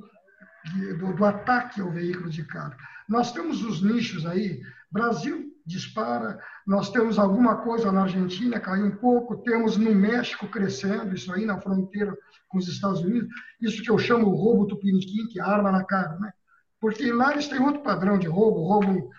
do, 0.98 1.14
do 1.14 1.26
ataque 1.26 1.82
ao 1.82 1.92
veículo 1.92 2.30
de 2.30 2.44
carga. 2.44 2.78
Nós 3.08 3.32
temos 3.32 3.64
os 3.64 3.82
nichos 3.82 4.26
aí, 4.26 4.62
Brasil 4.92 5.56
dispara, 5.66 6.40
nós 6.66 6.92
temos 6.92 7.18
alguma 7.18 7.58
coisa 7.58 7.92
na 7.92 8.04
Argentina, 8.04 8.60
caiu 8.60 8.86
um 8.86 8.96
pouco, 8.96 9.38
temos 9.38 9.78
no 9.78 9.94
México 9.96 10.48
crescendo, 10.48 11.16
isso 11.16 11.34
aí 11.34 11.46
na 11.46 11.60
fronteira 11.60 12.16
com 12.48 12.60
os 12.60 12.68
Estados 12.68 13.02
Unidos, 13.02 13.30
isso 13.60 13.82
que 13.82 13.90
eu 13.90 13.98
chamo 13.98 14.30
roubo 14.30 14.68
tupiniquim, 14.68 15.28
que 15.28 15.40
é 15.40 15.44
arma 15.44 15.72
na 15.72 15.84
cara, 15.84 16.18
né? 16.20 16.32
Porque 16.80 17.12
lá 17.12 17.32
eles 17.32 17.48
têm 17.48 17.60
outro 17.60 17.82
padrão 17.82 18.18
de 18.18 18.28
roubo, 18.28 18.62
roubo... 18.62 19.10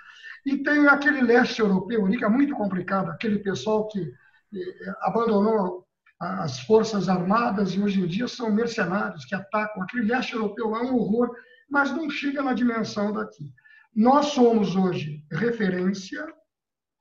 E 0.44 0.59
tem 0.59 0.86
aquele 0.86 1.22
leste 1.22 1.61
europeu 1.61 2.07
que 2.07 2.24
é 2.24 2.28
muito 2.28 2.55
complicado, 2.55 3.11
aquele 3.11 3.40
pessoal 3.40 3.88
que 3.88 3.99
eh, 4.01 4.94
abandonou 5.01 5.84
as 6.19 6.61
forças 6.61 7.09
armadas 7.09 7.77
hoje 7.77 8.01
em 8.01 8.07
dia 8.07 8.27
são 8.27 8.51
mercenários 8.51 9.25
que 9.25 9.35
atacam. 9.35 9.83
Aquele 9.83 10.07
leste 10.07 10.35
europeu 10.35 10.75
é 10.75 10.83
um 10.83 10.97
horror, 10.97 11.31
mas 11.71 11.91
não 11.91 12.09
chega 12.09 12.43
na 12.43 12.55
dimensão 12.55 13.12
daqui. 13.12 13.53
Nós 13.95 14.27
somos 14.27 14.77
hoje 14.77 15.23
referência 15.31 16.27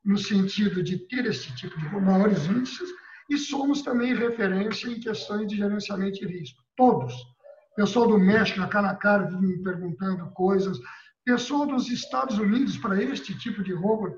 no 0.03 0.17
sentido 0.17 0.83
de 0.83 0.99
ter 1.07 1.25
esse 1.25 1.53
tipo 1.55 1.77
de 1.79 1.89
maiores 1.99 2.45
índices 2.45 2.89
e 3.29 3.37
somos 3.37 3.81
também 3.81 4.13
referência 4.13 4.87
em 4.87 4.99
questões 4.99 5.47
de 5.47 5.57
gerenciamento 5.57 6.19
de 6.19 6.27
risco. 6.27 6.61
Todos. 6.75 7.13
Pessoal 7.75 8.07
do 8.07 8.19
México, 8.19 8.65
cara 8.69 8.91
a 8.91 8.95
cara, 8.95 9.25
vive 9.25 9.41
me 9.41 9.63
perguntando 9.63 10.29
coisas. 10.31 10.77
Pessoal 11.25 11.65
dos 11.65 11.89
Estados 11.89 12.37
Unidos 12.37 12.77
para 12.77 13.01
este 13.01 13.37
tipo 13.37 13.63
de 13.63 13.73
roubo. 13.73 14.15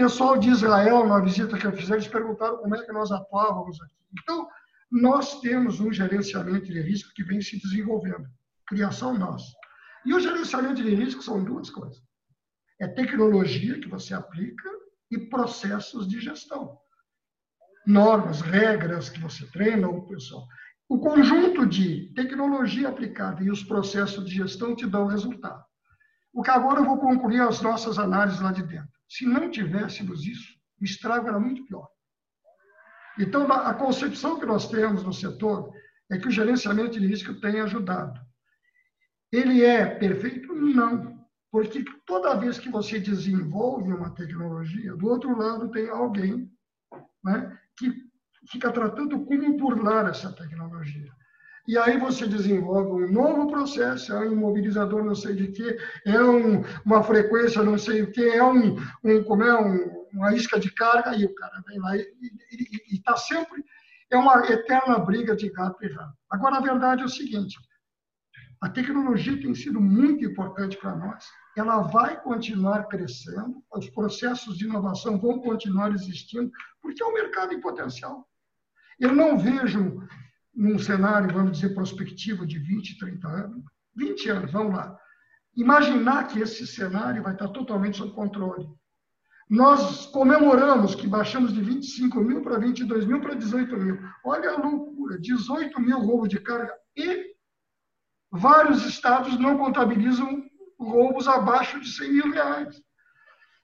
Pessoal 0.00 0.38
de 0.38 0.48
Israel, 0.48 1.06
na 1.06 1.20
visita 1.20 1.58
que 1.58 1.66
eu 1.66 1.72
fiz, 1.76 1.90
eles 1.90 2.08
perguntaram 2.08 2.56
como 2.56 2.74
é 2.74 2.82
que 2.82 2.90
nós 2.90 3.12
atuávamos 3.12 3.78
aqui. 3.82 3.94
Então, 4.18 4.48
nós 4.90 5.42
temos 5.42 5.78
um 5.78 5.92
gerenciamento 5.92 6.64
de 6.64 6.80
risco 6.80 7.12
que 7.14 7.22
vem 7.22 7.42
se 7.42 7.60
desenvolvendo, 7.60 8.26
criação 8.66 9.12
nossa. 9.12 9.54
E 10.06 10.14
o 10.14 10.18
gerenciamento 10.18 10.82
de 10.82 10.94
risco 10.94 11.22
são 11.22 11.44
duas 11.44 11.68
coisas: 11.68 12.02
é 12.80 12.88
tecnologia 12.88 13.78
que 13.78 13.88
você 13.88 14.14
aplica 14.14 14.70
e 15.10 15.18
processos 15.18 16.08
de 16.08 16.18
gestão. 16.18 16.78
Normas, 17.86 18.40
regras 18.40 19.10
que 19.10 19.20
você 19.20 19.46
treina 19.48 19.86
o 19.86 20.06
pessoal. 20.06 20.46
O 20.88 20.98
conjunto 20.98 21.66
de 21.66 22.10
tecnologia 22.14 22.88
aplicada 22.88 23.44
e 23.44 23.50
os 23.50 23.62
processos 23.62 24.24
de 24.24 24.34
gestão 24.34 24.74
te 24.74 24.86
dão 24.86 25.08
resultado. 25.08 25.62
O 26.32 26.42
que 26.42 26.50
agora 26.50 26.80
eu 26.80 26.86
vou 26.86 26.96
concluir 26.96 27.42
as 27.42 27.60
nossas 27.60 27.98
análises 27.98 28.40
lá 28.40 28.50
de 28.50 28.62
dentro. 28.62 28.99
Se 29.10 29.26
não 29.26 29.50
tivéssemos 29.50 30.24
isso, 30.24 30.54
o 30.80 30.84
estrago 30.84 31.26
era 31.26 31.40
muito 31.40 31.66
pior. 31.66 31.88
Então, 33.18 33.50
a 33.52 33.74
concepção 33.74 34.38
que 34.38 34.46
nós 34.46 34.68
temos 34.68 35.02
no 35.02 35.12
setor 35.12 35.74
é 36.10 36.16
que 36.16 36.28
o 36.28 36.30
gerenciamento 36.30 36.98
de 36.98 37.06
risco 37.06 37.38
tem 37.40 37.60
ajudado. 37.60 38.18
Ele 39.32 39.64
é 39.64 39.84
perfeito? 39.84 40.54
Não. 40.54 41.20
Porque 41.50 41.84
toda 42.06 42.36
vez 42.36 42.58
que 42.58 42.70
você 42.70 43.00
desenvolve 43.00 43.92
uma 43.92 44.14
tecnologia, 44.14 44.94
do 44.94 45.08
outro 45.08 45.36
lado 45.36 45.70
tem 45.72 45.88
alguém 45.88 46.48
né, 47.24 47.58
que 47.76 47.92
fica 48.48 48.72
tratando 48.72 49.24
como 49.24 49.58
burlar 49.58 50.06
essa 50.06 50.32
tecnologia. 50.32 51.12
E 51.66 51.78
aí 51.78 51.98
você 51.98 52.26
desenvolve 52.26 53.04
um 53.04 53.12
novo 53.12 53.48
processo, 53.48 54.12
é 54.12 54.20
um 54.20 54.32
imobilizador 54.32 55.04
não 55.04 55.14
sei 55.14 55.34
de 55.34 55.48
quê, 55.48 55.78
é 56.06 56.22
um, 56.22 56.62
uma 56.84 57.02
frequência 57.02 57.62
não 57.62 57.78
sei 57.78 58.02
o 58.02 58.12
quê, 58.12 58.30
é 58.34 58.42
um, 58.42 58.76
um 59.04 59.22
como 59.24 59.44
é 59.44 59.60
um, 59.60 60.06
uma 60.12 60.34
isca 60.34 60.58
de 60.58 60.72
carga 60.72 61.14
e 61.14 61.24
o 61.24 61.34
cara 61.34 61.62
vem 61.66 61.78
lá 61.78 61.96
e 61.96 62.04
está 62.92 63.16
sempre. 63.16 63.64
É 64.10 64.16
uma 64.16 64.44
eterna 64.50 64.98
briga 64.98 65.36
de 65.36 65.48
gato 65.50 65.84
e 65.84 65.92
rato. 65.92 66.14
Agora, 66.30 66.56
a 66.56 66.60
verdade 66.60 67.02
é 67.02 67.04
o 67.04 67.08
seguinte: 67.08 67.56
a 68.60 68.68
tecnologia 68.68 69.40
tem 69.40 69.54
sido 69.54 69.80
muito 69.80 70.24
importante 70.24 70.76
para 70.76 70.94
nós, 70.94 71.24
ela 71.56 71.80
vai 71.82 72.20
continuar 72.20 72.84
crescendo, 72.88 73.62
os 73.74 73.88
processos 73.90 74.58
de 74.58 74.66
inovação 74.66 75.18
vão 75.18 75.38
continuar 75.38 75.92
existindo, 75.92 76.50
porque 76.82 77.02
é 77.02 77.06
um 77.06 77.14
mercado 77.14 77.54
em 77.54 77.60
potencial. 77.60 78.28
Eu 78.98 79.14
não 79.14 79.38
vejo 79.38 80.06
num 80.54 80.78
cenário, 80.78 81.32
vamos 81.32 81.52
dizer, 81.52 81.74
prospectivo 81.74 82.46
de 82.46 82.58
20, 82.58 82.98
30 82.98 83.28
anos, 83.28 83.64
20 83.96 84.28
anos, 84.30 84.52
vamos 84.52 84.74
lá, 84.74 84.98
imaginar 85.56 86.26
que 86.28 86.40
esse 86.40 86.66
cenário 86.66 87.22
vai 87.22 87.32
estar 87.32 87.48
totalmente 87.48 87.96
sob 87.96 88.12
controle. 88.12 88.66
Nós 89.48 90.06
comemoramos 90.06 90.94
que 90.94 91.08
baixamos 91.08 91.52
de 91.52 91.60
25 91.60 92.20
mil 92.20 92.40
para 92.40 92.58
22 92.58 93.04
mil 93.04 93.20
para 93.20 93.34
18 93.34 93.76
mil. 93.76 93.98
Olha 94.24 94.50
a 94.50 94.56
loucura, 94.56 95.18
18 95.18 95.80
mil 95.80 95.98
roubo 95.98 96.28
de 96.28 96.38
carga 96.38 96.72
e 96.96 97.34
vários 98.30 98.86
estados 98.86 99.36
não 99.40 99.58
contabilizam 99.58 100.44
roubos 100.78 101.26
abaixo 101.26 101.80
de 101.80 101.88
100 101.88 102.12
mil 102.12 102.32
reais. 102.32 102.80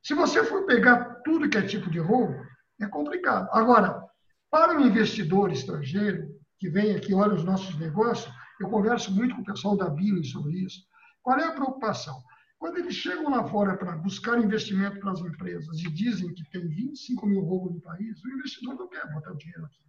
Se 0.03 0.13
você 0.13 0.43
for 0.45 0.67
pegar 0.67 1.21
tudo 1.25 1.49
que 1.49 1.57
é 1.57 1.63
tipo 1.63 1.89
de 1.89 2.01
roubo, 2.01 2.35
é 2.81 2.87
complicado. 2.89 3.49
Agora, 3.53 4.03
para 4.51 4.77
o 4.77 4.85
investidor 4.85 5.53
estrangeiro 5.53 6.29
que 6.59 6.69
vem 6.69 6.95
aqui 6.95 7.15
olha 7.15 7.35
os 7.35 7.45
nossos 7.45 7.79
negócios, 7.79 8.33
eu 8.61 8.69
converso 8.69 9.13
muito 9.13 9.35
com 9.35 9.43
o 9.43 9.45
pessoal 9.45 9.77
da 9.77 9.89
BIM 9.89 10.23
sobre 10.25 10.59
isso. 10.61 10.81
Qual 11.23 11.39
é 11.39 11.45
a 11.45 11.53
preocupação? 11.53 12.23
Quando 12.59 12.79
eles 12.79 12.95
chegam 12.95 13.31
lá 13.31 13.47
fora 13.47 13.77
para 13.77 13.97
buscar 13.97 14.39
investimento 14.39 14.99
para 14.99 15.13
as 15.13 15.21
empresas 15.21 15.79
e 15.79 15.91
dizem 15.91 16.33
que 16.33 16.49
tem 16.51 16.67
25 16.67 17.27
mil 17.27 17.43
roubos 17.43 17.75
no 17.75 17.81
país, 17.81 18.25
o 18.25 18.29
investidor 18.31 18.77
não 18.77 18.89
quer 18.89 19.13
botar 19.13 19.33
o 19.33 19.37
dinheiro 19.37 19.65
aqui. 19.67 19.85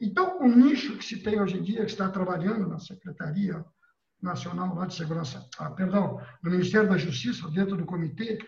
Então, 0.00 0.40
o 0.40 0.48
nicho 0.48 0.96
que 0.96 1.04
se 1.04 1.22
tem 1.22 1.40
hoje 1.40 1.58
em 1.58 1.62
dia, 1.62 1.84
que 1.84 1.90
está 1.90 2.08
trabalhando 2.08 2.68
na 2.68 2.78
Secretaria 2.78 3.64
Nacional 4.20 4.86
de 4.86 4.94
Segurança, 4.94 5.48
ah, 5.58 5.70
perdão, 5.70 6.20
no 6.42 6.50
Ministério 6.50 6.88
da 6.88 6.96
Justiça, 6.96 7.50
dentro 7.50 7.76
do 7.76 7.84
comitê, 7.84 8.38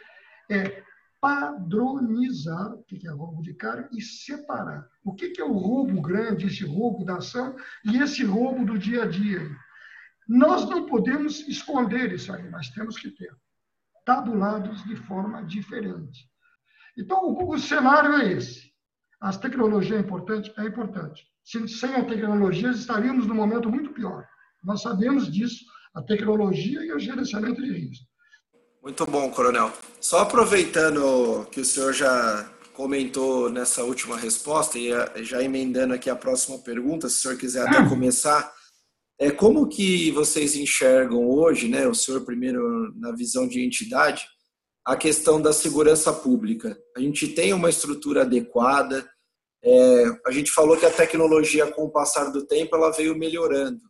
é 0.51 0.83
padronizar 1.25 2.75
o 2.75 2.83
que 2.83 3.09
é 3.09 3.11
roubo 3.11 3.41
de 3.41 3.55
carga 3.55 3.89
e 3.95 4.03
separar. 4.03 4.87
O 5.03 5.15
que 5.15 5.33
é 5.41 5.45
o 5.45 5.57
roubo 5.57 6.03
grande, 6.03 6.45
esse 6.45 6.67
roubo 6.67 7.03
da 7.03 7.17
ação 7.17 7.57
e 7.83 7.97
esse 7.97 8.23
roubo 8.23 8.63
do 8.67 8.79
dia 8.79 9.05
a 9.05 9.07
dia. 9.07 9.41
Nós 10.29 10.69
não 10.69 10.85
podemos 10.85 11.49
esconder 11.49 12.13
isso 12.13 12.31
aí, 12.31 12.51
nós 12.51 12.69
temos 12.69 12.99
que 12.99 13.11
ter 13.11 13.35
tabulados 14.05 14.85
de 14.85 14.97
forma 14.97 15.43
diferente. 15.45 16.29
Então, 16.99 17.25
o, 17.25 17.55
o 17.55 17.59
cenário 17.59 18.13
é 18.17 18.33
esse. 18.33 18.71
As 19.19 19.39
tecnologias 19.39 19.97
é 19.97 20.03
importante? 20.03 20.53
É 20.59 20.65
importante. 20.67 21.27
Sem 21.43 21.95
a 21.95 22.05
tecnologia, 22.05 22.69
estaríamos 22.69 23.27
num 23.27 23.35
momento 23.35 23.71
muito 23.71 23.95
pior. 23.95 24.29
Nós 24.63 24.83
sabemos 24.83 25.33
disso, 25.33 25.65
a 25.95 26.03
tecnologia 26.03 26.85
e 26.85 26.93
o 26.93 26.99
gerenciamento 26.99 27.63
de 27.63 27.73
risco. 27.73 28.14
Muito 28.85 29.07
bom, 29.07 29.31
Coronel. 29.31 29.73
Só 29.99 30.19
aproveitando 30.19 31.47
que 31.51 31.63
o 31.63 31.65
senhor 31.65 31.95
já 31.95 32.47
comentou 32.75 33.49
nessa 33.49 33.83
última 33.83 34.15
resposta 34.15 34.79
e 34.79 34.91
já 35.25 35.43
emendando 35.43 35.95
aqui 35.95 36.11
a 36.11 36.15
próxima 36.15 36.59
pergunta, 36.59 37.09
se 37.09 37.17
o 37.17 37.21
senhor 37.21 37.39
quiser 37.39 37.67
até 37.67 37.89
começar, 37.89 38.53
é 39.19 39.31
como 39.31 39.67
que 39.69 40.11
vocês 40.11 40.55
enxergam 40.55 41.27
hoje, 41.27 41.67
né, 41.67 41.89
o 41.89 41.95
senhor 41.95 42.27
primeiro 42.27 42.93
na 42.99 43.13
visão 43.13 43.49
de 43.49 43.65
entidade, 43.65 44.27
a 44.85 44.95
questão 44.95 45.41
da 45.41 45.55
segurança 45.55 46.13
pública? 46.13 46.79
A 46.95 47.01
gente 47.01 47.29
tem 47.29 47.55
uma 47.55 47.71
estrutura 47.71 48.21
adequada, 48.21 49.09
é, 49.65 50.05
a 50.27 50.31
gente 50.31 50.51
falou 50.51 50.77
que 50.77 50.85
a 50.85 50.91
tecnologia, 50.91 51.73
com 51.73 51.85
o 51.85 51.91
passar 51.91 52.31
do 52.31 52.45
tempo, 52.45 52.77
ela 52.77 52.91
veio 52.91 53.17
melhorando. 53.17 53.81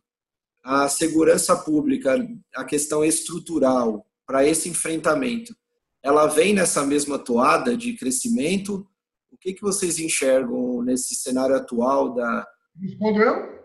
A 0.63 0.87
segurança 0.87 1.53
pública, 1.53 2.15
a 2.55 2.63
questão 2.63 3.03
estrutural 3.03 4.05
para 4.25 4.45
esse 4.45 4.69
enfrentamento, 4.69 5.55
ela 6.03 6.27
vem 6.27 6.53
nessa 6.53 6.85
mesma 6.85 7.17
toada 7.17 7.75
de 7.75 7.93
crescimento? 7.93 8.87
O 9.31 9.37
que, 9.37 9.53
que 9.53 9.61
vocês 9.61 9.99
enxergam 9.99 10.81
nesse 10.81 11.15
cenário 11.15 11.55
atual 11.55 12.13
da... 12.13 12.47
Respondeu? 12.79 13.55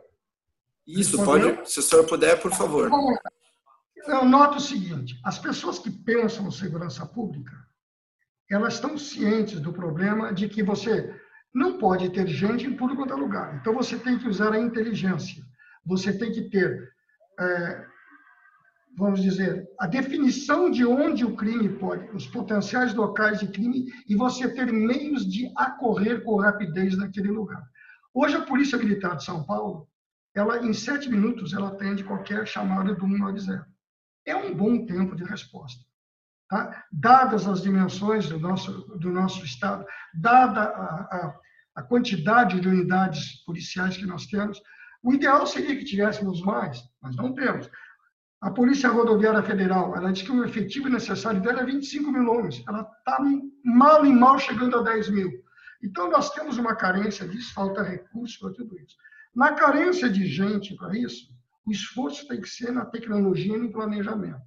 Isso, 0.87 1.23
pode, 1.25 1.71
se 1.71 1.79
o 1.79 1.83
senhor 1.83 2.05
puder, 2.07 2.41
por 2.41 2.53
favor. 2.53 2.91
Eu 4.07 4.25
noto 4.25 4.57
o 4.57 4.61
seguinte: 4.61 5.21
as 5.25 5.39
pessoas 5.39 5.79
que 5.79 5.91
pensam 5.91 6.49
em 6.49 6.51
segurança 6.51 7.07
pública, 7.07 7.53
elas 8.51 8.75
estão 8.75 8.99
cientes 8.99 9.61
do 9.61 9.73
problema 9.73 10.33
de 10.33 10.49
que 10.49 10.63
você 10.63 11.15
não 11.55 11.79
pode 11.79 12.11
ter 12.11 12.27
gente 12.27 12.67
em 12.67 12.77
tudo 12.77 12.97
quanto 12.97 13.13
é 13.13 13.17
lugar. 13.17 13.57
Então 13.57 13.75
você 13.75 13.99
tem 13.99 14.19
que 14.19 14.29
usar 14.29 14.53
a 14.53 14.59
inteligência. 14.59 15.43
Você 15.85 16.17
tem 16.17 16.33
que 16.33 16.49
ter, 16.49 16.93
é, 17.39 17.87
vamos 19.01 19.23
dizer, 19.23 19.67
a 19.79 19.87
definição 19.87 20.71
de 20.71 20.85
onde 20.85 21.25
o 21.25 21.35
crime 21.35 21.71
pode, 21.71 22.09
os 22.15 22.27
potenciais 22.27 22.95
locais 22.95 23.41
de 23.41 23.49
crime, 23.49 23.87
e 24.07 24.15
você 24.15 24.49
ter 24.49 24.71
meios 24.71 25.27
de 25.27 25.51
acorrer 25.57 26.23
com 26.23 26.37
rapidez 26.37 26.97
naquele 26.97 27.29
lugar. 27.29 27.63
Hoje 28.13 28.37
a 28.37 28.43
Polícia 28.43 28.79
Militar 28.79 29.17
de 29.17 29.25
São 29.25 29.43
Paulo 29.45 29.89
ela 30.35 30.65
em 30.65 30.73
sete 30.73 31.09
minutos 31.09 31.53
ela 31.53 31.69
atende 31.69 32.05
qualquer 32.05 32.47
chamada 32.47 32.95
do 32.95 33.07
190. 33.07 33.67
É 34.27 34.37
um 34.37 34.55
bom 34.55 34.87
tempo 34.87 35.17
de 35.17 35.25
resposta. 35.25 35.83
Tá? 36.49 36.85
Dadas 36.93 37.49
as 37.49 37.63
dimensões 37.63 38.29
do 38.29 38.39
nosso, 38.39 38.73
do 38.99 39.11
nosso 39.11 39.45
Estado, 39.45 39.85
dada 40.15 40.63
a, 40.63 40.85
a, 41.17 41.41
a 41.77 41.83
quantidade 41.83 42.61
de 42.61 42.69
unidades 42.69 43.45
policiais 43.45 43.97
que 43.97 44.07
nós 44.07 44.27
temos, 44.27 44.61
o 45.03 45.15
ideal 45.15 45.47
seria 45.47 45.77
que 45.77 45.85
tivéssemos 45.85 46.43
mais, 46.43 46.81
mas 47.01 47.17
não 47.17 47.33
temos. 47.33 47.69
A 48.41 48.51
Polícia 48.51 48.89
Rodoviária 48.89 49.43
Federal, 49.43 49.95
ela 49.95 50.11
diz 50.11 50.23
que 50.23 50.33
o 50.33 50.45
efetivo 50.45 50.89
necessário 50.89 51.43
dela 51.43 51.61
é 51.61 51.65
25 51.67 52.11
mil 52.11 52.27
homens. 52.31 52.65
Ela 52.67 52.81
está 52.81 53.19
mal 53.63 54.07
e 54.07 54.13
mal 54.13 54.39
chegando 54.39 54.79
a 54.79 54.83
10 54.83 55.11
mil. 55.11 55.31
Então, 55.83 56.11
nós 56.11 56.31
temos 56.31 56.57
uma 56.57 56.75
carência 56.75 57.29
disso, 57.29 57.53
falta 57.53 57.83
recurso 57.83 58.39
para 58.41 58.55
tudo 58.55 58.79
isso. 58.79 58.97
Na 59.35 59.53
carência 59.53 60.09
de 60.09 60.27
gente 60.27 60.75
para 60.75 60.97
isso, 60.97 61.29
o 61.67 61.71
esforço 61.71 62.27
tem 62.29 62.41
que 62.41 62.49
ser 62.49 62.73
na 62.73 62.87
tecnologia 62.87 63.55
e 63.55 63.61
no 63.61 63.73
planejamento. 63.73 64.41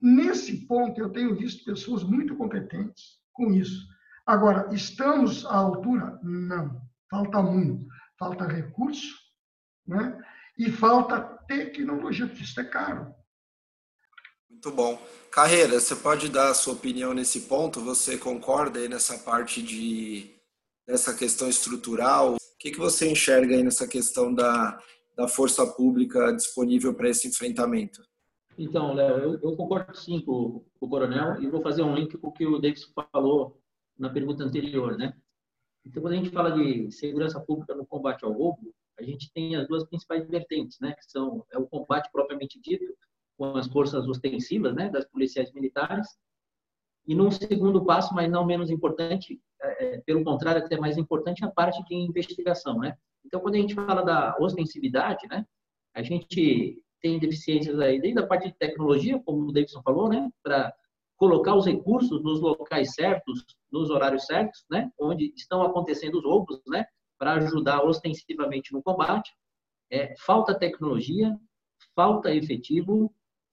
Nesse 0.00 0.66
ponto, 0.66 0.98
eu 0.98 1.10
tenho 1.10 1.36
visto 1.36 1.64
pessoas 1.64 2.02
muito 2.02 2.34
competentes 2.34 3.18
com 3.32 3.52
isso. 3.52 3.86
Agora, 4.26 4.72
estamos 4.72 5.44
à 5.44 5.56
altura? 5.56 6.18
Não. 6.22 6.80
Falta 7.10 7.42
muito. 7.42 7.86
Falta 8.18 8.46
recurso 8.46 9.14
né? 9.86 10.18
e 10.56 10.70
falta 10.70 11.20
tecnologia, 11.46 12.26
porque 12.26 12.42
isso 12.42 12.60
é 12.60 12.64
caro. 12.64 13.14
Muito 14.50 14.70
bom. 14.70 15.00
Carreira, 15.30 15.78
você 15.78 15.94
pode 15.94 16.28
dar 16.28 16.50
a 16.50 16.54
sua 16.54 16.72
opinião 16.72 17.14
nesse 17.14 17.42
ponto? 17.42 17.80
Você 17.80 18.16
concorda 18.18 18.78
aí 18.80 18.88
nessa 18.88 19.18
parte 19.18 19.62
de 19.62 20.34
dessa 20.86 21.14
questão 21.14 21.50
estrutural 21.50 22.38
o 22.58 22.60
que, 22.60 22.72
que 22.72 22.78
você 22.78 23.08
enxerga 23.08 23.54
aí 23.54 23.62
nessa 23.62 23.86
questão 23.86 24.34
da, 24.34 24.82
da 25.16 25.28
força 25.28 25.64
pública 25.64 26.32
disponível 26.32 26.92
para 26.92 27.08
esse 27.08 27.28
enfrentamento? 27.28 28.02
Então, 28.58 28.94
Léo, 28.94 29.18
eu, 29.18 29.32
eu, 29.34 29.56
concordo 29.56 29.96
sim 29.96 30.20
com, 30.20 30.64
com, 30.80 30.86
o 30.86 30.88
coronel 30.88 31.40
e 31.40 31.48
vou 31.48 31.62
fazer 31.62 31.82
um 31.82 31.94
link 31.94 32.18
com 32.18 32.26
o 32.26 32.32
que 32.32 32.44
o 32.44 32.58
Davidson 32.58 32.90
falou 33.12 33.60
na 33.96 34.10
pergunta 34.10 34.42
anterior, 34.42 34.98
né? 34.98 35.16
Então, 35.86 36.02
quando 36.02 36.14
a 36.14 36.16
gente 36.16 36.30
fala 36.30 36.50
de 36.50 36.90
segurança 36.90 37.38
pública 37.38 37.76
no 37.76 37.86
combate 37.86 38.24
ao 38.24 38.32
roubo, 38.32 38.74
a 38.98 39.04
gente 39.04 39.30
tem 39.32 39.54
as 39.54 39.68
duas 39.68 39.84
principais 39.84 40.28
vertentes, 40.28 40.80
né? 40.80 40.92
Que 40.94 41.08
são 41.08 41.46
é 41.52 41.58
o 41.58 41.68
combate 41.68 42.10
propriamente 42.10 42.60
dito 42.60 42.84
com 43.38 43.56
as 43.56 43.68
forças 43.68 44.06
ostensivas, 44.06 44.74
né? 44.74 44.90
Das 44.90 45.06
policiais 45.06 45.52
militares 45.52 46.08
e 47.08 47.14
num 47.14 47.30
segundo 47.30 47.82
passo, 47.86 48.14
mas 48.14 48.30
não 48.30 48.44
menos 48.44 48.70
importante, 48.70 49.40
é, 49.62 49.84
é, 49.86 50.00
pelo 50.02 50.22
contrário, 50.22 50.62
até 50.62 50.76
mais 50.76 50.98
importante, 50.98 51.42
a 51.42 51.50
parte 51.50 51.82
de 51.84 51.94
investigação, 51.94 52.78
né? 52.78 52.98
Então, 53.24 53.40
quando 53.40 53.54
a 53.54 53.58
gente 53.58 53.74
fala 53.74 54.02
da 54.02 54.36
ostensividade, 54.38 55.26
né? 55.26 55.46
A 55.94 56.02
gente 56.02 56.84
tem 57.00 57.18
deficiências 57.18 57.80
aí 57.80 57.98
desde 57.98 58.20
a 58.20 58.26
parte 58.26 58.48
de 58.48 58.54
tecnologia, 58.58 59.18
como 59.24 59.48
o 59.48 59.52
Davidson 59.52 59.80
falou, 59.82 60.10
né? 60.10 60.30
Para 60.42 60.70
colocar 61.16 61.54
os 61.54 61.64
recursos 61.64 62.22
nos 62.22 62.40
locais 62.40 62.94
certos, 62.94 63.42
nos 63.72 63.88
horários 63.88 64.26
certos, 64.26 64.66
né? 64.70 64.90
Onde 65.00 65.32
estão 65.34 65.62
acontecendo 65.62 66.18
os 66.18 66.24
roubos, 66.24 66.60
né? 66.68 66.84
Para 67.18 67.34
ajudar 67.36 67.82
ostensivamente 67.84 68.72
no 68.74 68.82
combate. 68.82 69.32
É, 69.90 70.14
falta 70.18 70.54
tecnologia, 70.54 71.34
falta 71.96 72.34
efetivo, 72.34 73.10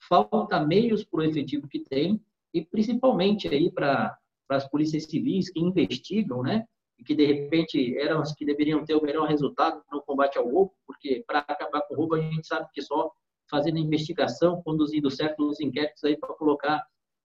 falta 0.08 0.60
meios 0.60 1.03
para 1.03 1.20
o 1.20 1.24
efetivo 1.24 1.68
que 1.68 1.80
tem 1.80 2.22
e 2.53 2.64
principalmente 2.64 3.47
aí 3.47 3.72
para 3.72 4.18
as 4.49 4.68
polícias 4.70 5.03
civis 5.06 5.49
que 5.49 5.60
investigam, 5.60 6.41
né? 6.41 6.66
E 6.97 7.03
que 7.03 7.14
de 7.14 7.26
repente 7.26 7.97
eram 7.97 8.22
as 8.22 8.34
que 8.34 8.45
deveriam 8.45 8.86
ter 8.86 8.95
o 8.95 9.03
melhor 9.03 9.28
resultado 9.28 9.84
no 9.91 10.01
combate 10.01 10.38
ao 10.38 10.49
roubo, 10.49 10.74
porque 10.88 11.24
para 11.28 11.39
acabar 11.39 11.82
com 11.82 11.93
o 11.93 11.97
roubo 11.97 12.16
a 12.16 12.22
gente 12.22 12.47
sabe 12.47 12.70
que 12.74 12.82
só 12.82 13.12
fazendo 13.49 13.78
investigação, 13.78 14.62
conduzindo 14.64 15.12
certos 15.12 15.60
inquéritos 15.60 16.03
aí 16.03 16.18
para 16.18 16.34
colocar 16.34 16.84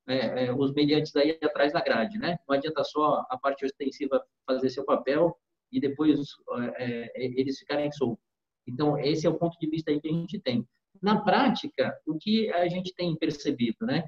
é, 0.09 0.47
é, 0.47 0.53
os 0.53 0.73
mediantes 0.73 1.15
aí 1.15 1.39
atrás 1.43 1.73
da 1.73 1.81
grade, 1.81 2.19
né? 2.19 2.39
Não 2.49 2.57
adianta 2.57 2.83
só 2.83 3.25
a 3.31 3.39
parte 3.39 3.65
ostensiva 3.65 4.23
fazer 4.47 4.69
seu 4.71 4.85
papel 4.85 5.37
e 5.71 5.81
depois 5.81 6.19
é, 6.77 7.13
é 7.15 7.41
eles 7.41 7.59
ficarem 7.59 7.91
soltos. 7.93 8.25
Então, 8.67 8.99
esse 8.99 9.27
é 9.27 9.31
o 9.31 9.39
ponto 9.39 9.59
de 9.59 9.69
vista 9.69 9.91
aí 9.91 10.01
que 10.01 10.09
a 10.09 10.13
gente 10.13 10.41
tem. 10.41 10.67
Na 11.03 11.21
prática, 11.21 11.99
o 12.07 12.19
que 12.19 12.53
a 12.53 12.69
gente 12.69 12.95
tem 12.95 13.17
percebido, 13.17 13.87
né? 13.87 14.05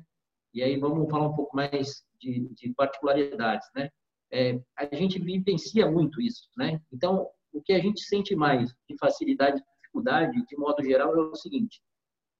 E 0.52 0.62
aí 0.62 0.76
vamos 0.76 1.10
falar 1.10 1.28
um 1.28 1.34
pouco 1.34 1.56
mais 1.56 2.04
de, 2.20 2.48
de 2.54 2.74
particularidades, 2.74 3.66
né? 3.74 3.90
É, 4.30 4.58
a 4.76 4.94
gente 4.94 5.18
vivencia 5.18 5.90
muito 5.90 6.20
isso, 6.20 6.48
né? 6.56 6.80
Então, 6.92 7.28
o 7.52 7.62
que 7.62 7.72
a 7.72 7.78
gente 7.78 8.02
sente 8.02 8.34
mais 8.34 8.70
de 8.88 8.96
facilidade 8.98 9.62
dificuldade, 9.92 10.44
de 10.46 10.56
modo 10.56 10.82
geral, 10.82 11.14
é 11.14 11.20
o 11.20 11.34
seguinte: 11.34 11.82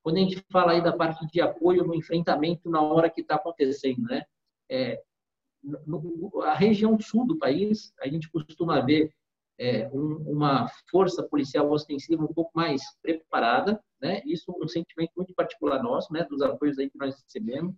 quando 0.03 0.17
a 0.17 0.21
gente 0.21 0.43
fala 0.51 0.73
aí 0.73 0.83
da 0.83 0.93
parte 0.93 1.27
de 1.27 1.41
apoio 1.41 1.85
no 1.85 1.95
enfrentamento 1.95 2.71
na 2.71 2.81
hora 2.81 3.11
que 3.11 3.21
está 3.21 3.37
acontecendo, 3.37 4.03
né? 4.03 4.23
É, 4.71 5.01
no, 5.63 6.43
a 6.43 6.55
região 6.55 6.99
sul 6.99 7.27
do 7.27 7.39
país, 7.39 7.93
a 8.01 8.09
gente 8.09 8.29
costuma 8.31 8.81
ver 8.81 9.13
é, 9.59 9.89
um, 9.91 10.17
uma 10.31 10.69
força 10.91 11.23
policial 11.23 11.71
ostensiva 11.71 12.25
um 12.25 12.33
pouco 12.33 12.51
mais 12.55 12.83
preparada, 13.01 13.83
né? 14.01 14.23
Isso 14.25 14.51
é 14.51 14.65
um 14.65 14.69
sentimento 14.69 15.13
muito 15.17 15.35
particular 15.35 15.83
nosso, 15.83 16.13
né? 16.13 16.25
Dos 16.25 16.43
apoios 16.43 16.79
aí 16.79 16.91
que 16.91 16.99
nós 16.99 17.15
recebemos 17.23 17.75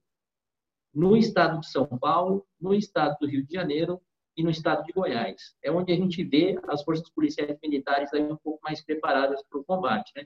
no 0.95 1.17
estado 1.17 1.61
de 1.61 1.69
São 1.69 1.87
Paulo, 1.87 2.47
no 2.61 2.73
estado 2.73 3.17
do 3.21 3.27
Rio 3.27 3.45
de 3.45 3.53
Janeiro 3.53 4.01
e 4.37 4.43
no 4.43 4.51
estado 4.51 4.85
de 4.85 4.93
Goiás. 4.93 5.55
É 5.63 5.71
onde 5.71 5.93
a 5.93 5.97
gente 5.97 6.23
vê 6.25 6.59
as 6.69 6.83
forças 6.83 7.11
policiais 7.11 7.59
militares 7.63 8.13
aí 8.15 8.23
um 8.23 8.37
pouco 8.37 8.61
mais 8.63 8.81
preparadas 8.83 9.43
para 9.49 9.59
o 9.59 9.65
combate, 9.65 10.13
né? 10.17 10.25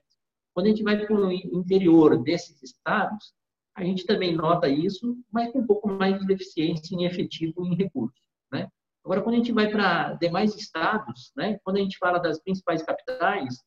Quando 0.55 0.67
a 0.67 0.71
gente 0.71 0.83
vai 0.83 0.99
para 1.05 1.15
o 1.15 1.33
interior 1.33 2.23
desses 2.23 2.63
estados, 2.63 3.33
a 3.75 3.85
gente 3.85 4.05
também 4.05 4.35
nota 4.35 4.69
isso, 4.69 5.17
mas 5.31 5.53
com 5.53 5.61
um 5.61 5.67
pouco 5.67 5.89
mais 5.89 6.19
de 6.19 6.27
deficiência 6.27 6.95
em 6.95 7.05
efetivo 7.05 7.65
e 7.65 7.69
em 7.69 7.77
recursos, 7.77 8.21
né? 8.53 8.69
Agora, 9.09 9.23
quando 9.23 9.37
a 9.37 9.39
gente 9.39 9.53
vai 9.53 9.71
para 9.71 10.13
demais 10.21 10.55
estados, 10.55 11.33
né, 11.35 11.59
quando 11.65 11.79
a 11.79 11.81
gente 11.81 11.97
fala 11.97 12.19
das 12.19 12.39
principais 12.43 12.83
capitais, 12.83 13.65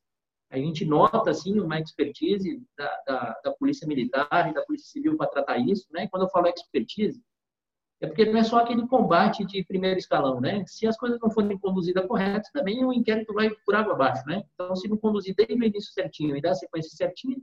a 0.51 0.57
gente 0.57 0.85
nota 0.85 1.31
assim 1.31 1.59
uma 1.59 1.79
expertise 1.79 2.61
da, 2.77 3.01
da, 3.07 3.41
da 3.45 3.51
Polícia 3.53 3.87
Militar 3.87 4.51
e 4.51 4.53
da 4.53 4.61
Polícia 4.61 4.91
Civil 4.91 5.17
para 5.17 5.31
tratar 5.31 5.57
isso, 5.57 5.87
né? 5.91 6.07
Quando 6.09 6.25
eu 6.25 6.29
falo 6.29 6.45
expertise, 6.47 7.23
é 7.99 8.05
porque 8.05 8.23
não 8.25 8.37
é 8.37 8.43
só 8.43 8.59
aquele 8.59 8.85
combate 8.87 9.43
de 9.43 9.65
primeiro 9.65 9.97
escalão, 9.97 10.39
né? 10.39 10.63
Se 10.67 10.85
as 10.85 10.95
coisas 10.95 11.19
não 11.19 11.31
forem 11.31 11.57
conduzidas 11.57 12.05
corretas, 12.05 12.51
também 12.51 12.85
o 12.85 12.93
inquérito 12.93 13.33
vai 13.33 13.49
por 13.65 13.73
água 13.73 13.93
abaixo, 13.93 14.23
né? 14.27 14.43
Então, 14.53 14.75
se 14.75 14.87
não 14.87 14.97
conduzir 14.97 15.33
desde 15.33 15.55
o 15.55 15.63
início 15.65 15.91
certinho 15.91 16.37
e 16.37 16.41
dar 16.41 16.51
a 16.51 16.55
sequência 16.55 16.95
certinha, 16.95 17.41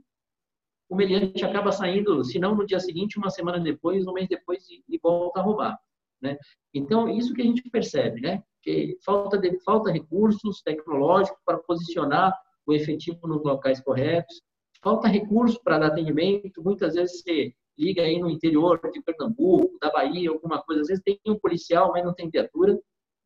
o 0.87 0.95
meliante 0.95 1.43
acaba 1.43 1.73
saindo, 1.73 2.23
se 2.23 2.39
não 2.39 2.55
no 2.55 2.65
dia 2.65 2.79
seguinte, 2.79 3.17
uma 3.17 3.29
semana 3.29 3.59
depois, 3.59 4.07
um 4.07 4.13
mês 4.13 4.29
depois 4.29 4.65
e, 4.69 4.85
e 4.87 4.97
volta 4.97 5.41
a 5.41 5.43
roubar. 5.43 5.77
Né? 6.21 6.37
Então, 6.73 7.09
isso 7.09 7.33
que 7.33 7.41
a 7.41 7.45
gente 7.45 7.69
percebe, 7.69 8.21
né? 8.21 8.43
que 8.61 8.97
falta, 9.05 9.37
de, 9.37 9.57
falta 9.63 9.91
recursos 9.91 10.61
tecnológicos 10.61 11.39
para 11.45 11.57
posicionar 11.59 12.37
o 12.65 12.73
efetivo 12.73 13.27
nos 13.27 13.43
locais 13.43 13.81
corretos, 13.81 14.41
falta 14.83 15.07
recursos 15.07 15.57
para 15.63 15.79
dar 15.79 15.87
atendimento, 15.87 16.61
muitas 16.63 16.95
vezes 16.95 17.21
você 17.21 17.53
liga 17.77 18.01
aí 18.01 18.19
no 18.19 18.29
interior 18.29 18.79
de 18.91 19.01
Pernambuco, 19.01 19.77
da 19.79 19.89
Bahia, 19.91 20.29
alguma 20.29 20.61
coisa, 20.61 20.81
às 20.81 20.87
vezes 20.87 21.03
tem 21.03 21.19
um 21.25 21.39
policial, 21.39 21.91
mas 21.91 22.03
não 22.03 22.13
tem 22.13 22.29
viatura, 22.29 22.77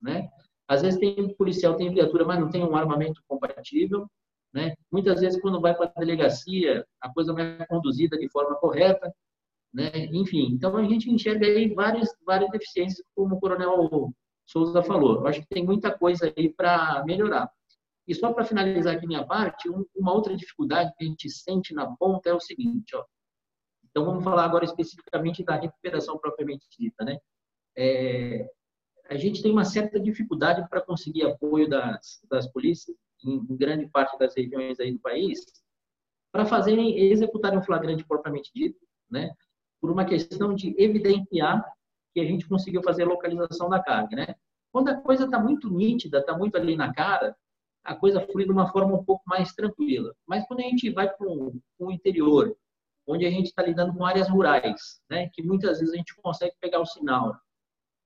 né? 0.01 0.29
Às 0.67 0.83
vezes 0.83 0.99
tem 0.99 1.15
um 1.19 1.33
policial, 1.33 1.75
tem 1.75 1.91
viatura, 1.91 2.23
mas 2.23 2.39
não 2.39 2.49
tem 2.49 2.63
um 2.63 2.75
armamento 2.75 3.21
compatível, 3.27 4.07
né? 4.53 4.75
Muitas 4.91 5.19
vezes 5.21 5.41
quando 5.41 5.59
vai 5.59 5.75
para 5.75 5.91
a 5.95 5.99
delegacia, 5.99 6.85
a 7.01 7.11
coisa 7.11 7.33
não 7.33 7.39
é 7.39 7.65
conduzida 7.65 8.17
de 8.17 8.29
forma 8.29 8.55
correta, 8.55 9.11
né? 9.73 9.89
Enfim, 10.11 10.49
então 10.53 10.75
a 10.77 10.83
gente 10.83 11.09
enxerga 11.09 11.45
aí 11.45 11.73
várias, 11.73 12.09
várias 12.25 12.51
deficiências, 12.51 13.05
como 13.15 13.35
o 13.35 13.39
Coronel 13.39 14.13
Souza 14.45 14.83
falou. 14.83 15.21
Eu 15.21 15.27
acho 15.27 15.41
que 15.41 15.47
tem 15.47 15.65
muita 15.65 15.91
coisa 15.97 16.31
aí 16.35 16.53
para 16.53 17.03
melhorar. 17.05 17.49
E 18.07 18.13
só 18.13 18.33
para 18.33 18.45
finalizar 18.45 18.95
aqui 18.95 19.07
minha 19.07 19.25
parte, 19.25 19.69
uma 19.95 20.13
outra 20.13 20.35
dificuldade 20.35 20.93
que 20.97 21.05
a 21.05 21.07
gente 21.07 21.29
sente 21.29 21.73
na 21.73 21.87
ponta 21.95 22.29
é 22.29 22.33
o 22.33 22.39
seguinte, 22.39 22.95
ó. 22.95 23.03
Então 23.89 24.05
vamos 24.05 24.23
falar 24.23 24.43
agora 24.43 24.65
especificamente 24.65 25.43
da 25.43 25.55
recuperação 25.55 26.17
propriamente 26.17 26.65
dita, 26.77 27.05
né? 27.05 27.17
É, 27.75 28.47
a 29.09 29.15
gente 29.15 29.41
tem 29.41 29.51
uma 29.51 29.63
certa 29.63 29.99
dificuldade 29.99 30.67
para 30.69 30.81
conseguir 30.81 31.23
apoio 31.23 31.69
das, 31.69 32.19
das 32.29 32.47
polícias 32.51 32.95
em 33.23 33.39
grande 33.55 33.87
parte 33.87 34.17
das 34.17 34.35
regiões 34.35 34.79
aí 34.79 34.91
do 34.91 34.99
país 34.99 35.45
para 36.31 36.45
fazerem 36.45 36.97
executarem 37.11 37.59
um 37.59 37.63
flagrante 37.63 38.03
propriamente 38.03 38.51
dito, 38.53 38.79
né? 39.09 39.31
Por 39.83 39.91
uma 39.91 40.05
questão 40.05 40.55
de 40.55 40.73
evidenciar 40.81 41.61
que 42.13 42.21
a 42.21 42.23
gente 42.23 42.47
conseguiu 42.47 42.81
fazer 42.81 43.03
a 43.03 43.07
localização 43.07 43.67
da 43.67 43.83
carga, 43.83 44.15
né? 44.15 44.35
Quando 44.71 44.87
a 44.87 44.95
coisa 44.95 45.25
está 45.25 45.37
muito 45.37 45.69
nítida, 45.69 46.19
está 46.19 46.37
muito 46.37 46.55
ali 46.55 46.77
na 46.77 46.93
cara, 46.93 47.35
a 47.83 47.93
coisa 47.93 48.25
flui 48.27 48.45
de 48.45 48.51
uma 48.51 48.71
forma 48.71 48.95
um 48.95 49.03
pouco 49.03 49.23
mais 49.27 49.53
tranquila. 49.53 50.15
Mas 50.25 50.47
quando 50.47 50.61
a 50.61 50.63
gente 50.63 50.89
vai 50.89 51.13
para 51.13 51.27
o 51.27 51.91
interior, 51.91 52.55
onde 53.05 53.25
a 53.25 53.29
gente 53.29 53.47
está 53.47 53.61
lidando 53.61 53.93
com 53.93 54.05
áreas 54.05 54.29
rurais, 54.29 55.01
né, 55.09 55.29
que 55.33 55.43
muitas 55.43 55.79
vezes 55.79 55.93
a 55.93 55.97
gente 55.97 56.15
consegue 56.15 56.55
pegar 56.61 56.79
o 56.79 56.85
sinal 56.85 57.35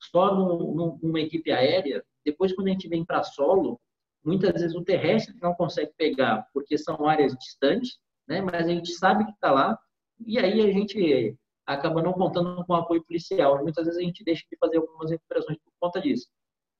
só 0.01 0.33
numa 0.33 1.21
equipe 1.21 1.51
aérea, 1.51 2.03
depois 2.25 2.55
quando 2.55 2.69
a 2.69 2.71
gente 2.71 2.87
vem 2.87 3.05
para 3.05 3.21
solo, 3.21 3.79
muitas 4.25 4.51
vezes 4.53 4.75
o 4.75 4.83
terrestre 4.83 5.35
não 5.39 5.53
consegue 5.53 5.93
pegar, 5.95 6.47
porque 6.51 6.75
são 6.75 7.07
áreas 7.07 7.35
distantes, 7.35 7.99
né, 8.27 8.41
mas 8.41 8.65
a 8.65 8.69
gente 8.69 8.91
sabe 8.93 9.25
que 9.25 9.31
está 9.31 9.51
lá, 9.51 9.77
e 10.25 10.39
aí 10.39 10.59
a 10.59 10.73
gente 10.73 11.37
acaba 11.67 12.01
não 12.01 12.13
contando 12.13 12.65
com 12.65 12.73
apoio 12.73 13.03
policial. 13.03 13.61
Muitas 13.61 13.85
vezes 13.85 13.99
a 13.99 14.03
gente 14.03 14.23
deixa 14.23 14.43
de 14.49 14.57
fazer 14.57 14.77
algumas 14.77 15.11
recuperações 15.11 15.57
por 15.59 15.73
conta 15.79 16.01
disso. 16.01 16.27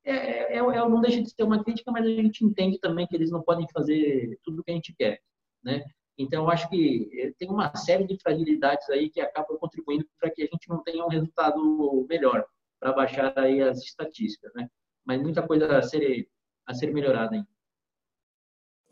É, 0.06 0.16
é, 0.16 0.54
é, 0.54 0.58
é, 0.58 0.62
não 0.62 1.02
deixa 1.02 1.22
de 1.22 1.30
ser 1.30 1.44
uma 1.44 1.62
crítica, 1.62 1.92
mas 1.92 2.06
a 2.06 2.10
gente 2.10 2.46
entende 2.46 2.80
também 2.80 3.06
que 3.06 3.16
eles 3.16 3.30
não 3.30 3.42
podem 3.42 3.68
fazer 3.74 4.40
tudo 4.44 4.62
o 4.62 4.64
que 4.64 4.72
a 4.72 4.74
gente 4.74 4.96
quer, 4.98 5.20
né? 5.62 5.84
Então, 6.18 6.50
acho 6.50 6.68
que 6.70 7.10
eh, 7.14 7.34
tem 7.38 7.50
uma 7.50 7.76
série 7.76 8.08
de 8.08 8.18
fragilidades 8.20 8.90
aí 8.90 9.08
que 9.10 9.22
acabam 9.22 9.56
contribuindo 9.58 10.08
para 10.20 10.32
que 10.32 10.42
a 10.42 10.46
gente 10.46 10.68
não 10.68 10.82
tenha 10.82 11.06
um 11.06 11.10
resultado 11.10 12.08
melhor 12.10 12.44
para 12.80 12.94
baixar 12.94 13.38
aí 13.38 13.62
as 13.62 13.84
estatísticas, 13.84 14.52
né? 14.56 14.68
Mas 15.06 15.22
muita 15.22 15.46
coisa 15.46 15.78
a 15.78 15.82
ser 15.82 16.28
a 16.66 16.74
ser 16.74 16.92
melhorada 16.92 17.36
ainda. 17.36 17.48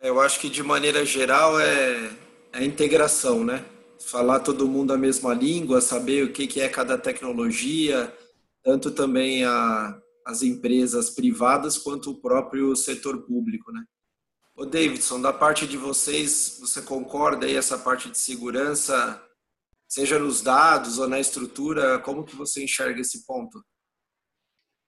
Eu 0.02 0.22
acho 0.22 0.40
que 0.40 0.50
de 0.50 0.62
maneira 0.62 1.04
geral 1.06 1.60
é, 1.60 2.10
é 2.54 2.58
a 2.60 2.64
integração, 2.64 3.44
né? 3.44 3.66
Falar 4.00 4.40
todo 4.40 4.68
mundo 4.68 4.94
a 4.94 4.98
mesma 4.98 5.34
língua, 5.34 5.82
saber 5.82 6.24
o 6.24 6.32
que, 6.32 6.60
é 6.60 6.70
cada 6.70 6.98
tecnologia, 6.98 8.14
tanto 8.64 8.92
também 8.92 9.44
a, 9.44 10.00
as 10.26 10.42
empresas 10.42 11.10
privadas 11.10 11.78
quanto 11.78 12.12
o 12.12 12.22
próprio 12.22 12.76
setor 12.76 13.24
público, 13.24 13.72
né? 13.72 13.84
O 14.56 14.66
Davidson, 14.66 15.22
da 15.22 15.34
parte 15.34 15.68
de 15.68 15.78
vocês, 15.78 16.60
você 16.62 16.82
concorda 16.82 17.46
aí 17.46 17.56
essa 17.56 17.78
parte 17.78 18.10
de 18.10 18.18
segurança, 18.18 19.22
seja 19.88 20.18
nos 20.18 20.42
dados 20.42 20.98
ou 20.98 21.10
na 21.10 21.20
estrutura, 21.20 22.00
como 22.00 22.24
que 22.24 22.36
você 22.36 22.64
enxerga 22.64 23.02
esse 23.02 23.26
ponto? 23.26 23.64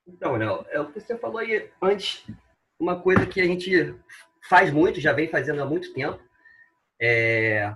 Então, 0.08 0.38
Léo, 0.38 0.66
é 0.70 0.80
o 0.80 0.90
que 0.92 1.02
você 1.02 1.18
falou 1.18 1.40
aí 1.40 1.70
antes, 1.82 2.26
uma 2.80 3.02
coisa 3.02 3.26
que 3.26 3.42
a 3.42 3.46
gente 3.46 3.94
faz 4.48 4.72
muito, 4.72 5.02
já 5.02 5.12
vem 5.12 5.30
fazendo 5.30 5.62
há 5.62 5.66
muito 5.66 5.94
tempo, 5.94 6.18
é 7.00 7.76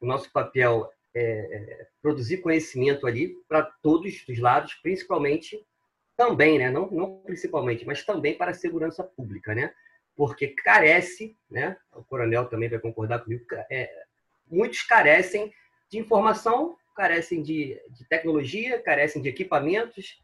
o 0.00 0.06
nosso 0.06 0.30
papel 0.32 0.90
é, 1.14 1.22
é 1.22 1.86
produzir 2.02 2.38
conhecimento 2.38 3.06
ali 3.06 3.36
para 3.48 3.62
todos 3.62 4.24
os 4.28 4.38
lados, 4.38 4.74
principalmente 4.74 5.64
também, 6.16 6.58
né? 6.58 6.70
Não, 6.70 6.90
não 6.90 7.18
principalmente, 7.24 7.86
mas 7.86 8.04
também 8.04 8.36
para 8.36 8.50
a 8.50 8.54
segurança 8.54 9.02
pública, 9.02 9.54
né? 9.54 9.72
Porque 10.16 10.48
carece, 10.48 11.36
né? 11.50 11.76
O 11.92 12.04
coronel 12.04 12.46
também 12.46 12.68
vai 12.68 12.78
concordar 12.78 13.20
comigo. 13.20 13.44
É, 13.70 13.90
muitos 14.46 14.82
carecem 14.82 15.52
de 15.90 15.98
informação, 15.98 16.76
carecem 16.94 17.42
de, 17.42 17.80
de 17.90 18.04
tecnologia, 18.08 18.80
carecem 18.80 19.20
de 19.20 19.28
equipamentos. 19.28 20.22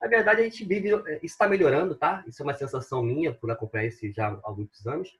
Na 0.00 0.08
verdade, 0.08 0.40
a 0.40 0.44
gente 0.44 0.64
vive, 0.64 0.90
está 1.22 1.46
melhorando, 1.46 1.94
tá? 1.94 2.24
Isso 2.26 2.42
é 2.42 2.44
uma 2.44 2.54
sensação 2.54 3.02
minha 3.02 3.32
por 3.32 3.50
acompanhar 3.50 3.86
isso 3.86 4.10
já 4.12 4.28
há 4.44 4.50
muitos 4.50 4.86
anos 4.86 5.16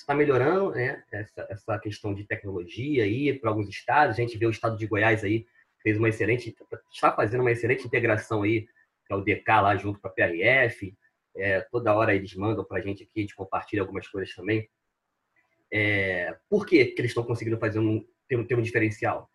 está 0.00 0.14
melhorando 0.14 0.70
né, 0.70 1.02
essa, 1.12 1.46
essa 1.50 1.78
questão 1.78 2.14
de 2.14 2.24
tecnologia 2.24 3.04
aí 3.04 3.32
para 3.38 3.50
alguns 3.50 3.68
estados. 3.68 4.18
A 4.18 4.20
gente 4.20 4.36
vê 4.38 4.46
o 4.46 4.50
estado 4.50 4.76
de 4.76 4.86
Goiás 4.86 5.22
aí, 5.22 5.46
fez 5.82 5.96
uma 5.96 6.08
excelente, 6.08 6.54
está 6.92 7.12
fazendo 7.12 7.42
uma 7.42 7.50
excelente 7.50 7.86
integração 7.86 8.42
aí, 8.42 8.62
que 9.06 9.12
é 9.12 9.14
o 9.14 9.20
DK 9.20 9.48
lá 9.48 9.76
junto 9.76 10.00
com 10.00 10.08
a 10.08 10.10
PRF. 10.10 10.94
É, 11.36 11.60
toda 11.70 11.94
hora 11.94 12.14
eles 12.14 12.34
mandam 12.34 12.64
para 12.64 12.78
a 12.78 12.80
gente 12.80 13.02
aqui, 13.02 13.12
a 13.16 13.20
gente 13.20 13.34
compartilha 13.34 13.82
algumas 13.82 14.08
coisas 14.08 14.34
também. 14.34 14.68
É, 15.72 16.36
por 16.48 16.66
que, 16.66 16.84
que 16.86 17.00
eles 17.00 17.10
estão 17.10 17.22
conseguindo 17.22 17.58
fazer 17.58 17.78
um, 17.78 18.04
ter, 18.28 18.36
um, 18.36 18.44
ter 18.44 18.56
um 18.56 18.62
diferencial? 18.62 19.30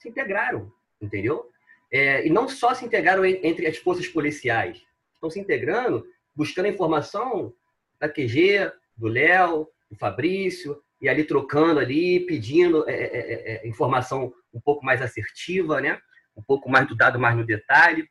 Se 0.00 0.08
integraram, 0.08 0.72
entendeu? 1.00 1.50
É, 1.92 2.26
e 2.26 2.30
não 2.30 2.48
só 2.48 2.74
se 2.74 2.84
integraram 2.84 3.24
entre 3.24 3.66
as 3.66 3.76
forças 3.76 4.08
policiais, 4.08 4.82
estão 5.14 5.30
se 5.30 5.38
integrando, 5.38 6.04
buscando 6.34 6.68
informação 6.68 7.54
da 8.00 8.08
QG, 8.08 8.72
do 8.96 9.06
Léo, 9.06 9.68
o 9.90 9.96
Fabrício, 9.96 10.80
e 11.00 11.08
ali 11.08 11.24
trocando 11.24 11.80
ali, 11.80 12.20
pedindo 12.20 12.88
é 12.88 12.94
é, 12.94 13.06
é, 13.06 13.66
é, 13.66 13.68
informação 13.68 14.32
um 14.52 14.60
pouco 14.60 14.84
mais 14.84 15.02
assertiva, 15.02 15.80
né? 15.80 16.00
um 16.36 16.42
pouco 16.42 16.68
mais 16.68 16.86
do 16.86 16.94
dado 16.94 17.18
mais 17.18 17.36
no 17.36 17.46
detalhe. 17.46 18.08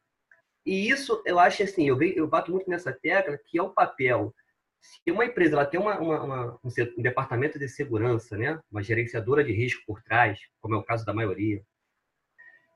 E 0.65 0.89
isso, 0.89 1.21
eu 1.25 1.37
acho 1.37 1.61
assim, 1.63 1.87
eu, 1.87 2.01
eu 2.01 2.27
bato 2.27 2.51
muito 2.51 2.69
nessa 2.69 2.91
tecla, 2.91 3.37
que 3.37 3.57
é 3.57 3.61
o 3.61 3.69
papel. 3.69 4.33
Se 4.79 5.11
uma 5.11 5.25
empresa 5.25 5.55
ela 5.55 5.65
tem 5.65 5.79
uma, 5.79 5.99
uma, 5.99 6.23
uma, 6.23 6.59
um, 6.63 6.69
um, 6.97 7.01
departamento 7.01 7.59
de 7.59 7.67
segurança, 7.67 8.37
né? 8.37 8.59
uma 8.71 8.81
gerenciadora 8.81 9.43
de 9.43 9.51
risco 9.51 9.83
por 9.85 10.01
trás, 10.01 10.39
como 10.59 10.75
é 10.75 10.77
o 10.77 10.83
caso 10.83 11.05
da 11.05 11.13
maioria, 11.13 11.63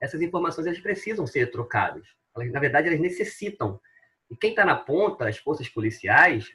essas 0.02 0.22
informações 0.22 0.68
elas 0.68 0.80
precisam 0.80 1.26
ser 1.26 1.52
trocadas. 1.52 2.08
Elas, 2.36 2.52
na 2.52 2.60
verdade, 2.60 2.88
elas 2.88 3.00
necessitam. 3.00 3.80
E 4.30 4.36
quem 4.36 4.52
está 4.52 4.64
na 4.64 4.76
ponta, 4.76 5.28
as 5.28 5.38
forças 5.38 5.68
policiais, 5.68 6.52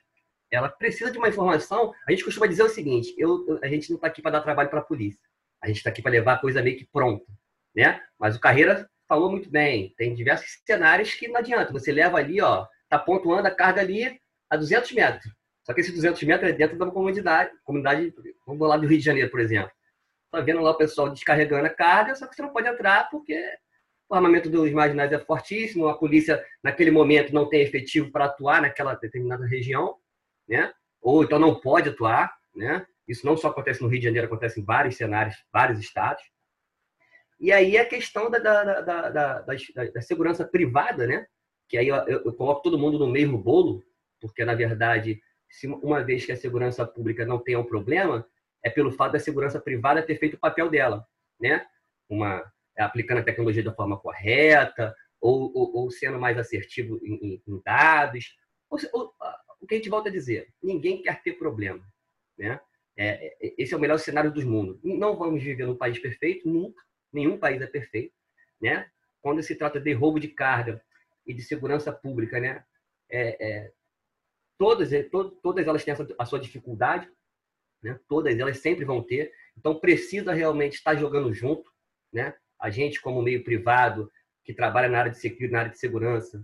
ela 0.54 0.68
precisa 0.68 1.10
de 1.10 1.18
uma 1.18 1.28
informação. 1.28 1.92
A 2.06 2.10
gente 2.10 2.24
costuma 2.24 2.46
dizer 2.46 2.62
o 2.62 2.68
seguinte: 2.68 3.14
eu, 3.18 3.58
a 3.62 3.68
gente 3.68 3.90
não 3.90 3.96
está 3.96 4.08
aqui 4.08 4.22
para 4.22 4.32
dar 4.32 4.40
trabalho 4.40 4.70
para 4.70 4.80
a 4.80 4.84
polícia. 4.84 5.20
A 5.62 5.66
gente 5.66 5.78
está 5.78 5.90
aqui 5.90 6.02
para 6.02 6.12
levar 6.12 6.34
a 6.34 6.38
coisa 6.38 6.62
meio 6.62 6.76
que 6.76 6.86
pronta, 6.86 7.24
né? 7.74 8.00
Mas 8.18 8.36
o 8.36 8.40
Carreira 8.40 8.88
falou 9.08 9.30
muito 9.30 9.50
bem. 9.50 9.94
Tem 9.96 10.14
diversos 10.14 10.60
cenários 10.66 11.14
que 11.14 11.28
não 11.28 11.36
adianta. 11.36 11.72
Você 11.72 11.90
leva 11.90 12.18
ali, 12.18 12.40
ó, 12.40 12.66
tá 12.88 12.98
pontuando 12.98 13.48
a 13.48 13.50
carga 13.50 13.80
ali 13.80 14.20
a 14.50 14.56
200 14.56 14.92
metros. 14.92 15.32
Só 15.64 15.72
que 15.72 15.80
esses 15.80 15.94
200 15.94 16.22
metros 16.24 16.50
é 16.50 16.52
dentro 16.52 16.76
de 16.76 16.82
uma 16.82 16.92
comunidade, 16.92 17.50
comunidade, 17.64 18.12
vamos 18.46 18.68
lá 18.68 18.76
do 18.76 18.86
Rio 18.86 18.98
de 18.98 19.04
Janeiro, 19.04 19.30
por 19.30 19.40
exemplo. 19.40 19.72
Tá 20.30 20.40
vendo 20.40 20.60
lá 20.60 20.72
o 20.72 20.76
pessoal 20.76 21.08
descarregando 21.08 21.66
a 21.66 21.70
carga, 21.70 22.14
só 22.14 22.26
que 22.26 22.34
você 22.34 22.42
não 22.42 22.52
pode 22.52 22.68
entrar 22.68 23.08
porque 23.08 23.40
o 24.08 24.14
armamento 24.14 24.50
dos 24.50 24.70
marginais 24.72 25.12
é 25.12 25.18
fortíssimo, 25.18 25.88
a 25.88 25.96
polícia, 25.96 26.44
naquele 26.62 26.90
momento, 26.90 27.32
não 27.32 27.48
tem 27.48 27.62
efetivo 27.62 28.10
para 28.10 28.26
atuar 28.26 28.60
naquela 28.60 28.94
determinada 28.94 29.46
região, 29.46 29.96
né? 30.48 30.72
ou 31.00 31.22
então 31.22 31.38
não 31.38 31.54
pode 31.54 31.90
atuar. 31.90 32.34
Né? 32.54 32.86
Isso 33.06 33.26
não 33.26 33.36
só 33.36 33.48
acontece 33.48 33.82
no 33.82 33.88
Rio 33.88 33.98
de 34.00 34.06
Janeiro, 34.06 34.26
acontece 34.26 34.60
em 34.60 34.64
vários 34.64 34.96
cenários, 34.96 35.36
vários 35.52 35.78
estados. 35.78 36.22
E 37.38 37.52
aí 37.52 37.76
a 37.76 37.84
questão 37.84 38.30
da, 38.30 38.38
da, 38.38 38.80
da, 38.80 39.10
da, 39.10 39.40
da 39.40 40.02
segurança 40.02 40.44
privada, 40.44 41.06
né? 41.06 41.26
que 41.68 41.76
aí 41.76 41.88
eu, 41.88 41.96
eu, 41.96 42.32
coloco 42.32 42.62
todo 42.62 42.78
mundo 42.78 42.98
no 42.98 43.06
mesmo 43.06 43.36
bolo, 43.36 43.82
porque, 44.20 44.44
na 44.44 44.54
verdade, 44.54 45.20
se 45.50 45.66
uma 45.66 46.02
vez 46.02 46.24
que 46.24 46.32
a 46.32 46.36
segurança 46.36 46.86
pública 46.86 47.26
não 47.26 47.38
tem 47.38 47.56
um 47.56 47.64
problema, 47.64 48.26
é 48.62 48.70
pelo 48.70 48.92
fato 48.92 49.12
da 49.12 49.18
segurança 49.18 49.60
privada 49.60 50.02
ter 50.02 50.18
feito 50.18 50.34
o 50.34 50.40
papel 50.40 50.70
dela, 50.70 51.06
né? 51.40 51.66
Uma, 52.08 52.44
aplicando 52.78 53.18
a 53.18 53.24
tecnologia 53.24 53.62
da 53.62 53.74
forma 53.74 53.98
correta, 53.98 54.94
ou, 55.20 55.50
ou, 55.54 55.76
ou 55.76 55.90
sendo 55.90 56.18
mais 56.18 56.38
assertivo 56.38 56.98
em, 57.02 57.42
em 57.46 57.62
dados. 57.64 58.36
Ou, 58.70 58.78
o 59.64 59.66
que 59.66 59.74
a 59.74 59.78
gente 59.78 59.90
volta 59.90 60.08
a 60.08 60.12
dizer? 60.12 60.52
Ninguém 60.62 61.02
quer 61.02 61.22
ter 61.22 61.32
problema. 61.34 61.84
Né? 62.38 62.60
É, 62.96 63.26
é, 63.26 63.54
esse 63.58 63.74
é 63.74 63.76
o 63.76 63.80
melhor 63.80 63.98
cenário 63.98 64.32
dos 64.32 64.44
mundos. 64.44 64.78
Não 64.82 65.16
vamos 65.16 65.42
viver 65.42 65.66
num 65.66 65.76
país 65.76 65.98
perfeito, 65.98 66.48
nunca. 66.48 66.82
Nenhum 67.12 67.38
país 67.38 67.60
é 67.60 67.66
perfeito. 67.66 68.14
Né? 68.60 68.88
Quando 69.20 69.42
se 69.42 69.54
trata 69.54 69.80
de 69.80 69.92
roubo 69.92 70.20
de 70.20 70.28
carga 70.28 70.82
e 71.26 71.32
de 71.32 71.42
segurança 71.42 71.92
pública, 71.92 72.38
né? 72.38 72.64
É, 73.08 73.46
é, 73.46 73.72
todas, 74.58 74.90
todas 75.42 75.66
elas 75.66 75.84
têm 75.84 75.94
a 76.18 76.26
sua 76.26 76.40
dificuldade, 76.40 77.10
né? 77.82 77.98
todas 78.08 78.38
elas 78.38 78.58
sempre 78.58 78.84
vão 78.84 79.02
ter. 79.02 79.32
Então, 79.56 79.78
precisa 79.78 80.32
realmente 80.32 80.74
estar 80.74 80.94
jogando 80.94 81.32
junto. 81.32 81.72
Né? 82.12 82.34
a 82.64 82.70
gente 82.70 82.98
como 83.00 83.20
meio 83.20 83.44
privado 83.44 84.10
que 84.42 84.54
trabalha 84.54 84.88
na 84.88 84.98
área 84.98 85.12
de 85.12 85.48
na 85.48 85.60
área 85.60 85.70
de 85.70 85.78
segurança, 85.78 86.42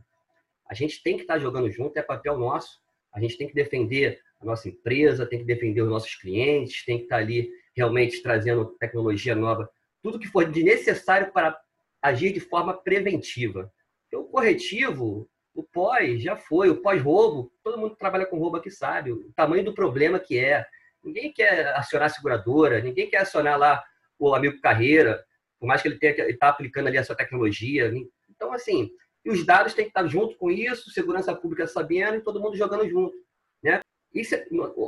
a 0.69 0.75
gente 0.75 1.03
tem 1.03 1.17
que 1.17 1.23
estar 1.23 1.39
jogando 1.39 1.71
junto, 1.71 1.97
é 1.97 2.03
papel 2.03 2.39
nosso. 2.39 2.79
A 3.13 3.21
gente 3.21 3.37
tem 3.37 3.49
que 3.49 3.55
defender 3.55 4.21
a 4.41 4.45
nossa 4.45 4.69
empresa, 4.69 5.27
tem 5.27 5.41
que 5.41 5.45
defender 5.45 5.83
os 5.83 5.91
nossos 5.91 6.15
clientes, 6.15 6.85
tem 6.85 6.99
que 6.99 7.05
estar 7.05 7.17
ali 7.17 7.51
realmente 7.77 8.23
trazendo 8.23 8.77
tecnologia 8.79 9.35
nova, 9.35 9.71
tudo 10.03 10.19
que 10.19 10.27
for 10.27 10.51
de 10.51 10.63
necessário 10.63 11.33
para 11.33 11.59
agir 12.03 12.33
de 12.33 12.41
forma 12.41 12.75
preventiva. 12.75 13.73
O 14.13 14.25
corretivo, 14.25 15.29
o 15.55 15.63
pós 15.63 16.23
já 16.23 16.37
foi, 16.37 16.71
o 16.71 16.81
pós-roubo, 16.81 17.53
todo 17.63 17.79
mundo 17.79 17.93
que 17.93 17.99
trabalha 17.99 18.27
com 18.27 18.39
roubo 18.39 18.57
aqui 18.57 18.71
sabe 18.71 19.13
o 19.13 19.33
tamanho 19.35 19.65
do 19.65 19.75
problema 19.75 20.19
que 20.19 20.39
é. 20.39 20.67
Ninguém 21.03 21.33
quer 21.33 21.75
acionar 21.77 22.07
a 22.07 22.13
seguradora, 22.13 22.81
ninguém 22.81 23.09
quer 23.09 23.19
acionar 23.19 23.59
lá 23.59 23.83
o 24.19 24.35
amigo 24.35 24.61
carreira, 24.61 25.25
por 25.59 25.67
mais 25.67 25.81
que 25.81 25.89
ele 25.89 25.99
tenha 25.99 26.15
que 26.15 26.23
estar 26.23 26.47
tá 26.47 26.49
aplicando 26.49 26.89
ali 26.89 26.99
a 26.99 27.05
sua 27.05 27.17
tecnologia. 27.17 27.93
Então, 28.29 28.53
assim, 28.53 28.91
e 29.25 29.31
os 29.31 29.45
dados 29.45 29.75
têm 29.75 29.85
que 29.85 29.91
estar 29.91 30.07
junto 30.07 30.37
com 30.37 30.51
isso, 30.51 30.91
segurança 30.91 31.35
pública 31.35 31.67
sabendo 31.67 32.17
e 32.17 32.23
todo 32.23 32.41
mundo 32.41 32.57
jogando 32.57 32.89
junto. 32.89 33.15
Né? 33.63 33.81
Isso, 34.15 34.35
é, 34.35 34.47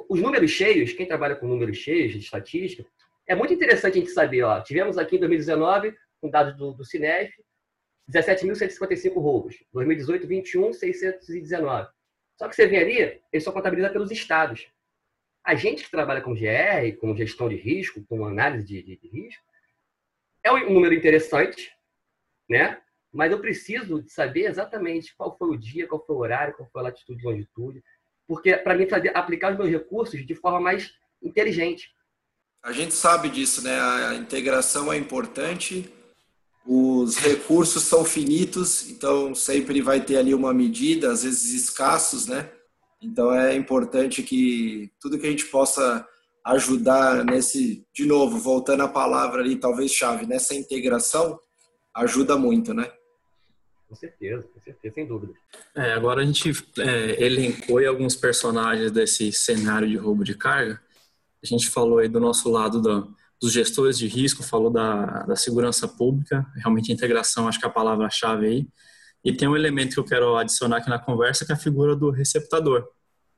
os 0.09 0.21
números 0.21 0.51
cheios, 0.51 0.93
quem 0.93 1.07
trabalha 1.07 1.37
com 1.37 1.47
números 1.47 1.77
cheios 1.77 2.13
de 2.13 2.19
estatística, 2.19 2.85
é 3.27 3.35
muito 3.35 3.55
interessante 3.55 3.99
a 3.99 4.01
gente 4.01 4.11
saber. 4.11 4.43
Ó, 4.43 4.61
tivemos 4.61 4.99
aqui 4.99 5.17
em 5.17 5.21
2019, 5.21 5.95
com 6.21 6.31
dados 6.31 6.57
do, 6.57 6.73
do 6.73 6.85
Cinef, 6.85 7.33
17.155 8.11 9.15
roubos. 9.15 9.57
2018, 9.73 10.27
21.619. 10.27 11.89
Só 12.37 12.49
que 12.49 12.57
você 12.57 12.67
vê 12.67 12.79
ali, 12.79 13.23
ele 13.33 13.43
só 13.43 13.53
contabiliza 13.53 13.91
pelos 13.91 14.11
estados. 14.11 14.67
A 15.45 15.55
gente 15.55 15.85
que 15.85 15.91
trabalha 15.91 16.21
com 16.21 16.35
GR, 16.35 16.97
com 17.01 17.17
gestão 17.17 17.49
de 17.49 17.57
risco, 17.57 18.05
com 18.09 18.27
análise 18.27 18.65
de, 18.65 18.83
de, 18.83 18.97
de 18.97 19.09
risco, 19.09 19.45
é 20.43 20.53
um 20.53 20.73
número 20.73 20.95
interessante, 20.95 21.73
né? 22.49 22.82
Mas 23.13 23.31
eu 23.31 23.41
preciso 23.41 24.03
saber 24.09 24.47
exatamente 24.47 25.15
qual 25.17 25.37
foi 25.37 25.49
o 25.51 25.59
dia, 25.59 25.87
qual 25.87 26.05
foi 26.05 26.17
o 26.17 26.19
horário, 26.21 26.55
qual 26.55 26.69
foi 26.73 26.81
a 26.81 26.85
latitude 26.85 27.21
e 27.21 27.27
longitude, 27.27 27.85
porque 28.27 28.57
para 28.57 28.75
mim 28.75 28.89
fazer, 28.89 29.15
aplicar 29.17 29.53
os 29.53 29.59
meus 29.59 29.71
recursos 29.71 30.25
de 30.27 30.35
forma 30.35 30.61
mais 30.61 30.91
inteligente. 31.23 31.91
A 32.63 32.73
gente 32.73 32.95
sabe 32.95 33.29
disso, 33.29 33.63
né? 33.63 33.79
A 33.81 34.15
integração 34.15 34.93
é 34.93 34.97
importante, 34.97 35.93
os 36.65 37.17
recursos 37.17 37.83
são 37.83 38.05
finitos, 38.05 38.89
então 38.89 39.35
sempre 39.35 39.83
vai 39.83 40.01
ter 40.01 40.17
ali 40.17 40.33
uma 40.33 40.55
medida, 40.55 41.11
às 41.11 41.25
vezes 41.25 41.53
escassos, 41.53 42.27
né? 42.27 42.51
Então 43.03 43.33
é 43.35 43.55
importante 43.57 44.23
que 44.23 44.91
tudo 45.01 45.19
que 45.19 45.27
a 45.27 45.31
gente 45.31 45.47
possa 45.47 46.07
ajudar 46.45 47.25
nesse, 47.25 47.85
de 47.93 48.07
novo, 48.07 48.39
voltando 48.39 48.83
à 48.83 48.89
palavra 48.89 49.43
ali, 49.43 49.57
talvez 49.57 49.93
chave, 49.93 50.25
nessa 50.25 50.55
integração, 50.55 51.39
ajuda 51.95 52.37
muito, 52.37 52.73
né? 52.73 52.91
Com 53.93 53.97
certeza, 53.97 54.43
com 54.43 54.59
certeza, 54.59 54.95
sem 54.95 55.07
dúvida. 55.07 55.35
É, 55.75 55.93
agora 55.93 56.23
a 56.23 56.25
gente 56.25 56.51
é, 56.79 57.23
elencou 57.23 57.79
alguns 57.87 58.17
personagens 58.17 58.91
desse 58.91 59.31
cenário 59.31 59.87
de 59.87 59.99
roubo 59.99 60.25
de 60.25 60.35
carga. 60.35 60.81
A 61.43 61.47
gente 61.47 61.69
falou 61.69 61.99
aí 61.99 62.09
do 62.09 62.19
nosso 62.19 62.51
lado 62.51 62.81
dos 63.39 63.53
gestores 63.53 63.99
de 63.99 64.07
risco, 64.07 64.43
falou 64.43 64.71
da, 64.71 65.25
da 65.25 65.37
segurança 65.37 65.87
pública, 65.87 66.47
realmente 66.57 66.91
integração 66.91 67.47
acho 67.47 67.59
que 67.59 67.67
é 67.67 67.69
a 67.69 67.73
palavra-chave 67.73 68.47
aí. 68.47 68.67
E 69.23 69.31
tem 69.31 69.47
um 69.47 69.55
elemento 69.55 69.93
que 69.93 70.01
eu 70.01 70.05
quero 70.05 70.39
adicionar 70.39 70.79
aqui 70.79 70.89
na 70.89 70.99
conversa, 70.99 71.45
que 71.45 71.53
é 71.53 71.55
a 71.55 71.59
figura 71.59 71.95
do 71.95 72.09
receptador 72.09 72.89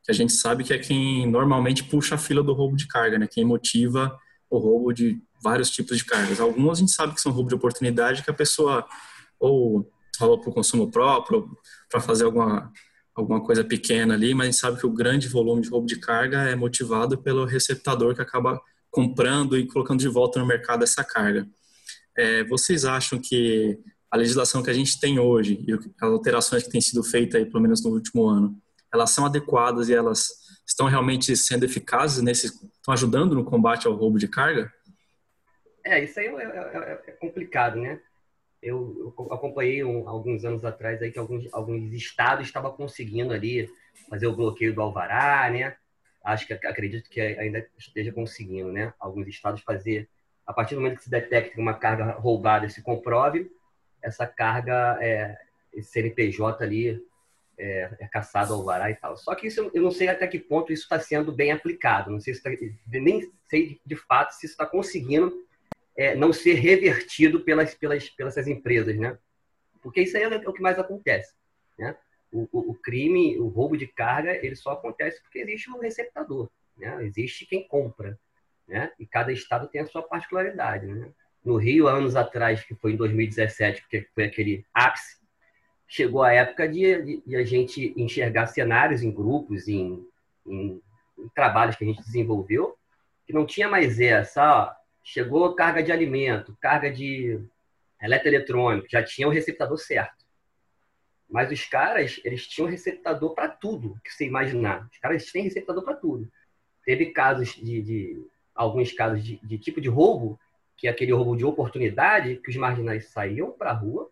que 0.05 0.11
a 0.11 0.13
gente 0.13 0.33
sabe 0.33 0.63
que 0.63 0.71
é 0.71 0.77
quem 0.77 1.29
normalmente 1.29 1.83
puxa 1.83 2.13
a 2.13 2.17
fila 2.17 2.43
do 2.43 2.53
roubo 2.53 2.77
de 2.77 2.87
carga, 2.87 3.17
né? 3.17 3.27
Quem 3.27 3.43
motiva 3.43 4.15
o 4.47 4.59
roubo 4.59 4.93
de 4.93 5.19
vários 5.41 5.71
tipos 5.71 5.97
de 5.97 6.05
cargas. 6.05 6.39
Alguns 6.39 6.77
a 6.77 6.79
gente 6.81 6.91
sabe 6.91 7.15
que 7.15 7.21
são 7.21 7.31
roubo 7.31 7.49
de 7.49 7.55
oportunidade 7.55 8.21
que 8.21 8.29
a 8.29 8.33
pessoa 8.33 8.85
ou 9.39 9.91
rouba 10.19 10.41
para 10.41 10.49
o 10.49 10.53
consumo 10.53 10.91
próprio, 10.91 11.49
para 11.89 11.99
fazer 11.99 12.25
alguma, 12.25 12.71
alguma 13.13 13.43
coisa 13.43 13.63
pequena 13.63 14.13
ali, 14.13 14.33
mas 14.33 14.47
a 14.47 14.51
gente 14.51 14.59
sabe 14.59 14.79
que 14.79 14.85
o 14.85 14.93
grande 14.93 15.27
volume 15.27 15.61
de 15.61 15.69
roubo 15.69 15.87
de 15.87 15.99
carga 15.99 16.43
é 16.43 16.55
motivado 16.55 17.17
pelo 17.17 17.45
receptador 17.45 18.15
que 18.15 18.21
acaba 18.21 18.61
comprando 18.91 19.57
e 19.57 19.67
colocando 19.67 19.99
de 19.99 20.07
volta 20.07 20.39
no 20.39 20.45
mercado 20.45 20.83
essa 20.83 21.03
carga. 21.03 21.47
É, 22.17 22.43
vocês 22.45 22.85
acham 22.85 23.19
que 23.19 23.77
a 24.09 24.17
legislação 24.17 24.63
que 24.63 24.69
a 24.69 24.73
gente 24.73 24.99
tem 24.99 25.19
hoje 25.19 25.63
e 25.67 25.73
as 25.73 25.81
alterações 26.01 26.63
que 26.63 26.69
têm 26.69 26.79
sido 26.79 27.03
feitas 27.03 27.35
aí, 27.35 27.45
pelo 27.45 27.61
menos 27.61 27.83
no 27.83 27.91
último 27.91 28.27
ano, 28.27 28.57
elas 28.93 29.11
são 29.11 29.25
adequadas 29.25 29.89
e 29.89 29.93
elas 29.93 30.29
estão 30.65 30.87
realmente 30.87 31.35
sendo 31.35 31.65
eficazes 31.65 32.23
nesse, 32.23 32.47
estão 32.47 32.93
ajudando 32.93 33.35
no 33.35 33.43
combate 33.43 33.87
ao 33.87 33.93
roubo 33.93 34.17
de 34.17 34.27
carga? 34.27 34.71
É, 35.83 36.03
isso 36.03 36.19
aí 36.19 36.27
é, 36.27 36.31
é, 36.31 37.03
é 37.07 37.11
complicado, 37.11 37.75
né? 37.75 37.99
Eu, 38.65 39.13
acompanhei 39.31 39.83
um, 39.83 40.09
alguns 40.09 40.43
anos 40.43 40.65
atrás 40.65 41.01
aí 41.01 41.11
que 41.11 41.19
alguns, 41.19 41.47
alguns 41.53 41.93
estados 41.93 42.47
estavam 42.47 42.71
conseguindo 42.71 43.31
ali 43.31 43.69
fazer 44.09 44.25
o 44.25 44.35
bloqueio 44.35 44.73
do 44.73 44.81
alvará, 44.81 45.49
né? 45.51 45.75
Acho 46.23 46.47
que 46.47 46.53
acredito 46.53 47.07
que 47.09 47.21
ainda 47.21 47.65
esteja 47.77 48.11
conseguindo, 48.11 48.71
né? 48.71 48.91
Alguns 48.99 49.27
estados 49.27 49.61
fazer 49.61 50.09
a 50.45 50.53
partir 50.53 50.75
do 50.75 50.81
momento 50.81 50.97
que 50.97 51.03
se 51.03 51.09
detecta 51.09 51.59
uma 51.59 51.73
carga 51.73 52.11
roubada, 52.13 52.69
se 52.69 52.81
comprove 52.81 53.51
essa 54.01 54.27
carga, 54.27 54.97
é, 55.01 55.37
esse 55.73 55.91
CNPJ 55.91 56.63
ali 56.63 57.03
é, 57.57 57.89
é 57.99 58.07
caçado 58.07 58.53
ao 58.53 58.59
alvará 58.59 58.91
e 58.91 58.95
tal. 58.95 59.17
Só 59.17 59.33
que 59.33 59.47
isso 59.47 59.71
eu 59.73 59.81
não 59.81 59.91
sei 59.91 60.07
até 60.07 60.27
que 60.27 60.39
ponto 60.39 60.71
isso 60.71 60.83
está 60.83 60.99
sendo 60.99 61.31
bem 61.31 61.51
aplicado. 61.51 62.11
Não 62.11 62.19
sei 62.19 62.33
se 62.33 62.43
tá, 62.43 62.49
nem 62.87 63.31
sei 63.47 63.79
de 63.85 63.95
fato 63.95 64.31
se 64.31 64.45
está 64.45 64.65
conseguindo 64.65 65.44
é, 65.97 66.15
não 66.15 66.33
ser 66.33 66.53
revertido 66.53 67.41
pelas, 67.41 67.73
pelas, 67.73 68.09
pelas 68.09 68.47
empresas, 68.47 68.97
né? 68.97 69.17
Porque 69.81 70.01
isso 70.01 70.17
aí 70.17 70.23
é 70.23 70.27
o 70.27 70.53
que 70.53 70.61
mais 70.61 70.79
acontece, 70.79 71.33
né? 71.77 71.95
O, 72.31 72.49
o, 72.51 72.71
o, 72.71 72.75
crime, 72.75 73.37
o 73.39 73.47
roubo 73.47 73.77
de 73.77 73.87
carga, 73.87 74.35
ele 74.45 74.55
só 74.55 74.71
acontece 74.71 75.21
porque 75.21 75.39
existe 75.39 75.71
um 75.71 75.79
receptador, 75.79 76.49
né? 76.77 77.03
Existe 77.05 77.45
quem 77.45 77.67
compra, 77.67 78.19
né? 78.67 78.91
E 78.99 79.05
cada 79.05 79.31
estado 79.31 79.67
tem 79.67 79.81
a 79.81 79.85
sua 79.85 80.01
particularidade, 80.01 80.87
né? 80.87 81.11
No 81.43 81.57
Rio, 81.57 81.87
anos 81.87 82.15
atrás, 82.15 82.63
que 82.63 82.73
foi 82.75 82.93
em 82.93 82.97
2017, 82.97 83.81
porque 83.81 84.07
foi 84.13 84.25
aquele 84.25 84.65
ápice 84.73 85.15
chegou 85.87 86.23
a 86.23 86.33
época 86.33 86.67
de, 86.67 87.01
de, 87.01 87.23
de, 87.25 87.35
a 87.35 87.43
gente 87.43 87.93
enxergar 87.95 88.47
cenários 88.47 89.03
em 89.03 89.11
grupos, 89.11 89.67
em, 89.67 90.05
em, 90.45 90.81
em, 91.17 91.29
trabalhos 91.33 91.75
que 91.75 91.83
a 91.83 91.87
gente 91.87 92.03
desenvolveu, 92.03 92.75
que 93.25 93.33
não 93.33 93.45
tinha 93.45 93.69
mais 93.69 93.99
essa, 93.99 94.43
ó, 94.43 94.73
chegou 95.05 95.55
carga 95.55 95.81
de 95.81 95.91
alimento, 95.93 96.57
carga 96.59 96.91
de 96.91 97.39
eletroeletrônico, 98.01 98.87
já 98.89 99.01
tinha 99.01 99.27
o 99.27 99.31
receptador 99.31 99.77
certo. 99.77 100.25
Mas 101.29 101.49
os 101.49 101.63
caras, 101.65 102.19
eles 102.25 102.45
tinham 102.45 102.69
receptador 102.69 103.33
para 103.33 103.47
tudo 103.47 103.97
que 104.03 104.11
você 104.11 104.25
imaginar. 104.25 104.85
Os 104.91 104.97
caras 104.97 105.31
têm 105.31 105.43
receptador 105.43 105.83
para 105.83 105.95
tudo. 105.95 106.29
Teve 106.83 107.07
casos 107.07 107.53
de, 107.55 107.81
de 107.81 108.27
alguns 108.53 108.91
casos 108.91 109.23
de, 109.23 109.39
de 109.41 109.57
tipo 109.57 109.79
de 109.79 109.87
roubo, 109.87 110.37
que 110.75 110.87
é 110.87 110.91
aquele 110.91 111.13
roubo 111.13 111.37
de 111.37 111.45
oportunidade, 111.45 112.35
que 112.43 112.49
os 112.49 112.55
marginais 112.57 113.09
saíam 113.09 113.51
para 113.51 113.71
a 113.71 113.73
rua 113.73 114.11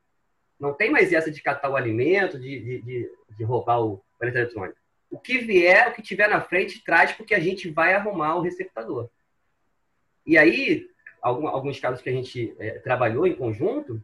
não 0.63 0.73
tem 0.73 0.89
mais 0.89 1.11
essa 1.11 1.29
de 1.29 1.41
catar 1.41 1.69
o 1.69 1.75
alimento, 1.75 2.39
de, 2.39 2.79
de, 2.81 3.11
de, 3.37 3.43
roubar 3.43 3.81
o 3.81 4.01
eletroeletrônico. 4.21 4.79
o 5.11 5.19
que 5.19 5.39
vier, 5.39 5.89
o 5.89 5.93
que 5.93 6.01
tiver 6.01 6.29
na 6.29 6.39
frente, 6.39 6.81
traz 6.83 7.11
porque 7.11 7.35
a 7.35 7.39
gente 7.39 7.69
vai 7.69 7.93
arrumar 7.93 8.35
o 8.35 8.41
receptador. 8.41 9.09
E 10.25 10.37
aí, 10.37 10.87
alguns 11.21 11.79
casos 11.79 12.01
que 12.01 12.09
a 12.09 12.13
gente 12.13 12.55
é, 12.59 12.79
trabalhou 12.79 13.27
em 13.27 13.35
conjunto, 13.35 14.01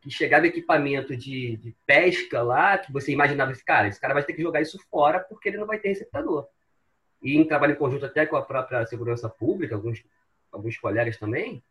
que 0.00 0.10
chegava 0.10 0.46
equipamento 0.46 1.16
de, 1.16 1.56
de, 1.56 1.74
pesca 1.86 2.42
lá, 2.42 2.76
que 2.76 2.92
você 2.92 3.12
imaginava 3.12 3.52
esse 3.52 3.64
cara, 3.64 3.88
esse 3.88 4.00
cara 4.00 4.14
vai 4.14 4.22
ter 4.22 4.34
que 4.34 4.42
jogar 4.42 4.60
isso 4.60 4.78
fora 4.90 5.18
porque 5.18 5.48
ele 5.48 5.58
não 5.58 5.66
vai 5.66 5.78
ter 5.78 5.88
receptador. 5.88 6.46
E 7.22 7.36
em 7.36 7.48
trabalho 7.48 7.72
em 7.72 7.76
conjunto 7.76 8.04
até 8.04 8.26
com 8.26 8.36
a 8.36 8.42
própria 8.42 8.84
segurança 8.86 9.28
pública, 9.28 9.74
alguns, 9.74 10.04
alguns 10.52 10.76
colegas 10.76 11.16
também, 11.16 11.62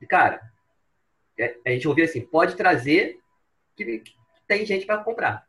e, 0.00 0.06
cara, 0.06 0.40
é, 1.38 1.56
a 1.64 1.70
gente 1.70 1.86
ouvia 1.86 2.04
assim, 2.04 2.20
pode 2.20 2.56
trazer 2.56 3.20
que, 3.76 3.98
que 3.98 4.14
tem 4.48 4.66
gente 4.66 4.84
para 4.84 5.04
comprar. 5.04 5.46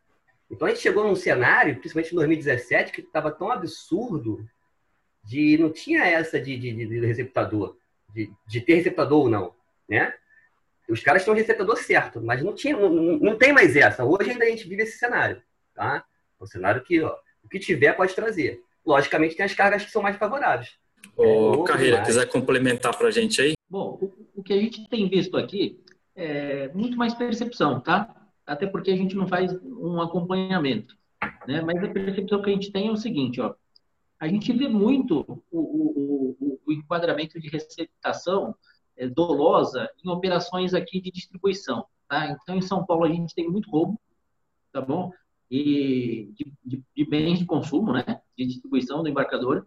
Então 0.48 0.68
a 0.68 0.70
gente 0.70 0.82
chegou 0.82 1.04
num 1.04 1.16
cenário, 1.16 1.76
principalmente 1.76 2.12
em 2.12 2.16
2017, 2.16 2.92
que 2.92 3.00
estava 3.00 3.32
tão 3.32 3.50
absurdo 3.50 4.48
de 5.24 5.58
não 5.58 5.70
tinha 5.70 6.04
essa 6.04 6.40
de, 6.40 6.56
de, 6.56 6.72
de 6.86 7.06
receptador, 7.06 7.76
de, 8.12 8.30
de, 8.46 8.60
ter 8.60 8.74
receptador 8.76 9.22
ou 9.22 9.28
não, 9.28 9.54
né? 9.88 10.14
Os 10.88 11.00
caras 11.00 11.24
têm 11.24 11.32
o 11.32 11.36
receptador 11.36 11.76
certo, 11.78 12.20
mas 12.20 12.42
não 12.42 12.54
tinha, 12.54 12.76
não, 12.76 12.90
não, 12.90 13.36
tem 13.36 13.52
mais 13.52 13.74
essa. 13.74 14.04
Hoje 14.04 14.30
ainda 14.30 14.44
a 14.44 14.48
gente 14.48 14.68
vive 14.68 14.82
esse 14.82 14.98
cenário, 14.98 15.42
tá? 15.74 16.04
É 16.38 16.44
um 16.44 16.46
cenário 16.46 16.82
que 16.82 17.00
ó, 17.00 17.16
o 17.42 17.48
que 17.48 17.58
tiver 17.58 17.94
pode 17.94 18.14
trazer. 18.14 18.62
Logicamente 18.84 19.34
tem 19.34 19.46
as 19.46 19.54
cargas 19.54 19.84
que 19.84 19.90
são 19.90 20.02
mais 20.02 20.16
favoráveis. 20.16 20.72
Ô, 21.16 21.64
é, 21.64 21.66
Carreira, 21.66 21.96
mais. 21.96 22.08
quiser 22.08 22.26
complementar 22.26 22.96
para 22.96 23.08
a 23.08 23.10
gente 23.10 23.40
aí? 23.40 23.54
Bom, 23.68 23.98
o, 24.00 24.40
o 24.40 24.42
que 24.42 24.52
a 24.52 24.60
gente 24.60 24.86
tem 24.88 25.08
visto 25.08 25.36
aqui 25.38 25.82
é 26.14 26.68
muito 26.74 26.98
mais 26.98 27.14
percepção, 27.14 27.80
tá? 27.80 28.24
até 28.46 28.66
porque 28.66 28.90
a 28.90 28.96
gente 28.96 29.16
não 29.16 29.26
faz 29.26 29.52
um 29.62 30.00
acompanhamento. 30.00 30.96
Né? 31.46 31.60
Mas 31.62 31.82
a 31.82 31.88
percepção 31.88 32.42
que 32.42 32.50
a 32.50 32.52
gente 32.52 32.70
tem 32.70 32.88
é 32.88 32.92
o 32.92 32.96
seguinte, 32.96 33.40
ó, 33.40 33.54
a 34.24 34.28
gente 34.28 34.52
vê 34.52 34.68
muito 34.68 35.42
o, 35.50 35.58
o, 35.58 36.36
o, 36.40 36.60
o 36.66 36.72
enquadramento 36.72 37.40
de 37.40 37.48
receptação 37.48 38.54
é, 38.96 39.08
dolosa 39.08 39.88
em 40.04 40.08
operações 40.08 40.74
aqui 40.74 41.00
de 41.00 41.10
distribuição. 41.10 41.84
Tá? 42.08 42.28
Então, 42.28 42.56
em 42.56 42.62
São 42.62 42.84
Paulo, 42.84 43.04
a 43.04 43.08
gente 43.08 43.34
tem 43.34 43.48
muito 43.48 43.70
roubo, 43.70 44.00
tá 44.72 44.80
bom? 44.80 45.12
E 45.50 46.32
de, 46.34 46.52
de, 46.64 46.82
de 46.96 47.04
bens 47.04 47.38
de 47.38 47.44
consumo, 47.44 47.92
né? 47.92 48.04
De 48.36 48.46
distribuição 48.46 49.02
do 49.02 49.08
embarcador. 49.08 49.64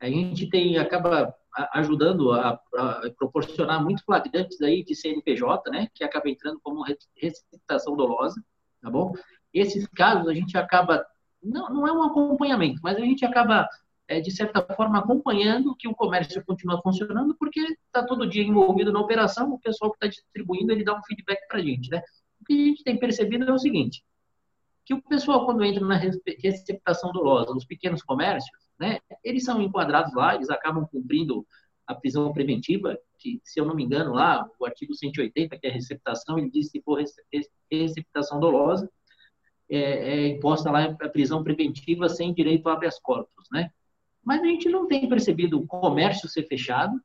A 0.00 0.08
gente 0.08 0.48
tem, 0.48 0.78
acaba 0.78 1.34
ajudando 1.72 2.32
a, 2.32 2.60
a, 2.74 3.10
proporcionar 3.16 3.82
muito 3.82 4.04
flagrantes 4.04 4.60
aí 4.60 4.84
de 4.84 4.94
CNPJ, 4.94 5.70
né, 5.70 5.88
que 5.94 6.04
acaba 6.04 6.28
entrando 6.28 6.60
como 6.62 6.84
receptação 7.16 7.96
dolosa, 7.96 8.42
tá 8.80 8.90
bom? 8.90 9.12
Esses 9.52 9.86
casos 9.88 10.28
a 10.28 10.34
gente 10.34 10.56
acaba, 10.56 11.04
não, 11.42 11.68
não 11.70 11.86
é 11.86 11.92
um 11.92 12.02
acompanhamento, 12.02 12.80
mas 12.82 12.96
a 12.96 13.00
gente 13.00 13.24
acaba, 13.24 13.68
é, 14.10 14.20
de 14.20 14.32
certa 14.32 14.60
forma, 14.74 14.98
acompanhando 14.98 15.76
que 15.76 15.86
o 15.86 15.94
comércio 15.94 16.44
continua 16.44 16.82
funcionando, 16.82 17.32
porque 17.38 17.60
está 17.60 18.04
todo 18.04 18.28
dia 18.28 18.42
envolvido 18.42 18.92
na 18.92 18.98
operação, 18.98 19.52
o 19.52 19.60
pessoal 19.60 19.92
que 19.92 19.98
está 19.98 20.08
distribuindo, 20.08 20.72
ele 20.72 20.82
dá 20.82 20.98
um 20.98 21.02
feedback 21.04 21.46
para 21.46 21.60
a 21.60 21.62
gente, 21.62 21.88
né? 21.88 22.02
O 22.40 22.44
que 22.44 22.52
a 22.52 22.56
gente 22.56 22.82
tem 22.82 22.98
percebido 22.98 23.48
é 23.48 23.52
o 23.52 23.58
seguinte, 23.58 24.02
que 24.84 24.94
o 24.94 25.00
pessoal, 25.00 25.46
quando 25.46 25.64
entra 25.64 25.86
na 25.86 25.96
receptação 25.96 27.12
dolosa, 27.12 27.54
nos 27.54 27.64
pequenos 27.64 28.02
comércios, 28.02 28.50
né, 28.76 28.98
eles 29.22 29.44
são 29.44 29.62
enquadrados 29.62 30.12
lá, 30.12 30.34
eles 30.34 30.50
acabam 30.50 30.84
cumprindo 30.90 31.46
a 31.86 31.94
prisão 31.94 32.32
preventiva, 32.32 32.98
que, 33.16 33.40
se 33.44 33.60
eu 33.60 33.64
não 33.64 33.76
me 33.76 33.84
engano, 33.84 34.12
lá, 34.12 34.44
o 34.58 34.66
artigo 34.66 34.92
180, 34.92 35.56
que 35.56 35.66
é 35.68 35.70
a 35.70 35.72
receptação, 35.72 36.36
ele 36.36 36.50
diz 36.50 36.68
que 36.68 36.82
for 36.82 37.00
receptação 37.70 38.40
dolosa, 38.40 38.90
é, 39.68 39.78
é, 39.78 40.28
imposta 40.28 40.68
lá 40.68 40.84
a 41.00 41.08
prisão 41.08 41.44
preventiva 41.44 42.08
sem 42.08 42.34
direito 42.34 42.68
a 42.68 42.72
habeas 42.72 42.98
corpus, 42.98 43.46
né? 43.52 43.70
Mas 44.24 44.42
a 44.42 44.46
gente 44.46 44.68
não 44.68 44.86
tem 44.86 45.08
percebido 45.08 45.58
o 45.58 45.66
comércio 45.66 46.28
ser 46.28 46.44
fechado 46.44 47.00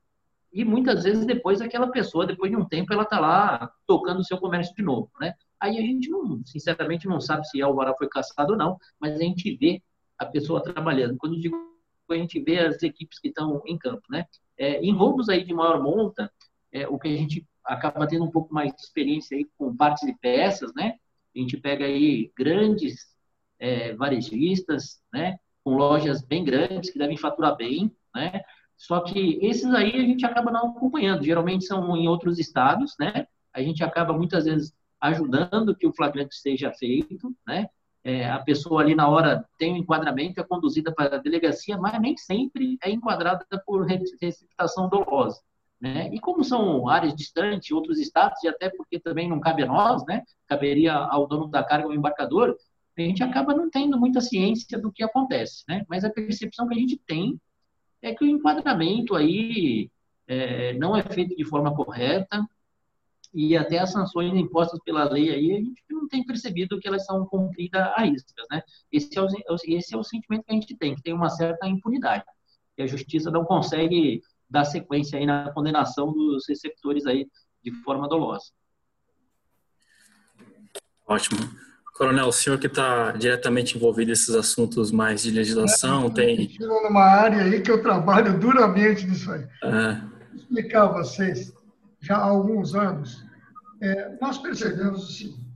e 0.52 0.64
muitas 0.64 1.04
vezes 1.04 1.26
depois 1.26 1.60
aquela 1.60 1.90
pessoa, 1.90 2.26
depois 2.26 2.50
de 2.50 2.56
um 2.56 2.64
tempo, 2.64 2.92
ela 2.92 3.02
está 3.02 3.20
lá 3.20 3.70
tocando 3.86 4.20
o 4.20 4.24
seu 4.24 4.38
comércio 4.38 4.74
de 4.74 4.82
novo, 4.82 5.10
né? 5.20 5.34
Aí 5.60 5.78
a 5.78 5.80
gente 5.80 6.08
não, 6.08 6.42
sinceramente, 6.44 7.06
não 7.06 7.20
sabe 7.20 7.46
se 7.46 7.62
o 7.62 7.66
alvará 7.66 7.94
foi 7.96 8.08
caçado 8.08 8.52
ou 8.52 8.58
não, 8.58 8.78
mas 9.00 9.14
a 9.14 9.22
gente 9.22 9.56
vê 9.56 9.82
a 10.18 10.24
pessoa 10.24 10.62
trabalhando. 10.62 11.16
Quando 11.18 11.40
digo 11.40 11.56
a 12.10 12.14
gente 12.14 12.40
vê 12.40 12.60
as 12.60 12.82
equipes 12.82 13.18
que 13.18 13.28
estão 13.28 13.60
em 13.66 13.76
campo, 13.76 14.02
né? 14.08 14.26
É, 14.56 14.80
em 14.80 14.92
roubos 14.92 15.28
aí 15.28 15.44
de 15.44 15.52
maior 15.52 15.82
monta, 15.82 16.32
é, 16.72 16.86
o 16.86 16.98
que 16.98 17.08
a 17.08 17.16
gente 17.16 17.46
acaba 17.64 18.06
tendo 18.06 18.24
um 18.24 18.30
pouco 18.30 18.54
mais 18.54 18.72
de 18.72 18.80
experiência 18.80 19.36
aí 19.36 19.46
com 19.58 19.76
partes 19.76 20.04
e 20.04 20.14
peças, 20.18 20.72
né? 20.74 20.94
A 21.34 21.38
gente 21.38 21.56
pega 21.56 21.84
aí 21.84 22.30
grandes 22.36 23.06
é, 23.58 23.92
varejistas, 23.94 25.02
né? 25.12 25.38
Com 25.66 25.74
lojas 25.74 26.22
bem 26.22 26.44
grandes 26.44 26.90
que 26.90 26.98
devem 26.98 27.16
faturar 27.16 27.56
bem, 27.56 27.90
né? 28.14 28.40
Só 28.76 29.00
que 29.00 29.40
esses 29.42 29.66
aí 29.74 29.96
a 29.96 30.02
gente 30.02 30.24
acaba 30.24 30.48
não 30.48 30.68
acompanhando. 30.68 31.24
Geralmente 31.24 31.64
são 31.64 31.96
em 31.96 32.06
outros 32.06 32.38
estados, 32.38 32.94
né? 33.00 33.26
A 33.52 33.60
gente 33.60 33.82
acaba 33.82 34.12
muitas 34.12 34.44
vezes 34.44 34.72
ajudando 35.00 35.74
que 35.74 35.84
o 35.84 35.92
flagrante 35.92 36.36
seja 36.36 36.70
feito, 36.72 37.34
né? 37.44 37.68
É, 38.04 38.30
a 38.30 38.38
pessoa 38.38 38.80
ali 38.80 38.94
na 38.94 39.08
hora 39.08 39.44
tem 39.58 39.72
um 39.72 39.76
enquadramento, 39.78 40.40
é 40.40 40.44
conduzida 40.44 40.94
para 40.94 41.16
a 41.16 41.18
delegacia, 41.18 41.76
mas 41.76 42.00
nem 42.00 42.16
sempre 42.16 42.78
é 42.80 42.88
enquadrada 42.88 43.44
por 43.66 43.84
receptação 43.84 44.88
dolosa. 44.88 45.40
Né? 45.80 46.14
E 46.14 46.20
como 46.20 46.44
são 46.44 46.88
áreas 46.88 47.16
distantes, 47.16 47.72
outros 47.72 47.98
estados, 47.98 48.40
e 48.44 48.48
até 48.48 48.70
porque 48.70 49.00
também 49.00 49.28
não 49.28 49.40
cabe 49.40 49.64
a 49.64 49.66
nós, 49.66 50.06
né? 50.06 50.22
caberia 50.46 50.94
ao 50.94 51.26
dono 51.26 51.48
da 51.48 51.64
carga, 51.64 51.88
ao 51.88 51.94
embarcador, 51.94 52.56
a 52.96 53.02
gente 53.02 53.22
acaba 53.22 53.54
não 53.54 53.68
tendo 53.70 53.98
muita 53.98 54.20
ciência 54.20 54.78
do 54.78 54.90
que 54.90 55.02
acontece. 55.02 55.64
Né? 55.68 55.84
Mas 55.88 56.04
a 56.04 56.10
percepção 56.10 56.66
que 56.68 56.74
a 56.74 56.78
gente 56.78 56.96
tem 57.06 57.38
é 58.02 58.14
que 58.14 58.24
o 58.24 58.28
enquadramento 58.28 59.14
aí 59.14 59.90
é, 60.26 60.72
não 60.74 60.96
é 60.96 61.02
feito 61.02 61.36
de 61.36 61.44
forma 61.44 61.74
correta, 61.74 62.46
e 63.34 63.54
até 63.54 63.78
as 63.78 63.92
sanções 63.92 64.32
impostas 64.34 64.80
pela 64.82 65.04
lei 65.04 65.28
aí, 65.28 65.52
a 65.52 65.56
gente 65.56 65.82
não 65.90 66.08
tem 66.08 66.24
percebido 66.24 66.80
que 66.80 66.88
elas 66.88 67.04
são 67.04 67.26
cumpridas 67.26 67.82
a 67.94 68.02
riscas, 68.02 68.46
né? 68.50 68.62
Esse 68.90 69.18
é, 69.18 69.20
o, 69.20 69.26
esse 69.66 69.94
é 69.94 69.98
o 69.98 70.02
sentimento 70.02 70.44
que 70.44 70.52
a 70.52 70.54
gente 70.54 70.74
tem, 70.74 70.94
que 70.94 71.02
tem 71.02 71.12
uma 71.12 71.28
certa 71.28 71.66
impunidade, 71.68 72.24
que 72.74 72.82
a 72.82 72.86
justiça 72.86 73.30
não 73.30 73.44
consegue 73.44 74.22
dar 74.48 74.64
sequência 74.64 75.18
aí 75.18 75.26
na 75.26 75.52
condenação 75.52 76.12
dos 76.14 76.48
receptores 76.48 77.04
aí 77.04 77.28
de 77.62 77.72
forma 77.82 78.08
dolosa. 78.08 78.46
Ótimo. 81.06 81.65
Coronel, 81.96 82.26
o 82.26 82.32
senhor 82.32 82.58
que 82.58 82.66
está 82.66 83.12
diretamente 83.12 83.76
envolvido 83.76 84.10
nesses 84.10 84.34
assuntos 84.34 84.92
mais 84.92 85.22
de 85.22 85.30
legislação, 85.30 86.08
é, 86.08 86.10
tem... 86.10 86.56
numa 86.60 87.02
área 87.02 87.42
aí 87.42 87.62
que 87.62 87.70
eu 87.70 87.80
trabalho 87.80 88.38
duramente 88.38 89.06
nisso 89.06 89.32
aí. 89.32 89.48
É. 89.62 89.94
Vou 89.94 90.36
explicar 90.36 90.82
a 90.82 90.92
vocês, 90.92 91.54
já 92.00 92.16
há 92.16 92.24
alguns 92.24 92.74
anos, 92.74 93.24
é, 93.80 94.14
nós 94.20 94.36
percebemos 94.36 95.08
o 95.08 95.12
seguinte: 95.12 95.46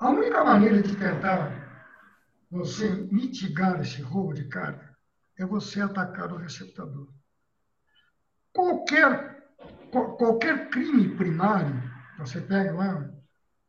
a 0.00 0.08
única 0.08 0.42
maneira 0.42 0.80
de 0.80 0.96
tentar 0.96 1.68
você 2.50 2.88
mitigar 3.12 3.78
esse 3.82 4.00
roubo 4.00 4.32
de 4.32 4.44
carga 4.44 4.96
é 5.38 5.44
você 5.44 5.82
atacar 5.82 6.32
o 6.32 6.38
receptador. 6.38 7.08
Qualquer, 8.54 9.44
qualquer 9.92 10.70
crime 10.70 11.14
primário, 11.16 11.82
você 12.18 12.40
pega 12.40 12.72
lá, 12.72 13.10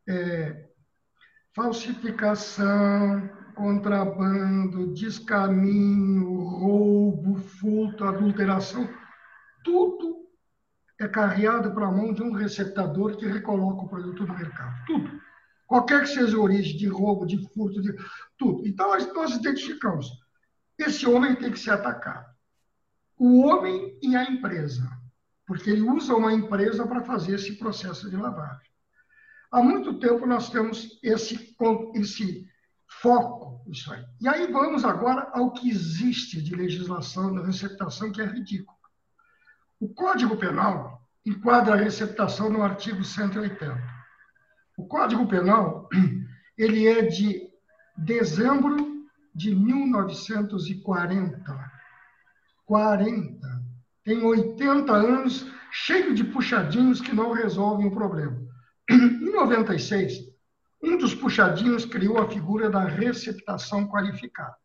é, 0.08 0.69
falsificação, 1.54 3.28
contrabando, 3.54 4.92
descaminho, 4.94 6.38
roubo, 6.38 7.36
furto, 7.36 8.04
adulteração, 8.04 8.88
tudo 9.64 10.20
é 11.00 11.08
carreado 11.08 11.72
para 11.72 11.86
a 11.86 11.90
mão 11.90 12.12
de 12.12 12.22
um 12.22 12.32
receptador 12.32 13.16
que 13.16 13.26
recoloca 13.26 13.84
o 13.84 13.88
produto 13.88 14.26
no 14.26 14.36
mercado. 14.36 14.84
Tudo. 14.86 15.20
Qualquer 15.66 16.02
que 16.02 16.08
seja 16.08 16.36
a 16.36 16.40
origem 16.40 16.76
de 16.76 16.88
roubo, 16.88 17.26
de 17.26 17.38
furto, 17.52 17.80
de 17.80 17.94
tudo. 18.36 18.66
Então, 18.66 18.90
nós 19.14 19.36
identificamos. 19.36 20.10
Esse 20.78 21.06
homem 21.06 21.36
tem 21.36 21.52
que 21.52 21.58
ser 21.58 21.70
atacado. 21.70 22.26
O 23.16 23.46
homem 23.46 23.98
e 24.02 24.16
a 24.16 24.24
empresa. 24.24 24.90
Porque 25.46 25.70
ele 25.70 25.82
usa 25.82 26.14
uma 26.14 26.32
empresa 26.32 26.86
para 26.86 27.02
fazer 27.02 27.36
esse 27.36 27.56
processo 27.56 28.10
de 28.10 28.16
lavagem. 28.16 28.69
Há 29.50 29.62
muito 29.62 29.98
tempo 29.98 30.26
nós 30.26 30.50
temos 30.50 30.98
esse, 31.02 31.56
esse 31.94 32.46
foco 32.86 33.62
isso 33.68 33.92
aí. 33.92 34.04
E 34.20 34.28
aí 34.28 34.46
vamos 34.50 34.84
agora 34.84 35.28
ao 35.32 35.52
que 35.52 35.70
existe 35.70 36.42
de 36.42 36.54
legislação 36.54 37.34
da 37.34 37.44
receptação, 37.44 38.12
que 38.12 38.20
é 38.20 38.26
ridículo. 38.26 38.78
O 39.78 39.88
Código 39.88 40.36
Penal 40.36 41.00
enquadra 41.24 41.74
a 41.74 41.78
receptação 41.78 42.50
no 42.50 42.62
artigo 42.62 43.04
180. 43.04 43.80
O 44.76 44.86
Código 44.86 45.26
Penal 45.26 45.88
ele 46.56 46.86
é 46.86 47.02
de 47.02 47.48
dezembro 47.96 49.06
de 49.34 49.54
1940. 49.54 51.70
40. 52.66 53.60
Tem 54.04 54.22
80 54.22 54.92
anos, 54.92 55.46
cheio 55.70 56.14
de 56.14 56.24
puxadinhos 56.24 57.00
que 57.00 57.14
não 57.14 57.32
resolvem 57.32 57.86
o 57.86 57.90
problema. 57.90 58.49
Em 58.90 59.30
96, 59.30 60.28
um 60.82 60.98
dos 60.98 61.14
puxadinhos 61.14 61.84
criou 61.84 62.18
a 62.18 62.28
figura 62.28 62.68
da 62.68 62.84
receptação 62.84 63.86
qualificada. 63.86 64.56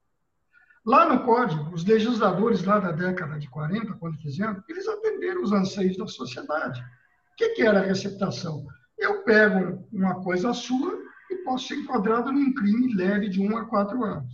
Lá 0.83 1.07
no 1.07 1.23
Código, 1.23 1.71
os 1.71 1.85
legisladores 1.85 2.63
lá 2.63 2.79
da 2.79 2.91
década 2.91 3.37
de 3.37 3.47
40, 3.47 3.93
quando 3.93 4.17
fizeram, 4.17 4.63
eles 4.67 4.87
atenderam 4.87 5.43
os 5.43 5.51
anseios 5.51 5.95
da 5.97 6.07
sociedade. 6.07 6.81
O 6.81 7.35
que, 7.37 7.49
que 7.49 7.61
era 7.61 7.81
a 7.81 7.85
receptação? 7.85 8.65
Eu 8.97 9.23
pego 9.23 9.87
uma 9.91 10.23
coisa 10.23 10.53
sua 10.53 10.99
e 11.29 11.35
posso 11.43 11.67
ser 11.67 11.75
enquadrado 11.75 12.31
num 12.31 12.51
crime 12.53 12.95
leve 12.95 13.29
de 13.29 13.39
um 13.39 13.55
a 13.55 13.65
quatro 13.65 14.03
anos. 14.03 14.31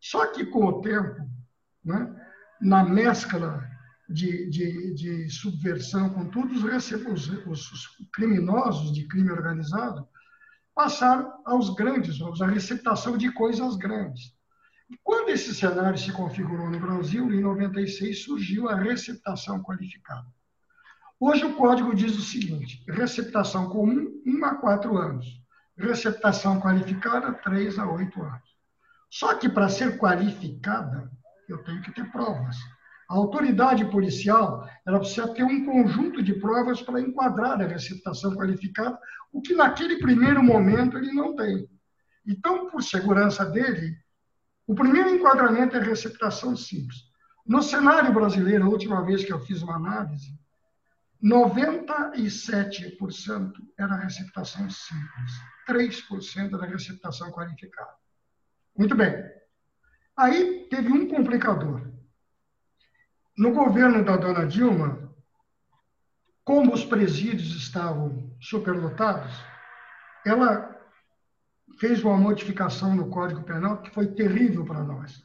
Só 0.00 0.26
que, 0.26 0.44
com 0.44 0.66
o 0.66 0.82
tempo, 0.82 1.16
né, 1.82 2.14
na 2.60 2.84
mescla 2.84 3.66
de, 4.14 4.48
de, 4.48 4.94
de 4.94 5.28
subversão 5.28 6.08
com 6.10 6.30
todos 6.30 6.62
os, 6.62 7.26
os, 7.26 7.72
os 7.72 7.88
criminosos 8.12 8.94
de 8.94 9.06
crime 9.08 9.30
organizado, 9.30 10.08
passaram 10.74 11.32
aos 11.44 11.74
grandes, 11.74 12.20
a 12.40 12.46
receptação 12.46 13.18
de 13.18 13.30
coisas 13.32 13.76
grandes. 13.76 14.32
E 14.88 14.96
quando 15.02 15.30
esse 15.30 15.54
cenário 15.54 15.98
se 15.98 16.12
configurou 16.12 16.70
no 16.70 16.78
Brasil, 16.78 17.32
em 17.32 17.40
96 17.40 18.24
surgiu 18.24 18.68
a 18.68 18.76
receptação 18.76 19.62
qualificada. 19.62 20.26
Hoje 21.18 21.44
o 21.44 21.54
código 21.54 21.94
diz 21.94 22.16
o 22.16 22.22
seguinte: 22.22 22.84
receptação 22.88 23.68
comum, 23.70 24.22
1 24.26 24.44
a 24.44 24.54
4 24.56 24.96
anos. 24.96 25.26
Receptação 25.76 26.60
qualificada, 26.60 27.32
3 27.32 27.78
a 27.78 27.90
8 27.90 28.22
anos. 28.22 28.54
Só 29.10 29.34
que 29.34 29.48
para 29.48 29.68
ser 29.68 29.98
qualificada, 29.98 31.10
eu 31.48 31.62
tenho 31.64 31.82
que 31.82 31.92
ter 31.92 32.10
provas. 32.12 32.56
A 33.08 33.14
autoridade 33.14 33.84
policial 33.90 34.68
ela 34.86 34.98
precisa 34.98 35.32
ter 35.34 35.44
um 35.44 35.64
conjunto 35.64 36.22
de 36.22 36.34
provas 36.34 36.82
para 36.82 37.00
enquadrar 37.00 37.60
a 37.60 37.66
receptação 37.66 38.34
qualificada, 38.34 38.98
o 39.32 39.40
que 39.40 39.54
naquele 39.54 39.98
primeiro 39.98 40.42
momento 40.42 40.96
ele 40.96 41.12
não 41.12 41.34
tem. 41.34 41.68
Então, 42.26 42.70
por 42.70 42.82
segurança 42.82 43.44
dele, 43.44 43.96
o 44.66 44.74
primeiro 44.74 45.10
enquadramento 45.10 45.76
é 45.76 45.80
receptação 45.80 46.56
simples. 46.56 46.96
No 47.46 47.62
cenário 47.62 48.12
brasileiro, 48.12 48.64
a 48.64 48.68
última 48.68 49.04
vez 49.04 49.24
que 49.24 49.32
eu 49.32 49.40
fiz 49.40 49.60
uma 49.60 49.76
análise, 49.76 50.32
97% 51.22 53.52
era 53.78 53.96
receptação 53.96 54.68
simples, 54.70 55.32
3% 55.68 56.54
era 56.54 56.66
receptação 56.66 57.30
qualificada. 57.30 57.92
Muito 58.76 58.94
bem. 58.94 59.14
Aí 60.16 60.66
teve 60.70 60.92
um 60.92 61.08
complicador. 61.08 61.93
No 63.36 63.52
governo 63.52 64.04
da 64.04 64.16
dona 64.16 64.46
Dilma, 64.46 65.12
como 66.44 66.72
os 66.72 66.84
presídios 66.84 67.56
estavam 67.56 68.32
superlotados, 68.40 69.32
ela 70.24 70.70
fez 71.80 72.04
uma 72.04 72.16
modificação 72.16 72.94
no 72.94 73.10
Código 73.10 73.42
Penal 73.42 73.82
que 73.82 73.90
foi 73.90 74.06
terrível 74.06 74.64
para 74.64 74.84
nós. 74.84 75.24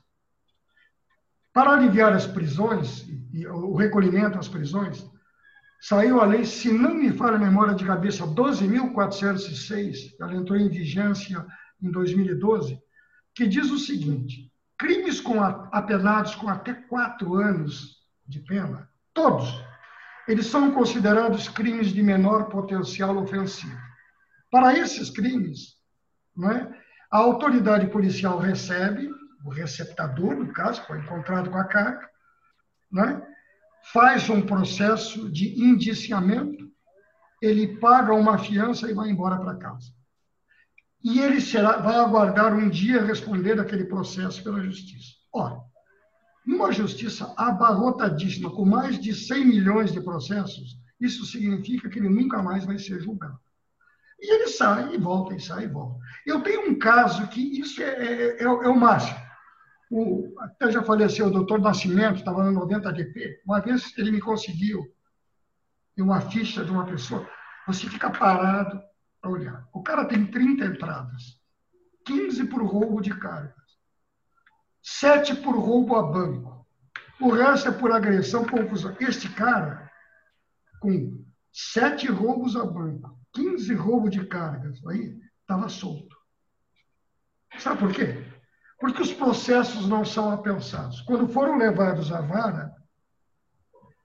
Para 1.53 1.73
aliviar 1.73 2.13
as 2.13 2.25
prisões 2.25 3.05
e 3.31 3.45
o 3.45 3.75
recolhimento 3.75 4.39
às 4.39 4.47
prisões, 4.47 5.05
saiu 5.79 6.19
a 6.19 6.25
lei, 6.25 6.45
se 6.45 6.71
não 6.71 6.95
me 6.95 7.11
falha 7.13 7.35
a 7.35 7.39
memória 7.39 7.75
de 7.75 7.85
cabeça, 7.85 8.25
12.406, 8.25 10.15
ela 10.19 10.33
entrou 10.35 10.57
em 10.57 10.67
vigência 10.67 11.45
em 11.79 11.91
2012, 11.91 12.81
que 13.35 13.45
diz 13.45 13.69
o 13.69 13.77
seguinte: 13.77 14.51
crimes 14.77 15.21
com 15.21 15.43
apenados 15.43 16.33
com 16.33 16.49
até 16.49 16.73
quatro 16.73 17.35
anos 17.35 17.98
de 18.29 18.39
pena, 18.41 18.87
todos, 19.13 19.59
eles 20.27 20.45
são 20.45 20.71
considerados 20.71 21.49
crimes 21.49 21.87
de 21.87 22.03
menor 22.03 22.45
potencial 22.49 23.17
ofensivo. 23.17 23.75
Para 24.51 24.77
esses 24.77 25.09
crimes, 25.09 25.75
é, 26.43 26.67
a 27.11 27.17
autoridade 27.17 27.87
policial 27.87 28.37
recebe, 28.37 29.09
o 29.43 29.49
receptador, 29.49 30.35
no 30.35 30.53
caso, 30.53 30.83
foi 30.85 30.99
encontrado 30.99 31.49
com 31.49 31.57
a 31.57 31.63
carga, 31.63 32.07
é, 32.99 33.21
faz 33.91 34.29
um 34.29 34.41
processo 34.41 35.31
de 35.31 35.59
indiciamento, 35.59 36.69
ele 37.41 37.79
paga 37.79 38.13
uma 38.13 38.37
fiança 38.37 38.89
e 38.89 38.93
vai 38.93 39.09
embora 39.09 39.37
para 39.37 39.57
casa. 39.57 39.91
E 41.03 41.19
ele 41.19 41.41
será, 41.41 41.77
vai 41.77 41.95
aguardar 41.95 42.53
um 42.53 42.69
dia 42.69 43.01
responder 43.01 43.59
aquele 43.59 43.85
processo 43.85 44.43
pela 44.43 44.61
justiça. 44.61 45.15
Ora, 45.33 45.61
numa 46.49 46.71
justiça 46.71 47.31
abarrotadíssima, 47.37 48.49
com 48.49 48.65
mais 48.65 48.99
de 48.99 49.13
100 49.13 49.45
milhões 49.45 49.91
de 49.91 50.01
processos, 50.01 50.79
isso 50.99 51.23
significa 51.23 51.87
que 51.87 51.99
ele 51.99 52.09
nunca 52.09 52.41
mais 52.41 52.65
vai 52.65 52.79
ser 52.79 52.99
julgado. 52.99 53.39
E 54.19 54.33
ele 54.33 54.47
sai 54.47 54.95
e 54.95 54.97
volta, 54.97 55.35
e 55.35 55.39
sai 55.39 55.65
e 55.65 55.67
volta. 55.67 55.99
Eu 56.25 56.41
tenho 56.41 56.71
um 56.71 56.79
caso 56.79 57.27
que 57.27 57.39
isso 57.39 57.83
é, 57.83 57.85
é, 57.85 58.37
é, 58.39 58.43
é 58.43 58.47
o 58.47 58.75
máximo. 58.75 59.19
O, 59.91 60.33
até 60.39 60.71
já 60.71 60.81
faleceu 60.81 61.27
o 61.27 61.31
doutor 61.31 61.61
Nascimento, 61.61 62.17
estava 62.17 62.43
no 62.43 62.51
90 62.51 62.91
DP. 62.93 63.41
Uma 63.45 63.61
vez 63.61 63.95
ele 63.95 64.11
me 64.11 64.19
conseguiu 64.19 64.83
uma 65.97 66.19
ficha 66.19 66.65
de 66.65 66.71
uma 66.71 66.85
pessoa. 66.85 67.29
Você 67.67 67.87
fica 67.87 68.09
parado 68.09 68.81
para 69.21 69.29
olhar. 69.29 69.67
O 69.71 69.83
cara 69.83 70.05
tem 70.05 70.25
30 70.25 70.65
entradas, 70.65 71.39
15 72.05 72.45
por 72.45 72.63
roubo 72.63 73.01
de 73.01 73.11
carga 73.11 73.58
sete 74.81 75.35
por 75.35 75.55
roubo 75.55 75.95
a 75.95 76.03
banco. 76.03 76.65
O 77.21 77.31
resto 77.31 77.69
é 77.69 77.71
por 77.71 77.91
agressão, 77.91 78.45
confusão. 78.45 78.95
Este 78.99 79.29
cara, 79.29 79.91
com 80.79 81.23
sete 81.51 82.07
roubos 82.07 82.55
a 82.55 82.65
banco, 82.65 83.17
15 83.33 83.73
roubos 83.75 84.11
de 84.11 84.25
cargas, 84.25 84.79
aí 84.87 85.17
estava 85.41 85.67
solto. 85.69 86.15
Sabe 87.57 87.79
por 87.79 87.93
quê? 87.93 88.25
Porque 88.79 89.01
os 89.01 89.11
processos 89.11 89.87
não 89.87 90.05
são 90.05 90.31
apensados. 90.31 91.01
Quando 91.01 91.27
foram 91.27 91.57
levados 91.57 92.11
à 92.11 92.21
vara, 92.21 92.71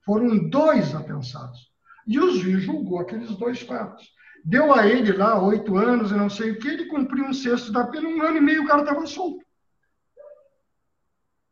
foram 0.04 0.48
dois 0.48 0.94
apensados. 0.94 1.72
E 2.06 2.18
o 2.18 2.36
juiz 2.36 2.64
julgou 2.64 2.98
aqueles 2.98 3.34
dois 3.36 3.60
fatos. 3.62 4.08
Deu 4.44 4.74
a 4.74 4.86
ele 4.86 5.12
lá 5.12 5.40
oito 5.40 5.76
anos 5.76 6.10
e 6.10 6.14
não 6.14 6.28
sei 6.28 6.50
o 6.50 6.58
que, 6.58 6.68
ele 6.68 6.86
cumpriu 6.86 7.24
um 7.24 7.32
sexto 7.32 7.72
da 7.72 7.86
pena, 7.86 8.08
um 8.08 8.22
ano 8.22 8.36
e 8.36 8.40
meio 8.40 8.64
o 8.64 8.66
cara 8.66 8.82
estava 8.82 9.06
solto. 9.06 9.43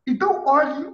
Então, 0.07 0.45
olhe, 0.47 0.93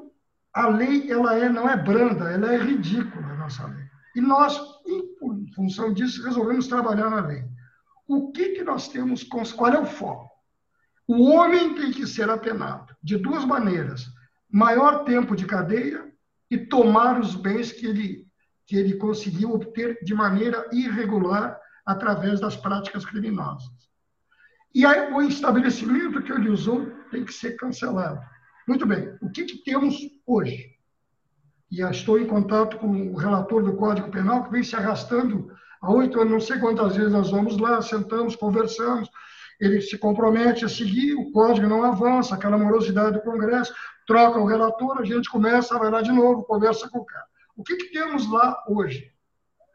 a 0.52 0.68
lei 0.68 1.10
ela 1.10 1.36
é, 1.36 1.48
não 1.48 1.68
é 1.68 1.76
branda, 1.76 2.30
ela 2.30 2.52
é 2.52 2.58
ridícula, 2.58 3.26
a 3.26 3.36
nossa 3.36 3.66
lei. 3.66 3.84
E 4.16 4.20
nós, 4.20 4.60
em 4.86 5.52
função 5.54 5.92
disso, 5.92 6.24
resolvemos 6.24 6.66
trabalhar 6.66 7.10
na 7.10 7.20
lei. 7.20 7.44
O 8.06 8.32
que, 8.32 8.50
que 8.50 8.64
nós 8.64 8.88
temos, 8.88 9.22
qual 9.22 9.72
é 9.72 9.78
o 9.78 9.86
foco? 9.86 10.28
O 11.06 11.30
homem 11.30 11.74
tem 11.74 11.90
que 11.90 12.06
ser 12.06 12.28
apenado 12.28 12.94
de 13.02 13.16
duas 13.16 13.44
maneiras: 13.44 14.06
maior 14.50 15.04
tempo 15.04 15.36
de 15.36 15.46
cadeia 15.46 16.10
e 16.50 16.58
tomar 16.58 17.20
os 17.20 17.34
bens 17.34 17.72
que 17.72 17.86
ele, 17.86 18.26
que 18.66 18.76
ele 18.76 18.96
conseguiu 18.96 19.52
obter 19.52 19.98
de 20.02 20.14
maneira 20.14 20.68
irregular 20.72 21.58
através 21.86 22.40
das 22.40 22.56
práticas 22.56 23.04
criminosas. 23.04 23.70
E 24.74 24.84
aí, 24.84 25.12
o 25.12 25.22
estabelecimento 25.22 26.22
que 26.22 26.32
ele 26.32 26.50
usou 26.50 26.86
tem 27.10 27.24
que 27.24 27.32
ser 27.32 27.56
cancelado. 27.56 28.20
Muito 28.68 28.84
bem, 28.84 29.16
o 29.22 29.30
que, 29.30 29.46
que 29.46 29.64
temos 29.64 29.96
hoje? 30.26 30.76
E 31.70 31.80
estou 31.80 32.18
em 32.18 32.26
contato 32.26 32.76
com 32.76 32.86
o 32.86 33.16
relator 33.16 33.62
do 33.62 33.74
Código 33.74 34.10
Penal, 34.10 34.44
que 34.44 34.50
vem 34.50 34.62
se 34.62 34.76
arrastando 34.76 35.50
há 35.80 35.90
oito 35.90 36.20
anos, 36.20 36.32
não 36.32 36.40
sei 36.40 36.58
quantas 36.58 36.94
vezes 36.94 37.10
nós 37.10 37.30
vamos 37.30 37.56
lá, 37.56 37.80
sentamos, 37.80 38.36
conversamos, 38.36 39.08
ele 39.58 39.80
se 39.80 39.96
compromete 39.96 40.66
a 40.66 40.68
seguir, 40.68 41.14
o 41.14 41.32
código 41.32 41.66
não 41.66 41.82
avança, 41.82 42.34
aquela 42.34 42.58
morosidade 42.58 43.16
do 43.16 43.22
Congresso, 43.22 43.72
troca 44.06 44.38
o 44.38 44.44
relator, 44.44 44.98
a 45.00 45.04
gente 45.04 45.30
começa, 45.30 45.78
vai 45.78 45.90
lá 45.90 46.02
de 46.02 46.12
novo, 46.12 46.44
conversa 46.44 46.90
com 46.90 46.98
o 46.98 47.06
cara. 47.06 47.24
O 47.56 47.64
que, 47.64 47.74
que 47.74 47.90
temos 47.90 48.30
lá 48.30 48.62
hoje? 48.68 49.10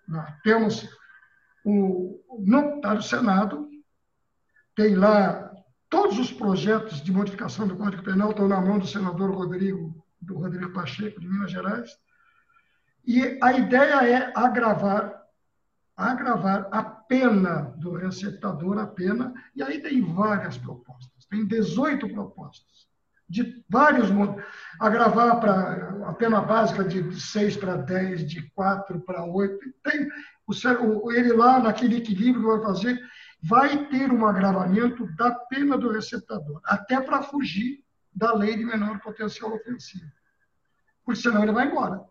Não, 0.07 0.23
temos 0.43 0.87
o, 1.65 2.23
no, 2.45 2.79
tá 2.79 2.93
no 2.93 3.01
Senado, 3.01 3.67
tem 4.75 4.93
lá 4.93 5.51
Todos 5.93 6.17
os 6.17 6.31
projetos 6.31 7.03
de 7.03 7.11
modificação 7.11 7.67
do 7.67 7.77
Código 7.77 8.01
Penal 8.01 8.31
estão 8.31 8.47
na 8.47 8.59
mão 8.59 8.79
do 8.79 8.87
senador 8.87 9.29
Rodrigo, 9.29 10.03
do 10.19 10.39
Rodrigo 10.39 10.73
Pacheco, 10.73 11.21
de 11.21 11.29
Minas 11.29 11.51
Gerais. 11.51 11.87
E 13.05 13.37
a 13.39 13.53
ideia 13.53 14.03
é 14.09 14.33
agravar, 14.35 15.13
agravar 15.95 16.67
a 16.71 16.81
pena 16.81 17.75
do 17.77 17.93
receptador, 17.93 18.79
a 18.79 18.87
pena, 18.87 19.35
e 19.55 19.61
aí 19.61 19.79
tem 19.83 20.01
várias 20.01 20.57
propostas, 20.57 21.27
tem 21.29 21.45
18 21.45 22.09
propostas, 22.09 22.87
de 23.29 23.63
vários 23.69 24.09
modos. 24.09 24.43
Agravar 24.79 25.39
para 25.39 26.09
a 26.09 26.13
pena 26.13 26.41
básica 26.41 26.83
de 26.83 27.21
6 27.21 27.57
para 27.57 27.77
10, 27.77 28.27
de 28.27 28.49
4 28.55 28.99
para 29.01 29.23
8, 29.25 29.59
tem 29.83 30.09
o, 30.47 31.11
ele 31.11 31.33
lá 31.33 31.59
naquele 31.59 31.97
equilíbrio 31.97 32.47
vai 32.47 32.63
fazer 32.63 32.99
vai 33.43 33.87
ter 33.87 34.11
um 34.11 34.25
agravamento 34.25 35.05
da 35.15 35.31
pena 35.31 35.77
do 35.77 35.91
receptador, 35.91 36.61
até 36.63 37.01
para 37.01 37.23
fugir 37.23 37.83
da 38.15 38.33
lei 38.33 38.55
de 38.55 38.63
menor 38.63 38.99
potencial 39.01 39.53
ofensivo. 39.53 40.09
Porque 41.03 41.19
senão 41.19 41.43
ele 41.43 41.51
vai 41.51 41.67
embora. 41.67 42.01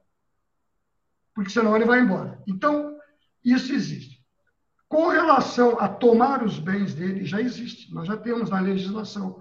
Porque 1.34 1.48
senão 1.48 1.74
ele 1.74 1.86
vai 1.86 2.00
embora. 2.00 2.42
Então, 2.46 2.98
isso 3.42 3.72
existe. 3.72 4.22
Com 4.86 5.08
relação 5.08 5.80
a 5.80 5.88
tomar 5.88 6.42
os 6.42 6.58
bens 6.58 6.94
dele, 6.94 7.24
já 7.24 7.40
existe, 7.40 7.92
nós 7.94 8.06
já 8.06 8.16
temos 8.16 8.50
na 8.50 8.60
legislação. 8.60 9.40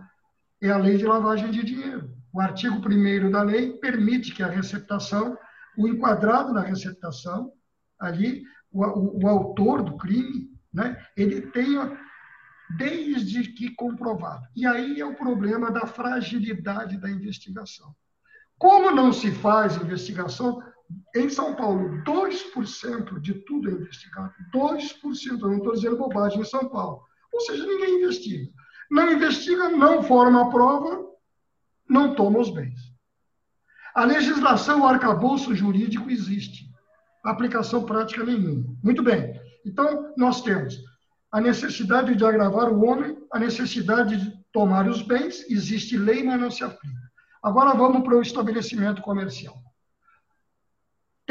É 0.62 0.70
a 0.70 0.78
lei 0.78 0.96
de 0.98 1.06
lavagem 1.06 1.52
de 1.52 1.62
dinheiro. 1.62 2.16
O 2.32 2.40
artigo 2.40 2.78
1 2.78 3.30
da 3.30 3.44
lei 3.44 3.74
permite 3.74 4.34
que 4.34 4.42
a 4.42 4.48
receptação, 4.48 5.38
o 5.78 5.90
enquadrado 5.90 6.54
na 6.54 6.62
receptação, 6.62 7.52
ali, 8.00 8.44
o, 8.72 8.82
o, 8.86 9.24
o 9.24 9.28
autor 9.28 9.84
do 9.84 9.98
crime, 9.98 10.50
né, 10.74 11.06
ele 11.16 11.42
tenha 11.42 11.98
desde 12.78 13.44
que 13.52 13.76
comprovado. 13.76 14.46
E 14.56 14.66
aí 14.66 15.00
é 15.00 15.06
o 15.06 15.16
problema 15.16 15.72
da 15.72 15.86
fragilidade 15.86 16.98
da 16.98 17.10
investigação. 17.10 17.94
Como 18.58 18.92
não 18.92 19.12
se 19.12 19.32
faz 19.32 19.76
investigação, 19.76 20.62
em 21.16 21.30
São 21.30 21.56
Paulo, 21.56 22.04
2% 22.04 23.20
de 23.20 23.34
tudo 23.34 23.70
é 23.70 23.74
investigado. 23.74 24.34
2%, 24.54 25.42
eu 25.42 25.50
não 25.50 25.58
estou 25.58 25.74
dizendo 25.74 25.98
bobagem 25.98 26.42
em 26.42 26.46
São 26.46 26.70
Paulo. 26.70 27.02
Ou 27.34 27.42
seja, 27.42 27.66
ninguém 27.66 27.98
investiga. 27.98 28.52
Não 28.90 29.12
investiga, 29.12 29.70
não 29.70 30.04
forma 30.04 30.42
a 30.42 30.50
prova, 30.50 31.06
não 31.90 32.14
toma 32.14 32.40
os 32.40 32.54
bens. 32.54 32.92
A 33.96 34.06
legislação, 34.06 34.82
o 34.82 34.86
arcabouço 34.86 35.56
jurídico 35.56 36.10
existe. 36.10 36.70
Aplicação 37.24 37.84
prática 37.84 38.24
nenhuma. 38.24 38.76
Muito 38.84 39.02
bem. 39.04 39.41
Então, 39.66 40.14
nós 40.18 40.42
temos 40.42 40.78
a 41.32 41.40
necessidade 41.40 42.16
de 42.16 42.26
agravar 42.26 42.72
o 42.72 42.86
homem, 42.86 43.18
a 43.32 43.40
necessidade 43.40 44.18
de 44.18 44.44
tomar 44.52 44.88
os 44.88 45.02
bens, 45.02 45.50
existe 45.50 45.98
lei, 45.98 46.24
mas 46.24 46.40
não 46.40 46.52
se 46.52 46.64
aplica. 46.64 47.02
Agora 47.42 47.74
vamos 47.74 48.04
para 48.04 48.18
o 48.18 48.22
estabelecimento 48.22 49.02
comercial 49.02 49.62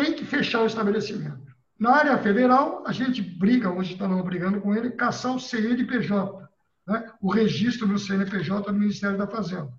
tem 0.01 0.14
que 0.14 0.24
fechar 0.24 0.62
o 0.62 0.66
estabelecimento. 0.66 1.51
Na 1.78 1.95
área 1.97 2.18
federal, 2.18 2.83
a 2.87 2.93
gente 2.93 3.22
briga, 3.22 3.70
hoje 3.70 3.93
estamos 3.93 4.22
brigando 4.24 4.61
com 4.61 4.74
ele, 4.74 4.91
caçar 4.91 5.35
o 5.35 5.41
CNPJ, 5.41 6.49
né? 6.87 7.12
o 7.20 7.31
registro 7.31 7.87
do 7.87 7.99
CNPJ 7.99 8.72
do 8.72 8.78
Ministério 8.78 9.18
da 9.18 9.26
Fazenda. 9.26 9.70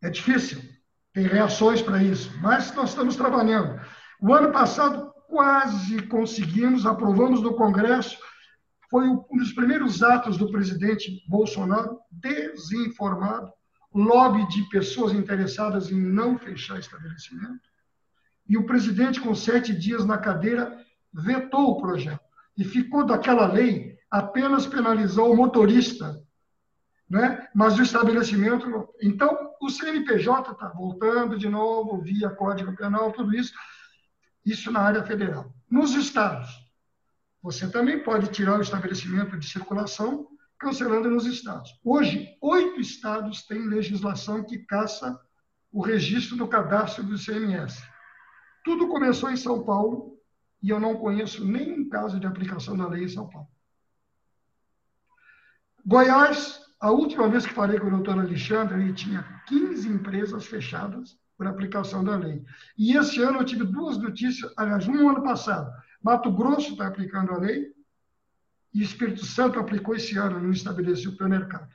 É 0.00 0.10
difícil, 0.10 0.60
tem 1.12 1.26
reações 1.26 1.82
para 1.82 2.02
isso, 2.02 2.32
mas 2.40 2.74
nós 2.74 2.90
estamos 2.90 3.16
trabalhando. 3.16 3.80
O 4.20 4.32
ano 4.32 4.52
passado, 4.52 5.11
quase 5.32 6.02
conseguimos, 6.02 6.84
aprovamos 6.84 7.40
no 7.40 7.54
Congresso, 7.54 8.18
foi 8.90 9.08
um 9.08 9.24
dos 9.38 9.54
primeiros 9.54 10.02
atos 10.02 10.36
do 10.36 10.52
presidente 10.52 11.24
Bolsonaro, 11.26 11.98
desinformado, 12.10 13.50
lobby 13.94 14.46
de 14.48 14.68
pessoas 14.68 15.14
interessadas 15.14 15.90
em 15.90 15.98
não 15.98 16.38
fechar 16.38 16.78
estabelecimento 16.78 17.72
e 18.46 18.58
o 18.58 18.66
presidente, 18.66 19.22
com 19.22 19.34
sete 19.34 19.74
dias 19.74 20.04
na 20.04 20.18
cadeira, 20.18 20.78
vetou 21.10 21.70
o 21.70 21.80
projeto. 21.80 22.20
E 22.58 22.62
ficou 22.64 23.06
daquela 23.06 23.46
lei, 23.46 23.96
apenas 24.10 24.66
penalizou 24.66 25.32
o 25.32 25.36
motorista, 25.36 26.22
né? 27.08 27.48
mas 27.54 27.78
o 27.78 27.82
estabelecimento. 27.82 28.90
Então, 29.00 29.54
o 29.62 29.70
CNPJ 29.70 30.52
está 30.52 30.68
voltando 30.68 31.38
de 31.38 31.48
novo, 31.48 32.02
via 32.02 32.28
Código 32.28 32.76
Penal, 32.76 33.12
tudo 33.12 33.34
isso, 33.34 33.54
isso 34.44 34.70
na 34.70 34.80
área 34.80 35.04
federal. 35.04 35.52
Nos 35.70 35.94
estados, 35.94 36.50
você 37.42 37.68
também 37.68 38.02
pode 38.02 38.28
tirar 38.28 38.58
o 38.58 38.62
estabelecimento 38.62 39.38
de 39.38 39.48
circulação, 39.48 40.28
cancelando 40.58 41.10
nos 41.10 41.26
estados. 41.26 41.70
Hoje, 41.84 42.36
oito 42.40 42.80
estados 42.80 43.44
têm 43.46 43.68
legislação 43.68 44.44
que 44.44 44.58
caça 44.58 45.20
o 45.72 45.80
registro 45.80 46.36
do 46.36 46.46
cadastro 46.46 47.02
do 47.02 47.18
CMS. 47.18 47.82
Tudo 48.64 48.88
começou 48.88 49.30
em 49.30 49.36
São 49.36 49.64
Paulo 49.64 50.18
e 50.62 50.70
eu 50.70 50.78
não 50.78 50.96
conheço 50.96 51.44
nenhum 51.44 51.88
caso 51.88 52.20
de 52.20 52.26
aplicação 52.26 52.76
da 52.76 52.86
lei 52.86 53.04
em 53.04 53.08
São 53.08 53.28
Paulo. 53.28 53.48
Goiás, 55.84 56.60
a 56.78 56.92
última 56.92 57.28
vez 57.28 57.44
que 57.44 57.52
falei 57.52 57.80
com 57.80 57.88
o 57.88 57.90
doutor 57.90 58.18
Alexandre, 58.20 58.80
ele 58.80 58.92
tinha 58.92 59.42
15 59.48 59.88
empresas 59.88 60.46
fechadas 60.46 61.18
por 61.36 61.46
aplicação 61.46 62.04
da 62.04 62.16
lei. 62.16 62.44
E 62.76 62.96
esse 62.96 63.20
ano 63.22 63.38
eu 63.38 63.44
tive 63.44 63.64
duas 63.64 63.98
notícias, 63.98 64.52
aliás, 64.56 64.86
um 64.86 65.08
ano 65.08 65.22
passado. 65.22 65.70
Mato 66.02 66.30
Grosso 66.30 66.72
está 66.72 66.86
aplicando 66.86 67.32
a 67.32 67.38
lei 67.38 67.72
e 68.74 68.82
Espírito 68.82 69.24
Santo 69.24 69.58
aplicou 69.58 69.94
esse 69.94 70.16
ano, 70.16 70.40
não 70.40 70.50
estabeleceu 70.50 71.12
o 71.12 71.28
mercado. 71.28 71.68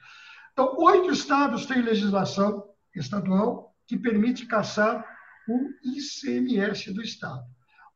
Então, 0.52 0.76
oito 0.80 1.12
estados 1.12 1.66
têm 1.66 1.82
legislação 1.82 2.64
estadual 2.96 3.76
que 3.86 3.98
permite 3.98 4.46
caçar 4.46 5.06
o 5.48 5.70
ICMS 5.84 6.92
do 6.94 7.02
Estado. 7.02 7.46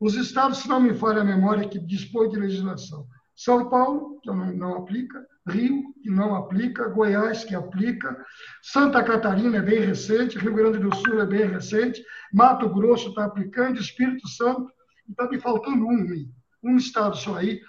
Os 0.00 0.14
estados, 0.14 0.58
se 0.58 0.68
não 0.68 0.80
me 0.80 0.94
falha 0.94 1.20
a 1.20 1.24
memória, 1.24 1.68
que 1.68 1.78
dispõem 1.78 2.30
de 2.30 2.38
legislação. 2.38 3.06
São 3.34 3.68
Paulo, 3.68 4.20
que 4.20 4.28
não, 4.28 4.52
não 4.52 4.74
aplica, 4.76 5.24
Rio, 5.48 5.92
que 6.02 6.10
não 6.10 6.34
aplica, 6.34 6.88
Goiás, 6.88 7.44
que 7.44 7.54
aplica, 7.54 8.24
Santa 8.62 9.02
Catarina 9.02 9.58
é 9.58 9.62
bem 9.62 9.80
recente, 9.80 10.38
Rio 10.38 10.54
Grande 10.54 10.78
do 10.78 10.94
Sul 10.96 11.20
é 11.20 11.26
bem 11.26 11.46
recente, 11.46 12.02
Mato 12.32 12.68
Grosso 12.68 13.08
está 13.08 13.24
aplicando, 13.24 13.80
Espírito 13.80 14.28
Santo, 14.28 14.70
está 15.08 15.28
me 15.28 15.40
faltando 15.40 15.86
um, 15.86 16.30
um 16.62 16.76
estado 16.76 17.16
só 17.16 17.36
aí. 17.36 17.60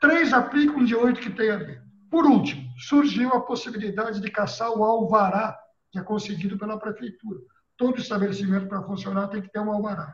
Três 0.00 0.32
aplicam 0.32 0.84
de 0.84 0.94
oito 0.94 1.20
que 1.20 1.30
tem 1.30 1.50
a 1.50 1.56
ver. 1.56 1.82
Por 2.10 2.24
último, 2.24 2.62
surgiu 2.78 3.30
a 3.30 3.40
possibilidade 3.40 4.20
de 4.20 4.30
caçar 4.30 4.70
o 4.70 4.84
alvará, 4.84 5.58
que 5.90 5.98
é 5.98 6.02
concedido 6.02 6.56
pela 6.56 6.78
prefeitura 6.78 7.40
todo 7.78 8.00
estabelecimento 8.00 8.66
para 8.66 8.82
funcionar 8.82 9.28
tem 9.28 9.40
que 9.40 9.50
ter 9.50 9.60
um 9.60 9.72
alvará. 9.72 10.12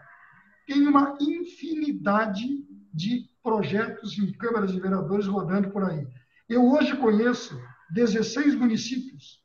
Tem 0.67 0.87
uma 0.87 1.17
infinidade 1.21 2.47
de 2.93 3.29
projetos 3.43 4.17
em 4.19 4.31
câmaras 4.35 4.71
de 4.71 4.81
vereadores 4.81 5.27
rodando 5.27 5.71
por 5.71 5.83
aí. 5.83 6.07
Eu 6.49 6.67
hoje 6.71 6.97
conheço 6.97 7.61
16 7.91 8.55
municípios 8.55 9.43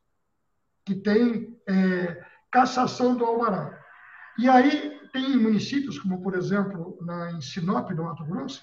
que 0.86 0.96
têm 0.96 1.58
é, 1.68 2.26
cassação 2.52 3.16
do 3.16 3.26
alvará. 3.26 3.80
E 4.38 4.50
aí 4.50 5.00
tem 5.12 5.38
municípios, 5.38 6.00
como 6.00 6.22
por 6.22 6.36
exemplo 6.36 6.98
na, 7.02 7.32
em 7.32 7.42
Sinop, 7.42 7.90
no 7.92 8.04
Mato 8.04 8.26
Grosso, 8.26 8.62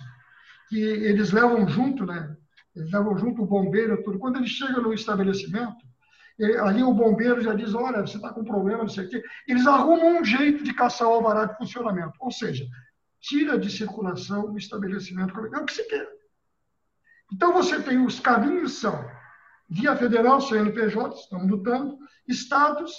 que 0.68 0.78
eles 0.78 1.30
levam 1.32 1.68
junto, 1.68 2.04
né? 2.04 2.36
Eles 2.74 2.90
levam 2.92 3.16
junto 3.16 3.42
o 3.42 3.46
bombeiro, 3.46 4.02
tudo. 4.02 4.18
Quando 4.18 4.36
ele 4.36 4.46
chega 4.46 4.80
no 4.80 4.92
estabelecimento, 4.92 5.84
ali 6.62 6.82
o 6.82 6.92
bombeiro 6.92 7.40
já 7.40 7.54
diz, 7.54 7.74
olha, 7.74 8.02
você 8.02 8.16
está 8.16 8.32
com 8.32 8.44
problema, 8.44 8.82
não 8.82 8.88
sei 8.88 9.06
o 9.06 9.08
quê. 9.08 9.22
Eles 9.48 9.66
arrumam 9.66 10.20
um 10.20 10.24
jeito 10.24 10.62
de 10.62 10.74
caçar 10.74 11.08
o 11.08 11.12
alvará 11.12 11.46
de 11.46 11.56
funcionamento. 11.56 12.12
Ou 12.20 12.30
seja, 12.30 12.66
tira 13.20 13.58
de 13.58 13.70
circulação 13.70 14.52
o 14.52 14.58
estabelecimento. 14.58 15.34
É 15.54 15.58
o 15.58 15.64
que 15.64 15.72
você 15.72 15.84
quer. 15.84 16.06
Então, 17.32 17.52
você 17.52 17.80
tem 17.82 18.04
os 18.04 18.20
caminhos 18.20 18.74
são 18.78 19.16
via 19.68 19.96
federal, 19.96 20.40
CNPJ, 20.40 21.14
estamos 21.16 21.50
lutando, 21.50 21.98
estados, 22.28 22.92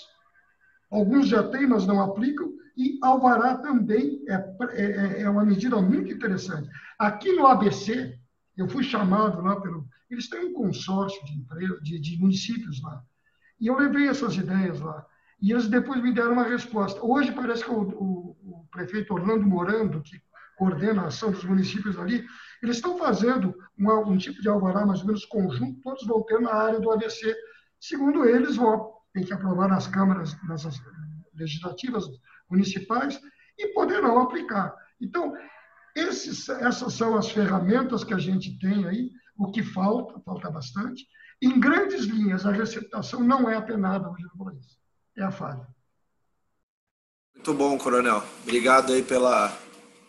alguns 0.92 1.28
já 1.28 1.44
têm, 1.44 1.68
mas 1.68 1.86
não 1.86 2.02
aplicam, 2.02 2.52
e 2.76 3.00
alvará 3.02 3.58
também 3.58 4.24
é, 4.28 4.34
é, 4.34 4.84
é, 4.84 5.22
é 5.24 5.30
uma 5.30 5.44
medida 5.44 5.82
muito 5.82 6.12
interessante. 6.12 6.70
Aqui 7.00 7.32
no 7.34 7.48
ABC, 7.48 8.18
eu 8.56 8.68
fui 8.68 8.84
chamado 8.84 9.42
lá 9.42 9.60
pelo. 9.60 9.88
Eles 10.10 10.30
têm 10.30 10.46
um 10.46 10.54
consórcio 10.54 11.24
de, 11.26 11.34
empresas, 11.34 11.82
de, 11.82 12.00
de 12.00 12.18
municípios 12.20 12.82
lá. 12.82 13.04
E 13.60 13.68
eu 13.68 13.78
levei 13.78 14.08
essas 14.08 14.36
ideias 14.36 14.80
lá. 14.80 15.06
E 15.42 15.52
eles 15.52 15.68
depois 15.68 16.02
me 16.02 16.14
deram 16.14 16.34
uma 16.34 16.44
resposta. 16.44 17.04
Hoje 17.04 17.32
parece 17.32 17.64
que 17.64 17.72
o, 17.72 17.82
o, 17.82 18.38
o 18.44 18.68
prefeito 18.72 19.14
Orlando 19.14 19.46
Morando, 19.46 20.02
que 20.02 20.22
coordena 20.58 21.04
a 21.04 21.08
ação 21.08 21.32
dos 21.32 21.44
municípios 21.44 21.98
ali, 21.98 22.26
eles 22.62 22.78
estão 22.78 22.98
fazendo 22.98 23.56
um, 23.78 23.90
um 24.12 24.18
tipo 24.18 24.42
de 24.42 24.50
alvará 24.50 24.86
mais 24.86 25.02
ou 25.02 25.06
menos 25.06 25.24
conjunto, 25.26 25.80
todos 25.82 26.06
vão 26.06 26.24
ter 26.24 26.42
na 26.42 26.54
área 26.54 26.80
do 26.80 26.92
ABC. 26.92 27.36
Segundo 27.80 28.26
eles, 28.26 28.56
vão, 28.56 28.92
tem 29.14 29.24
que 29.24 29.34
aprovar 29.34 29.70
nas 29.70 29.88
câmaras 29.88 30.36
nas 30.44 30.66
legislativas 31.36 32.06
municipais 32.50 33.22
e 33.58 33.68
poderão 33.68 34.20
aplicar. 34.20 34.76
Então, 35.00 35.36
esses, 35.96 36.50
essas 36.50 36.94
são 36.94 37.16
as 37.16 37.30
ferramentas 37.30 38.04
que 38.04 38.14
a 38.14 38.20
gente 38.20 38.58
tem 38.60 38.88
aí. 38.88 39.12
O 39.38 39.52
que 39.52 39.62
falta, 39.62 40.20
falta 40.22 40.50
bastante, 40.50 41.08
em 41.40 41.60
grandes 41.60 42.06
linhas, 42.06 42.44
a 42.44 42.52
receptação 42.52 43.20
não 43.24 43.48
é 43.48 43.56
apenada 43.56 44.10
hoje 44.10 44.24
no 44.24 44.46
país. 44.46 44.80
É 45.16 45.24
a 45.24 45.32
falha. 45.32 45.68
Muito 47.36 47.54
bom, 47.54 47.78
Coronel. 47.78 48.24
Obrigado 48.42 48.94
aí 48.94 49.04
pela, 49.04 49.56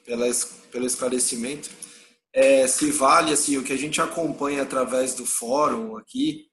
pela, 0.08 0.26
pelo 0.72 0.86
esclarecimento. 0.86 1.68
É, 2.32 2.66
se 2.66 2.90
vale 2.90 3.32
assim, 3.32 3.58
o 3.58 3.62
que 3.62 3.72
a 3.72 3.76
gente 3.76 4.00
acompanha 4.00 4.62
através 4.62 5.14
do 5.14 5.26
fórum 5.26 5.96
aqui 5.98 6.46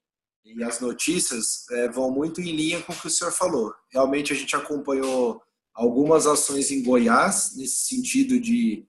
e 0.44 0.62
as 0.64 0.80
notícias 0.80 1.66
é, 1.72 1.90
vão 1.90 2.12
muito 2.12 2.42
em 2.42 2.56
linha 2.56 2.82
com 2.82 2.94
o 2.94 2.96
que 2.96 3.08
o 3.08 3.10
senhor 3.10 3.32
falou. 3.32 3.74
Realmente 3.92 4.34
a 4.34 4.36
gente 4.36 4.56
acompanhou 4.56 5.42
algumas 5.74 6.28
ações 6.28 6.70
em 6.70 6.84
Goiás 6.84 7.56
nesse 7.56 7.88
sentido 7.88 8.40
de, 8.40 8.86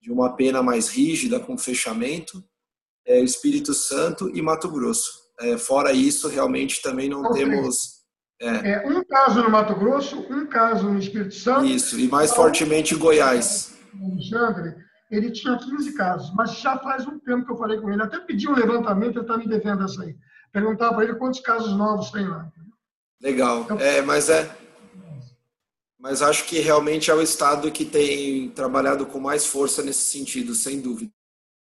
de 0.00 0.10
uma 0.10 0.34
pena 0.34 0.62
mais 0.62 0.88
rígida 0.88 1.38
com 1.38 1.56
fechamento, 1.56 2.42
é, 3.06 3.20
Espírito 3.20 3.72
Santo 3.72 4.30
e 4.34 4.42
Mato 4.42 4.68
Grosso. 4.68 5.26
É, 5.38 5.58
fora 5.58 5.92
isso, 5.92 6.28
realmente 6.28 6.82
também 6.82 7.08
não 7.08 7.22
okay. 7.22 7.44
temos. 7.44 7.96
É. 8.40 8.72
é. 8.72 8.86
um 8.86 9.02
caso 9.04 9.42
no 9.42 9.50
Mato 9.50 9.74
Grosso, 9.74 10.18
um 10.30 10.46
caso 10.46 10.90
no 10.90 10.98
Espírito 10.98 11.34
Santo. 11.34 11.66
Isso, 11.66 11.98
e 11.98 12.08
mais 12.08 12.32
fortemente 12.32 12.94
em 12.94 12.98
Goiás. 12.98 13.75
Alexandre, 14.04 14.76
ele 15.10 15.30
tinha 15.30 15.58
15 15.58 15.92
casos, 15.94 16.34
mas 16.34 16.58
já 16.58 16.78
faz 16.78 17.06
um 17.06 17.18
tempo 17.18 17.46
que 17.46 17.52
eu 17.52 17.56
falei 17.56 17.80
com 17.80 17.90
ele. 17.90 18.02
Até 18.02 18.18
pedi 18.18 18.48
um 18.48 18.54
levantamento, 18.54 19.16
ele 19.16 19.20
está 19.20 19.36
me 19.36 19.46
devendo 19.46 19.84
essa 19.84 20.02
aí. 20.02 20.16
Perguntava 20.52 20.94
para 20.94 21.04
ele 21.04 21.14
quantos 21.14 21.40
casos 21.40 21.76
novos 21.76 22.10
tem 22.10 22.26
lá. 22.26 22.50
Legal. 23.20 23.62
Então, 23.62 23.78
é, 23.78 24.02
mas 24.02 24.28
é. 24.28 24.50
Mas 25.98 26.22
acho 26.22 26.44
que 26.44 26.60
realmente 26.60 27.10
é 27.10 27.14
o 27.14 27.22
Estado 27.22 27.70
que 27.70 27.84
tem 27.84 28.50
trabalhado 28.50 29.06
com 29.06 29.18
mais 29.18 29.46
força 29.46 29.82
nesse 29.82 30.10
sentido, 30.10 30.54
sem 30.54 30.80
dúvida. 30.80 31.10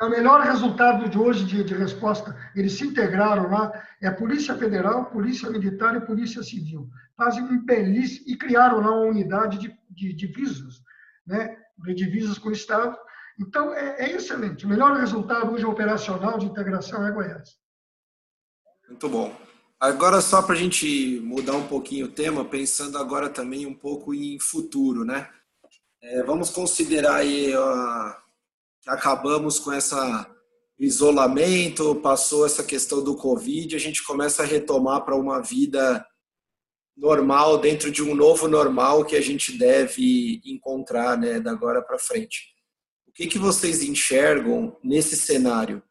É 0.00 0.04
o 0.04 0.10
melhor 0.10 0.40
resultado 0.40 1.08
de 1.08 1.16
hoje 1.16 1.44
de, 1.44 1.62
de 1.62 1.74
resposta, 1.74 2.36
eles 2.54 2.72
se 2.72 2.84
integraram 2.84 3.48
lá, 3.48 3.72
é 4.02 4.08
a 4.08 4.14
Polícia 4.14 4.54
Federal, 4.56 5.06
Polícia 5.06 5.48
Militar 5.48 5.96
e 5.96 6.04
Polícia 6.04 6.42
Civil. 6.42 6.88
Fazem 7.16 7.44
um 7.44 7.64
belíssimo, 7.64 8.26
e 8.28 8.36
criaram 8.36 8.80
lá 8.80 8.90
uma 8.90 9.06
unidade 9.06 9.58
de, 9.58 9.74
de 9.90 10.12
divisas, 10.12 10.82
né, 11.24 11.56
de 11.78 11.94
divisas 11.94 12.38
com 12.38 12.48
o 12.48 12.52
Estado. 12.52 12.96
Então, 13.38 13.74
é, 13.74 14.10
é 14.10 14.12
excelente. 14.12 14.64
O 14.64 14.68
melhor 14.68 14.96
resultado 14.96 15.52
hoje 15.52 15.64
operacional 15.64 16.38
de 16.38 16.46
integração 16.46 17.06
é 17.06 17.10
Goiás. 17.10 17.56
Muito 18.88 19.08
bom. 19.08 19.34
Agora, 19.80 20.20
só 20.20 20.40
para 20.40 20.54
a 20.54 20.58
gente 20.58 21.20
mudar 21.24 21.54
um 21.54 21.66
pouquinho 21.66 22.06
o 22.06 22.10
tema, 22.10 22.44
pensando 22.44 22.96
agora 22.96 23.28
também 23.28 23.66
um 23.66 23.74
pouco 23.74 24.14
em 24.14 24.38
futuro, 24.38 25.04
né? 25.04 25.28
É, 26.00 26.22
vamos 26.22 26.50
considerar 26.50 27.16
aí 27.16 27.52
que 28.82 28.90
acabamos 28.90 29.58
com 29.58 29.72
essa 29.72 30.30
isolamento, 30.78 31.94
passou 31.96 32.44
essa 32.44 32.62
questão 32.62 33.02
do 33.02 33.16
Covid, 33.16 33.74
a 33.74 33.78
gente 33.78 34.02
começa 34.04 34.42
a 34.42 34.46
retomar 34.46 35.04
para 35.04 35.16
uma 35.16 35.40
vida 35.40 36.04
normal 36.96 37.58
dentro 37.58 37.90
de 37.90 38.02
um 38.02 38.14
novo 38.14 38.48
normal 38.48 39.04
que 39.04 39.16
a 39.16 39.20
gente 39.20 39.56
deve 39.58 40.40
encontrar, 40.44 41.18
né, 41.18 41.40
da 41.40 41.50
agora 41.50 41.82
para 41.82 41.98
frente. 41.98 42.54
O 43.06 43.12
que 43.12 43.26
que 43.26 43.38
vocês 43.38 43.82
enxergam 43.82 44.76
nesse 44.82 45.16
cenário? 45.16 45.82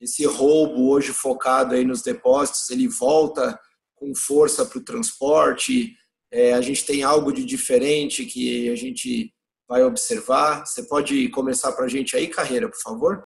esse 0.00 0.24
roubo 0.24 0.90
hoje 0.90 1.12
focado 1.12 1.74
aí 1.74 1.84
nos 1.84 2.02
depósitos, 2.02 2.70
ele 2.70 2.88
volta 2.88 3.58
com 3.94 4.14
força 4.14 4.64
para 4.64 4.78
o 4.78 4.84
transporte? 4.84 5.96
É, 6.30 6.52
a 6.52 6.60
gente 6.60 6.84
tem 6.84 7.02
algo 7.02 7.32
de 7.32 7.44
diferente 7.44 8.24
que 8.24 8.68
a 8.70 8.76
gente 8.76 9.34
vai 9.68 9.82
observar? 9.82 10.64
Você 10.64 10.84
pode 10.84 11.28
começar 11.30 11.72
para 11.72 11.86
a 11.86 11.88
gente 11.88 12.16
aí, 12.16 12.28
Carreira, 12.28 12.68
por 12.68 12.80
favor? 12.80 13.24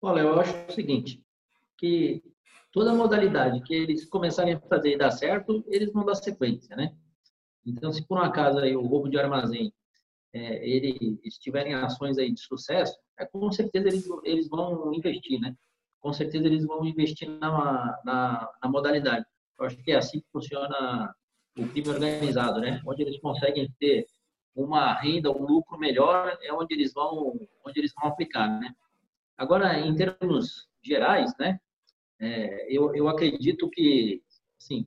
Olha, 0.00 0.20
eu 0.20 0.38
acho 0.38 0.54
o 0.68 0.72
seguinte, 0.72 1.20
que 1.76 2.22
toda 2.78 2.94
modalidade 2.94 3.60
que 3.62 3.74
eles 3.74 4.04
começarem 4.04 4.54
a 4.54 4.60
fazer 4.60 4.92
e 4.92 4.98
dar 4.98 5.10
certo, 5.10 5.64
eles 5.66 5.92
vão 5.92 6.04
dar 6.04 6.14
sequência, 6.14 6.76
né? 6.76 6.94
Então, 7.66 7.92
se 7.92 8.06
por 8.06 8.18
um 8.18 8.22
acaso 8.22 8.60
aí 8.60 8.76
o 8.76 8.86
roubo 8.86 9.08
de 9.08 9.18
armazém 9.18 9.72
é, 10.32 10.64
eles 10.64 11.38
tiverem 11.38 11.74
ações 11.74 12.18
aí 12.18 12.32
de 12.32 12.40
sucesso, 12.40 12.96
é, 13.18 13.26
com 13.26 13.50
certeza 13.50 13.88
eles, 13.88 14.08
eles 14.22 14.48
vão 14.48 14.94
investir, 14.94 15.40
né? 15.40 15.56
com 16.00 16.12
certeza 16.12 16.46
eles 16.46 16.64
vão 16.64 16.84
investir 16.84 17.28
na, 17.28 17.98
na, 18.04 18.48
na 18.62 18.70
modalidade. 18.70 19.26
Eu 19.58 19.66
acho 19.66 19.76
que 19.78 19.90
é 19.90 19.96
assim 19.96 20.20
que 20.20 20.26
funciona 20.30 21.12
o 21.58 21.66
crime 21.66 21.88
organizado, 21.88 22.60
né? 22.60 22.80
Onde 22.86 23.02
eles 23.02 23.18
conseguem 23.18 23.68
ter 23.80 24.06
uma 24.54 24.94
renda, 24.94 25.32
um 25.32 25.44
lucro 25.44 25.76
melhor, 25.76 26.38
é 26.40 26.52
onde 26.52 26.72
eles 26.74 26.92
vão, 26.92 27.36
onde 27.66 27.80
eles 27.80 27.92
vão 27.92 28.08
aplicar, 28.08 28.48
né? 28.60 28.72
Agora, 29.36 29.80
em 29.80 29.92
termos 29.96 30.68
gerais, 30.80 31.32
né? 31.40 31.58
É, 32.20 32.66
eu, 32.74 32.94
eu 32.94 33.08
acredito 33.08 33.68
que, 33.70 34.22
assim, 34.60 34.86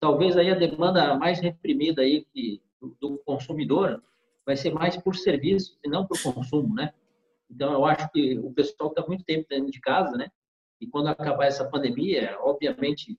talvez 0.00 0.36
aí 0.36 0.50
a 0.50 0.54
demanda 0.54 1.16
mais 1.16 1.40
reprimida 1.40 2.02
aí 2.02 2.24
que, 2.32 2.62
do, 2.80 2.96
do 3.00 3.18
consumidor 3.18 4.02
vai 4.44 4.56
ser 4.56 4.72
mais 4.72 4.96
por 4.96 5.14
serviço 5.14 5.78
e 5.84 5.88
não 5.88 6.06
por 6.06 6.20
consumo, 6.22 6.74
né? 6.74 6.92
Então, 7.50 7.72
eu 7.72 7.84
acho 7.84 8.10
que 8.10 8.38
o 8.38 8.52
pessoal 8.52 8.90
está 8.90 9.06
muito 9.06 9.24
tempo 9.24 9.46
dentro 9.48 9.70
de 9.70 9.80
casa, 9.80 10.16
né? 10.16 10.30
E 10.80 10.86
quando 10.86 11.08
acabar 11.08 11.46
essa 11.46 11.68
pandemia, 11.68 12.38
obviamente, 12.40 13.18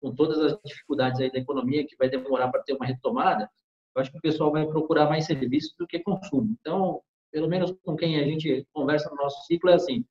com 0.00 0.14
todas 0.14 0.38
as 0.38 0.58
dificuldades 0.64 1.20
aí 1.20 1.30
da 1.30 1.38
economia, 1.38 1.86
que 1.86 1.96
vai 1.96 2.08
demorar 2.08 2.48
para 2.48 2.62
ter 2.62 2.72
uma 2.72 2.86
retomada, 2.86 3.48
eu 3.94 4.02
acho 4.02 4.10
que 4.10 4.18
o 4.18 4.22
pessoal 4.22 4.50
vai 4.50 4.66
procurar 4.66 5.08
mais 5.08 5.24
serviços 5.24 5.74
do 5.78 5.86
que 5.86 6.00
consumo. 6.00 6.56
Então, 6.60 7.00
pelo 7.30 7.48
menos 7.48 7.72
com 7.84 7.96
quem 7.96 8.18
a 8.18 8.24
gente 8.24 8.66
conversa 8.72 9.08
no 9.10 9.16
nosso 9.16 9.44
ciclo, 9.46 9.70
é 9.70 9.74
assim: 9.74 10.04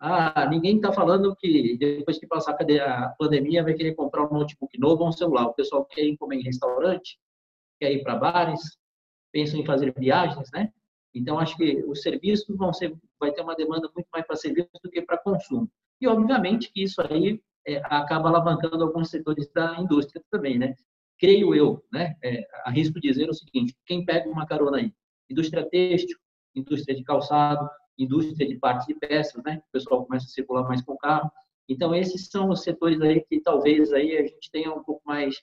ah, 0.00 0.48
ninguém 0.48 0.76
está 0.76 0.90
falando 0.92 1.36
que 1.36 1.76
depois 1.76 2.18
que 2.18 2.26
passar 2.26 2.56
a 2.56 3.08
pandemia 3.18 3.62
vai 3.62 3.74
querer 3.74 3.94
comprar 3.94 4.24
um 4.24 4.32
notebook 4.32 4.78
novo 4.78 5.02
ou 5.02 5.10
um 5.10 5.12
celular. 5.12 5.46
O 5.46 5.54
pessoal 5.54 5.84
quer 5.84 6.02
ir 6.02 6.16
comer 6.16 6.36
em 6.36 6.42
restaurante, 6.42 7.18
quer 7.78 7.92
ir 7.92 8.02
para 8.02 8.16
bares, 8.16 8.78
pensa 9.30 9.58
em 9.58 9.64
fazer 9.64 9.92
viagens, 9.94 10.50
né? 10.52 10.72
Então, 11.14 11.38
acho 11.38 11.54
que 11.56 11.84
os 11.86 12.00
serviços 12.00 12.56
vão 12.56 12.72
ser, 12.72 12.96
vai 13.18 13.30
ter 13.32 13.42
uma 13.42 13.54
demanda 13.54 13.90
muito 13.94 14.06
mais 14.10 14.26
para 14.26 14.36
serviços 14.36 14.80
do 14.82 14.90
que 14.90 15.02
para 15.02 15.18
consumo. 15.18 15.70
E, 16.00 16.06
obviamente, 16.06 16.72
que 16.72 16.82
isso 16.82 17.02
aí 17.02 17.38
é, 17.66 17.76
acaba 17.84 18.30
alavancando 18.30 18.82
alguns 18.82 19.10
setores 19.10 19.50
da 19.52 19.78
indústria 19.78 20.24
também, 20.30 20.58
né? 20.58 20.74
Creio 21.18 21.54
eu, 21.54 21.84
né? 21.92 22.16
É, 22.24 22.46
arrisco 22.64 22.98
dizer 22.98 23.28
o 23.28 23.34
seguinte: 23.34 23.76
quem 23.84 24.02
pega 24.04 24.30
uma 24.30 24.46
carona 24.46 24.78
aí? 24.78 24.94
Indústria 25.28 25.68
têxtil, 25.68 26.16
indústria 26.54 26.96
de 26.96 27.04
calçado, 27.04 27.68
indústria 28.02 28.48
de 28.48 28.56
partes 28.56 28.88
e 28.88 28.94
peças, 28.94 29.42
né? 29.44 29.62
O 29.68 29.72
pessoal 29.72 30.04
começa 30.04 30.26
a 30.26 30.30
circular 30.30 30.66
mais 30.66 30.82
com 30.82 30.96
carro. 30.96 31.30
Então, 31.68 31.94
esses 31.94 32.28
são 32.28 32.48
os 32.48 32.62
setores 32.62 33.00
aí 33.00 33.20
que 33.20 33.40
talvez 33.40 33.92
aí 33.92 34.16
a 34.16 34.22
gente 34.22 34.50
tenha 34.50 34.72
um 34.72 34.82
pouco 34.82 35.02
mais 35.04 35.40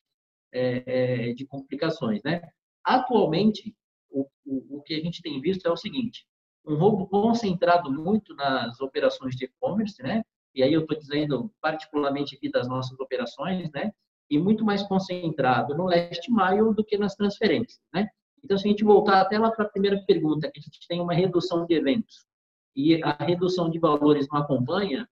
é, 0.52 1.30
é 1.30 1.34
de 1.34 1.46
complicações, 1.46 2.22
né? 2.24 2.42
Atualmente, 2.84 3.76
o, 4.10 4.28
o, 4.46 4.78
o 4.78 4.82
que 4.82 4.96
a 4.96 5.00
gente 5.00 5.22
tem 5.22 5.40
visto 5.40 5.66
é 5.66 5.72
o 5.72 5.78
seguinte: 5.78 6.26
um 6.66 6.76
roubo 6.76 7.08
concentrado 7.08 7.92
muito 7.92 8.36
nas 8.36 8.80
operações 8.82 9.36
de 9.36 9.46
e-commerce, 9.46 10.02
né? 10.02 10.24
E 10.54 10.64
aí 10.64 10.74
eu 10.74 10.82
estou 10.82 10.98
dizendo 10.98 11.54
particularmente 11.62 12.36
aqui 12.36 12.50
das 12.50 12.68
nossas 12.68 13.00
operações, 13.00 13.72
né? 13.72 13.92
E 14.30 14.38
muito 14.38 14.66
mais 14.66 14.84
concentrado 14.84 15.76
no 15.76 15.86
last 15.86 16.30
mile 16.30 16.74
do 16.74 16.84
que 16.84 16.98
nas 16.98 17.16
transferências, 17.16 17.80
né? 17.94 18.08
Então, 18.44 18.58
se 18.58 18.68
a 18.68 18.72
gente 18.72 18.84
voltar 18.84 19.22
até 19.22 19.38
lá 19.38 19.52
para 19.52 19.66
a 19.66 19.70
primeira 19.70 20.02
pergunta, 20.06 20.50
que 20.52 20.60
a 20.60 20.62
gente 20.62 20.88
tem 20.88 21.02
uma 21.02 21.14
redução 21.14 21.66
de 21.66 21.74
eventos 21.74 22.26
e 22.78 23.02
a 23.02 23.12
redução 23.24 23.72
de 23.72 23.80
valores 23.80 24.28
não 24.32 24.40
acompanha, 24.40 25.10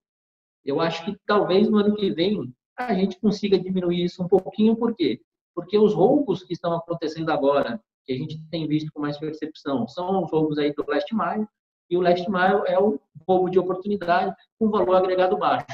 eu 0.64 0.80
acho 0.80 1.04
que 1.04 1.18
talvez 1.26 1.68
no 1.68 1.78
ano 1.78 1.96
que 1.96 2.12
vem 2.12 2.54
a 2.78 2.94
gente 2.94 3.18
consiga 3.18 3.58
diminuir 3.58 4.04
isso 4.04 4.22
um 4.22 4.28
pouquinho, 4.28 4.76
por 4.76 4.94
quê? 4.94 5.20
Porque 5.52 5.76
os 5.76 5.92
roubos 5.92 6.44
que 6.44 6.52
estão 6.52 6.72
acontecendo 6.74 7.30
agora 7.30 7.82
que 8.04 8.12
a 8.12 8.16
gente 8.16 8.40
tem 8.50 8.68
visto 8.68 8.92
com 8.92 9.00
mais 9.00 9.18
percepção 9.18 9.88
são 9.88 10.22
os 10.22 10.30
roubos 10.30 10.58
aí 10.58 10.72
do 10.72 10.84
last 10.86 11.12
mile, 11.12 11.48
e 11.90 11.96
o 11.96 12.00
last 12.00 12.30
mile 12.30 12.62
é 12.66 12.78
o 12.78 13.00
roubo 13.26 13.50
de 13.50 13.58
oportunidade 13.58 14.32
com 14.58 14.70
valor 14.70 14.94
agregado 14.94 15.36
baixo. 15.36 15.66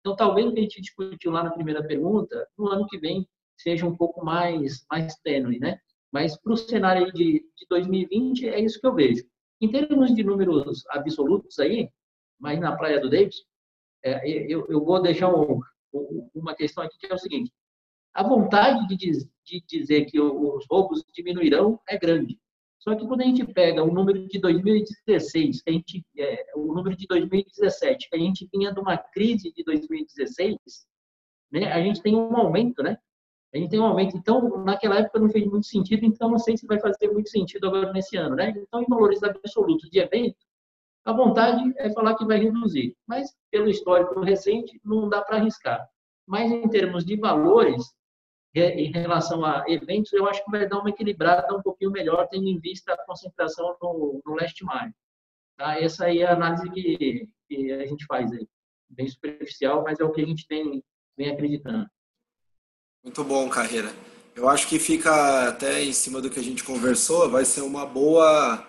Então, 0.00 0.14
talvez 0.14 0.46
o 0.46 0.52
que 0.52 0.60
a 0.60 0.62
gente 0.62 0.80
discutiu 0.80 1.32
lá 1.32 1.42
na 1.42 1.50
primeira 1.50 1.82
pergunta, 1.82 2.46
no 2.56 2.68
ano 2.68 2.86
que 2.86 2.98
vem, 2.98 3.28
seja 3.56 3.86
um 3.86 3.96
pouco 3.96 4.24
mais, 4.24 4.84
mais 4.88 5.16
tênue, 5.16 5.58
né? 5.58 5.78
Mas 6.12 6.40
para 6.40 6.52
o 6.52 6.56
cenário 6.56 7.12
de, 7.12 7.44
de 7.56 7.66
2020, 7.68 8.48
é 8.48 8.60
isso 8.60 8.80
que 8.80 8.86
eu 8.86 8.94
vejo. 8.94 9.24
Em 9.60 9.70
termos 9.70 10.14
de 10.14 10.24
números 10.24 10.84
absolutos 10.88 11.58
aí, 11.58 11.90
mas 12.38 12.58
na 12.58 12.76
Praia 12.76 13.00
do 13.00 13.10
Davis, 13.10 13.44
é, 14.02 14.26
eu, 14.28 14.66
eu 14.68 14.82
vou 14.82 15.00
deixar 15.02 15.28
um, 15.34 15.60
uma 16.34 16.54
questão 16.54 16.82
aqui 16.82 16.96
que 16.98 17.06
é 17.06 17.14
o 17.14 17.18
seguinte: 17.18 17.52
a 18.14 18.22
vontade 18.22 18.86
de, 18.96 19.12
de 19.44 19.64
dizer 19.68 20.06
que 20.06 20.20
os 20.20 20.66
roubos 20.70 21.04
diminuirão 21.14 21.80
é 21.88 21.98
grande. 21.98 22.38
Só 22.78 22.96
que 22.96 23.06
quando 23.06 23.20
a 23.20 23.24
gente 23.24 23.44
pega 23.44 23.84
o 23.84 23.92
número 23.92 24.26
de 24.26 24.38
2016, 24.38 25.62
que 25.62 25.70
a 25.70 25.72
gente, 25.72 26.02
é, 26.16 26.46
o 26.56 26.72
número 26.72 26.96
de 26.96 27.06
2017, 27.06 28.08
que 28.08 28.16
a 28.16 28.18
gente 28.18 28.48
vinha 28.50 28.72
de 28.72 28.80
uma 28.80 28.96
crise 28.96 29.52
de 29.52 29.62
2016, 29.62 30.56
né, 31.52 31.70
a 31.70 31.82
gente 31.82 32.00
tem 32.00 32.16
um 32.16 32.34
aumento, 32.34 32.82
né? 32.82 32.96
A 33.52 33.58
gente 33.58 33.70
tem 33.70 33.80
um 33.80 33.84
aumento. 33.84 34.16
Então, 34.16 34.64
naquela 34.64 34.98
época 34.98 35.18
não 35.18 35.28
fez 35.28 35.46
muito 35.46 35.66
sentido, 35.66 36.04
então 36.04 36.30
não 36.30 36.38
sei 36.38 36.56
se 36.56 36.66
vai 36.66 36.78
fazer 36.80 37.10
muito 37.10 37.30
sentido 37.30 37.66
agora 37.66 37.92
nesse 37.92 38.16
ano, 38.16 38.36
né? 38.36 38.50
Então, 38.56 38.82
em 38.82 38.86
valores 38.86 39.22
absolutos 39.22 39.90
de 39.90 39.98
evento, 39.98 40.36
a 41.04 41.12
vontade 41.12 41.72
é 41.78 41.90
falar 41.92 42.14
que 42.16 42.24
vai 42.24 42.38
reduzir, 42.38 42.96
mas 43.06 43.34
pelo 43.50 43.68
histórico 43.68 44.20
recente 44.20 44.80
não 44.84 45.08
dá 45.08 45.22
para 45.22 45.36
arriscar. 45.36 45.88
Mas 46.26 46.50
em 46.50 46.68
termos 46.68 47.04
de 47.04 47.16
valores, 47.16 47.92
em 48.54 48.92
relação 48.92 49.44
a 49.44 49.64
eventos, 49.66 50.12
eu 50.12 50.28
acho 50.28 50.44
que 50.44 50.50
vai 50.50 50.68
dar 50.68 50.78
uma 50.78 50.90
equilibrada 50.90 51.56
um 51.56 51.62
pouquinho 51.62 51.90
melhor, 51.90 52.28
tendo 52.28 52.46
em 52.46 52.58
vista 52.58 52.92
a 52.92 53.04
concentração 53.04 53.76
no, 53.80 54.20
no 54.24 54.34
leste 54.34 54.64
mar. 54.64 54.92
Tá? 55.56 55.80
Essa 55.80 56.06
aí 56.06 56.20
é 56.20 56.26
a 56.26 56.34
análise 56.34 56.70
que, 56.70 57.28
que 57.48 57.72
a 57.72 57.86
gente 57.86 58.04
faz 58.06 58.30
aí. 58.32 58.46
Bem 58.88 59.08
superficial, 59.08 59.82
mas 59.82 60.00
é 60.00 60.04
o 60.04 60.12
que 60.12 60.20
a 60.20 60.26
gente 60.26 60.46
tem, 60.46 60.82
vem 61.16 61.30
acreditando. 61.30 61.88
Muito 63.02 63.24
bom, 63.24 63.48
Carreira. 63.48 63.94
Eu 64.34 64.48
acho 64.48 64.68
que 64.68 64.78
fica 64.78 65.48
até 65.48 65.82
em 65.82 65.92
cima 65.92 66.20
do 66.20 66.30
que 66.30 66.40
a 66.40 66.42
gente 66.42 66.64
conversou, 66.64 67.30
vai 67.30 67.44
ser 67.44 67.62
uma 67.62 67.84
boa 67.86 68.66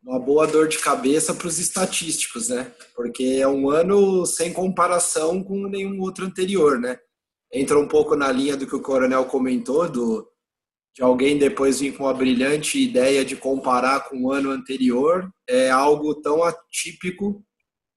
uma 0.00 0.18
boa 0.18 0.46
dor 0.46 0.68
de 0.68 0.78
cabeça 0.78 1.34
para 1.34 1.48
os 1.48 1.58
estatísticos, 1.58 2.48
né? 2.48 2.72
Porque 2.94 3.38
é 3.40 3.48
um 3.48 3.68
ano 3.68 4.24
sem 4.24 4.52
comparação 4.52 5.42
com 5.42 5.66
nenhum 5.68 6.00
outro 6.00 6.24
anterior, 6.24 6.78
né? 6.78 6.98
entra 7.52 7.78
um 7.78 7.88
pouco 7.88 8.14
na 8.14 8.30
linha 8.30 8.56
do 8.56 8.66
que 8.66 8.76
o 8.76 8.82
Coronel 8.82 9.24
comentou, 9.24 9.88
do, 9.88 10.28
de 10.94 11.02
alguém 11.02 11.38
depois 11.38 11.80
vir 11.80 11.96
com 11.96 12.06
a 12.08 12.14
brilhante 12.14 12.78
ideia 12.78 13.24
de 13.24 13.36
comparar 13.36 14.08
com 14.08 14.22
o 14.22 14.32
ano 14.32 14.50
anterior 14.50 15.30
é 15.48 15.70
algo 15.70 16.14
tão 16.20 16.42
atípico 16.44 17.44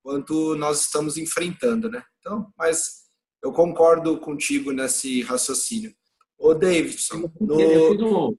quanto 0.03 0.55
nós 0.55 0.81
estamos 0.81 1.17
enfrentando, 1.17 1.89
né? 1.89 2.03
Então, 2.19 2.51
mas 2.57 3.00
eu 3.43 3.51
concordo 3.51 4.17
contigo 4.19 4.71
nesse 4.71 5.21
raciocínio. 5.21 5.93
Ô, 6.37 6.53
Davidson, 6.53 7.31
no... 7.39 7.59
Eu 7.59 7.91
fiz 7.91 8.01
um... 8.01 8.37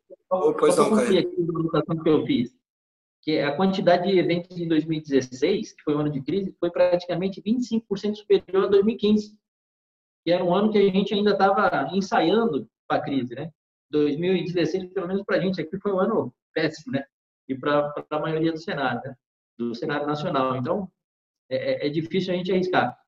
Pois 0.59 0.77
não, 0.77 0.95
aqui 0.95 1.27
que 2.03 2.09
eu 2.09 2.25
fiz, 2.25 2.57
que 3.23 3.39
a 3.39 3.55
quantidade 3.55 4.11
de 4.11 4.19
eventos 4.19 4.59
em 4.59 4.67
2016, 4.67 5.75
que 5.75 5.83
foi 5.83 5.95
um 5.95 6.01
ano 6.01 6.11
de 6.11 6.23
crise, 6.23 6.57
foi 6.59 6.71
praticamente 6.71 7.41
25% 7.43 8.17
superior 8.17 8.65
a 8.65 8.69
2015, 8.69 9.37
que 10.25 10.33
era 10.33 10.43
um 10.43 10.55
ano 10.55 10.73
que 10.73 10.79
a 10.79 10.91
gente 10.91 11.13
ainda 11.13 11.33
estava 11.33 11.89
ensaiando 11.93 12.69
para 12.89 12.99
a 12.99 13.05
crise, 13.05 13.35
né? 13.35 13.51
2016, 13.91 14.87
pelo 14.93 15.07
menos 15.07 15.23
para 15.25 15.37
a 15.37 15.41
gente 15.41 15.61
aqui, 15.61 15.79
foi 15.79 15.93
um 15.93 15.99
ano 15.99 16.35
péssimo, 16.55 16.93
né? 16.93 17.05
E 17.49 17.55
para 17.55 17.93
a 18.11 18.19
maioria 18.19 18.53
do 18.53 18.59
cenário, 18.59 19.03
né? 19.05 19.15
Do 19.59 19.75
cenário 19.75 20.07
nacional. 20.07 20.57
Então, 20.57 20.91
é, 21.51 21.85
é, 21.85 21.87
é 21.87 21.91
difícil 21.91 22.33
a 22.33 22.37
gente 22.37 22.51
arriscar. 22.51 22.99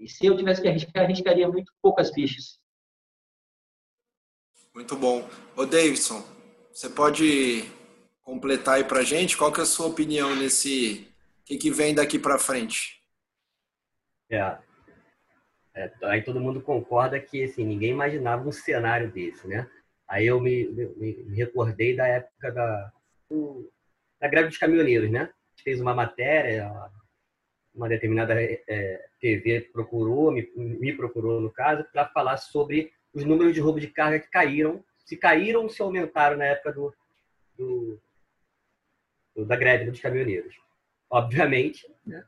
E 0.00 0.08
se 0.08 0.24
eu 0.24 0.36
tivesse 0.36 0.62
que 0.62 0.68
arriscar, 0.68 1.04
arriscaria 1.04 1.46
muito 1.46 1.72
poucas 1.82 2.10
fichas. 2.10 2.58
Muito 4.74 4.96
bom. 4.96 5.28
Ô, 5.54 5.66
Davidson, 5.66 6.24
você 6.72 6.88
pode 6.88 7.70
completar 8.22 8.76
aí 8.76 8.84
para 8.84 9.00
a 9.00 9.04
gente? 9.04 9.36
Qual 9.36 9.52
que 9.52 9.60
é 9.60 9.62
a 9.62 9.66
sua 9.66 9.86
opinião 9.86 10.34
nesse... 10.34 11.06
O 11.42 11.44
que, 11.44 11.58
que 11.58 11.70
vem 11.70 11.94
daqui 11.94 12.18
para 12.18 12.38
frente? 12.38 13.02
É, 14.30 14.58
é, 15.74 15.92
aí 16.04 16.22
todo 16.22 16.40
mundo 16.40 16.62
concorda 16.62 17.20
que 17.20 17.44
assim, 17.44 17.64
ninguém 17.64 17.90
imaginava 17.90 18.48
um 18.48 18.52
cenário 18.52 19.10
desse, 19.10 19.46
né? 19.46 19.68
Aí 20.08 20.26
eu 20.26 20.40
me, 20.40 20.66
me, 20.68 20.86
me 21.24 21.36
recordei 21.36 21.94
da 21.94 22.06
época 22.06 22.52
da, 22.52 22.92
da 24.20 24.28
greve 24.28 24.48
dos 24.48 24.58
caminhoneiros, 24.58 25.10
né? 25.10 25.22
A 25.22 25.50
gente 25.50 25.62
fez 25.64 25.80
uma 25.80 25.94
matéria, 25.94 26.72
uma 27.80 27.88
determinada 27.88 28.34
é, 28.38 29.08
TV 29.18 29.62
procurou, 29.72 30.30
me, 30.30 30.46
me 30.54 30.92
procurou 30.92 31.40
no 31.40 31.50
caso, 31.50 31.82
para 31.90 32.06
falar 32.08 32.36
sobre 32.36 32.92
os 33.14 33.24
números 33.24 33.54
de 33.54 33.60
roubo 33.60 33.80
de 33.80 33.86
carga 33.86 34.20
que 34.20 34.28
caíram, 34.28 34.84
se 34.98 35.16
caíram 35.16 35.62
ou 35.62 35.70
se 35.70 35.80
aumentaram 35.80 36.36
na 36.36 36.44
época 36.44 36.72
do, 36.74 36.94
do, 37.56 37.98
do 39.34 39.46
da 39.46 39.56
greve 39.56 39.86
dos 39.86 39.98
caminhoneiros. 39.98 40.54
Obviamente, 41.08 41.90
né? 42.06 42.22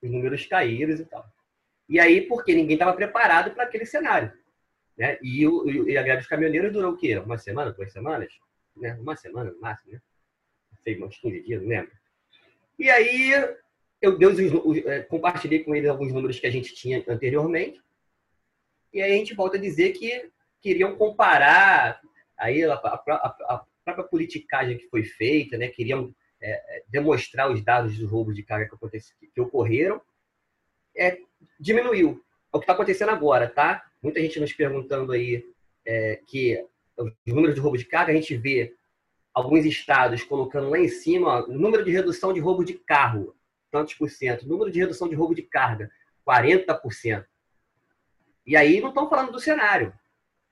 os 0.00 0.08
números 0.08 0.46
caíram 0.46 0.94
e 0.94 1.04
tal. 1.04 1.26
E 1.88 1.98
aí, 1.98 2.22
porque 2.22 2.54
ninguém 2.54 2.74
estava 2.74 2.94
preparado 2.94 3.50
para 3.50 3.64
aquele 3.64 3.84
cenário. 3.84 4.32
Né? 4.96 5.18
E, 5.20 5.44
o, 5.48 5.88
e 5.88 5.98
a 5.98 6.02
greve 6.02 6.20
dos 6.20 6.28
caminhoneiros 6.28 6.72
durou 6.72 6.92
o 6.92 6.96
quê? 6.96 7.18
Uma 7.18 7.38
semana, 7.38 7.72
duas 7.72 7.92
semanas? 7.92 8.32
Né? 8.76 8.94
Uma 9.00 9.16
semana 9.16 9.50
no 9.50 9.60
máximo, 9.60 9.94
né? 9.94 10.00
Não 10.70 10.78
sei, 10.78 11.02
uns 11.02 11.18
15 11.18 11.42
dias, 11.42 11.60
não 11.60 11.68
lembro. 11.68 11.92
E 12.78 12.88
aí 12.88 13.32
eu 14.02 14.18
dei 14.18 14.28
os, 14.28 14.76
é, 14.84 15.00
compartilhei 15.02 15.62
com 15.62 15.74
eles 15.74 15.88
alguns 15.88 16.12
números 16.12 16.38
que 16.40 16.46
a 16.46 16.50
gente 16.50 16.74
tinha 16.74 17.02
anteriormente. 17.08 17.80
E 18.92 19.00
aí 19.00 19.12
a 19.12 19.16
gente 19.16 19.34
volta 19.34 19.56
a 19.56 19.60
dizer 19.60 19.92
que 19.92 20.28
queriam 20.60 20.96
comparar 20.96 22.00
aí 22.36 22.64
a, 22.64 22.74
a, 22.74 22.76
a, 22.76 23.64
própria 23.84 24.04
politicagem 24.04 24.76
que 24.76 24.88
foi 24.88 25.04
feita, 25.04 25.56
né? 25.56 25.68
Queriam 25.68 26.14
é, 26.40 26.50
é 26.50 26.82
demonstrar 26.88 27.50
os 27.50 27.64
dados 27.64 27.96
dos 27.96 28.10
roubos 28.10 28.34
de 28.34 28.42
carga 28.42 28.68
que, 28.68 29.26
que 29.28 29.40
ocorreram. 29.40 30.00
É, 30.96 31.18
diminuiu. 31.58 32.22
É 32.52 32.56
o 32.56 32.60
que 32.60 32.64
está 32.64 32.72
acontecendo 32.72 33.10
agora, 33.10 33.48
tá? 33.48 33.84
Muita 34.02 34.20
gente 34.20 34.38
nos 34.40 34.52
perguntando 34.52 35.12
aí 35.12 35.44
é, 35.86 36.20
que 36.26 36.64
os 36.96 37.32
números 37.32 37.54
de 37.54 37.60
roubo 37.60 37.78
de 37.78 37.84
carga, 37.84 38.12
a 38.12 38.14
gente 38.14 38.36
vê 38.36 38.74
alguns 39.32 39.64
estados 39.64 40.22
colocando 40.22 40.68
lá 40.68 40.78
em 40.78 40.88
cima 40.88 41.44
o 41.46 41.52
número 41.52 41.84
de 41.84 41.90
redução 41.90 42.32
de 42.32 42.40
roubo 42.40 42.64
de 42.64 42.74
carro, 42.74 43.34
tantos 43.72 43.94
por 43.94 44.08
cento. 44.08 44.46
Número 44.46 44.70
de 44.70 44.78
redução 44.78 45.08
de 45.08 45.16
roubo 45.16 45.34
de 45.34 45.42
carga, 45.42 45.90
40%. 46.24 47.24
E 48.46 48.56
aí 48.56 48.80
não 48.80 48.90
estão 48.90 49.08
falando 49.08 49.32
do 49.32 49.40
cenário. 49.40 49.92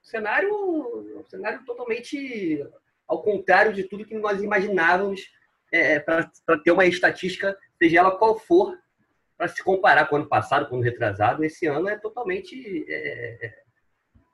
O 0.03 0.07
cenário, 0.07 0.53
o 0.53 1.25
cenário 1.29 1.65
totalmente 1.65 2.67
ao 3.07 3.23
contrário 3.23 3.73
de 3.73 3.85
tudo 3.85 4.05
que 4.05 4.17
nós 4.17 4.43
imaginávamos 4.43 5.31
é, 5.73 5.99
para 5.99 6.31
ter 6.65 6.71
uma 6.71 6.87
estatística, 6.87 7.57
seja 7.77 7.99
ela 7.99 8.17
qual 8.17 8.39
for, 8.39 8.79
para 9.37 9.49
se 9.49 9.63
comparar 9.63 10.07
com 10.07 10.17
o 10.17 10.19
ano 10.21 10.29
passado, 10.29 10.69
com 10.69 10.75
o 10.75 10.79
ano 10.79 10.85
retrasado, 10.85 11.45
esse 11.45 11.67
ano 11.67 11.89
é 11.89 11.99
totalmente. 11.99 12.85
É, 12.89 13.47
é 13.47 13.63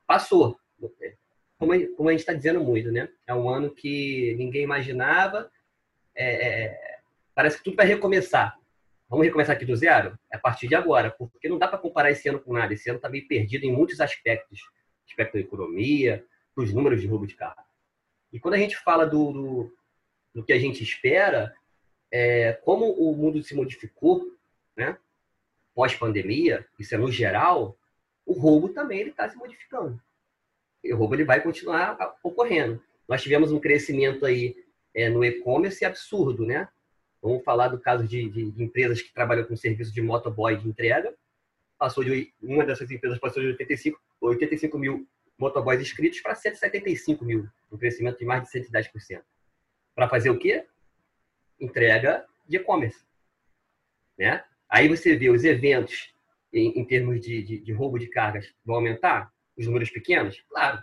passou. 0.06 0.58
Como, 1.58 1.96
como, 1.96 2.08
a 2.08 2.12
gente 2.12 2.20
está 2.20 2.32
dizendo 2.32 2.62
muito, 2.62 2.92
né? 2.92 3.08
É 3.26 3.34
um 3.34 3.48
ano 3.48 3.74
que 3.74 4.34
ninguém 4.36 4.62
imaginava. 4.62 5.50
É, 6.14 6.48
é, 6.48 6.98
parece 7.34 7.58
que 7.58 7.64
tudo 7.64 7.76
vai 7.76 7.86
recomeçar. 7.86 8.58
Vamos 9.08 9.24
recomeçar 9.24 9.54
aqui 9.54 9.64
do 9.64 9.76
zero? 9.76 10.18
É 10.32 10.36
a 10.36 10.40
partir 10.40 10.66
de 10.66 10.74
agora, 10.74 11.10
porque 11.10 11.48
não 11.48 11.58
dá 11.58 11.68
para 11.68 11.78
comparar 11.78 12.10
esse 12.10 12.28
ano 12.28 12.40
com 12.40 12.52
nada. 12.52 12.74
Esse 12.74 12.88
ano 12.88 12.96
está 12.96 13.08
meio 13.08 13.26
perdido 13.28 13.64
em 13.64 13.72
muitos 13.72 14.00
aspectos 14.00 14.60
aspecto 15.08 15.34
da 15.34 15.40
economia, 15.40 16.24
dos 16.54 16.72
números 16.72 17.00
de 17.00 17.06
roubo 17.06 17.26
de 17.26 17.34
carro. 17.34 17.64
E 18.32 18.40
quando 18.40 18.54
a 18.54 18.58
gente 18.58 18.76
fala 18.76 19.06
do, 19.06 19.32
do, 19.32 19.76
do 20.34 20.44
que 20.44 20.52
a 20.52 20.58
gente 20.58 20.82
espera, 20.82 21.54
é, 22.10 22.52
como 22.52 22.90
o 22.90 23.16
mundo 23.16 23.42
se 23.42 23.54
modificou, 23.54 24.30
né? 24.76 24.98
pós-pandemia, 25.74 26.66
isso 26.78 26.94
é 26.94 26.98
no 26.98 27.10
geral, 27.10 27.78
o 28.24 28.32
roubo 28.32 28.70
também 28.70 29.06
está 29.06 29.28
se 29.28 29.36
modificando. 29.36 30.00
E 30.82 30.92
o 30.92 30.96
roubo 30.96 31.14
ele 31.14 31.24
vai 31.24 31.40
continuar 31.40 32.16
ocorrendo. 32.22 32.82
Nós 33.08 33.22
tivemos 33.22 33.52
um 33.52 33.60
crescimento 33.60 34.26
aí 34.26 34.56
é, 34.94 35.08
no 35.08 35.24
e-commerce 35.24 35.84
absurdo, 35.84 36.44
né? 36.44 36.68
Vamos 37.26 37.42
falar 37.42 37.66
do 37.68 37.80
caso 37.80 38.06
de, 38.06 38.28
de, 38.28 38.62
empresas 38.62 39.02
que 39.02 39.12
trabalham 39.12 39.44
com 39.44 39.56
serviço 39.56 39.92
de 39.92 40.00
motoboy 40.00 40.56
de 40.56 40.68
entrega. 40.68 41.12
Passou 41.76 42.04
de 42.04 42.32
uma 42.40 42.64
dessas 42.64 42.88
empresas 42.88 43.18
passou 43.18 43.42
de 43.42 43.48
85, 43.48 44.00
85 44.20 44.78
mil 44.78 45.08
motoboys 45.36 45.80
inscritos 45.80 46.20
para 46.20 46.36
175 46.36 47.24
mil, 47.24 47.48
um 47.70 47.76
crescimento 47.76 48.18
de 48.18 48.24
mais 48.24 48.44
de 48.44 48.60
110%. 48.60 49.22
Para 49.92 50.08
fazer 50.08 50.30
o 50.30 50.38
quê? 50.38 50.66
Entrega 51.60 52.24
de 52.48 52.58
e-commerce, 52.58 53.04
né? 54.16 54.44
Aí 54.68 54.86
você 54.86 55.16
vê 55.16 55.28
os 55.28 55.42
eventos 55.42 56.14
em, 56.52 56.78
em 56.78 56.84
termos 56.84 57.20
de, 57.20 57.42
de, 57.42 57.58
de, 57.58 57.72
roubo 57.72 57.98
de 57.98 58.06
cargas 58.06 58.54
vão 58.64 58.76
aumentar? 58.76 59.32
Os 59.56 59.66
números 59.66 59.90
pequenos? 59.90 60.40
Claro. 60.48 60.80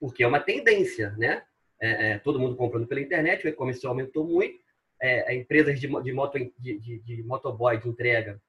Porque 0.00 0.22
é 0.22 0.26
uma 0.26 0.40
tendência, 0.40 1.10
né? 1.18 1.44
É, 1.78 2.12
é, 2.12 2.18
todo 2.18 2.40
mundo 2.40 2.56
comprando 2.56 2.86
pela 2.86 3.00
internet, 3.00 3.44
o 3.44 3.48
e-commerce 3.48 3.86
aumentou 3.86 4.26
muito, 4.26 4.63
é, 5.04 5.34
empresas 5.34 5.78
de, 5.78 5.86
de, 5.86 6.12
moto, 6.12 6.38
de, 6.58 6.78
de, 6.78 6.98
de 7.00 7.22
motoboy 7.22 7.78
de 7.78 7.88
entrega 7.88 8.40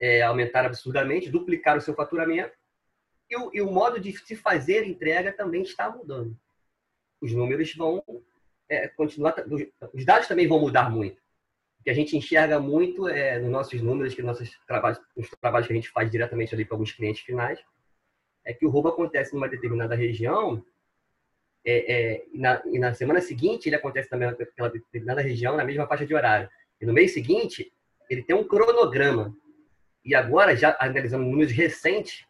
é, 0.00 0.22
aumentaram 0.22 0.68
absurdamente, 0.68 1.30
duplicaram 1.30 1.78
o 1.78 1.82
seu 1.82 1.94
faturamento, 1.94 2.52
e 3.30 3.36
o, 3.36 3.50
e 3.54 3.62
o, 3.62 3.70
modo 3.70 4.00
de 4.00 4.12
se 4.12 4.34
fazer 4.34 4.84
entrega 4.84 5.32
também 5.32 5.62
está 5.62 5.88
mudando. 5.88 6.36
Os 7.20 7.32
números 7.32 7.72
vão 7.74 8.04
é, 8.68 8.88
continuar, 8.88 9.34
os 9.92 10.04
dados 10.04 10.26
também 10.26 10.48
vão 10.48 10.60
mudar 10.60 10.90
muito 10.90 11.22
que 11.84 11.90
a 11.90 11.94
gente 11.94 12.16
enxerga 12.16 12.58
muito 12.58 13.06
é, 13.06 13.38
nos 13.38 13.50
nossos 13.50 13.80
números, 13.82 14.14
que 14.14 14.22
nossos 14.22 14.58
trabalhos, 14.66 14.98
nos 15.14 15.28
trabalhos 15.38 15.66
que 15.66 15.72
a 15.74 15.76
gente 15.76 15.90
faz 15.90 16.10
diretamente 16.10 16.54
ali 16.54 16.64
para 16.64 16.74
alguns 16.74 16.92
clientes 16.92 17.22
finais, 17.22 17.62
é 18.42 18.54
que 18.54 18.64
o 18.64 18.70
roubo 18.70 18.88
acontece 18.88 19.34
numa 19.34 19.48
determinada 19.48 19.94
região 19.94 20.64
é, 21.64 21.92
é, 21.92 22.24
e, 22.32 22.38
na, 22.38 22.62
e, 22.66 22.78
na, 22.78 22.92
semana 22.92 23.20
seguinte 23.20 23.68
ele 23.68 23.76
acontece 23.76 24.08
também 24.08 24.28
naquela 24.28 24.68
determinada 24.68 25.22
região, 25.22 25.56
na 25.56 25.64
mesma 25.64 25.86
faixa 25.86 26.06
de 26.06 26.14
horário. 26.14 26.48
E 26.80 26.84
no 26.84 26.92
mês 26.92 27.14
seguinte, 27.14 27.72
ele 28.10 28.22
tem 28.22 28.36
um 28.36 28.46
cronograma. 28.46 29.34
E 30.04 30.14
agora, 30.14 30.54
já 30.54 30.76
analisando 30.78 31.24
números 31.24 31.52
recentes, 31.52 32.26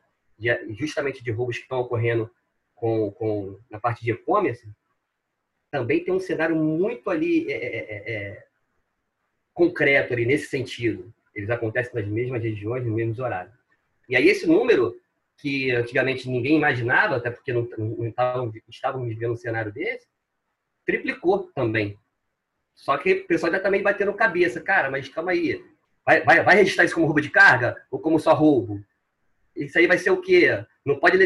justamente 0.71 1.25
de 1.25 1.31
roubos 1.33 1.57
que 1.57 1.63
estão 1.63 1.81
ocorrendo 1.81 2.31
com, 2.75 3.11
com, 3.13 3.59
na 3.69 3.81
parte 3.81 4.05
de 4.05 4.13
e-commerce, 4.13 4.69
também 5.71 6.05
tem 6.05 6.15
um 6.15 6.21
cenário 6.21 6.55
muito 6.55 7.11
ali 7.11 7.51
é, 7.51 7.57
é, 7.57 7.79
é, 7.79 8.13
é 8.15 8.47
concreto 9.53 10.13
ali 10.13 10.25
nesse 10.25 10.47
sentido. 10.47 11.13
Eles 11.35 11.51
acontecem 11.51 11.93
nas 11.95 12.07
mesmas 12.07 12.43
regiões, 12.43 12.85
nos 12.85 12.95
mesmos 12.95 13.19
horários. 13.19 13.55
E 14.09 14.15
aí 14.15 14.29
esse 14.29 14.47
número, 14.47 14.97
que 15.39 15.71
antigamente 15.73 16.29
ninguém 16.29 16.57
imaginava, 16.57 17.17
até 17.17 17.31
porque 17.31 17.53
não, 17.53 17.69
não 17.79 18.07
estavam, 18.07 18.53
estavam 18.69 19.05
vivendo 19.05 19.33
um 19.33 19.37
cenário 19.37 19.73
desse, 19.73 20.07
triplicou 20.87 21.51
também. 21.55 21.99
Só 22.75 22.97
que 22.99 23.13
o 23.13 23.27
pessoal 23.27 23.53
já 23.53 23.61
também 23.61 23.83
batendo 23.83 24.13
cabeça. 24.15 24.61
Cara, 24.61 24.91
mas 24.91 25.09
calma 25.09 25.33
aí. 25.33 25.65
Vai, 26.05 26.23
vai, 26.23 26.43
vai 26.43 26.57
registrar 26.57 26.85
isso 26.85 26.95
como 26.95 27.07
roubo 27.07 27.21
de 27.21 27.31
carga 27.31 27.77
ou 27.91 27.99
como 27.99 28.19
só 28.19 28.35
roubo? 28.35 28.85
Isso 29.57 29.79
aí 29.79 29.87
vai 29.87 29.97
ser 29.97 30.11
o 30.11 30.21
quê? 30.21 30.65
Não 30.85 30.99
pode, 30.99 31.17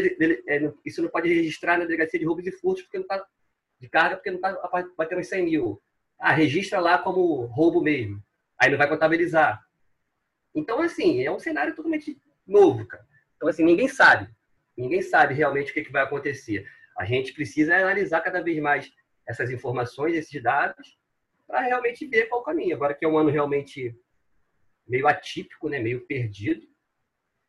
é, 0.47 0.71
isso 0.85 1.01
não 1.01 1.09
pode 1.09 1.33
registrar 1.33 1.77
na 1.77 1.85
delegacia 1.85 2.19
de 2.19 2.25
roubos 2.25 2.45
e 2.45 2.51
furtos 2.51 2.83
porque 2.83 2.99
não 2.99 3.07
tá, 3.07 3.25
de 3.79 3.89
carga 3.89 4.15
porque 4.15 4.29
não 4.29 4.37
está 4.37 4.55
batendo 4.97 5.23
100 5.23 5.43
mil. 5.43 5.81
Ah, 6.17 6.31
registra 6.31 6.79
lá 6.79 6.97
como 6.97 7.45
roubo 7.45 7.81
mesmo. 7.81 8.23
Aí 8.57 8.69
não 8.69 8.77
vai 8.77 8.87
contabilizar. 8.87 9.61
Então, 10.53 10.81
assim, 10.81 11.23
é 11.23 11.31
um 11.31 11.39
cenário 11.39 11.75
totalmente 11.75 12.21
novo, 12.45 12.85
cara. 12.85 13.05
Então, 13.39 13.47
assim, 13.47 13.63
ninguém 13.63 13.87
sabe. 13.87 14.29
Ninguém 14.77 15.01
sabe 15.01 15.33
realmente 15.33 15.71
o 15.71 15.73
que, 15.73 15.85
que 15.85 15.91
vai 15.93 16.03
acontecer. 16.03 16.67
A 16.97 17.05
gente 17.05 17.33
precisa 17.33 17.73
analisar 17.73 18.19
cada 18.19 18.43
vez 18.43 18.59
mais 18.59 18.91
essas 19.25 19.49
informações, 19.49 20.13
esses 20.13 20.43
dados, 20.43 20.99
para 21.47 21.61
realmente 21.61 22.05
ver 22.05 22.25
qual 22.25 22.41
o 22.41 22.43
caminho. 22.43 22.75
Agora 22.75 22.93
que 22.93 23.05
é 23.05 23.07
um 23.07 23.17
ano 23.17 23.29
realmente 23.29 23.97
meio 24.85 25.07
atípico, 25.07 25.69
né, 25.69 25.79
meio 25.79 26.05
perdido, 26.05 26.67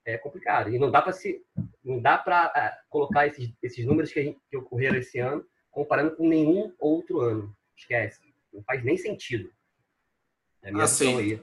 é 0.05 0.17
complicado. 0.17 0.71
E 0.71 0.79
não 0.79 0.93
dá 0.93 1.03
para 1.03 1.13
se, 1.13 1.45
não 1.83 2.01
dá 2.01 2.17
para 2.17 2.53
é, 2.55 2.79
colocar 2.89 3.27
esses, 3.27 3.53
esses 3.61 3.85
números 3.85 4.13
que, 4.13 4.23
gente, 4.23 4.39
que 4.49 4.57
ocorreram 4.57 4.99
esse 4.99 5.19
ano 5.19 5.45
comparando 5.73 6.15
com 6.15 6.29
nenhum 6.29 6.73
outro 6.79 7.21
ano. 7.21 7.53
Esquece. 7.77 8.21
Não 8.53 8.63
faz 8.63 8.85
nem 8.85 8.97
sentido. 8.97 9.53
É 10.63 10.69
a 10.69 10.73
minha 10.73 10.85
ah, 10.85 11.19
aí. 11.19 11.43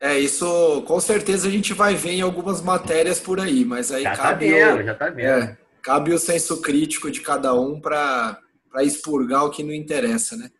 É, 0.00 0.18
isso 0.18 0.82
com 0.82 1.00
certeza 1.00 1.48
a 1.48 1.50
gente 1.50 1.74
vai 1.74 1.94
ver 1.94 2.12
em 2.12 2.20
algumas 2.20 2.62
matérias 2.62 3.18
por 3.18 3.40
aí, 3.40 3.64
mas 3.64 3.90
aí 3.90 4.04
já 4.04 4.12
tá 4.12 4.22
cabe, 4.22 4.50
tá 4.50 4.56
vendo, 4.56 4.80
o, 4.80 4.84
já 4.84 4.94
tá 4.94 5.10
vendo. 5.10 5.26
É, 5.26 5.58
cabe 5.82 6.12
o 6.12 6.18
senso 6.18 6.60
crítico 6.60 7.10
de 7.10 7.20
cada 7.20 7.52
um 7.54 7.80
para 7.80 8.38
expurgar 8.76 9.44
o 9.44 9.50
que 9.50 9.64
não 9.64 9.72
interessa, 9.72 10.36
né? 10.36 10.50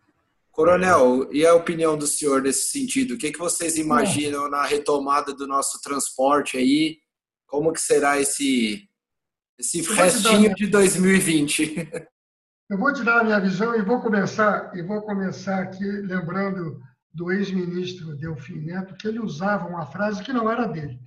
Coronel, 0.50 1.32
e 1.32 1.46
a 1.46 1.54
opinião 1.54 1.96
do 1.96 2.04
senhor 2.04 2.42
nesse 2.42 2.68
sentido? 2.68 3.14
O 3.14 3.18
que, 3.18 3.30
que 3.30 3.38
vocês 3.38 3.76
imaginam 3.76 4.50
na 4.50 4.64
retomada 4.64 5.32
do 5.32 5.46
nosso 5.46 5.80
transporte 5.80 6.56
aí? 6.56 6.98
Como 7.46 7.72
que 7.72 7.80
será 7.80 8.20
esse, 8.20 8.88
esse 9.56 9.80
restinho 9.82 10.52
de 10.56 10.66
2020? 10.66 11.88
Eu 12.68 12.76
vou 12.76 12.92
te 12.92 13.04
dar 13.04 13.20
a 13.20 13.24
minha 13.24 13.40
visão 13.40 13.74
e 13.76 13.82
vou 13.82 14.00
começar, 14.00 14.72
e 14.74 14.82
vou 14.82 15.00
começar 15.02 15.62
aqui 15.62 15.84
lembrando 15.84 16.78
do 17.18 17.32
ex-ministro 17.32 18.16
Delfim 18.16 18.60
Neto, 18.60 18.94
que 18.94 19.08
ele 19.08 19.18
usava 19.18 19.66
uma 19.66 19.84
frase 19.84 20.22
que 20.22 20.32
não 20.32 20.48
era 20.48 20.66
dele, 20.66 20.98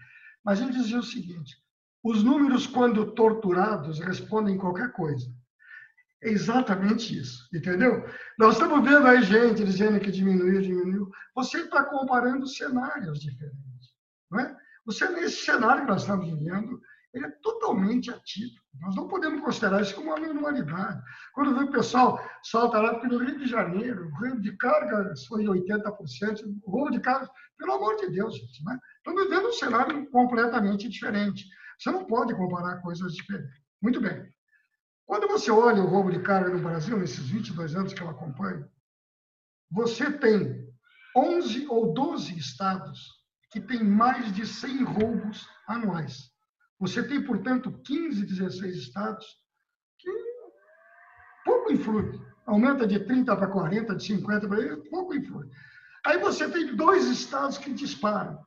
mas 0.44 0.60
ele 0.60 0.74
dizia 0.74 1.00
o 1.00 1.04
seguinte: 1.04 1.56
os 2.04 2.22
números, 2.22 2.68
quando 2.68 3.14
torturados, 3.14 4.00
respondem 4.00 4.58
qualquer 4.58 4.92
coisa. 4.92 5.26
É 6.22 6.30
exatamente 6.30 7.18
isso, 7.18 7.48
entendeu? 7.52 8.06
Nós 8.38 8.54
estamos 8.54 8.84
vendo 8.88 9.08
aí 9.08 9.24
gente 9.24 9.64
dizendo 9.64 10.00
que 10.00 10.12
diminuiu, 10.12 10.62
diminuiu. 10.62 11.10
Você 11.34 11.62
está 11.62 11.84
comparando 11.86 12.46
cenários 12.46 13.20
diferentes, 13.20 13.90
não 14.30 14.40
é? 14.42 14.56
Você, 14.86 15.08
nesse 15.10 15.46
cenário 15.46 15.84
que 15.84 15.92
nós 15.92 16.02
estamos 16.02 16.28
vivendo, 16.28 16.80
ele 17.14 17.26
é 17.26 17.32
totalmente 17.42 18.10
atípico. 18.10 18.66
Nós 18.80 18.96
não 18.96 19.08
podemos 19.08 19.42
considerar 19.42 19.82
isso 19.82 19.96
como 19.96 20.08
uma 20.08 20.20
normalidade. 20.20 21.02
Quando 21.34 21.60
o 21.60 21.72
pessoal 21.72 22.20
solta 22.44 22.80
lá, 22.80 22.94
porque 22.94 23.08
no 23.08 23.18
Rio 23.18 23.38
de 23.38 23.48
Janeiro, 23.48 24.08
o 24.08 24.20
roubo 24.20 24.42
de 24.42 24.56
carga 24.58 25.14
foi 25.28 25.44
80%, 25.44 26.62
o 26.64 26.72
roubo 26.72 26.92
de 26.92 27.00
carga, 27.00 27.30
pelo 27.58 27.74
amor 27.74 27.98
de 27.98 28.10
Deus, 28.10 28.36
gente, 28.36 28.64
né? 28.64 28.80
Estamos 28.98 29.24
vivendo 29.24 29.48
um 29.50 29.54
cenário 29.54 30.10
completamente 30.10 30.88
diferente. 30.88 31.46
Você 31.78 31.92
não 31.92 32.06
pode 32.06 32.34
comparar 32.36 32.82
coisas 32.82 33.14
diferentes. 33.14 33.60
Muito 33.82 34.00
bem. 34.00 34.32
Quando 35.06 35.28
você 35.28 35.52
olha 35.52 35.84
o 35.84 35.88
roubo 35.88 36.12
de 36.12 36.22
carga 36.22 36.50
no 36.50 36.64
Brasil, 36.64 36.98
nesses 36.98 37.28
22 37.28 37.76
anos 37.76 37.94
que 37.94 38.02
eu 38.02 38.10
acompanho, 38.10 38.70
você 39.70 40.10
tem 40.12 40.72
11 41.16 41.68
ou 41.68 41.94
12 41.94 42.38
estados 42.38 43.22
que 43.52 43.60
têm 43.60 43.84
mais 43.84 44.32
de 44.34 44.46
100 44.46 44.84
roubos 44.84 45.46
anuais. 45.68 46.31
Você 46.82 47.04
tem, 47.04 47.24
portanto, 47.24 47.72
15, 47.72 48.26
16 48.26 48.76
estados 48.76 49.38
que 50.00 50.10
pouco 51.46 51.72
influi. 51.72 52.20
Aumenta 52.48 52.88
de 52.88 53.00
30 53.00 53.36
para 53.36 53.48
40, 53.48 53.96
de 53.96 54.04
50 54.04 54.48
para 54.48 54.78
pouco 54.90 55.14
influi. 55.14 55.48
Aí 56.04 56.18
você 56.18 56.50
tem 56.50 56.76
dois 56.76 57.06
estados 57.06 57.60
que 57.60 57.72
disparam, 57.72 58.44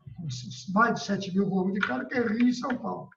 mais 0.74 0.94
de 0.94 1.06
7 1.06 1.32
mil 1.32 1.48
roubos 1.48 1.74
de 1.74 1.80
carga, 1.80 2.06
que 2.06 2.14
é 2.14 2.26
Rio 2.26 2.48
e 2.48 2.52
São 2.52 2.76
Paulo. 2.76 3.08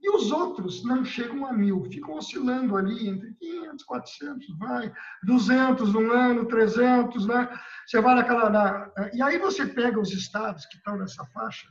E 0.00 0.10
os 0.16 0.32
outros 0.32 0.82
não 0.84 1.04
chegam 1.04 1.44
a 1.44 1.52
mil, 1.52 1.84
ficam 1.84 2.14
oscilando 2.14 2.76
ali 2.76 3.08
entre 3.08 3.34
500, 3.34 3.84
400, 3.84 4.58
vai, 4.58 4.90
200 5.24 5.94
um 5.94 6.10
ano, 6.12 6.46
300, 6.46 7.26
né? 7.26 7.48
Você 7.86 8.00
vai 8.00 8.14
naquela. 8.14 8.48
Na... 8.48 8.90
E 9.12 9.20
aí 9.20 9.38
você 9.38 9.66
pega 9.66 10.00
os 10.00 10.12
estados 10.12 10.64
que 10.64 10.76
estão 10.76 10.96
nessa 10.96 11.24
faixa, 11.26 11.66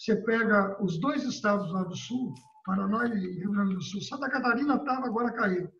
você 0.00 0.16
pega 0.16 0.82
os 0.82 0.98
dois 0.98 1.24
estados 1.24 1.70
lá 1.70 1.82
do 1.82 1.94
sul, 1.94 2.32
Paraná 2.64 3.06
e 3.06 3.38
Rio 3.38 3.52
Grande 3.52 3.74
do 3.74 3.82
Sul. 3.82 4.00
Santa 4.00 4.30
Catarina 4.30 4.76
estava, 4.76 5.04
agora 5.04 5.30
caiu. 5.30 5.70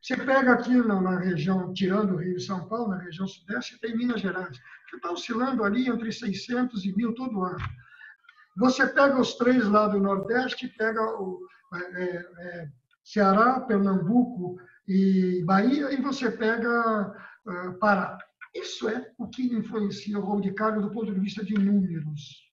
Você 0.00 0.16
pega 0.16 0.52
aqui 0.52 0.76
na, 0.76 1.00
na, 1.00 1.18
região, 1.18 1.72
tirando 1.72 2.14
o 2.14 2.18
Rio 2.18 2.36
e 2.36 2.40
São 2.40 2.68
Paulo, 2.68 2.90
na 2.90 2.98
região 2.98 3.26
sudeste, 3.26 3.80
tem 3.80 3.96
Minas 3.96 4.20
Gerais, 4.20 4.56
que 4.88 4.94
está 4.94 5.10
oscilando 5.10 5.64
ali 5.64 5.88
entre 5.88 6.12
600 6.12 6.84
e 6.84 6.94
mil 6.94 7.14
todo 7.14 7.42
ano. 7.42 7.58
Você 8.58 8.86
pega 8.86 9.20
os 9.20 9.34
três 9.34 9.66
lá 9.66 9.88
do 9.88 9.98
Nordeste, 9.98 10.68
pega 10.68 11.02
o 11.02 11.40
é, 11.74 12.04
é, 12.04 12.26
é 12.38 12.68
Ceará, 13.02 13.58
Pernambuco 13.58 14.56
e 14.86 15.42
Bahia, 15.44 15.92
e 15.92 16.00
você 16.00 16.30
pega 16.30 17.12
uh, 17.44 17.74
Pará. 17.80 18.18
Isso 18.54 18.88
é 18.88 19.10
o 19.18 19.26
que 19.26 19.52
influencia 19.52 20.16
o 20.16 20.22
rol 20.22 20.40
de 20.40 20.52
carga 20.52 20.80
do 20.80 20.92
ponto 20.92 21.12
de 21.12 21.18
vista 21.18 21.44
de 21.44 21.54
números. 21.54 22.43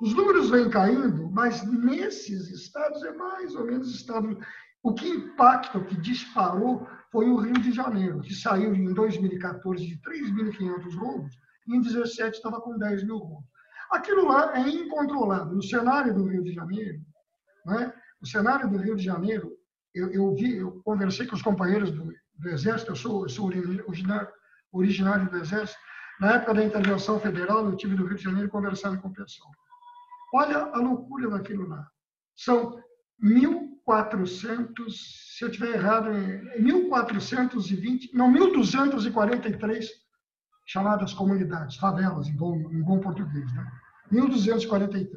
Os 0.00 0.14
números 0.14 0.48
vêm 0.50 0.70
caindo, 0.70 1.28
mas 1.30 1.64
nesses 1.64 2.50
estados 2.50 3.02
é 3.02 3.12
mais 3.12 3.54
ou 3.54 3.64
menos 3.64 3.92
estado. 3.92 4.38
O 4.82 4.94
que 4.94 5.08
impacta, 5.08 5.78
o 5.78 5.84
que 5.84 5.96
disparou, 5.96 6.86
foi 7.10 7.28
o 7.28 7.36
Rio 7.36 7.54
de 7.54 7.72
Janeiro, 7.72 8.20
que 8.20 8.32
saiu 8.32 8.74
em 8.74 8.92
2014 8.94 9.84
de 9.84 9.98
3.500 10.00 10.94
roubos, 10.96 11.34
e 11.66 11.74
em 11.74 11.80
2017 11.80 12.36
estava 12.36 12.60
com 12.60 12.78
10 12.78 13.04
mil 13.04 13.18
roubos. 13.18 13.48
Aquilo 13.90 14.28
lá 14.28 14.56
é 14.56 14.68
incontrolável. 14.68 15.54
No 15.54 15.62
cenário 15.62 16.14
do 16.14 16.26
Rio 16.26 16.44
de 16.44 16.52
Janeiro, 16.52 17.00
né? 17.66 17.92
o 18.22 18.26
cenário 18.26 18.70
do 18.70 18.78
Rio 18.78 18.94
de 18.94 19.02
Janeiro, 19.02 19.50
eu, 19.94 20.10
eu 20.12 20.34
vi, 20.34 20.58
eu 20.58 20.80
conversei 20.84 21.26
com 21.26 21.34
os 21.34 21.42
companheiros 21.42 21.90
do, 21.90 22.12
do 22.38 22.48
Exército, 22.48 22.92
eu 22.92 22.96
sou, 22.96 23.24
eu 23.24 23.28
sou 23.28 23.46
originário, 23.46 24.28
originário 24.70 25.28
do 25.28 25.38
Exército, 25.38 25.80
na 26.20 26.34
época 26.34 26.54
da 26.54 26.64
intervenção 26.64 27.18
federal, 27.18 27.64
eu 27.64 27.76
tive 27.76 27.96
no 27.96 28.06
Rio 28.06 28.16
de 28.16 28.22
Janeiro 28.22 28.48
conversando 28.48 29.00
com 29.00 29.08
o 29.08 29.12
pessoal. 29.12 29.50
Olha 30.32 30.58
a 30.58 30.78
loucura 30.78 31.30
daquilo 31.30 31.68
lá. 31.68 31.86
São 32.36 32.78
1.400, 33.22 34.90
se 35.36 35.44
eu 35.44 35.48
estiver 35.48 35.74
errado, 35.74 36.10
é 36.10 36.60
1.420, 36.60 38.10
não, 38.12 38.32
1.243 38.32 39.86
chamadas 40.66 41.14
comunidades, 41.14 41.76
favelas, 41.76 42.28
em 42.28 42.36
bom, 42.36 42.56
em 42.70 42.82
bom 42.82 43.00
português, 43.00 43.52
né? 43.54 43.66
1.243. 44.12 45.08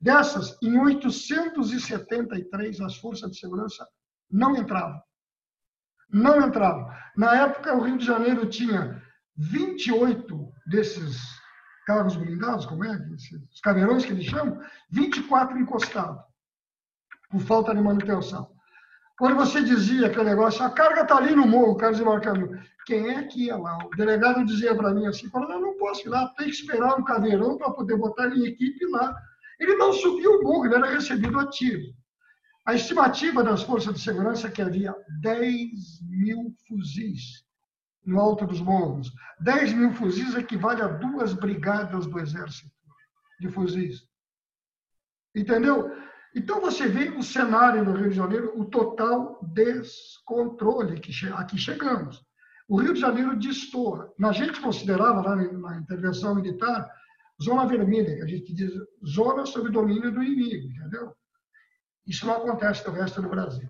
Dessas, 0.00 0.56
em 0.62 0.78
873, 0.78 2.80
as 2.80 2.96
forças 2.96 3.30
de 3.30 3.38
segurança 3.38 3.86
não 4.30 4.56
entravam. 4.56 5.00
Não 6.10 6.46
entravam. 6.46 6.88
Na 7.16 7.34
época, 7.36 7.74
o 7.74 7.82
Rio 7.82 7.98
de 7.98 8.04
Janeiro 8.04 8.46
tinha 8.46 9.02
28 9.36 10.52
desses 10.66 11.41
carros 11.84 12.16
blindados, 12.16 12.66
como 12.66 12.84
é? 12.84 12.96
Os 13.50 13.60
caveirões 13.60 14.04
que 14.04 14.12
eles 14.12 14.26
chamam, 14.26 14.60
24 14.90 15.58
encostados, 15.58 16.22
por 17.30 17.40
falta 17.40 17.74
de 17.74 17.80
manutenção. 17.80 18.50
Quando 19.18 19.36
você 19.36 19.62
dizia 19.62 20.06
aquele 20.06 20.24
negócio, 20.24 20.64
a 20.64 20.70
carga 20.70 21.02
está 21.02 21.16
ali 21.16 21.34
no 21.34 21.46
morro, 21.46 21.72
o 21.72 21.76
cara 21.76 21.92
desembarcando, 21.92 22.58
quem 22.86 23.10
é 23.10 23.22
que 23.24 23.44
ia 23.44 23.56
lá? 23.56 23.78
O 23.84 23.90
delegado 23.90 24.44
dizia 24.44 24.74
para 24.74 24.92
mim 24.92 25.06
assim, 25.06 25.30
falou, 25.30 25.60
não 25.60 25.76
posso 25.76 26.06
ir 26.06 26.10
lá, 26.10 26.26
tem 26.36 26.46
que 26.46 26.54
esperar 26.54 26.98
um 26.98 27.04
caveirão 27.04 27.56
para 27.56 27.70
poder 27.70 27.96
botar 27.96 28.28
minha 28.28 28.48
equipe 28.48 28.84
lá. 28.86 29.14
Ele 29.60 29.76
não 29.76 29.92
subiu 29.92 30.38
o 30.38 30.42
morro, 30.42 30.66
ele 30.66 30.74
era 30.74 30.90
recebido 30.90 31.38
a 31.38 31.48
tiro. 31.48 31.82
A 32.64 32.74
estimativa 32.74 33.42
das 33.42 33.62
forças 33.62 33.94
de 33.94 34.00
segurança 34.00 34.48
é 34.48 34.50
que 34.50 34.62
havia 34.62 34.94
10 35.20 36.00
mil 36.08 36.54
fuzis 36.66 37.44
no 38.04 38.20
alto 38.20 38.46
dos 38.46 38.60
morros. 38.60 39.12
10 39.40 39.72
mil 39.74 39.92
fuzis 39.92 40.34
equivale 40.34 40.82
a 40.82 40.88
duas 40.88 41.32
brigadas 41.32 42.06
do 42.06 42.18
exército 42.18 42.70
de 43.40 43.48
fuzis. 43.48 44.06
Entendeu? 45.34 45.90
Então 46.34 46.60
você 46.60 46.88
vê 46.88 47.10
o 47.10 47.22
cenário 47.22 47.84
no 47.84 47.94
Rio 47.94 48.10
de 48.10 48.16
Janeiro, 48.16 48.58
o 48.58 48.64
total 48.64 49.38
descontrole 49.42 51.00
que 51.00 51.12
aqui 51.28 51.58
chegamos. 51.58 52.24
O 52.68 52.80
Rio 52.80 52.94
de 52.94 53.00
Janeiro 53.00 53.36
destoa. 53.36 54.12
A 54.22 54.32
gente 54.32 54.60
considerava 54.60 55.20
lá 55.20 55.36
na 55.36 55.78
intervenção 55.78 56.34
militar 56.34 56.90
zona 57.42 57.66
vermelha, 57.66 58.16
que 58.16 58.22
a 58.22 58.26
gente 58.26 58.54
diz 58.54 58.72
zona 59.06 59.44
sob 59.44 59.70
domínio 59.70 60.12
do 60.12 60.22
inimigo, 60.22 60.68
entendeu? 60.68 61.12
Isso 62.06 62.26
não 62.26 62.36
acontece 62.36 62.86
no 62.86 62.94
resto 62.94 63.20
do 63.20 63.28
Brasil 63.28 63.68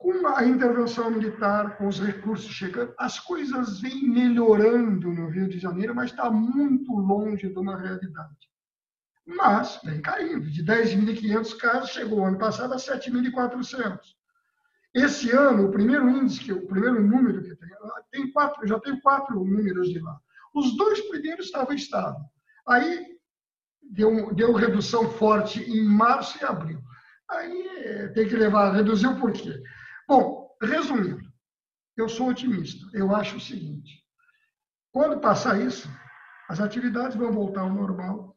com 0.00 0.26
a 0.28 0.46
intervenção 0.46 1.10
militar, 1.10 1.76
com 1.76 1.86
os 1.86 2.00
recursos 2.00 2.50
chegando, 2.50 2.94
as 2.96 3.20
coisas 3.20 3.80
vêm 3.80 4.08
melhorando 4.08 5.12
no 5.12 5.28
Rio 5.28 5.46
de 5.46 5.58
Janeiro, 5.58 5.94
mas 5.94 6.10
está 6.10 6.30
muito 6.30 6.90
longe 6.96 7.50
de 7.50 7.58
uma 7.58 7.78
realidade. 7.78 8.48
Mas 9.26 9.78
vem 9.84 10.00
caindo. 10.00 10.50
De 10.50 10.64
10.500 10.64 11.56
casos, 11.58 11.90
chegou 11.90 12.24
ano 12.24 12.38
passado 12.38 12.72
a 12.72 12.78
7.400. 12.78 13.98
Esse 14.94 15.30
ano, 15.32 15.66
o 15.66 15.70
primeiro 15.70 16.08
índice, 16.08 16.50
o 16.50 16.66
primeiro 16.66 17.06
número 17.06 17.42
que 17.42 17.54
tem, 17.54 17.68
tem 18.10 18.32
quatro, 18.32 18.66
já 18.66 18.80
tem 18.80 18.98
quatro 19.02 19.34
números 19.44 19.90
de 19.90 20.00
lá. 20.00 20.18
Os 20.54 20.74
dois 20.78 20.98
primeiros 21.10 21.44
estavam 21.44 21.74
estáveis. 21.74 22.24
Aí 22.66 23.18
deu, 23.82 24.34
deu 24.34 24.54
redução 24.54 25.10
forte 25.10 25.62
em 25.62 25.84
março 25.84 26.38
e 26.40 26.44
abril. 26.46 26.80
Aí 27.28 28.08
tem 28.14 28.26
que 28.26 28.34
levar, 28.34 28.72
reduziu 28.72 29.20
por 29.20 29.30
quê? 29.30 29.62
Bom, 30.10 30.56
resumindo, 30.60 31.22
eu 31.96 32.08
sou 32.08 32.30
otimista. 32.30 32.84
Eu 32.92 33.14
acho 33.14 33.36
o 33.36 33.40
seguinte: 33.40 34.04
quando 34.90 35.20
passar 35.20 35.60
isso, 35.60 35.88
as 36.48 36.58
atividades 36.58 37.16
vão 37.16 37.30
voltar 37.30 37.60
ao 37.60 37.72
normal, 37.72 38.36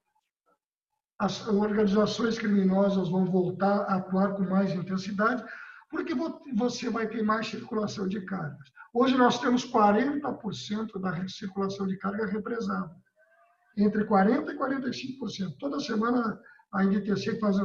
as 1.18 1.48
organizações 1.48 2.38
criminosas 2.38 3.10
vão 3.10 3.26
voltar 3.26 3.86
a 3.86 3.96
atuar 3.96 4.36
com 4.36 4.44
mais 4.44 4.72
intensidade, 4.72 5.44
porque 5.90 6.14
você 6.54 6.92
vai 6.92 7.08
ter 7.08 7.24
mais 7.24 7.48
circulação 7.48 8.08
de 8.08 8.22
cargas. 8.22 8.70
Hoje 8.94 9.18
nós 9.18 9.40
temos 9.40 9.66
40% 9.66 11.02
da 11.02 11.28
circulação 11.28 11.88
de 11.88 11.98
carga 11.98 12.28
represada, 12.28 12.96
entre 13.76 14.06
40% 14.06 14.48
e 14.48 14.56
45%. 14.56 15.58
Toda 15.60 15.80
semana 15.80 16.40
a 16.72 16.84
NTC 16.84 17.40
faz. 17.40 17.58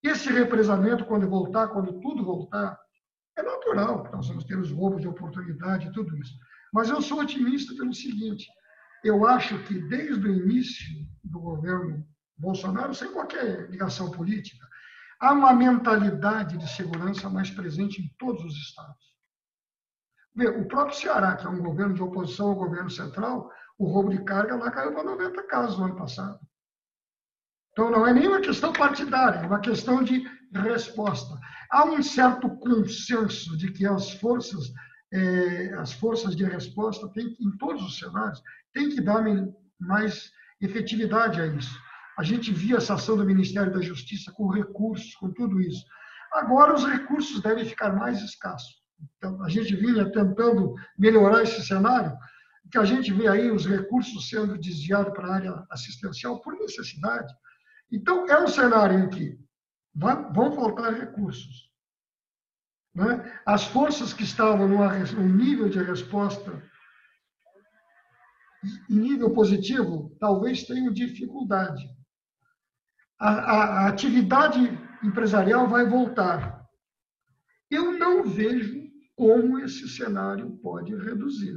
Esse 0.00 0.30
represamento, 0.30 1.04
quando 1.06 1.28
voltar, 1.28 1.66
quando 1.66 1.98
tudo 1.98 2.24
voltar, 2.24 2.85
é 3.36 3.42
natural, 3.42 4.08
nós 4.12 4.28
vamos 4.28 4.44
ter 4.44 4.58
os 4.58 4.70
roubos 4.70 5.02
de 5.02 5.08
oportunidade 5.08 5.88
e 5.88 5.92
tudo 5.92 6.16
isso. 6.16 6.34
Mas 6.72 6.88
eu 6.88 7.00
sou 7.02 7.20
otimista 7.20 7.74
pelo 7.74 7.94
seguinte: 7.94 8.48
eu 9.04 9.26
acho 9.26 9.62
que 9.64 9.78
desde 9.88 10.26
o 10.26 10.34
início 10.34 11.06
do 11.22 11.38
governo 11.38 12.06
Bolsonaro, 12.36 12.94
sem 12.94 13.12
qualquer 13.12 13.70
ligação 13.70 14.10
política, 14.10 14.66
há 15.20 15.32
uma 15.32 15.52
mentalidade 15.52 16.56
de 16.56 16.68
segurança 16.68 17.28
mais 17.30 17.50
presente 17.50 18.02
em 18.02 18.08
todos 18.18 18.44
os 18.44 18.56
estados. 18.56 19.06
O 20.58 20.66
próprio 20.66 20.96
Ceará, 20.96 21.34
que 21.36 21.46
é 21.46 21.48
um 21.48 21.62
governo 21.62 21.94
de 21.94 22.02
oposição 22.02 22.48
ao 22.48 22.56
governo 22.56 22.90
central, 22.90 23.50
o 23.78 23.86
roubo 23.86 24.10
de 24.10 24.22
carga 24.24 24.56
lá 24.56 24.70
caiu 24.70 24.92
para 24.92 25.04
90 25.04 25.42
casos 25.44 25.78
no 25.78 25.84
ano 25.84 25.96
passado. 25.96 26.38
Então, 27.76 27.90
não 27.90 28.06
é 28.06 28.12
nem 28.14 28.26
uma 28.26 28.40
questão 28.40 28.72
partidária, 28.72 29.40
é 29.40 29.46
uma 29.46 29.60
questão 29.60 30.02
de 30.02 30.26
resposta. 30.54 31.38
Há 31.70 31.84
um 31.84 32.02
certo 32.02 32.48
consenso 32.56 33.54
de 33.58 33.70
que 33.70 33.84
as 33.84 34.12
forças, 34.12 34.72
eh, 35.12 35.74
as 35.76 35.92
forças 35.92 36.34
de 36.34 36.42
resposta, 36.42 37.06
têm, 37.12 37.36
em 37.38 37.50
todos 37.58 37.82
os 37.84 37.98
cenários, 37.98 38.42
têm 38.72 38.88
que 38.88 39.02
dar 39.02 39.22
mais 39.78 40.30
efetividade 40.58 41.38
a 41.38 41.48
isso. 41.48 41.78
A 42.18 42.22
gente 42.22 42.50
via 42.50 42.78
essa 42.78 42.94
ação 42.94 43.14
do 43.14 43.26
Ministério 43.26 43.70
da 43.70 43.82
Justiça 43.82 44.32
com 44.32 44.48
recursos, 44.48 45.14
com 45.16 45.30
tudo 45.34 45.60
isso. 45.60 45.84
Agora, 46.32 46.74
os 46.74 46.86
recursos 46.86 47.42
devem 47.42 47.66
ficar 47.66 47.94
mais 47.94 48.22
escassos. 48.22 48.74
Então, 49.18 49.42
a 49.44 49.50
gente 49.50 49.76
vinha 49.76 50.10
tentando 50.10 50.74
melhorar 50.98 51.42
esse 51.42 51.62
cenário, 51.62 52.16
que 52.72 52.78
a 52.78 52.86
gente 52.86 53.12
vê 53.12 53.28
aí 53.28 53.50
os 53.50 53.66
recursos 53.66 54.30
sendo 54.30 54.56
desviados 54.56 55.12
para 55.12 55.28
a 55.28 55.34
área 55.34 55.66
assistencial 55.70 56.40
por 56.40 56.54
necessidade. 56.54 57.30
Então, 57.90 58.26
é 58.28 58.42
um 58.42 58.48
cenário 58.48 58.98
em 58.98 59.08
que 59.08 59.38
vão 59.94 60.52
faltar 60.52 60.92
recursos. 60.92 61.70
Né? 62.94 63.40
As 63.44 63.64
forças 63.64 64.12
que 64.12 64.24
estavam 64.24 64.68
no 64.68 65.28
nível 65.28 65.68
de 65.68 65.82
resposta 65.82 66.62
em 68.90 68.98
nível 68.98 69.32
positivo, 69.32 70.16
talvez 70.18 70.64
tenham 70.64 70.92
dificuldade. 70.92 71.84
A, 73.18 73.30
a, 73.30 73.64
a 73.64 73.88
atividade 73.88 74.60
empresarial 75.02 75.68
vai 75.68 75.86
voltar. 75.86 76.66
Eu 77.70 77.98
não 77.98 78.24
vejo 78.24 78.86
como 79.14 79.58
esse 79.58 79.88
cenário 79.88 80.56
pode 80.58 80.94
reduzir. 80.94 81.56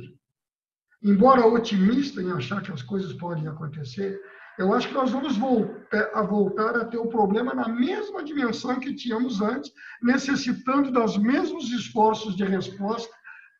Embora 1.01 1.47
otimista 1.47 2.21
em 2.21 2.31
achar 2.31 2.61
que 2.61 2.71
as 2.71 2.81
coisas 2.81 3.13
podem 3.13 3.47
acontecer, 3.47 4.19
eu 4.59 4.73
acho 4.73 4.89
que 4.89 4.93
nós 4.93 5.09
vamos 5.09 5.37
voltar 5.37 6.11
a, 6.13 6.21
voltar 6.21 6.75
a 6.75 6.83
ter 6.83 6.97
o 6.97 7.07
problema 7.07 7.53
na 7.53 7.69
mesma 7.69 8.21
dimensão 8.21 8.77
que 8.77 8.93
tínhamos 8.93 9.41
antes, 9.41 9.71
necessitando 10.03 10.91
dos 10.91 11.17
mesmos 11.17 11.71
esforços 11.71 12.35
de 12.35 12.43
resposta, 12.43 13.09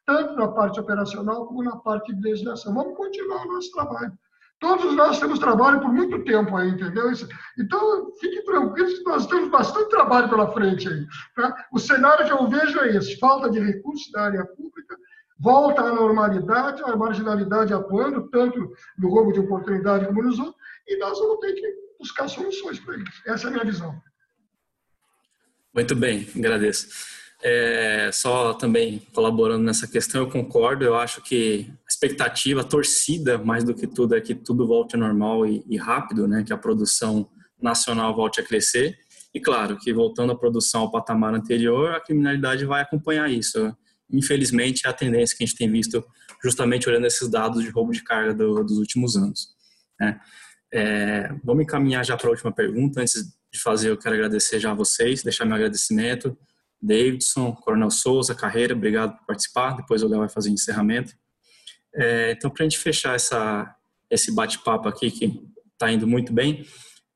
tanto 0.05 0.35
na 0.35 0.49
parte 0.49 0.77
operacional 0.77 1.47
como 1.47 1.63
na 1.63 1.77
parte 1.77 2.13
de 2.13 2.21
legislação. 2.21 2.73
Vamos 2.73 2.97
continuar 2.97 3.45
o 3.45 3.53
nosso 3.53 3.71
trabalho. 3.71 4.11
Todos 4.59 4.93
nós 4.93 5.21
temos 5.21 5.39
trabalho 5.39 5.79
por 5.79 5.89
muito 5.89 6.21
tempo 6.25 6.57
aí, 6.57 6.69
entendeu? 6.69 7.09
Então, 7.57 8.11
fiquem 8.19 8.43
tranquilos 8.43 8.99
que 8.99 9.05
nós 9.05 9.25
temos 9.25 9.49
bastante 9.49 9.89
trabalho 9.89 10.27
pela 10.27 10.51
frente 10.51 10.85
aí. 10.89 11.07
Tá? 11.33 11.65
O 11.71 11.79
cenário 11.79 12.25
que 12.25 12.33
eu 12.33 12.45
vejo 12.49 12.77
é 12.81 12.97
esse: 12.97 13.17
falta 13.19 13.49
de 13.49 13.57
recursos 13.57 14.11
da 14.11 14.23
área 14.23 14.45
pública, 14.45 14.97
volta 15.39 15.81
à 15.81 15.93
normalidade, 15.93 16.83
a 16.83 16.93
marginalidade 16.93 17.73
atuando, 17.73 18.29
tanto 18.29 18.69
no 18.97 19.09
roubo 19.09 19.31
de 19.31 19.39
oportunidade 19.39 20.05
como 20.07 20.23
nos 20.23 20.37
outros, 20.37 20.58
e 20.89 20.97
nós 20.97 21.19
vamos 21.19 21.39
ter 21.39 21.53
que 21.53 21.73
buscar 21.99 22.27
soluções 22.27 22.79
para 22.79 22.97
isso. 22.97 23.21
Essa 23.27 23.47
é 23.47 23.49
a 23.49 23.51
minha 23.51 23.65
visão. 23.65 24.01
Muito 25.73 25.95
bem, 25.95 26.27
agradeço. 26.35 26.87
É, 27.41 28.11
só 28.11 28.53
também 28.53 28.99
colaborando 29.13 29.63
nessa 29.63 29.87
questão, 29.87 30.21
eu 30.21 30.29
concordo. 30.29 30.83
Eu 30.83 30.95
acho 30.95 31.21
que 31.21 31.67
a 31.69 31.87
expectativa, 31.87 32.61
a 32.61 32.65
torcida, 32.65 33.37
mais 33.37 33.63
do 33.63 33.73
que 33.73 33.87
tudo, 33.87 34.15
é 34.15 34.21
que 34.21 34.35
tudo 34.35 34.67
volte 34.67 34.95
ao 34.95 35.01
normal 35.01 35.45
e, 35.45 35.63
e 35.69 35.77
rápido, 35.77 36.27
né? 36.27 36.43
Que 36.43 36.51
a 36.51 36.57
produção 36.57 37.29
nacional 37.61 38.15
volte 38.15 38.41
a 38.41 38.43
crescer. 38.43 38.97
E 39.33 39.39
claro, 39.39 39.77
que 39.77 39.93
voltando 39.93 40.31
à 40.33 40.35
produção 40.35 40.81
ao 40.81 40.91
patamar 40.91 41.33
anterior, 41.33 41.93
a 41.93 42.01
criminalidade 42.01 42.65
vai 42.65 42.81
acompanhar 42.81 43.29
isso. 43.29 43.73
Infelizmente, 44.11 44.85
é 44.85 44.89
a 44.89 44.93
tendência 44.93 45.37
que 45.37 45.43
a 45.43 45.47
gente 45.47 45.57
tem 45.57 45.71
visto 45.71 46.03
justamente 46.43 46.89
olhando 46.89 47.05
esses 47.05 47.29
dados 47.29 47.63
de 47.63 47.69
roubo 47.69 47.91
de 47.91 48.03
carga 48.03 48.33
do, 48.33 48.63
dos 48.63 48.77
últimos 48.79 49.15
anos. 49.15 49.49
Né? 49.99 50.19
É, 50.71 51.29
vamos 51.43 51.63
encaminhar 51.63 52.05
já 52.05 52.15
para 52.15 52.27
a 52.27 52.31
última 52.31 52.51
pergunta. 52.51 53.01
Antes 53.01 53.13
de 53.51 53.59
fazer, 53.59 53.89
eu 53.89 53.97
quero 53.97 54.15
agradecer 54.15 54.59
já 54.59 54.71
a 54.71 54.75
vocês, 54.75 55.23
deixar 55.23 55.45
meu 55.45 55.55
agradecimento. 55.55 56.37
Davidson, 56.81 57.53
Coronel 57.53 57.91
Souza, 57.91 58.33
Carreira, 58.33 58.73
obrigado 58.73 59.17
por 59.17 59.25
participar. 59.27 59.75
Depois 59.75 60.01
o 60.03 60.07
Léo 60.07 60.19
vai 60.19 60.29
fazer 60.29 60.49
o 60.49 60.53
encerramento. 60.53 61.13
É, 61.93 62.31
então, 62.31 62.49
para 62.49 62.63
a 62.63 62.69
gente 62.69 62.79
fechar 62.79 63.15
essa, 63.15 63.75
esse 64.09 64.33
bate-papo 64.33 64.87
aqui, 64.87 65.11
que 65.11 65.41
está 65.73 65.91
indo 65.91 66.07
muito 66.07 66.31
bem, 66.31 66.65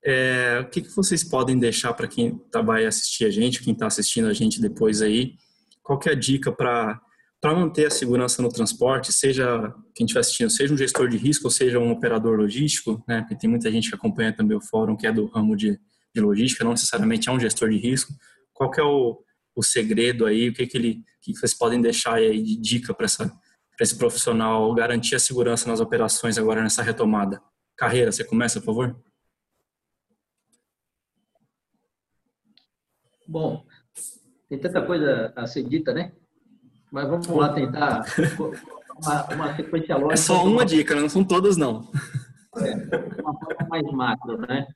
é, 0.04 0.60
o 0.62 0.70
que, 0.70 0.82
que 0.82 0.96
vocês 0.96 1.24
podem 1.24 1.58
deixar 1.58 1.94
para 1.94 2.08
quem 2.08 2.38
tá, 2.52 2.62
vai 2.62 2.86
assistir 2.86 3.26
a 3.26 3.30
gente, 3.30 3.64
quem 3.64 3.74
está 3.74 3.88
assistindo 3.88 4.28
a 4.28 4.34
gente 4.34 4.60
depois 4.60 5.02
aí? 5.02 5.36
Qual 5.82 6.00
é 6.06 6.12
a 6.12 6.16
dica 6.16 6.52
para 6.52 7.00
para 7.44 7.54
manter 7.54 7.88
a 7.88 7.90
segurança 7.90 8.42
no 8.42 8.48
transporte, 8.48 9.12
seja 9.12 9.76
quem 9.94 10.06
estiver 10.06 10.22
assistindo, 10.22 10.50
seja 10.50 10.74
um 10.74 10.78
gestor 10.78 11.10
de 11.10 11.18
risco 11.18 11.48
ou 11.48 11.52
seja 11.52 11.78
um 11.78 11.92
operador 11.92 12.40
logístico, 12.40 13.04
né? 13.06 13.20
Porque 13.20 13.36
tem 13.36 13.50
muita 13.50 13.70
gente 13.70 13.90
que 13.90 13.96
acompanha 13.96 14.32
também 14.32 14.56
o 14.56 14.62
fórum 14.62 14.96
que 14.96 15.06
é 15.06 15.12
do 15.12 15.26
ramo 15.26 15.54
de, 15.54 15.78
de 16.16 16.22
logística, 16.22 16.64
não 16.64 16.72
necessariamente 16.72 17.28
é 17.28 17.34
um 17.34 17.40
gestor 17.42 17.70
de 17.70 17.76
risco. 17.76 18.14
Qual 18.54 18.72
é 18.78 18.82
o, 18.82 19.22
o 19.58 19.62
segredo 19.62 20.26
aí? 20.26 20.48
O 20.48 20.54
que 20.54 20.66
que 20.66 20.78
ele, 20.78 21.04
que 21.22 21.34
vocês 21.34 21.54
podem 21.54 21.82
deixar 21.82 22.14
aí 22.14 22.42
de 22.42 22.56
dica 22.56 22.94
para 22.94 23.08
esse 23.08 23.98
profissional 23.98 24.74
garantir 24.74 25.16
a 25.16 25.20
segurança 25.20 25.68
nas 25.68 25.82
operações 25.82 26.38
agora 26.38 26.64
nessa 26.64 26.82
retomada? 26.82 27.42
Carreira, 27.76 28.10
você 28.10 28.24
começa, 28.24 28.62
por 28.62 28.68
favor? 28.68 29.04
Bom, 33.28 33.66
tem 34.48 34.58
tanta 34.58 34.82
coisa 34.86 35.34
a 35.36 35.46
ser 35.46 35.64
dita, 35.64 35.94
né? 35.94 36.14
Mas 36.94 37.10
vamos 37.10 37.28
lá 37.28 37.52
tentar 37.52 38.06
uma, 39.02 39.34
uma 39.34 39.56
sequência 39.56 39.96
lógica. 39.96 40.14
É 40.14 40.18
só 40.18 40.46
uma 40.46 40.64
dica, 40.64 40.94
não 40.94 41.10
são 41.10 41.24
todas, 41.26 41.58
não. 41.58 41.92
É, 42.56 43.20
uma 43.20 43.34
forma 43.34 43.68
mais 43.68 43.84
macro, 43.92 44.38
né? 44.38 44.68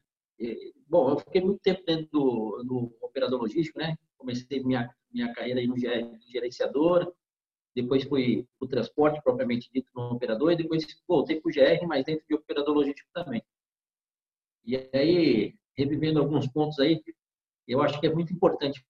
Bom, 0.88 1.12
eu 1.12 1.20
fiquei 1.20 1.42
muito 1.42 1.60
tempo 1.60 1.84
dentro 1.86 2.08
do, 2.12 2.64
do 2.64 2.98
operador 3.04 3.40
logístico, 3.40 3.78
né? 3.78 3.96
Comecei 4.18 4.64
minha, 4.64 4.90
minha 5.14 5.32
carreira 5.32 5.60
aí 5.60 5.68
no 5.68 5.76
gerenciador, 5.78 7.14
depois 7.76 8.04
fui 8.06 8.48
o 8.60 8.66
transporte 8.66 9.22
propriamente 9.22 9.70
dito 9.72 9.92
no 9.96 10.14
operador, 10.14 10.52
e 10.54 10.58
depois 10.58 10.88
voltei 11.08 11.40
para 11.40 11.52
o 11.52 11.54
GR, 11.54 11.86
mas 11.86 12.04
dentro 12.04 12.26
de 12.28 12.34
operador 12.34 12.74
logístico 12.74 13.08
também. 13.14 13.44
E 14.66 14.76
aí, 14.92 15.54
revivendo 15.78 16.20
alguns 16.20 16.48
pontos 16.48 16.80
aí, 16.80 17.00
eu 17.68 17.82
acho 17.82 18.00
que 18.00 18.08
é 18.08 18.14
muito 18.14 18.34
importante 18.34 18.84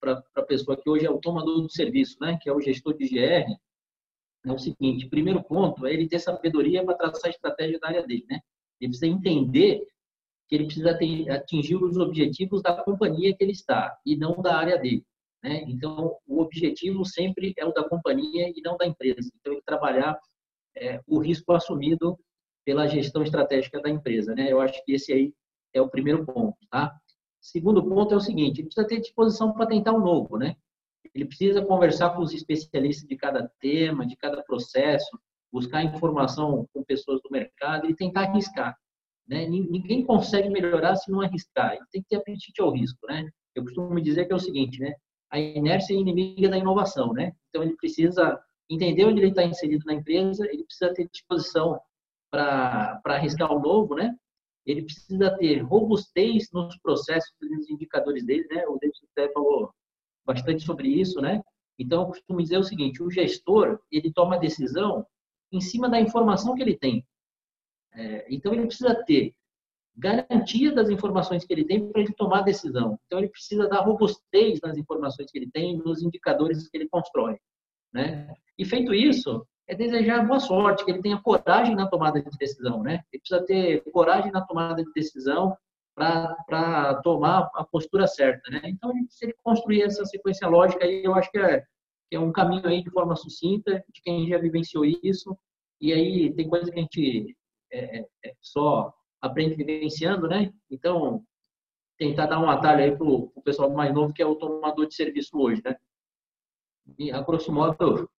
para 0.00 0.22
a 0.36 0.42
pessoa 0.42 0.76
que 0.76 0.88
hoje 0.88 1.06
é 1.06 1.10
o 1.10 1.20
tomador 1.20 1.60
do 1.60 1.70
serviço, 1.70 2.16
né, 2.20 2.38
que 2.40 2.48
é 2.48 2.52
o 2.52 2.60
gestor 2.60 2.96
de 2.96 3.08
GR, 3.08 3.52
é 4.46 4.52
o 4.52 4.58
seguinte: 4.58 5.08
primeiro 5.08 5.42
ponto 5.42 5.86
é 5.86 5.92
ele 5.92 6.08
ter 6.08 6.18
sabedoria 6.18 6.84
para 6.84 6.96
traçar 6.96 7.26
a 7.26 7.30
estratégia 7.30 7.78
da 7.78 7.88
área 7.88 8.06
dele, 8.06 8.24
né? 8.28 8.40
Ele 8.80 8.90
precisa 8.90 9.06
entender 9.06 9.86
que 10.48 10.56
ele 10.56 10.64
precisa 10.64 10.98
atingir 11.32 11.76
os 11.76 11.96
objetivos 11.96 12.62
da 12.62 12.82
companhia 12.82 13.34
que 13.36 13.44
ele 13.44 13.52
está 13.52 13.96
e 14.04 14.16
não 14.16 14.40
da 14.42 14.56
área 14.56 14.78
dele. 14.78 15.04
Né? 15.42 15.62
Então, 15.68 16.16
o 16.26 16.40
objetivo 16.40 17.04
sempre 17.04 17.54
é 17.56 17.64
o 17.64 17.72
da 17.72 17.88
companhia 17.88 18.48
e 18.48 18.60
não 18.60 18.76
da 18.76 18.84
empresa. 18.84 19.30
Então, 19.38 19.52
ele 19.52 19.62
trabalhar 19.62 20.18
é, 20.76 21.00
o 21.06 21.18
risco 21.18 21.52
assumido 21.52 22.18
pela 22.64 22.88
gestão 22.88 23.22
estratégica 23.22 23.80
da 23.80 23.88
empresa. 23.88 24.34
Né? 24.34 24.50
Eu 24.50 24.60
acho 24.60 24.84
que 24.84 24.92
esse 24.92 25.12
aí 25.12 25.32
é 25.72 25.80
o 25.80 25.88
primeiro 25.88 26.26
ponto. 26.26 26.56
Tá? 26.68 26.99
Segundo 27.40 27.82
ponto 27.82 28.12
é 28.12 28.16
o 28.16 28.20
seguinte, 28.20 28.60
ele 28.60 28.68
precisa 28.68 28.86
ter 28.86 29.00
disposição 29.00 29.52
para 29.52 29.66
tentar 29.66 29.92
um 29.92 30.00
novo, 30.00 30.36
né? 30.36 30.56
Ele 31.14 31.24
precisa 31.24 31.64
conversar 31.64 32.10
com 32.10 32.22
os 32.22 32.32
especialistas 32.32 33.08
de 33.08 33.16
cada 33.16 33.50
tema, 33.58 34.06
de 34.06 34.16
cada 34.16 34.42
processo, 34.42 35.18
buscar 35.52 35.82
informação 35.82 36.68
com 36.72 36.84
pessoas 36.84 37.20
do 37.22 37.30
mercado 37.30 37.90
e 37.90 37.94
tentar 37.94 38.22
arriscar. 38.22 38.76
Né? 39.26 39.46
Ninguém 39.46 40.04
consegue 40.04 40.48
melhorar 40.48 40.94
se 40.96 41.10
não 41.10 41.20
arriscar. 41.20 41.74
Ele 41.74 41.86
tem 41.90 42.02
que 42.02 42.08
ter 42.08 42.16
apetite 42.16 42.60
ao 42.60 42.70
risco, 42.70 43.06
né? 43.08 43.28
Eu 43.54 43.64
costumo 43.64 44.00
dizer 44.00 44.26
que 44.26 44.32
é 44.32 44.36
o 44.36 44.40
seguinte, 44.40 44.78
né? 44.80 44.94
a 45.30 45.38
inércia 45.38 45.94
é 45.94 45.96
inimiga 45.96 46.48
da 46.48 46.58
inovação, 46.58 47.12
né? 47.12 47.32
Então 47.48 47.62
ele 47.62 47.76
precisa 47.76 48.38
entender 48.68 49.04
onde 49.04 49.20
ele 49.20 49.30
está 49.30 49.44
inserido 49.44 49.84
na 49.86 49.94
empresa, 49.94 50.44
ele 50.46 50.64
precisa 50.64 50.92
ter 50.92 51.08
disposição 51.08 51.80
para 52.30 53.00
arriscar 53.04 53.52
o 53.52 53.60
novo, 53.60 53.94
né? 53.94 54.14
Ele 54.66 54.82
precisa 54.82 55.36
ter 55.38 55.60
robustez 55.60 56.50
nos 56.52 56.76
processos, 56.78 57.32
nos 57.40 57.68
indicadores 57.70 58.24
dele, 58.24 58.46
né? 58.50 58.66
O 58.66 58.78
David 58.78 58.98
até 59.16 59.32
falou 59.32 59.72
bastante 60.24 60.62
sobre 60.64 60.88
isso, 60.88 61.20
né? 61.20 61.42
Então, 61.78 62.02
eu 62.02 62.08
costumo 62.08 62.42
dizer 62.42 62.58
o 62.58 62.62
seguinte: 62.62 63.02
o 63.02 63.10
gestor 63.10 63.80
ele 63.90 64.12
toma 64.12 64.38
decisão 64.38 65.06
em 65.50 65.60
cima 65.60 65.88
da 65.88 66.00
informação 66.00 66.54
que 66.54 66.62
ele 66.62 66.76
tem. 66.76 67.04
É, 67.92 68.26
então, 68.32 68.52
ele 68.52 68.66
precisa 68.66 68.94
ter 69.04 69.34
garantia 69.96 70.72
das 70.72 70.88
informações 70.88 71.44
que 71.44 71.52
ele 71.52 71.64
tem 71.64 71.90
para 71.90 72.02
ele 72.02 72.12
tomar 72.14 72.42
decisão. 72.42 72.98
Então, 73.06 73.18
ele 73.18 73.28
precisa 73.28 73.68
dar 73.68 73.80
robustez 73.80 74.60
nas 74.60 74.76
informações 74.76 75.30
que 75.30 75.38
ele 75.38 75.50
tem, 75.50 75.76
nos 75.78 76.02
indicadores 76.02 76.68
que 76.68 76.76
ele 76.76 76.88
constrói. 76.88 77.38
Né? 77.92 78.32
E 78.56 78.64
feito 78.64 78.94
isso, 78.94 79.44
é 79.70 79.74
desejar 79.74 80.26
boa 80.26 80.40
sorte, 80.40 80.84
que 80.84 80.90
ele 80.90 81.00
tenha 81.00 81.22
coragem 81.22 81.76
na 81.76 81.88
tomada 81.88 82.20
de 82.20 82.28
decisão. 82.36 82.82
Né? 82.82 83.04
Ele 83.12 83.20
precisa 83.20 83.46
ter 83.46 83.84
coragem 83.92 84.32
na 84.32 84.44
tomada 84.44 84.82
de 84.82 84.92
decisão 84.92 85.56
para 85.94 87.00
tomar 87.04 87.48
a 87.54 87.64
postura 87.64 88.08
certa. 88.08 88.50
Né? 88.50 88.62
Então, 88.64 88.92
se 89.08 89.26
ele 89.26 89.34
construir 89.44 89.82
essa 89.82 90.04
sequência 90.04 90.48
lógica, 90.48 90.84
aí 90.84 91.04
eu 91.04 91.14
acho 91.14 91.30
que 91.30 91.38
é, 91.38 91.60
que 92.08 92.16
é 92.16 92.20
um 92.20 92.32
caminho 92.32 92.66
aí 92.66 92.82
de 92.82 92.90
forma 92.90 93.14
sucinta, 93.14 93.84
de 93.92 94.02
quem 94.02 94.28
já 94.28 94.38
vivenciou 94.38 94.84
isso. 94.84 95.38
E 95.80 95.92
aí 95.92 96.34
tem 96.34 96.48
coisa 96.48 96.68
que 96.68 96.78
a 96.78 96.82
gente 96.82 97.36
é, 97.72 98.00
é, 98.00 98.08
é 98.24 98.32
só 98.40 98.92
aprende 99.20 99.54
vivenciando, 99.54 100.26
né? 100.26 100.52
Então, 100.68 101.22
tentar 101.96 102.26
dar 102.26 102.40
um 102.40 102.50
atalho 102.50 102.82
aí 102.82 102.96
para 102.96 103.06
o 103.06 103.42
pessoal 103.44 103.70
mais 103.70 103.94
novo, 103.94 104.12
que 104.12 104.22
é 104.22 104.26
o 104.26 104.34
tomador 104.34 104.88
de 104.88 104.96
serviço 104.96 105.38
hoje, 105.38 105.62
né? 105.64 105.76
E, 106.98 107.12
a 107.12 107.20
grosso 107.20 107.52
modo, 107.52 108.10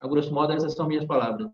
a 0.00 0.08
grosso 0.08 0.32
modo 0.32 0.52
essas 0.52 0.74
são 0.74 0.88
minhas 0.88 1.04
palavras. 1.04 1.48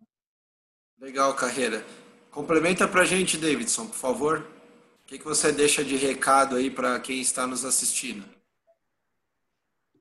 Legal, 0.98 1.34
Carreira. 1.34 1.84
Complementa 2.30 2.86
para 2.86 3.02
a 3.02 3.04
gente, 3.04 3.36
Davidson, 3.36 3.86
por 3.86 3.96
favor. 3.96 4.38
O 4.40 5.06
que, 5.06 5.18
que 5.18 5.24
você 5.24 5.52
deixa 5.52 5.84
de 5.84 5.96
recado 5.96 6.56
aí 6.56 6.70
para 6.70 6.98
quem 7.00 7.20
está 7.20 7.46
nos 7.46 7.64
assistindo? 7.64 8.24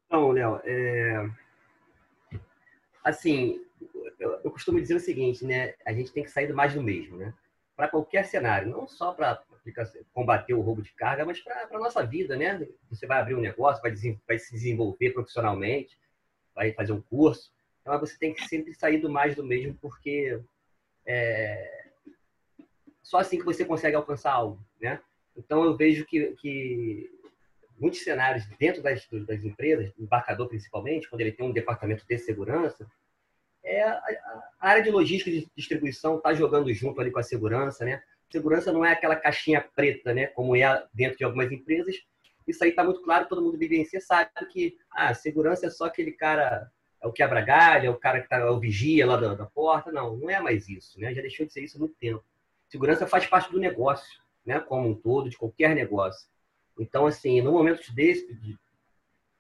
Então, 0.06 0.32
Léo, 0.32 0.60
é... 0.64 1.30
assim, 3.04 3.62
eu, 4.20 4.52
costumo 4.52 4.80
dizer 4.80 4.96
o 4.96 5.00
seguinte, 5.00 5.46
né? 5.46 5.74
A 5.86 5.94
gente 5.94 6.12
tem 6.12 6.24
que 6.24 6.32
sair 6.32 6.52
mais 6.54 6.74
do 6.74 6.82
mesmo, 6.82 7.18
né? 7.18 7.34
para 7.76 7.90
qualquer 7.90 8.26
cenário, 8.26 8.70
não 8.70 8.88
só 8.88 9.12
para 9.12 9.44
combater 10.14 10.54
o 10.54 10.62
roubo 10.62 10.82
de 10.82 10.94
carga, 10.94 11.26
mas 11.26 11.42
para 11.42 11.68
a 11.70 11.80
nossa 11.80 12.06
vida, 12.06 12.36
né? 12.36 12.66
Você 12.90 13.06
vai 13.06 13.20
abrir 13.20 13.36
um 13.36 13.42
negócio, 13.42 13.82
vai, 13.82 13.94
vai, 14.28 14.40
se 14.40 14.52
desenvolver 14.54 15.12
profissionalmente, 15.12 15.98
vai 16.54 16.72
fazer 16.72 16.94
um 16.94 17.02
curso, 17.02 17.52
então 17.86 18.00
você 18.00 18.18
tem 18.18 18.34
que 18.34 18.44
sempre 18.48 18.74
sair 18.74 18.98
do 18.98 19.08
mais 19.08 19.36
do 19.36 19.44
mesmo, 19.44 19.78
porque 19.80 20.42
é 21.06 21.86
só 23.04 23.20
assim 23.20 23.38
que 23.38 23.46
você 23.46 23.64
consegue 23.64 23.96
alcançar 23.96 24.34
algo, 24.34 24.60
né? 24.82 25.00
Então 25.38 25.64
eu 25.64 25.78
vejo 25.78 26.04
que, 26.08 26.32
que 26.38 27.12
muitos 27.78 28.02
cenários 28.02 28.48
dentro 28.58 28.82
das, 28.82 29.08
das 29.28 29.44
empresas, 29.44 29.94
embarcador 30.00 30.48
principalmente, 30.48 31.08
quando 31.08 31.22
ele 31.22 31.32
tem 31.32 31.46
um 31.46 31.52
departamento 31.52 32.04
de 32.08 32.18
segurança, 32.18 32.90
é 33.64 33.84
a, 33.84 33.94
a 34.60 34.70
área 34.70 34.82
de 34.82 34.90
logística 34.90 35.30
de 35.30 35.48
distribuição 35.56 36.18
está 36.18 36.34
jogando 36.34 36.74
junto 36.74 37.00
ali 37.00 37.12
com 37.12 37.20
a 37.20 37.24
segurança, 37.24 37.86
né? 37.86 38.02
Segurança 38.32 38.74
não 38.74 38.84
é 38.84 38.94
aquela 38.94 39.16
caixinha 39.16 39.62
preta, 39.62 40.12
né? 40.12 40.26
Como 40.26 40.56
é 40.56 40.88
dentro 40.92 41.20
de 41.20 41.24
algumas 41.24 41.52
empresas. 41.52 41.96
Isso 42.48 42.64
aí 42.64 42.72
está 42.72 42.84
muito 42.84 43.04
claro, 43.04 43.28
todo 43.28 43.44
mundo 43.44 43.58
vivencia, 43.60 44.02
sabe 44.02 44.32
que 44.50 44.76
a 44.92 45.10
ah, 45.10 45.14
segurança 45.14 45.68
é 45.68 45.70
só 45.70 45.86
aquele 45.86 46.12
cara, 46.12 46.72
é 47.02 47.08
o 47.08 47.12
quebra-galho, 47.12 47.88
é 47.88 47.90
o 47.90 47.98
cara 47.98 48.20
que 48.20 48.26
está 48.26 48.38
é 48.38 48.46
o 48.50 48.60
vigia 48.60 49.06
lá 49.06 49.18
da, 49.18 49.34
da, 49.34 49.46
porta. 49.46 49.92
Não, 49.92 50.16
não 50.16 50.30
é 50.30 50.40
mais 50.40 50.68
isso, 50.68 51.00
né? 51.00 51.14
Já 51.14 51.22
deixou 51.22 51.46
de 51.46 51.54
ser 51.54 51.64
isso 51.64 51.78
há 51.78 51.80
muito 51.80 51.96
tempo. 51.96 52.24
Segurança 52.68 53.08
faz 53.08 53.26
parte 53.26 53.52
do 53.52 53.60
negócio, 53.60 54.20
né? 54.46 54.60
Como 54.60 54.90
um 54.90 54.96
todo, 54.96 55.30
de 55.30 55.38
qualquer 55.38 55.76
negócio. 55.76 56.28
Então, 56.80 57.06
assim, 57.06 57.42
no 57.42 57.52
momento 57.52 57.94
desse, 57.94 58.34
de, 58.34 58.58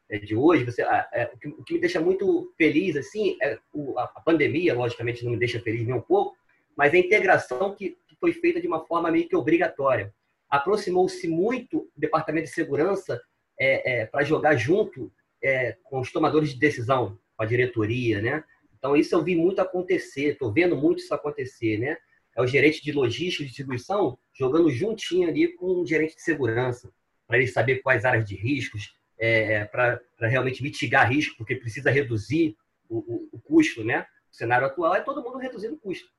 é, 0.09 0.17
de 0.19 0.35
hoje, 0.35 0.63
você, 0.63 0.83
é, 0.83 1.31
o, 1.33 1.37
que, 1.37 1.47
o, 1.47 1.63
que, 1.63 1.73
me 1.73 1.79
deixa 1.79 1.99
muito 1.99 2.53
feliz, 2.57 2.95
assim, 2.95 3.37
é 3.41 3.57
o, 3.73 3.97
a, 3.99 4.07
pandemia, 4.07 4.73
logicamente, 4.73 5.23
não 5.23 5.31
me 5.31 5.37
deixa 5.37 5.59
feliz 5.59 5.85
nem 5.85 5.95
um 5.95 6.01
pouco, 6.01 6.37
mas 6.75 6.93
a 6.93 6.97
integração 6.97 7.75
que, 7.75 7.97
que 8.07 8.15
foi 8.19 8.31
feita 8.33 8.61
de 8.61 8.67
uma 8.67 8.85
forma 8.85 9.11
meio 9.11 9.27
que 9.27 9.35
obrigatória. 9.35 10.13
Aproximou-se 10.49 11.27
muito 11.27 11.79
o 11.79 11.91
Departamento 11.95 12.45
de 12.45 12.53
Segurança 12.53 13.21
é, 13.59 14.01
é 14.01 14.05
para 14.05 14.23
jogar 14.23 14.55
junto 14.55 15.11
é, 15.41 15.77
com 15.83 15.99
os 15.99 16.11
tomadores 16.11 16.49
de 16.49 16.59
decisão, 16.59 17.17
com 17.35 17.43
a 17.43 17.45
diretoria, 17.45 18.21
né? 18.21 18.43
Então, 18.77 18.95
isso 18.95 19.15
eu 19.15 19.23
vi 19.23 19.35
muito 19.35 19.59
acontecer, 19.59 20.33
estou 20.33 20.51
vendo 20.51 20.75
muito 20.75 20.99
isso 20.99 21.13
acontecer, 21.13 21.77
né? 21.79 21.97
É 22.35 22.41
o 22.41 22.47
gerente 22.47 22.83
de 22.83 22.91
logística 22.91 23.43
e 23.43 23.47
distribuição 23.47 24.17
jogando 24.33 24.69
juntinho 24.69 25.27
ali 25.27 25.47
com 25.53 25.81
o 25.81 25.87
gerente 25.87 26.15
de 26.15 26.21
segurança, 26.21 26.91
para 27.25 27.37
ele 27.37 27.47
saber 27.47 27.81
quais 27.81 28.05
áreas 28.05 28.27
de 28.27 28.35
riscos, 28.35 28.93
é, 29.17 29.65
para 29.65 30.01
realmente 30.19 30.61
mitigar 30.61 31.09
risco, 31.09 31.37
porque 31.37 31.55
precisa 31.55 31.89
reduzir 31.89 32.55
o, 32.89 32.97
o, 32.97 33.29
o, 33.31 33.39
custo, 33.39 33.83
né? 33.83 34.05
O 34.31 34.35
cenário 34.35 34.67
atual 34.67 34.95
é 34.95 35.01
todo 35.01 35.23
mundo 35.23 35.37
reduzindo 35.37 35.75
o 35.75 35.79
custo. 35.79 36.09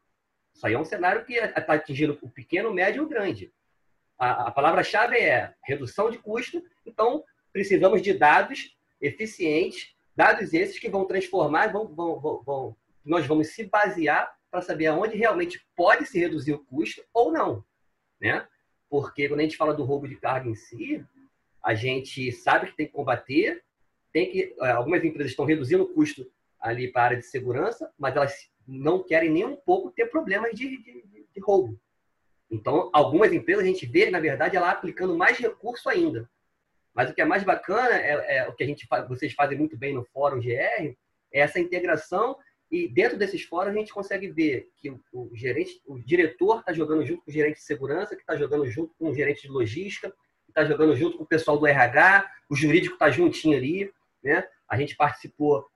Isso 0.54 0.66
aí 0.66 0.72
é 0.72 0.78
um 0.78 0.84
cenário 0.84 1.24
que 1.24 1.34
está 1.34 1.74
atingindo 1.74 2.18
o 2.22 2.30
pequeno, 2.30 2.70
o 2.70 2.74
médio 2.74 3.02
e 3.02 3.04
o 3.04 3.08
grande. 3.08 3.52
A, 4.18 4.48
a 4.48 4.50
palavra-chave 4.50 5.16
é 5.16 5.54
redução 5.62 6.10
de 6.10 6.18
custo, 6.18 6.62
então 6.86 7.22
precisamos 7.52 8.00
de 8.00 8.14
dados 8.14 8.74
eficientes, 9.00 9.94
dados 10.16 10.54
esses 10.54 10.78
que 10.78 10.88
vão 10.88 11.04
transformar, 11.04 11.72
vão, 11.72 11.86
vão, 11.86 12.42
vão, 12.42 12.76
nós 13.04 13.26
vamos 13.26 13.48
se 13.48 13.64
basear 13.64 14.34
para 14.50 14.62
saber 14.62 14.86
aonde 14.86 15.16
realmente 15.16 15.64
pode 15.76 16.06
se 16.06 16.18
reduzir 16.18 16.54
o 16.54 16.64
custo 16.64 17.04
ou 17.12 17.30
não, 17.30 17.64
né? 18.20 18.46
Porque 18.88 19.28
quando 19.28 19.40
a 19.40 19.42
gente 19.42 19.56
fala 19.56 19.74
do 19.74 19.84
roubo 19.84 20.08
de 20.08 20.16
carga 20.16 20.48
em 20.48 20.54
si, 20.54 21.04
a 21.62 21.74
gente 21.74 22.32
sabe 22.32 22.68
que 22.68 22.76
tem 22.76 22.86
que 22.86 22.92
combater, 22.92 23.62
tem 24.12 24.30
que 24.30 24.54
é, 24.60 24.70
algumas 24.70 25.04
empresas 25.04 25.32
estão 25.32 25.44
reduzindo 25.44 25.82
o 25.82 25.92
custo 25.92 26.30
ali 26.58 26.90
para 26.90 27.02
a 27.02 27.04
área 27.06 27.16
de 27.18 27.26
segurança, 27.26 27.92
mas 27.98 28.16
elas 28.16 28.50
não 28.66 29.02
querem 29.02 29.30
nem 29.30 29.44
um 29.44 29.56
pouco 29.56 29.90
ter 29.90 30.06
problemas 30.06 30.52
de, 30.54 30.82
de, 30.82 31.26
de 31.34 31.40
roubo. 31.40 31.78
Então, 32.50 32.88
algumas 32.92 33.32
empresas 33.32 33.64
a 33.64 33.66
gente 33.66 33.84
vê, 33.84 34.10
na 34.10 34.20
verdade, 34.20 34.56
ela 34.56 34.70
aplicando 34.70 35.16
mais 35.16 35.36
recurso 35.38 35.88
ainda. 35.88 36.30
Mas 36.96 37.10
o 37.10 37.14
que 37.14 37.20
é 37.20 37.26
mais 37.26 37.44
bacana 37.44 37.94
é, 37.94 38.38
é 38.38 38.48
o 38.48 38.54
que 38.54 38.64
a 38.64 38.66
gente 38.66 38.88
vocês 39.06 39.34
fazem 39.34 39.58
muito 39.58 39.76
bem 39.76 39.92
no 39.92 40.02
Fórum 40.06 40.40
GR, 40.40 40.48
é 40.50 40.96
essa 41.30 41.60
integração 41.60 42.36
e 42.70 42.88
dentro 42.88 43.18
desses 43.18 43.42
fóruns 43.42 43.74
a 43.74 43.78
gente 43.78 43.92
consegue 43.92 44.28
ver 44.28 44.70
que 44.78 44.90
o, 45.12 45.30
gerente, 45.34 45.80
o 45.86 45.98
diretor 45.98 46.60
está 46.60 46.72
jogando 46.72 47.04
junto 47.04 47.22
com 47.22 47.30
o 47.30 47.34
gerente 47.34 47.56
de 47.56 47.62
segurança, 47.62 48.16
que 48.16 48.22
está 48.22 48.34
jogando 48.34 48.66
junto 48.68 48.94
com 48.98 49.10
o 49.10 49.14
gerente 49.14 49.42
de 49.42 49.48
logística, 49.48 50.12
está 50.48 50.64
jogando 50.64 50.96
junto 50.96 51.18
com 51.18 51.24
o 51.24 51.26
pessoal 51.26 51.58
do 51.58 51.66
RH, 51.66 52.28
o 52.48 52.56
jurídico 52.56 52.94
está 52.94 53.10
juntinho 53.10 53.56
ali, 53.56 53.92
né? 54.22 54.48
A 54.66 54.78
gente 54.78 54.96
participou, 54.96 55.66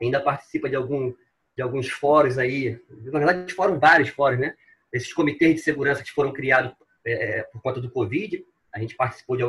ainda 0.00 0.20
participa 0.20 0.68
de, 0.68 0.76
algum, 0.76 1.14
de 1.56 1.62
alguns 1.62 1.88
fóruns 1.88 2.36
aí, 2.36 2.78
na 2.90 3.18
verdade 3.18 3.54
foram 3.54 3.80
vários 3.80 4.10
fóruns, 4.10 4.38
né? 4.38 4.54
Esses 4.92 5.12
comitês 5.14 5.56
de 5.56 5.60
segurança 5.62 6.04
que 6.04 6.12
foram 6.12 6.32
criados 6.32 6.72
é, 7.04 7.42
por 7.44 7.62
conta 7.62 7.80
do 7.80 7.90
Covid, 7.90 8.44
a 8.78 8.80
gente 8.80 8.96
participou 8.96 9.36
de 9.36 9.42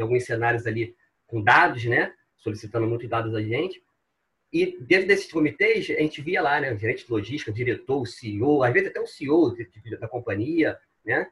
alguns 0.00 0.24
cenários 0.24 0.66
ali 0.66 0.94
com 1.26 1.42
dados, 1.42 1.84
né? 1.84 2.12
Solicitando 2.36 2.86
muitos 2.86 3.08
dados 3.08 3.34
a 3.34 3.40
gente. 3.40 3.82
E 4.52 4.78
dentro 4.80 5.08
desses 5.08 5.30
comitês, 5.32 5.88
a 5.90 6.00
gente 6.00 6.20
via 6.20 6.42
lá, 6.42 6.60
né? 6.60 6.72
O 6.72 6.78
gerente 6.78 7.06
de 7.06 7.12
logística, 7.12 7.50
o 7.50 7.54
diretor, 7.54 8.02
o 8.02 8.06
CEO, 8.06 8.62
às 8.62 8.72
vezes 8.72 8.90
até 8.90 9.00
o 9.00 9.06
CEO 9.06 9.54
da 9.98 10.08
companhia, 10.08 10.78
né? 11.04 11.28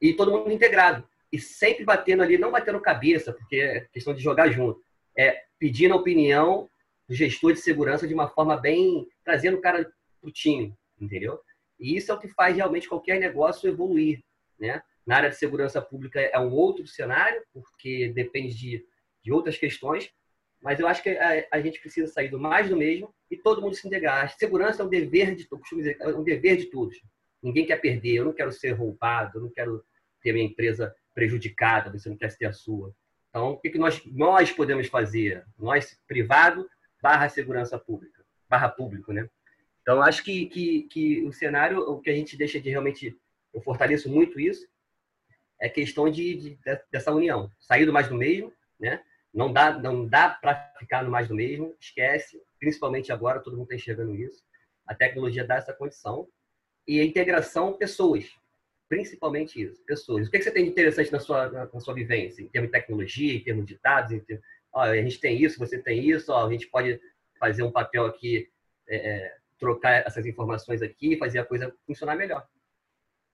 E 0.00 0.14
todo 0.14 0.32
mundo 0.32 0.50
integrado 0.50 1.06
e 1.30 1.38
sempre 1.38 1.84
batendo 1.84 2.22
ali, 2.22 2.38
não 2.38 2.50
batendo 2.50 2.80
cabeça, 2.80 3.32
porque 3.32 3.56
é 3.56 3.80
questão 3.92 4.14
de 4.14 4.22
jogar 4.22 4.48
junto, 4.48 4.82
é 5.16 5.44
pedindo 5.58 5.94
a 5.94 5.98
opinião 5.98 6.68
do 7.06 7.14
gestor 7.14 7.52
de 7.52 7.60
segurança 7.60 8.06
de 8.06 8.14
uma 8.14 8.28
forma 8.28 8.56
bem 8.56 9.06
trazendo 9.24 9.58
o 9.58 9.60
cara 9.60 9.84
para 10.20 10.28
o 10.28 10.32
time, 10.32 10.74
entendeu? 11.00 11.40
E 11.78 11.96
isso 11.96 12.10
é 12.10 12.14
o 12.14 12.18
que 12.18 12.28
faz 12.28 12.56
realmente 12.56 12.88
qualquer 12.88 13.20
negócio 13.20 13.68
evoluir, 13.68 14.22
né? 14.58 14.82
Na 15.08 15.16
área 15.16 15.30
de 15.30 15.36
segurança 15.36 15.80
pública 15.80 16.20
é 16.20 16.38
um 16.38 16.52
outro 16.52 16.86
cenário, 16.86 17.42
porque 17.54 18.12
depende 18.14 18.54
de, 18.54 18.84
de 19.22 19.32
outras 19.32 19.56
questões, 19.56 20.12
mas 20.60 20.78
eu 20.78 20.86
acho 20.86 21.02
que 21.02 21.08
a, 21.08 21.46
a, 21.50 21.60
gente 21.62 21.80
precisa 21.80 22.12
sair 22.12 22.28
do 22.28 22.38
mais 22.38 22.68
do 22.68 22.76
mesmo 22.76 23.14
e 23.30 23.36
todo 23.38 23.62
mundo 23.62 23.74
se 23.74 23.86
integrar. 23.86 24.26
A 24.26 24.28
segurança 24.28 24.82
é 24.82 24.84
um 24.84 24.88
dever 24.90 25.34
de 25.34 25.48
todos, 25.48 25.66
é 25.98 26.08
um 26.08 26.22
dever 26.22 26.58
de 26.58 26.66
todos. 26.66 27.00
Ninguém 27.42 27.64
quer 27.64 27.80
perder, 27.80 28.16
eu 28.16 28.26
não 28.26 28.34
quero 28.34 28.52
ser 28.52 28.72
roubado, 28.72 29.38
eu 29.38 29.42
não 29.44 29.50
quero 29.50 29.82
ter 30.20 30.34
minha 30.34 30.44
empresa 30.44 30.94
prejudicada, 31.14 31.90
você 31.90 32.10
não 32.10 32.16
quer 32.18 32.36
ter 32.36 32.44
a 32.44 32.52
sua. 32.52 32.94
Então, 33.30 33.52
o 33.52 33.56
que, 33.56 33.70
que 33.70 33.78
nós, 33.78 34.04
nós 34.12 34.52
podemos 34.52 34.88
fazer? 34.88 35.42
Nós, 35.58 35.98
privado, 36.06 36.68
barra 37.00 37.30
segurança 37.30 37.78
pública, 37.78 38.22
barra 38.46 38.68
público, 38.68 39.10
né? 39.10 39.26
Então, 39.80 40.02
acho 40.02 40.22
que, 40.22 40.44
que, 40.48 40.82
que 40.82 41.22
o 41.22 41.32
cenário, 41.32 41.78
o 41.78 41.98
que 41.98 42.10
a 42.10 42.14
gente 42.14 42.36
deixa 42.36 42.60
de 42.60 42.68
realmente, 42.68 43.18
eu 43.54 43.62
fortaleço 43.62 44.10
muito 44.10 44.38
isso, 44.38 44.68
é 45.60 45.68
questão 45.68 46.10
de, 46.10 46.34
de, 46.36 46.58
dessa 46.90 47.12
união. 47.12 47.50
Sair 47.58 47.84
do 47.84 47.92
mais 47.92 48.08
do 48.08 48.14
mesmo, 48.14 48.52
né? 48.78 49.02
Não 49.32 49.52
dá, 49.52 49.78
não 49.78 50.06
dá 50.06 50.30
para 50.30 50.72
ficar 50.78 51.04
no 51.04 51.10
mais 51.10 51.28
do 51.28 51.34
mesmo, 51.34 51.76
esquece, 51.80 52.40
principalmente 52.58 53.12
agora, 53.12 53.40
todo 53.40 53.56
mundo 53.56 53.64
está 53.64 53.74
enxergando 53.74 54.14
isso. 54.14 54.42
A 54.86 54.94
tecnologia 54.94 55.44
dá 55.44 55.56
essa 55.56 55.72
condição. 55.72 56.28
E 56.86 57.00
a 57.00 57.04
integração, 57.04 57.74
pessoas, 57.74 58.24
principalmente 58.88 59.60
isso, 59.60 59.84
pessoas. 59.84 60.26
O 60.26 60.30
que, 60.30 60.40
você 60.40 60.50
tem 60.50 60.64
de 60.64 60.70
interessante 60.70 61.12
na 61.12 61.20
sua, 61.20 61.50
na, 61.50 61.66
na, 61.66 61.80
sua 61.80 61.92
vivência, 61.92 62.42
em 62.42 62.48
termos 62.48 62.68
de 62.68 62.72
tecnologia, 62.72 63.34
em 63.34 63.44
termos 63.44 63.66
de 63.66 63.78
dados? 63.82 64.12
Em 64.12 64.20
termos, 64.20 64.44
ó, 64.72 64.80
a 64.80 64.96
gente 64.96 65.20
tem 65.20 65.40
isso, 65.42 65.58
você 65.58 65.78
tem 65.78 66.08
isso, 66.08 66.32
ó, 66.32 66.46
a 66.46 66.50
gente 66.50 66.66
pode 66.68 66.98
fazer 67.38 67.62
um 67.62 67.70
papel 67.70 68.06
aqui, 68.06 68.48
é, 68.88 68.96
é 68.96 69.36
trocar 69.58 70.06
essas 70.06 70.24
informações 70.24 70.80
aqui, 70.80 71.18
fazer 71.18 71.40
a 71.40 71.44
coisa 71.44 71.74
funcionar 71.86 72.16
melhor. 72.16 72.48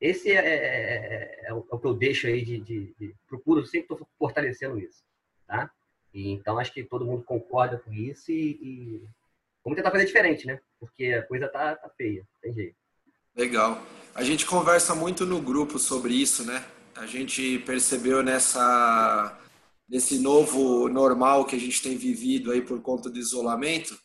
Esse 0.01 0.31
é, 0.31 0.37
é, 0.37 0.55
é, 0.55 1.45
é 1.47 1.55
o, 1.55 1.67
é 1.73 1.79
que 1.79 1.87
eu 1.87 1.95
deixo 1.95 2.27
aí 2.27 2.45
de, 2.45 2.59
de, 2.59 2.95
de 2.99 3.15
procuro 3.27 3.65
sempre 3.65 3.95
estou 3.95 4.09
fortalecendo 4.19 4.79
isso, 4.79 5.03
tá? 5.47 5.71
E, 6.13 6.31
então 6.31 6.59
acho 6.59 6.73
que 6.73 6.85
todo 6.85 7.05
mundo 7.05 7.23
concorda 7.23 7.79
com 7.79 7.93
isso 7.93 8.31
e, 8.31 8.59
e, 8.63 9.03
vamos 9.63 9.77
tentar 9.77 9.91
fazer 9.91 10.05
diferente, 10.05 10.47
né? 10.47 10.61
Porque 10.79 11.07
a 11.13 11.23
coisa 11.23 11.49
tá, 11.49 11.77
tá 11.77 11.89
feia, 11.97 12.27
tem 12.43 12.53
jeito. 12.53 12.77
Legal. 13.35 13.83
A 14.15 14.23
gente 14.23 14.47
conversa 14.47 14.95
muito 14.95 15.27
no 15.27 15.41
grupo 15.41 15.79
sobre 15.79 16.15
isso, 16.15 16.45
né? 16.45 16.65
A 16.95 17.07
gente 17.07 17.59
percebeu 17.61 18.23
nessa 18.23 19.41
nesse 19.89 20.19
novo 20.19 20.89
normal 20.89 21.45
que 21.45 21.57
a 21.57 21.61
gente 21.61 21.83
tem 21.83 21.97
vivido 21.97 22.51
aí 22.51 22.63
por 22.63 22.81
conta 22.81 23.11
do 23.11 23.19
isolamento, 23.19 23.99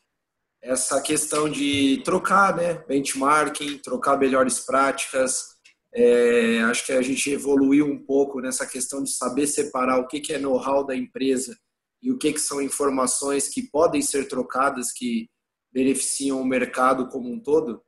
essa 0.62 1.02
questão 1.02 1.50
de 1.50 2.02
trocar, 2.04 2.56
né, 2.56 2.74
benchmarking, 2.88 3.78
trocar 3.78 4.18
melhores 4.18 4.60
práticas. 4.60 5.58
É, 5.94 6.62
acho 6.62 6.86
que 6.86 6.92
a 6.92 7.02
gente 7.02 7.32
evoluiu 7.32 7.86
um 7.86 7.98
pouco 7.98 8.40
nessa 8.40 8.66
questão 8.66 9.04
de 9.04 9.12
saber 9.12 9.48
separar 9.48 10.00
o 10.00 10.08
que, 10.08 10.20
que 10.20 10.34
é 10.34 10.40
know-how 10.40 10.86
da 10.86 10.96
empresa 10.96 11.58
e 12.02 12.12
o 12.12 12.18
que, 12.18 12.34
que 12.34 12.40
são 12.40 12.62
informações 12.62 13.50
que 13.50 13.64
podem 13.64 14.02
ser 14.02 14.28
trocadas, 14.28 14.92
que 14.92 15.28
beneficiam 15.72 16.40
o 16.42 16.46
mercado 16.46 17.08
como 17.10 17.32
um 17.32 17.40
todo. 17.40 17.82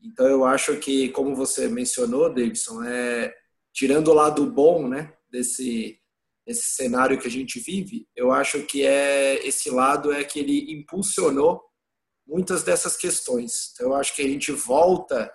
Então, 0.00 0.26
eu 0.26 0.44
acho 0.44 0.76
que, 0.78 1.10
como 1.10 1.34
você 1.34 1.68
mencionou, 1.68 2.32
Davidson, 2.32 2.82
é, 2.82 3.32
tirando 3.72 4.08
o 4.08 4.14
lado 4.14 4.50
bom 4.50 4.88
né, 4.88 5.12
desse, 5.30 5.98
desse 6.46 6.70
cenário 6.70 7.18
que 7.18 7.28
a 7.28 7.30
gente 7.30 7.60
vive, 7.60 8.06
eu 8.16 8.32
acho 8.32 8.64
que 8.64 8.84
é 8.84 9.46
esse 9.46 9.70
lado 9.70 10.12
é 10.12 10.24
que 10.24 10.40
ele 10.40 10.72
impulsionou 10.72 11.62
muitas 12.26 12.62
dessas 12.64 12.96
questões. 12.96 13.72
Então, 13.72 13.88
eu 13.88 13.94
acho 13.94 14.14
que 14.14 14.22
a 14.22 14.28
gente 14.28 14.50
volta 14.50 15.30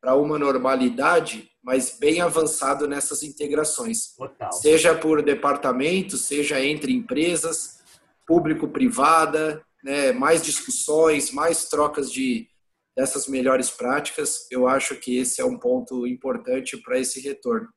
para 0.00 0.14
uma 0.14 0.38
normalidade, 0.38 1.50
mas 1.62 1.96
bem 1.98 2.20
avançado 2.20 2.86
nessas 2.86 3.22
integrações. 3.22 4.14
Total. 4.16 4.52
Seja 4.52 4.94
por 4.94 5.22
departamento, 5.22 6.16
seja 6.16 6.64
entre 6.64 6.92
empresas, 6.92 7.82
público-privada, 8.26 9.64
né, 9.82 10.12
mais 10.12 10.42
discussões, 10.42 11.30
mais 11.30 11.68
trocas 11.68 12.10
de 12.10 12.48
dessas 12.96 13.28
melhores 13.28 13.70
práticas, 13.70 14.50
eu 14.50 14.66
acho 14.66 14.96
que 14.96 15.18
esse 15.18 15.40
é 15.40 15.44
um 15.44 15.58
ponto 15.58 16.06
importante 16.06 16.78
para 16.78 16.98
esse 16.98 17.20
retorno. 17.20 17.68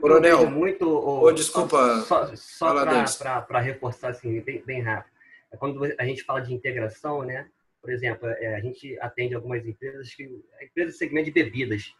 Coronel, 0.00 0.48
muito. 0.48 0.86
Oh, 0.88 1.24
oh, 1.24 1.32
desculpa. 1.32 2.02
Só, 2.02 2.30
só 2.36 3.40
para 3.48 3.60
reforçar 3.60 4.10
assim, 4.10 4.40
bem, 4.40 4.62
bem 4.64 4.82
rápido. 4.82 5.12
É 5.50 5.56
quando 5.56 5.82
a 5.98 6.04
gente 6.04 6.22
fala 6.22 6.40
de 6.40 6.54
integração, 6.54 7.22
né? 7.22 7.48
Por 7.86 7.92
exemplo, 7.92 8.28
é, 8.28 8.56
a 8.56 8.60
gente 8.60 8.98
atende 9.00 9.36
algumas 9.36 9.64
empresas 9.64 10.12
que 10.12 10.24
a 10.60 10.64
empresa 10.64 10.90
do 10.90 10.96
segmento 10.96 11.26
de 11.26 11.30
bebidas 11.30 11.94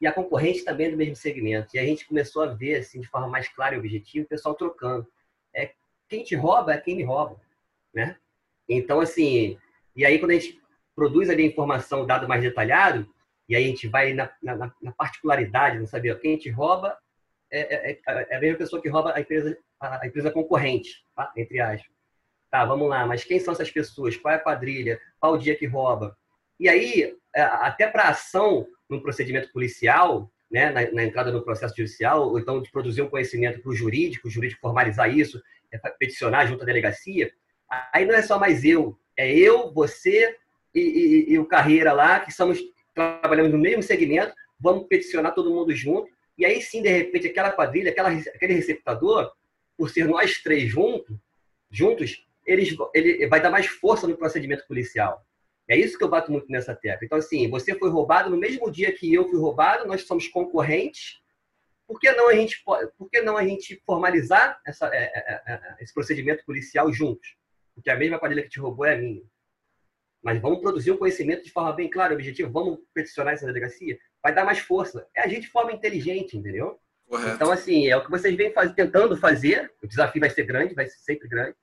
e 0.00 0.06
a 0.06 0.12
concorrente 0.12 0.64
também 0.64 0.88
é 0.88 0.90
do 0.90 0.96
mesmo 0.96 1.14
segmento. 1.14 1.76
E 1.76 1.78
a 1.78 1.84
gente 1.84 2.08
começou 2.08 2.42
a 2.42 2.46
ver 2.46 2.78
assim 2.78 3.00
de 3.00 3.06
forma 3.06 3.28
mais 3.28 3.46
clara 3.46 3.76
e 3.76 3.78
objetiva 3.78 4.26
o 4.26 4.28
pessoal 4.28 4.56
trocando. 4.56 5.06
É 5.54 5.70
quem 6.08 6.24
te 6.24 6.34
rouba 6.34 6.74
é 6.74 6.78
quem 6.78 6.96
me 6.96 7.04
rouba, 7.04 7.40
né? 7.94 8.16
Então 8.68 8.98
assim, 8.98 9.56
e 9.94 10.04
aí 10.04 10.18
quando 10.18 10.32
a 10.32 10.34
gente 10.34 10.60
produz 10.92 11.30
ali 11.30 11.44
a 11.44 11.46
informação, 11.46 12.04
dado 12.04 12.26
mais 12.26 12.42
detalhado, 12.42 13.08
e 13.48 13.54
aí 13.54 13.62
a 13.62 13.68
gente 13.68 13.86
vai 13.86 14.14
na, 14.14 14.28
na, 14.42 14.74
na 14.82 14.90
particularidade, 14.90 15.78
não 15.78 15.86
saber 15.86 16.18
quem 16.18 16.36
te 16.36 16.50
rouba 16.50 16.98
é, 17.48 17.92
é, 17.92 18.00
é, 18.08 18.36
a 18.36 18.40
mesma 18.40 18.58
pessoa 18.58 18.82
que 18.82 18.88
rouba 18.88 19.14
a 19.14 19.20
empresa, 19.20 19.56
a 19.78 20.04
empresa 20.04 20.32
concorrente, 20.32 21.00
tá? 21.14 21.32
entre 21.36 21.60
aspas. 21.60 21.97
Tá, 22.50 22.64
vamos 22.64 22.88
lá, 22.88 23.06
mas 23.06 23.24
quem 23.24 23.38
são 23.38 23.52
essas 23.52 23.70
pessoas? 23.70 24.16
Qual 24.16 24.32
é 24.32 24.36
a 24.36 24.40
quadrilha? 24.40 24.98
Qual 25.20 25.34
o 25.34 25.38
dia 25.38 25.54
que 25.54 25.66
rouba? 25.66 26.16
E 26.58 26.68
aí, 26.68 27.14
é, 27.34 27.42
até 27.42 27.86
para 27.86 28.08
ação 28.08 28.66
no 28.88 29.02
procedimento 29.02 29.52
policial, 29.52 30.30
né, 30.50 30.70
na, 30.70 30.90
na, 30.92 31.04
entrada 31.04 31.30
no 31.30 31.44
processo 31.44 31.76
judicial, 31.76 32.28
ou 32.28 32.38
então 32.38 32.62
de 32.62 32.70
produzir 32.70 33.02
um 33.02 33.08
conhecimento 33.08 33.60
para 33.60 33.70
o 33.70 33.74
jurídico, 33.74 34.28
o 34.28 34.30
jurídico 34.30 34.62
formalizar 34.62 35.14
isso, 35.14 35.40
é 35.70 35.78
peticionar 35.90 36.48
junto 36.48 36.62
à 36.62 36.66
delegacia, 36.66 37.30
aí 37.92 38.06
não 38.06 38.14
é 38.14 38.22
só 38.22 38.38
mais 38.38 38.64
eu, 38.64 38.98
é 39.14 39.30
eu, 39.30 39.70
você 39.72 40.34
e, 40.74 40.80
e, 40.80 41.32
e 41.34 41.38
o 41.38 41.44
Carreira 41.44 41.92
lá, 41.92 42.20
que 42.20 42.32
somos, 42.32 42.58
trabalhamos 42.94 43.52
no 43.52 43.58
mesmo 43.58 43.82
segmento, 43.82 44.32
vamos 44.58 44.86
peticionar 44.88 45.34
todo 45.34 45.50
mundo 45.50 45.74
junto, 45.74 46.10
e 46.38 46.46
aí 46.46 46.62
sim, 46.62 46.80
de 46.80 46.88
repente, 46.88 47.26
aquela 47.26 47.52
quadrilha, 47.52 47.90
aquela, 47.90 48.08
aquele 48.08 48.54
receptador, 48.54 49.30
por 49.76 49.90
ser 49.90 50.06
nós 50.06 50.40
três 50.42 50.68
junto, 50.68 51.20
juntos, 51.70 52.26
eles, 52.48 52.74
ele 52.94 53.26
vai 53.28 53.40
dar 53.40 53.50
mais 53.50 53.66
força 53.66 54.06
no 54.06 54.16
procedimento 54.16 54.66
policial. 54.66 55.24
É 55.68 55.76
isso 55.76 55.98
que 55.98 56.02
eu 56.02 56.08
bato 56.08 56.32
muito 56.32 56.50
nessa 56.50 56.74
tecla. 56.74 57.04
Então, 57.04 57.18
assim, 57.18 57.48
você 57.50 57.74
foi 57.78 57.90
roubado 57.90 58.30
no 58.30 58.38
mesmo 58.38 58.70
dia 58.70 58.90
que 58.90 59.12
eu 59.12 59.28
fui 59.28 59.38
roubado, 59.38 59.86
nós 59.86 60.06
somos 60.06 60.26
concorrentes. 60.26 61.20
Por 61.86 62.00
que 62.00 62.10
não 62.12 62.28
a 62.28 62.34
gente, 62.34 62.62
por 62.64 63.10
que 63.10 63.20
não 63.20 63.36
a 63.36 63.46
gente 63.46 63.80
formalizar 63.84 64.58
essa, 64.66 64.86
é, 64.94 65.04
é, 65.04 65.42
é, 65.46 65.76
esse 65.80 65.92
procedimento 65.92 66.44
policial 66.44 66.90
juntos? 66.90 67.36
Porque 67.74 67.90
a 67.90 67.96
mesma 67.96 68.18
quadrilha 68.18 68.42
que 68.42 68.48
te 68.48 68.58
roubou 68.58 68.86
é 68.86 68.94
a 68.94 68.98
minha. 68.98 69.22
Mas 70.22 70.40
vamos 70.40 70.60
produzir 70.60 70.90
um 70.90 70.96
conhecimento 70.96 71.44
de 71.44 71.52
forma 71.52 71.72
bem 71.72 71.88
clara, 71.88 72.14
objetivo. 72.14 72.50
Vamos 72.50 72.78
peticionar 72.94 73.34
essa 73.34 73.46
delegacia. 73.46 73.98
Vai 74.22 74.34
dar 74.34 74.44
mais 74.44 74.58
força. 74.58 75.06
É 75.14 75.22
agir 75.22 75.40
de 75.40 75.48
forma 75.48 75.72
inteligente, 75.72 76.36
entendeu? 76.36 76.80
Correto. 77.06 77.34
Então, 77.34 77.50
assim, 77.50 77.88
é 77.88 77.96
o 77.96 78.04
que 78.04 78.10
vocês 78.10 78.34
vêm 78.34 78.52
faz, 78.52 78.72
tentando 78.72 79.16
fazer. 79.16 79.70
O 79.82 79.86
desafio 79.86 80.20
vai 80.20 80.30
ser 80.30 80.44
grande, 80.44 80.74
vai 80.74 80.86
ser 80.86 80.98
sempre 80.98 81.28
grande. 81.28 81.56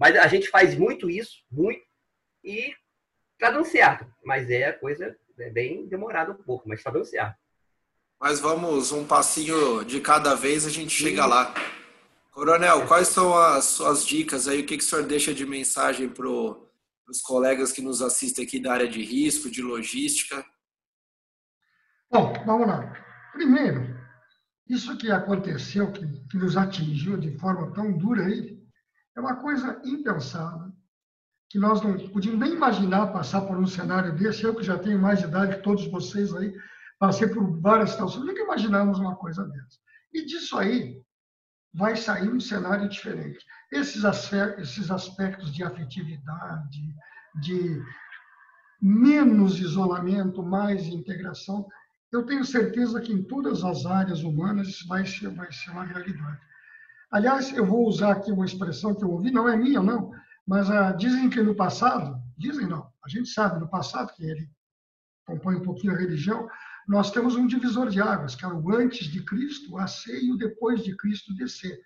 Mas 0.00 0.16
a 0.16 0.26
gente 0.26 0.48
faz 0.48 0.74
muito 0.74 1.10
isso, 1.10 1.44
muito, 1.52 1.82
e 2.42 2.72
está 3.34 3.50
dando 3.50 3.66
certo. 3.66 4.10
Mas 4.24 4.48
é 4.48 4.72
coisa 4.72 5.14
é 5.38 5.50
bem 5.50 5.86
demorada 5.86 6.32
um 6.32 6.42
pouco, 6.42 6.66
mas 6.66 6.80
está 6.80 6.90
dando 6.90 7.04
certo. 7.04 7.36
Mas 8.18 8.40
vamos 8.40 8.92
um 8.92 9.06
passinho 9.06 9.84
de 9.84 10.00
cada 10.00 10.34
vez, 10.34 10.64
a 10.64 10.70
gente 10.70 10.90
chega 10.90 11.26
lá. 11.26 11.52
Coronel, 12.30 12.86
quais 12.86 13.08
são 13.08 13.36
as 13.36 13.66
suas 13.66 14.06
dicas 14.06 14.48
aí? 14.48 14.62
O 14.62 14.66
que, 14.66 14.78
que 14.78 14.84
o 14.84 14.86
senhor 14.86 15.04
deixa 15.04 15.34
de 15.34 15.44
mensagem 15.44 16.08
para 16.08 16.26
os 16.26 17.20
colegas 17.22 17.70
que 17.70 17.82
nos 17.82 18.00
assistem 18.00 18.46
aqui 18.46 18.58
da 18.58 18.72
área 18.72 18.88
de 18.88 19.02
risco, 19.02 19.50
de 19.50 19.60
logística? 19.60 20.42
Bom, 22.10 22.32
vamos 22.46 22.66
lá. 22.66 22.90
Primeiro, 23.32 23.98
isso 24.66 24.96
que 24.96 25.10
aconteceu, 25.10 25.92
que, 25.92 26.06
que 26.30 26.38
nos 26.38 26.56
atingiu 26.56 27.18
de 27.18 27.38
forma 27.38 27.72
tão 27.74 27.92
dura 27.92 28.24
aí, 28.24 28.59
é 29.20 29.22
uma 29.22 29.36
coisa 29.36 29.80
impensável, 29.84 30.72
que 31.48 31.58
nós 31.58 31.82
não 31.82 31.96
podíamos 32.08 32.40
nem 32.40 32.54
imaginar 32.54 33.08
passar 33.08 33.42
por 33.42 33.58
um 33.58 33.66
cenário 33.66 34.14
desse. 34.16 34.42
Eu 34.42 34.54
que 34.54 34.62
já 34.62 34.78
tenho 34.78 34.98
mais 34.98 35.20
idade 35.20 35.56
que 35.56 35.62
todos 35.62 35.86
vocês 35.90 36.34
aí, 36.34 36.54
passei 36.98 37.28
por 37.28 37.60
várias 37.60 37.90
situações, 37.90 38.24
nunca 38.24 38.42
imaginamos 38.42 38.98
uma 38.98 39.16
coisa 39.16 39.46
dessa. 39.46 39.78
E 40.12 40.24
disso 40.24 40.56
aí 40.56 41.00
vai 41.72 41.96
sair 41.96 42.28
um 42.28 42.40
cenário 42.40 42.88
diferente. 42.88 43.38
Esses 43.70 44.02
esses 44.58 44.90
aspectos 44.90 45.52
de 45.52 45.62
afetividade, 45.62 46.94
de 47.40 47.82
menos 48.80 49.60
isolamento, 49.60 50.42
mais 50.42 50.86
integração, 50.86 51.68
eu 52.10 52.24
tenho 52.24 52.44
certeza 52.44 53.00
que 53.00 53.12
em 53.12 53.22
todas 53.22 53.62
as 53.62 53.86
áreas 53.86 54.22
humanas 54.22 54.68
isso 54.68 54.88
vai 54.88 55.06
ser, 55.06 55.28
vai 55.30 55.52
ser 55.52 55.70
uma 55.70 55.84
realidade. 55.84 56.40
Aliás, 57.10 57.52
eu 57.52 57.66
vou 57.66 57.86
usar 57.88 58.12
aqui 58.12 58.30
uma 58.30 58.44
expressão 58.44 58.94
que 58.94 59.02
eu 59.02 59.10
ouvi, 59.10 59.30
não 59.30 59.48
é 59.48 59.56
minha, 59.56 59.82
não, 59.82 60.12
mas 60.46 60.70
ah, 60.70 60.92
dizem 60.92 61.28
que 61.28 61.42
no 61.42 61.54
passado, 61.54 62.16
dizem 62.36 62.66
não, 62.66 62.88
a 63.04 63.08
gente 63.08 63.28
sabe 63.28 63.58
no 63.58 63.68
passado 63.68 64.12
que 64.14 64.24
ele 64.24 64.48
compõe 65.26 65.56
um 65.56 65.62
pouquinho 65.62 65.92
a 65.92 65.96
religião, 65.96 66.48
nós 66.86 67.10
temos 67.10 67.36
um 67.36 67.46
divisor 67.46 67.88
de 67.88 68.00
águas, 68.00 68.34
que 68.34 68.44
é 68.44 68.48
o 68.48 68.74
antes 68.74 69.06
de 69.06 69.24
Cristo, 69.24 69.76
AC, 69.76 70.06
e 70.08 70.32
o 70.32 70.36
depois 70.36 70.82
de 70.82 70.96
Cristo, 70.96 71.34
DC. 71.34 71.80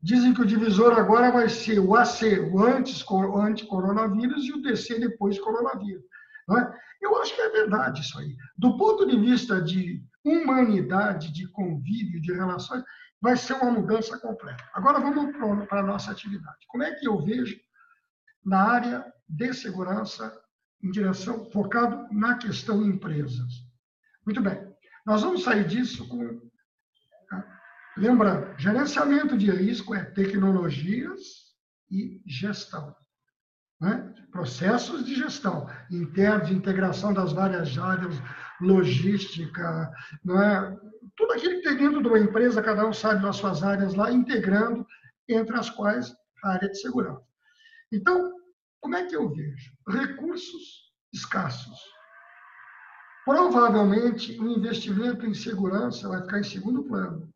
Dizem 0.00 0.32
que 0.32 0.42
o 0.42 0.46
divisor 0.46 0.92
agora 0.92 1.30
vai 1.30 1.48
ser 1.48 1.78
o 1.78 1.94
AC, 1.94 2.38
o 2.52 2.62
antes, 2.62 3.04
o 3.06 3.38
anti-coronavírus, 3.38 4.44
e 4.44 4.52
o 4.52 4.62
DC 4.62 4.98
depois 4.98 5.38
coronavírus. 5.38 6.04
É? 6.50 6.72
Eu 7.02 7.20
acho 7.20 7.34
que 7.34 7.40
é 7.40 7.50
verdade 7.50 8.00
isso 8.00 8.18
aí. 8.18 8.36
Do 8.56 8.76
ponto 8.78 9.06
de 9.06 9.18
vista 9.18 9.60
de 9.60 10.02
humanidade, 10.24 11.32
de 11.32 11.46
convívio, 11.48 12.20
de 12.20 12.32
relações, 12.32 12.82
vai 13.20 13.36
ser 13.36 13.54
uma 13.54 13.70
mudança 13.70 14.18
completa. 14.18 14.64
Agora 14.74 15.00
vamos 15.00 15.36
para 15.68 15.80
a 15.80 15.86
nossa 15.86 16.10
atividade. 16.10 16.66
Como 16.68 16.82
é 16.82 16.94
que 16.94 17.06
eu 17.06 17.20
vejo 17.22 17.58
na 18.44 18.62
área 18.62 19.12
de 19.28 19.52
segurança 19.54 20.32
em 20.82 20.90
direção 20.90 21.50
focado 21.50 22.06
na 22.12 22.36
questão 22.36 22.84
empresas? 22.84 23.66
Muito 24.24 24.40
bem. 24.40 24.74
Nós 25.04 25.22
vamos 25.22 25.44
sair 25.44 25.66
disso 25.66 26.06
com 26.08 26.40
tá? 27.28 27.60
lembra, 27.96 28.54
gerenciamento 28.58 29.36
de 29.36 29.50
risco 29.50 29.94
é 29.94 30.04
tecnologias 30.04 31.20
e 31.90 32.20
gestão. 32.26 32.94
Né? 33.80 34.14
Processos 34.30 35.04
de 35.04 35.14
gestão 35.14 35.68
internos, 35.90 36.48
de 36.48 36.54
integração 36.54 37.12
das 37.12 37.32
várias 37.32 37.78
áreas, 37.78 38.14
logística, 38.60 39.92
não 40.24 40.42
é? 40.42 40.76
Tudo 41.16 41.32
aquilo 41.32 41.54
que 41.56 41.62
tem 41.62 41.76
dentro 41.76 42.02
de 42.02 42.08
uma 42.08 42.18
empresa, 42.18 42.62
cada 42.62 42.86
um 42.86 42.92
sabe 42.92 43.22
das 43.22 43.36
suas 43.36 43.62
áreas 43.62 43.94
lá, 43.94 44.12
integrando, 44.12 44.86
entre 45.28 45.56
as 45.56 45.70
quais 45.70 46.14
a 46.44 46.50
área 46.50 46.68
de 46.68 46.80
segurança. 46.80 47.24
Então, 47.90 48.32
como 48.80 48.96
é 48.96 49.04
que 49.04 49.16
eu 49.16 49.28
vejo? 49.28 49.72
Recursos 49.88 50.92
escassos. 51.12 51.78
Provavelmente, 53.24 54.38
o 54.38 54.46
investimento 54.48 55.26
em 55.26 55.34
segurança 55.34 56.08
vai 56.08 56.22
ficar 56.22 56.38
em 56.38 56.44
segundo 56.44 56.84
plano, 56.84 57.32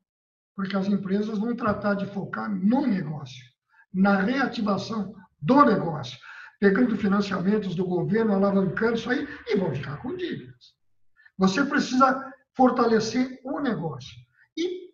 porque 0.55 0.77
as 0.77 0.86
empresas 0.86 1.39
vão 1.39 1.57
tratar 1.57 1.94
de 1.94 2.07
focar 2.07 2.48
no 2.48 2.86
negócio, 2.86 3.44
na 3.93 4.20
reativação 4.20 5.15
do 5.40 5.65
negócio, 5.65 6.19
pegando 6.61 6.97
financiamentos 6.97 7.74
do 7.74 7.85
governo, 7.85 8.35
alavancando 8.35 8.94
isso 8.94 9.11
aí, 9.11 9.27
e 9.48 9.57
vão 9.57 9.74
ficar 9.74 9.97
com 9.97 10.15
dívidas. 10.15 10.74
Você 11.39 11.65
precisa 11.65 12.30
fortalecer 12.56 13.40
o 13.44 13.60
negócio. 13.60 14.14
E, 14.56 14.90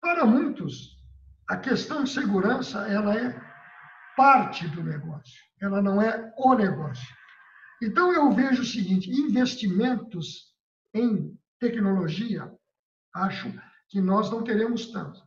para 0.00 0.24
muitos, 0.24 0.96
a 1.48 1.56
questão 1.56 2.04
de 2.04 2.10
segurança 2.10 2.86
ela 2.88 3.14
é 3.14 3.40
parte 4.16 4.66
do 4.68 4.82
negócio, 4.82 5.40
ela 5.60 5.82
não 5.82 6.00
é 6.00 6.32
o 6.38 6.54
negócio. 6.54 7.14
Então, 7.82 8.12
eu 8.12 8.32
vejo 8.32 8.62
o 8.62 8.66
seguinte: 8.66 9.10
investimentos 9.10 10.54
em 10.94 11.38
tecnologia, 11.60 12.50
acho 13.14 13.52
que 13.88 14.00
nós 14.00 14.30
não 14.30 14.42
teremos 14.42 14.90
tanto. 14.90 15.20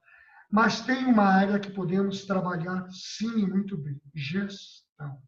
Mas 0.52 0.82
tem 0.82 1.06
uma 1.06 1.26
área 1.26 1.60
que 1.60 1.72
podemos 1.72 2.26
trabalhar, 2.26 2.88
sim, 2.90 3.46
muito 3.46 3.78
bem: 3.78 4.02
gestão. 4.16 5.22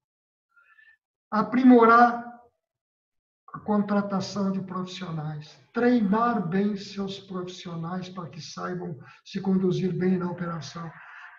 Aprimorar 1.29 2.40
a 3.53 3.59
contratação 3.59 4.51
de 4.51 4.61
profissionais, 4.61 5.59
treinar 5.73 6.47
bem 6.47 6.75
seus 6.75 7.19
profissionais 7.19 8.09
para 8.09 8.29
que 8.29 8.41
saibam 8.41 8.97
se 9.25 9.41
conduzir 9.41 9.93
bem 9.93 10.17
na 10.17 10.31
operação. 10.31 10.89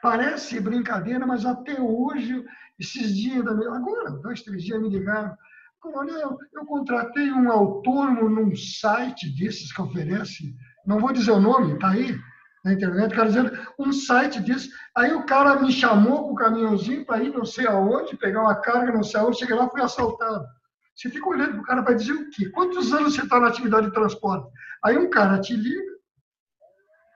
Parece 0.03 0.61
brincadeira, 0.61 1.27
mas 1.27 1.47
até 1.47 1.81
hoje, 1.81 2.45
esses 2.79 3.17
dias, 3.17 3.47
agora, 3.47 4.11
dois, 4.23 4.43
três 4.43 4.63
dias, 4.63 4.81
me 4.81 4.89
ligaram 4.89 5.37
eu 6.53 6.65
contratei 6.65 7.33
um 7.33 7.51
autônomo 7.51 8.29
num 8.29 8.55
site 8.55 9.29
desses 9.37 9.73
que 9.73 9.83
oferece, 9.83 10.55
não 10.87 11.01
vou 11.01 11.13
dizer 11.13 11.33
o 11.33 11.41
nome, 11.41 11.75
está 11.75 11.91
aí 11.91 12.17
na 12.65 12.73
internet, 12.73 13.13
quero 13.13 13.29
dizer, 13.29 13.69
um 13.79 13.93
site 13.93 14.41
desses. 14.41 14.71
Aí 14.97 15.13
o 15.13 15.27
cara 15.27 15.61
me 15.61 15.73
chamou 15.73 16.25
com 16.25 16.33
o 16.33 16.37
caminhãozinho 16.37 17.05
para 17.05 17.23
ir 17.25 17.33
não 17.33 17.45
sei 17.45 17.67
aonde, 17.67 18.17
pegar 18.17 18.43
uma 18.43 18.55
carga, 18.55 18.93
não 18.93 19.03
sei 19.03 19.19
aonde, 19.19 19.39
cheguei 19.39 19.57
lá 19.57 19.69
fui 19.69 19.83
assaltado. 19.83 20.45
Você 20.94 21.10
fica 21.10 21.28
olhando 21.28 21.60
o 21.60 21.62
cara 21.62 21.82
para 21.82 21.94
dizer 21.94 22.12
o 22.12 22.31
quê? 22.31 22.48
Quantos 22.51 22.93
anos 22.93 23.14
você 23.14 23.23
está 23.23 23.40
na 23.40 23.48
atividade 23.48 23.86
de 23.86 23.93
transporte? 23.93 24.51
Aí 24.85 24.97
um 24.98 25.10
cara 25.10 25.40
te 25.40 25.55
liga, 25.56 25.93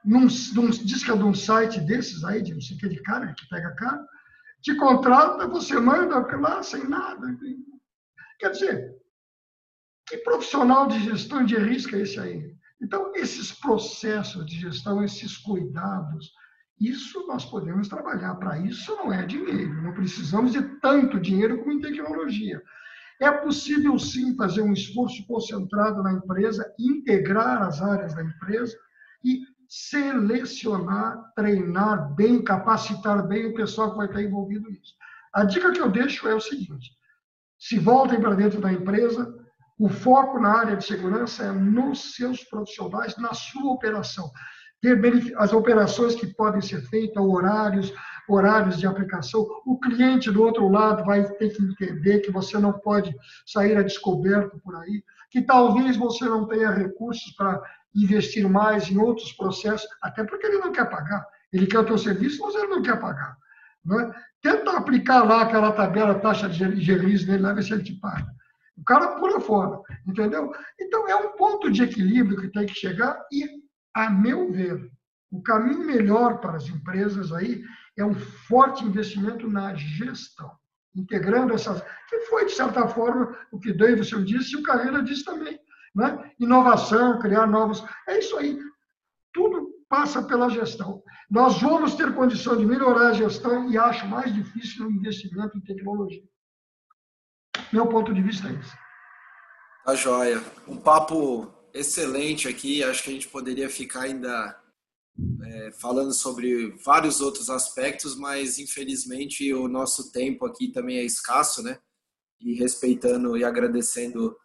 num, 0.04 0.26
num, 0.54 0.70
diz 0.70 1.02
que 1.04 1.10
é 1.10 1.16
de 1.16 1.22
um 1.24 1.34
site 1.34 1.80
desses 1.80 2.24
aí, 2.24 2.42
de 2.42 2.54
não 2.54 2.60
sei 2.60 2.76
o 2.76 2.80
que 2.80 2.88
de 2.88 3.02
carga, 3.02 3.34
que 3.34 3.48
pega 3.48 3.74
carga, 3.74 4.06
te 4.62 4.74
contrata, 4.76 5.46
você 5.46 5.78
manda 5.78 6.18
lá 6.38 6.62
sem 6.62 6.88
nada. 6.88 7.26
Quer 8.38 8.50
dizer, 8.50 8.96
que 10.08 10.18
profissional 10.18 10.86
de 10.86 11.00
gestão 11.00 11.44
de 11.44 11.56
risco 11.56 11.96
é 11.96 12.00
esse 12.00 12.18
aí? 12.18 12.56
Então, 12.80 13.12
esses 13.14 13.52
processos 13.52 14.46
de 14.46 14.60
gestão, 14.60 15.02
esses 15.02 15.36
cuidados, 15.36 16.32
isso 16.78 17.26
nós 17.26 17.44
podemos 17.44 17.88
trabalhar. 17.88 18.34
Para 18.36 18.58
isso 18.58 18.94
não 18.96 19.12
é 19.12 19.24
dinheiro, 19.24 19.82
não 19.82 19.94
precisamos 19.94 20.52
de 20.52 20.62
tanto 20.80 21.18
dinheiro 21.18 21.58
como 21.58 21.72
em 21.72 21.80
tecnologia. 21.80 22.62
É 23.20 23.30
possível 23.30 23.98
sim 23.98 24.36
fazer 24.36 24.62
um 24.62 24.72
esforço 24.72 25.26
concentrado 25.26 26.02
na 26.02 26.12
empresa, 26.12 26.70
integrar 26.78 27.62
as 27.62 27.80
áreas 27.80 28.14
da 28.14 28.22
empresa 28.22 28.76
e 29.24 29.40
selecionar, 29.68 31.32
treinar 31.34 32.14
bem, 32.14 32.42
capacitar 32.42 33.26
bem 33.26 33.46
o 33.46 33.54
pessoal 33.54 33.90
que 33.90 33.96
vai 33.96 34.06
estar 34.06 34.22
envolvido 34.22 34.70
nisso. 34.70 34.94
A 35.32 35.44
dica 35.44 35.72
que 35.72 35.80
eu 35.80 35.90
deixo 35.90 36.28
é 36.28 36.34
o 36.34 36.40
seguinte: 36.40 36.90
se 37.58 37.78
voltem 37.78 38.20
para 38.20 38.34
dentro 38.34 38.60
da 38.60 38.72
empresa. 38.72 39.34
O 39.78 39.90
foco 39.90 40.40
na 40.40 40.58
área 40.58 40.74
de 40.74 40.86
segurança 40.86 41.44
é 41.44 41.52
nos 41.52 42.14
seus 42.14 42.42
profissionais, 42.44 43.14
na 43.18 43.34
sua 43.34 43.72
operação. 43.72 44.30
Ter 44.80 44.98
as 45.36 45.52
operações 45.52 46.14
que 46.14 46.28
podem 46.28 46.62
ser 46.62 46.80
feitas, 46.88 47.22
horários, 47.22 47.92
horários 48.28 48.78
de 48.78 48.86
aplicação. 48.86 49.46
O 49.64 49.78
cliente 49.78 50.30
do 50.30 50.42
outro 50.42 50.68
lado 50.68 51.04
vai 51.04 51.24
ter 51.34 51.50
que 51.50 51.62
entender 51.62 52.20
que 52.20 52.30
você 52.30 52.58
não 52.58 52.72
pode 52.72 53.14
sair 53.44 53.76
a 53.76 53.82
descoberto 53.82 54.58
por 54.60 54.76
aí, 54.76 55.02
que 55.30 55.42
talvez 55.42 55.96
você 55.96 56.24
não 56.24 56.46
tenha 56.46 56.70
recursos 56.70 57.32
para 57.32 57.62
investir 57.94 58.48
mais 58.48 58.90
em 58.90 58.98
outros 58.98 59.32
processos, 59.32 59.88
até 60.02 60.22
porque 60.24 60.46
ele 60.46 60.58
não 60.58 60.72
quer 60.72 60.88
pagar. 60.88 61.26
Ele 61.52 61.66
quer 61.66 61.78
o 61.78 61.84
teu 61.84 61.98
serviço, 61.98 62.42
mas 62.42 62.54
ele 62.54 62.68
não 62.68 62.82
quer 62.82 63.00
pagar. 63.00 63.36
Não 63.84 64.00
é? 64.00 64.12
Tenta 64.42 64.76
aplicar 64.76 65.22
lá 65.24 65.42
aquela 65.42 65.72
tabela, 65.72 66.18
taxa 66.20 66.48
de 66.48 66.64
release 66.64 67.26
nele, 67.26 67.42
lá, 67.42 67.52
ver 67.52 67.62
se 67.62 67.72
ele 67.72 67.82
te 67.82 67.94
paga. 67.94 68.26
O 68.76 68.84
cara 68.84 69.16
pula 69.16 69.40
fora, 69.40 69.80
entendeu? 70.06 70.52
Então, 70.78 71.08
é 71.08 71.16
um 71.16 71.32
ponto 71.36 71.70
de 71.70 71.82
equilíbrio 71.82 72.38
que 72.38 72.48
tem 72.48 72.66
que 72.66 72.74
chegar 72.74 73.18
e, 73.32 73.48
a 73.94 74.10
meu 74.10 74.52
ver, 74.52 74.90
o 75.30 75.42
caminho 75.42 75.84
melhor 75.84 76.40
para 76.40 76.56
as 76.56 76.68
empresas 76.68 77.32
aí 77.32 77.62
é 77.96 78.04
um 78.04 78.14
forte 78.14 78.84
investimento 78.84 79.48
na 79.48 79.74
gestão, 79.74 80.50
integrando 80.94 81.54
essas, 81.54 81.82
que 82.08 82.20
foi, 82.20 82.46
de 82.46 82.52
certa 82.52 82.86
forma, 82.88 83.36
o 83.50 83.58
que 83.58 83.72
Davidson 83.72 84.22
disse 84.22 84.54
e 84.54 84.56
o 84.56 84.62
Carreira 84.62 85.02
disse 85.02 85.24
também. 85.24 85.58
Né? 85.94 86.30
Inovação, 86.38 87.18
criar 87.18 87.46
novos. 87.46 87.82
É 88.06 88.18
isso 88.18 88.36
aí. 88.36 88.58
Tudo 89.32 89.74
passa 89.88 90.22
pela 90.22 90.50
gestão. 90.50 91.02
Nós 91.30 91.60
vamos 91.60 91.94
ter 91.94 92.14
condição 92.14 92.56
de 92.56 92.66
melhorar 92.66 93.08
a 93.08 93.12
gestão 93.14 93.70
e 93.70 93.78
acho 93.78 94.06
mais 94.06 94.32
difícil 94.34 94.86
o 94.86 94.90
investimento 94.90 95.56
em 95.56 95.60
tecnologia. 95.60 96.22
Meu 97.72 97.86
ponto 97.86 98.12
de 98.12 98.22
vista 98.22 98.48
é 98.48 98.52
esse. 98.52 98.76
Tá 99.84 99.94
joia. 99.94 100.42
Um 100.68 100.76
papo 100.76 101.52
excelente 101.72 102.48
aqui. 102.48 102.82
Acho 102.82 103.02
que 103.04 103.10
a 103.10 103.12
gente 103.12 103.28
poderia 103.28 103.70
ficar 103.70 104.02
ainda 104.02 104.60
falando 105.72 106.12
sobre 106.12 106.70
vários 106.84 107.20
outros 107.20 107.50
aspectos, 107.50 108.16
mas 108.16 108.58
infelizmente 108.58 109.52
o 109.52 109.68
nosso 109.68 110.10
tempo 110.10 110.46
aqui 110.46 110.68
também 110.68 110.98
é 110.98 111.04
escasso, 111.04 111.62
né? 111.62 111.78
E 112.40 112.54
respeitando 112.54 113.36
e 113.36 113.44
agradecendo 113.44 114.36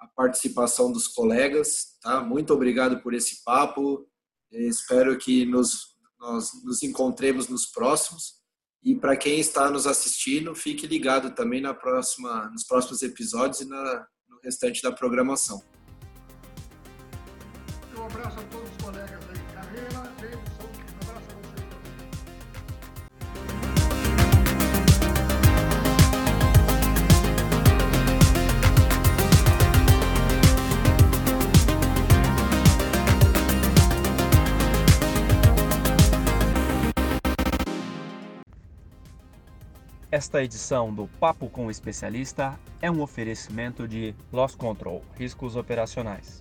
a 0.00 0.06
participação 0.08 0.92
dos 0.92 1.08
colegas, 1.08 1.96
tá? 2.02 2.20
Muito 2.20 2.52
obrigado 2.52 3.02
por 3.02 3.14
esse 3.14 3.42
papo. 3.44 4.06
Espero 4.50 5.16
que 5.18 5.44
nos, 5.44 5.96
nós 6.18 6.50
nos 6.62 6.82
encontremos 6.82 7.48
nos 7.48 7.66
próximos. 7.66 8.34
E 8.82 8.94
para 8.94 9.16
quem 9.16 9.40
está 9.40 9.70
nos 9.70 9.86
assistindo, 9.86 10.54
fique 10.54 10.86
ligado 10.86 11.34
também 11.34 11.60
na 11.60 11.72
próxima, 11.72 12.50
nos 12.50 12.64
próximos 12.64 13.02
episódios 13.02 13.62
e 13.62 13.64
na, 13.64 14.06
no 14.28 14.38
restante 14.42 14.82
da 14.82 14.92
programação. 14.92 15.62
Esta 40.14 40.44
edição 40.44 40.94
do 40.94 41.08
Papo 41.18 41.50
com 41.50 41.66
o 41.66 41.70
Especialista 41.72 42.56
é 42.80 42.88
um 42.88 43.02
oferecimento 43.02 43.88
de 43.88 44.14
Loss 44.32 44.54
Control 44.54 45.02
Riscos 45.16 45.56
Operacionais. 45.56 46.40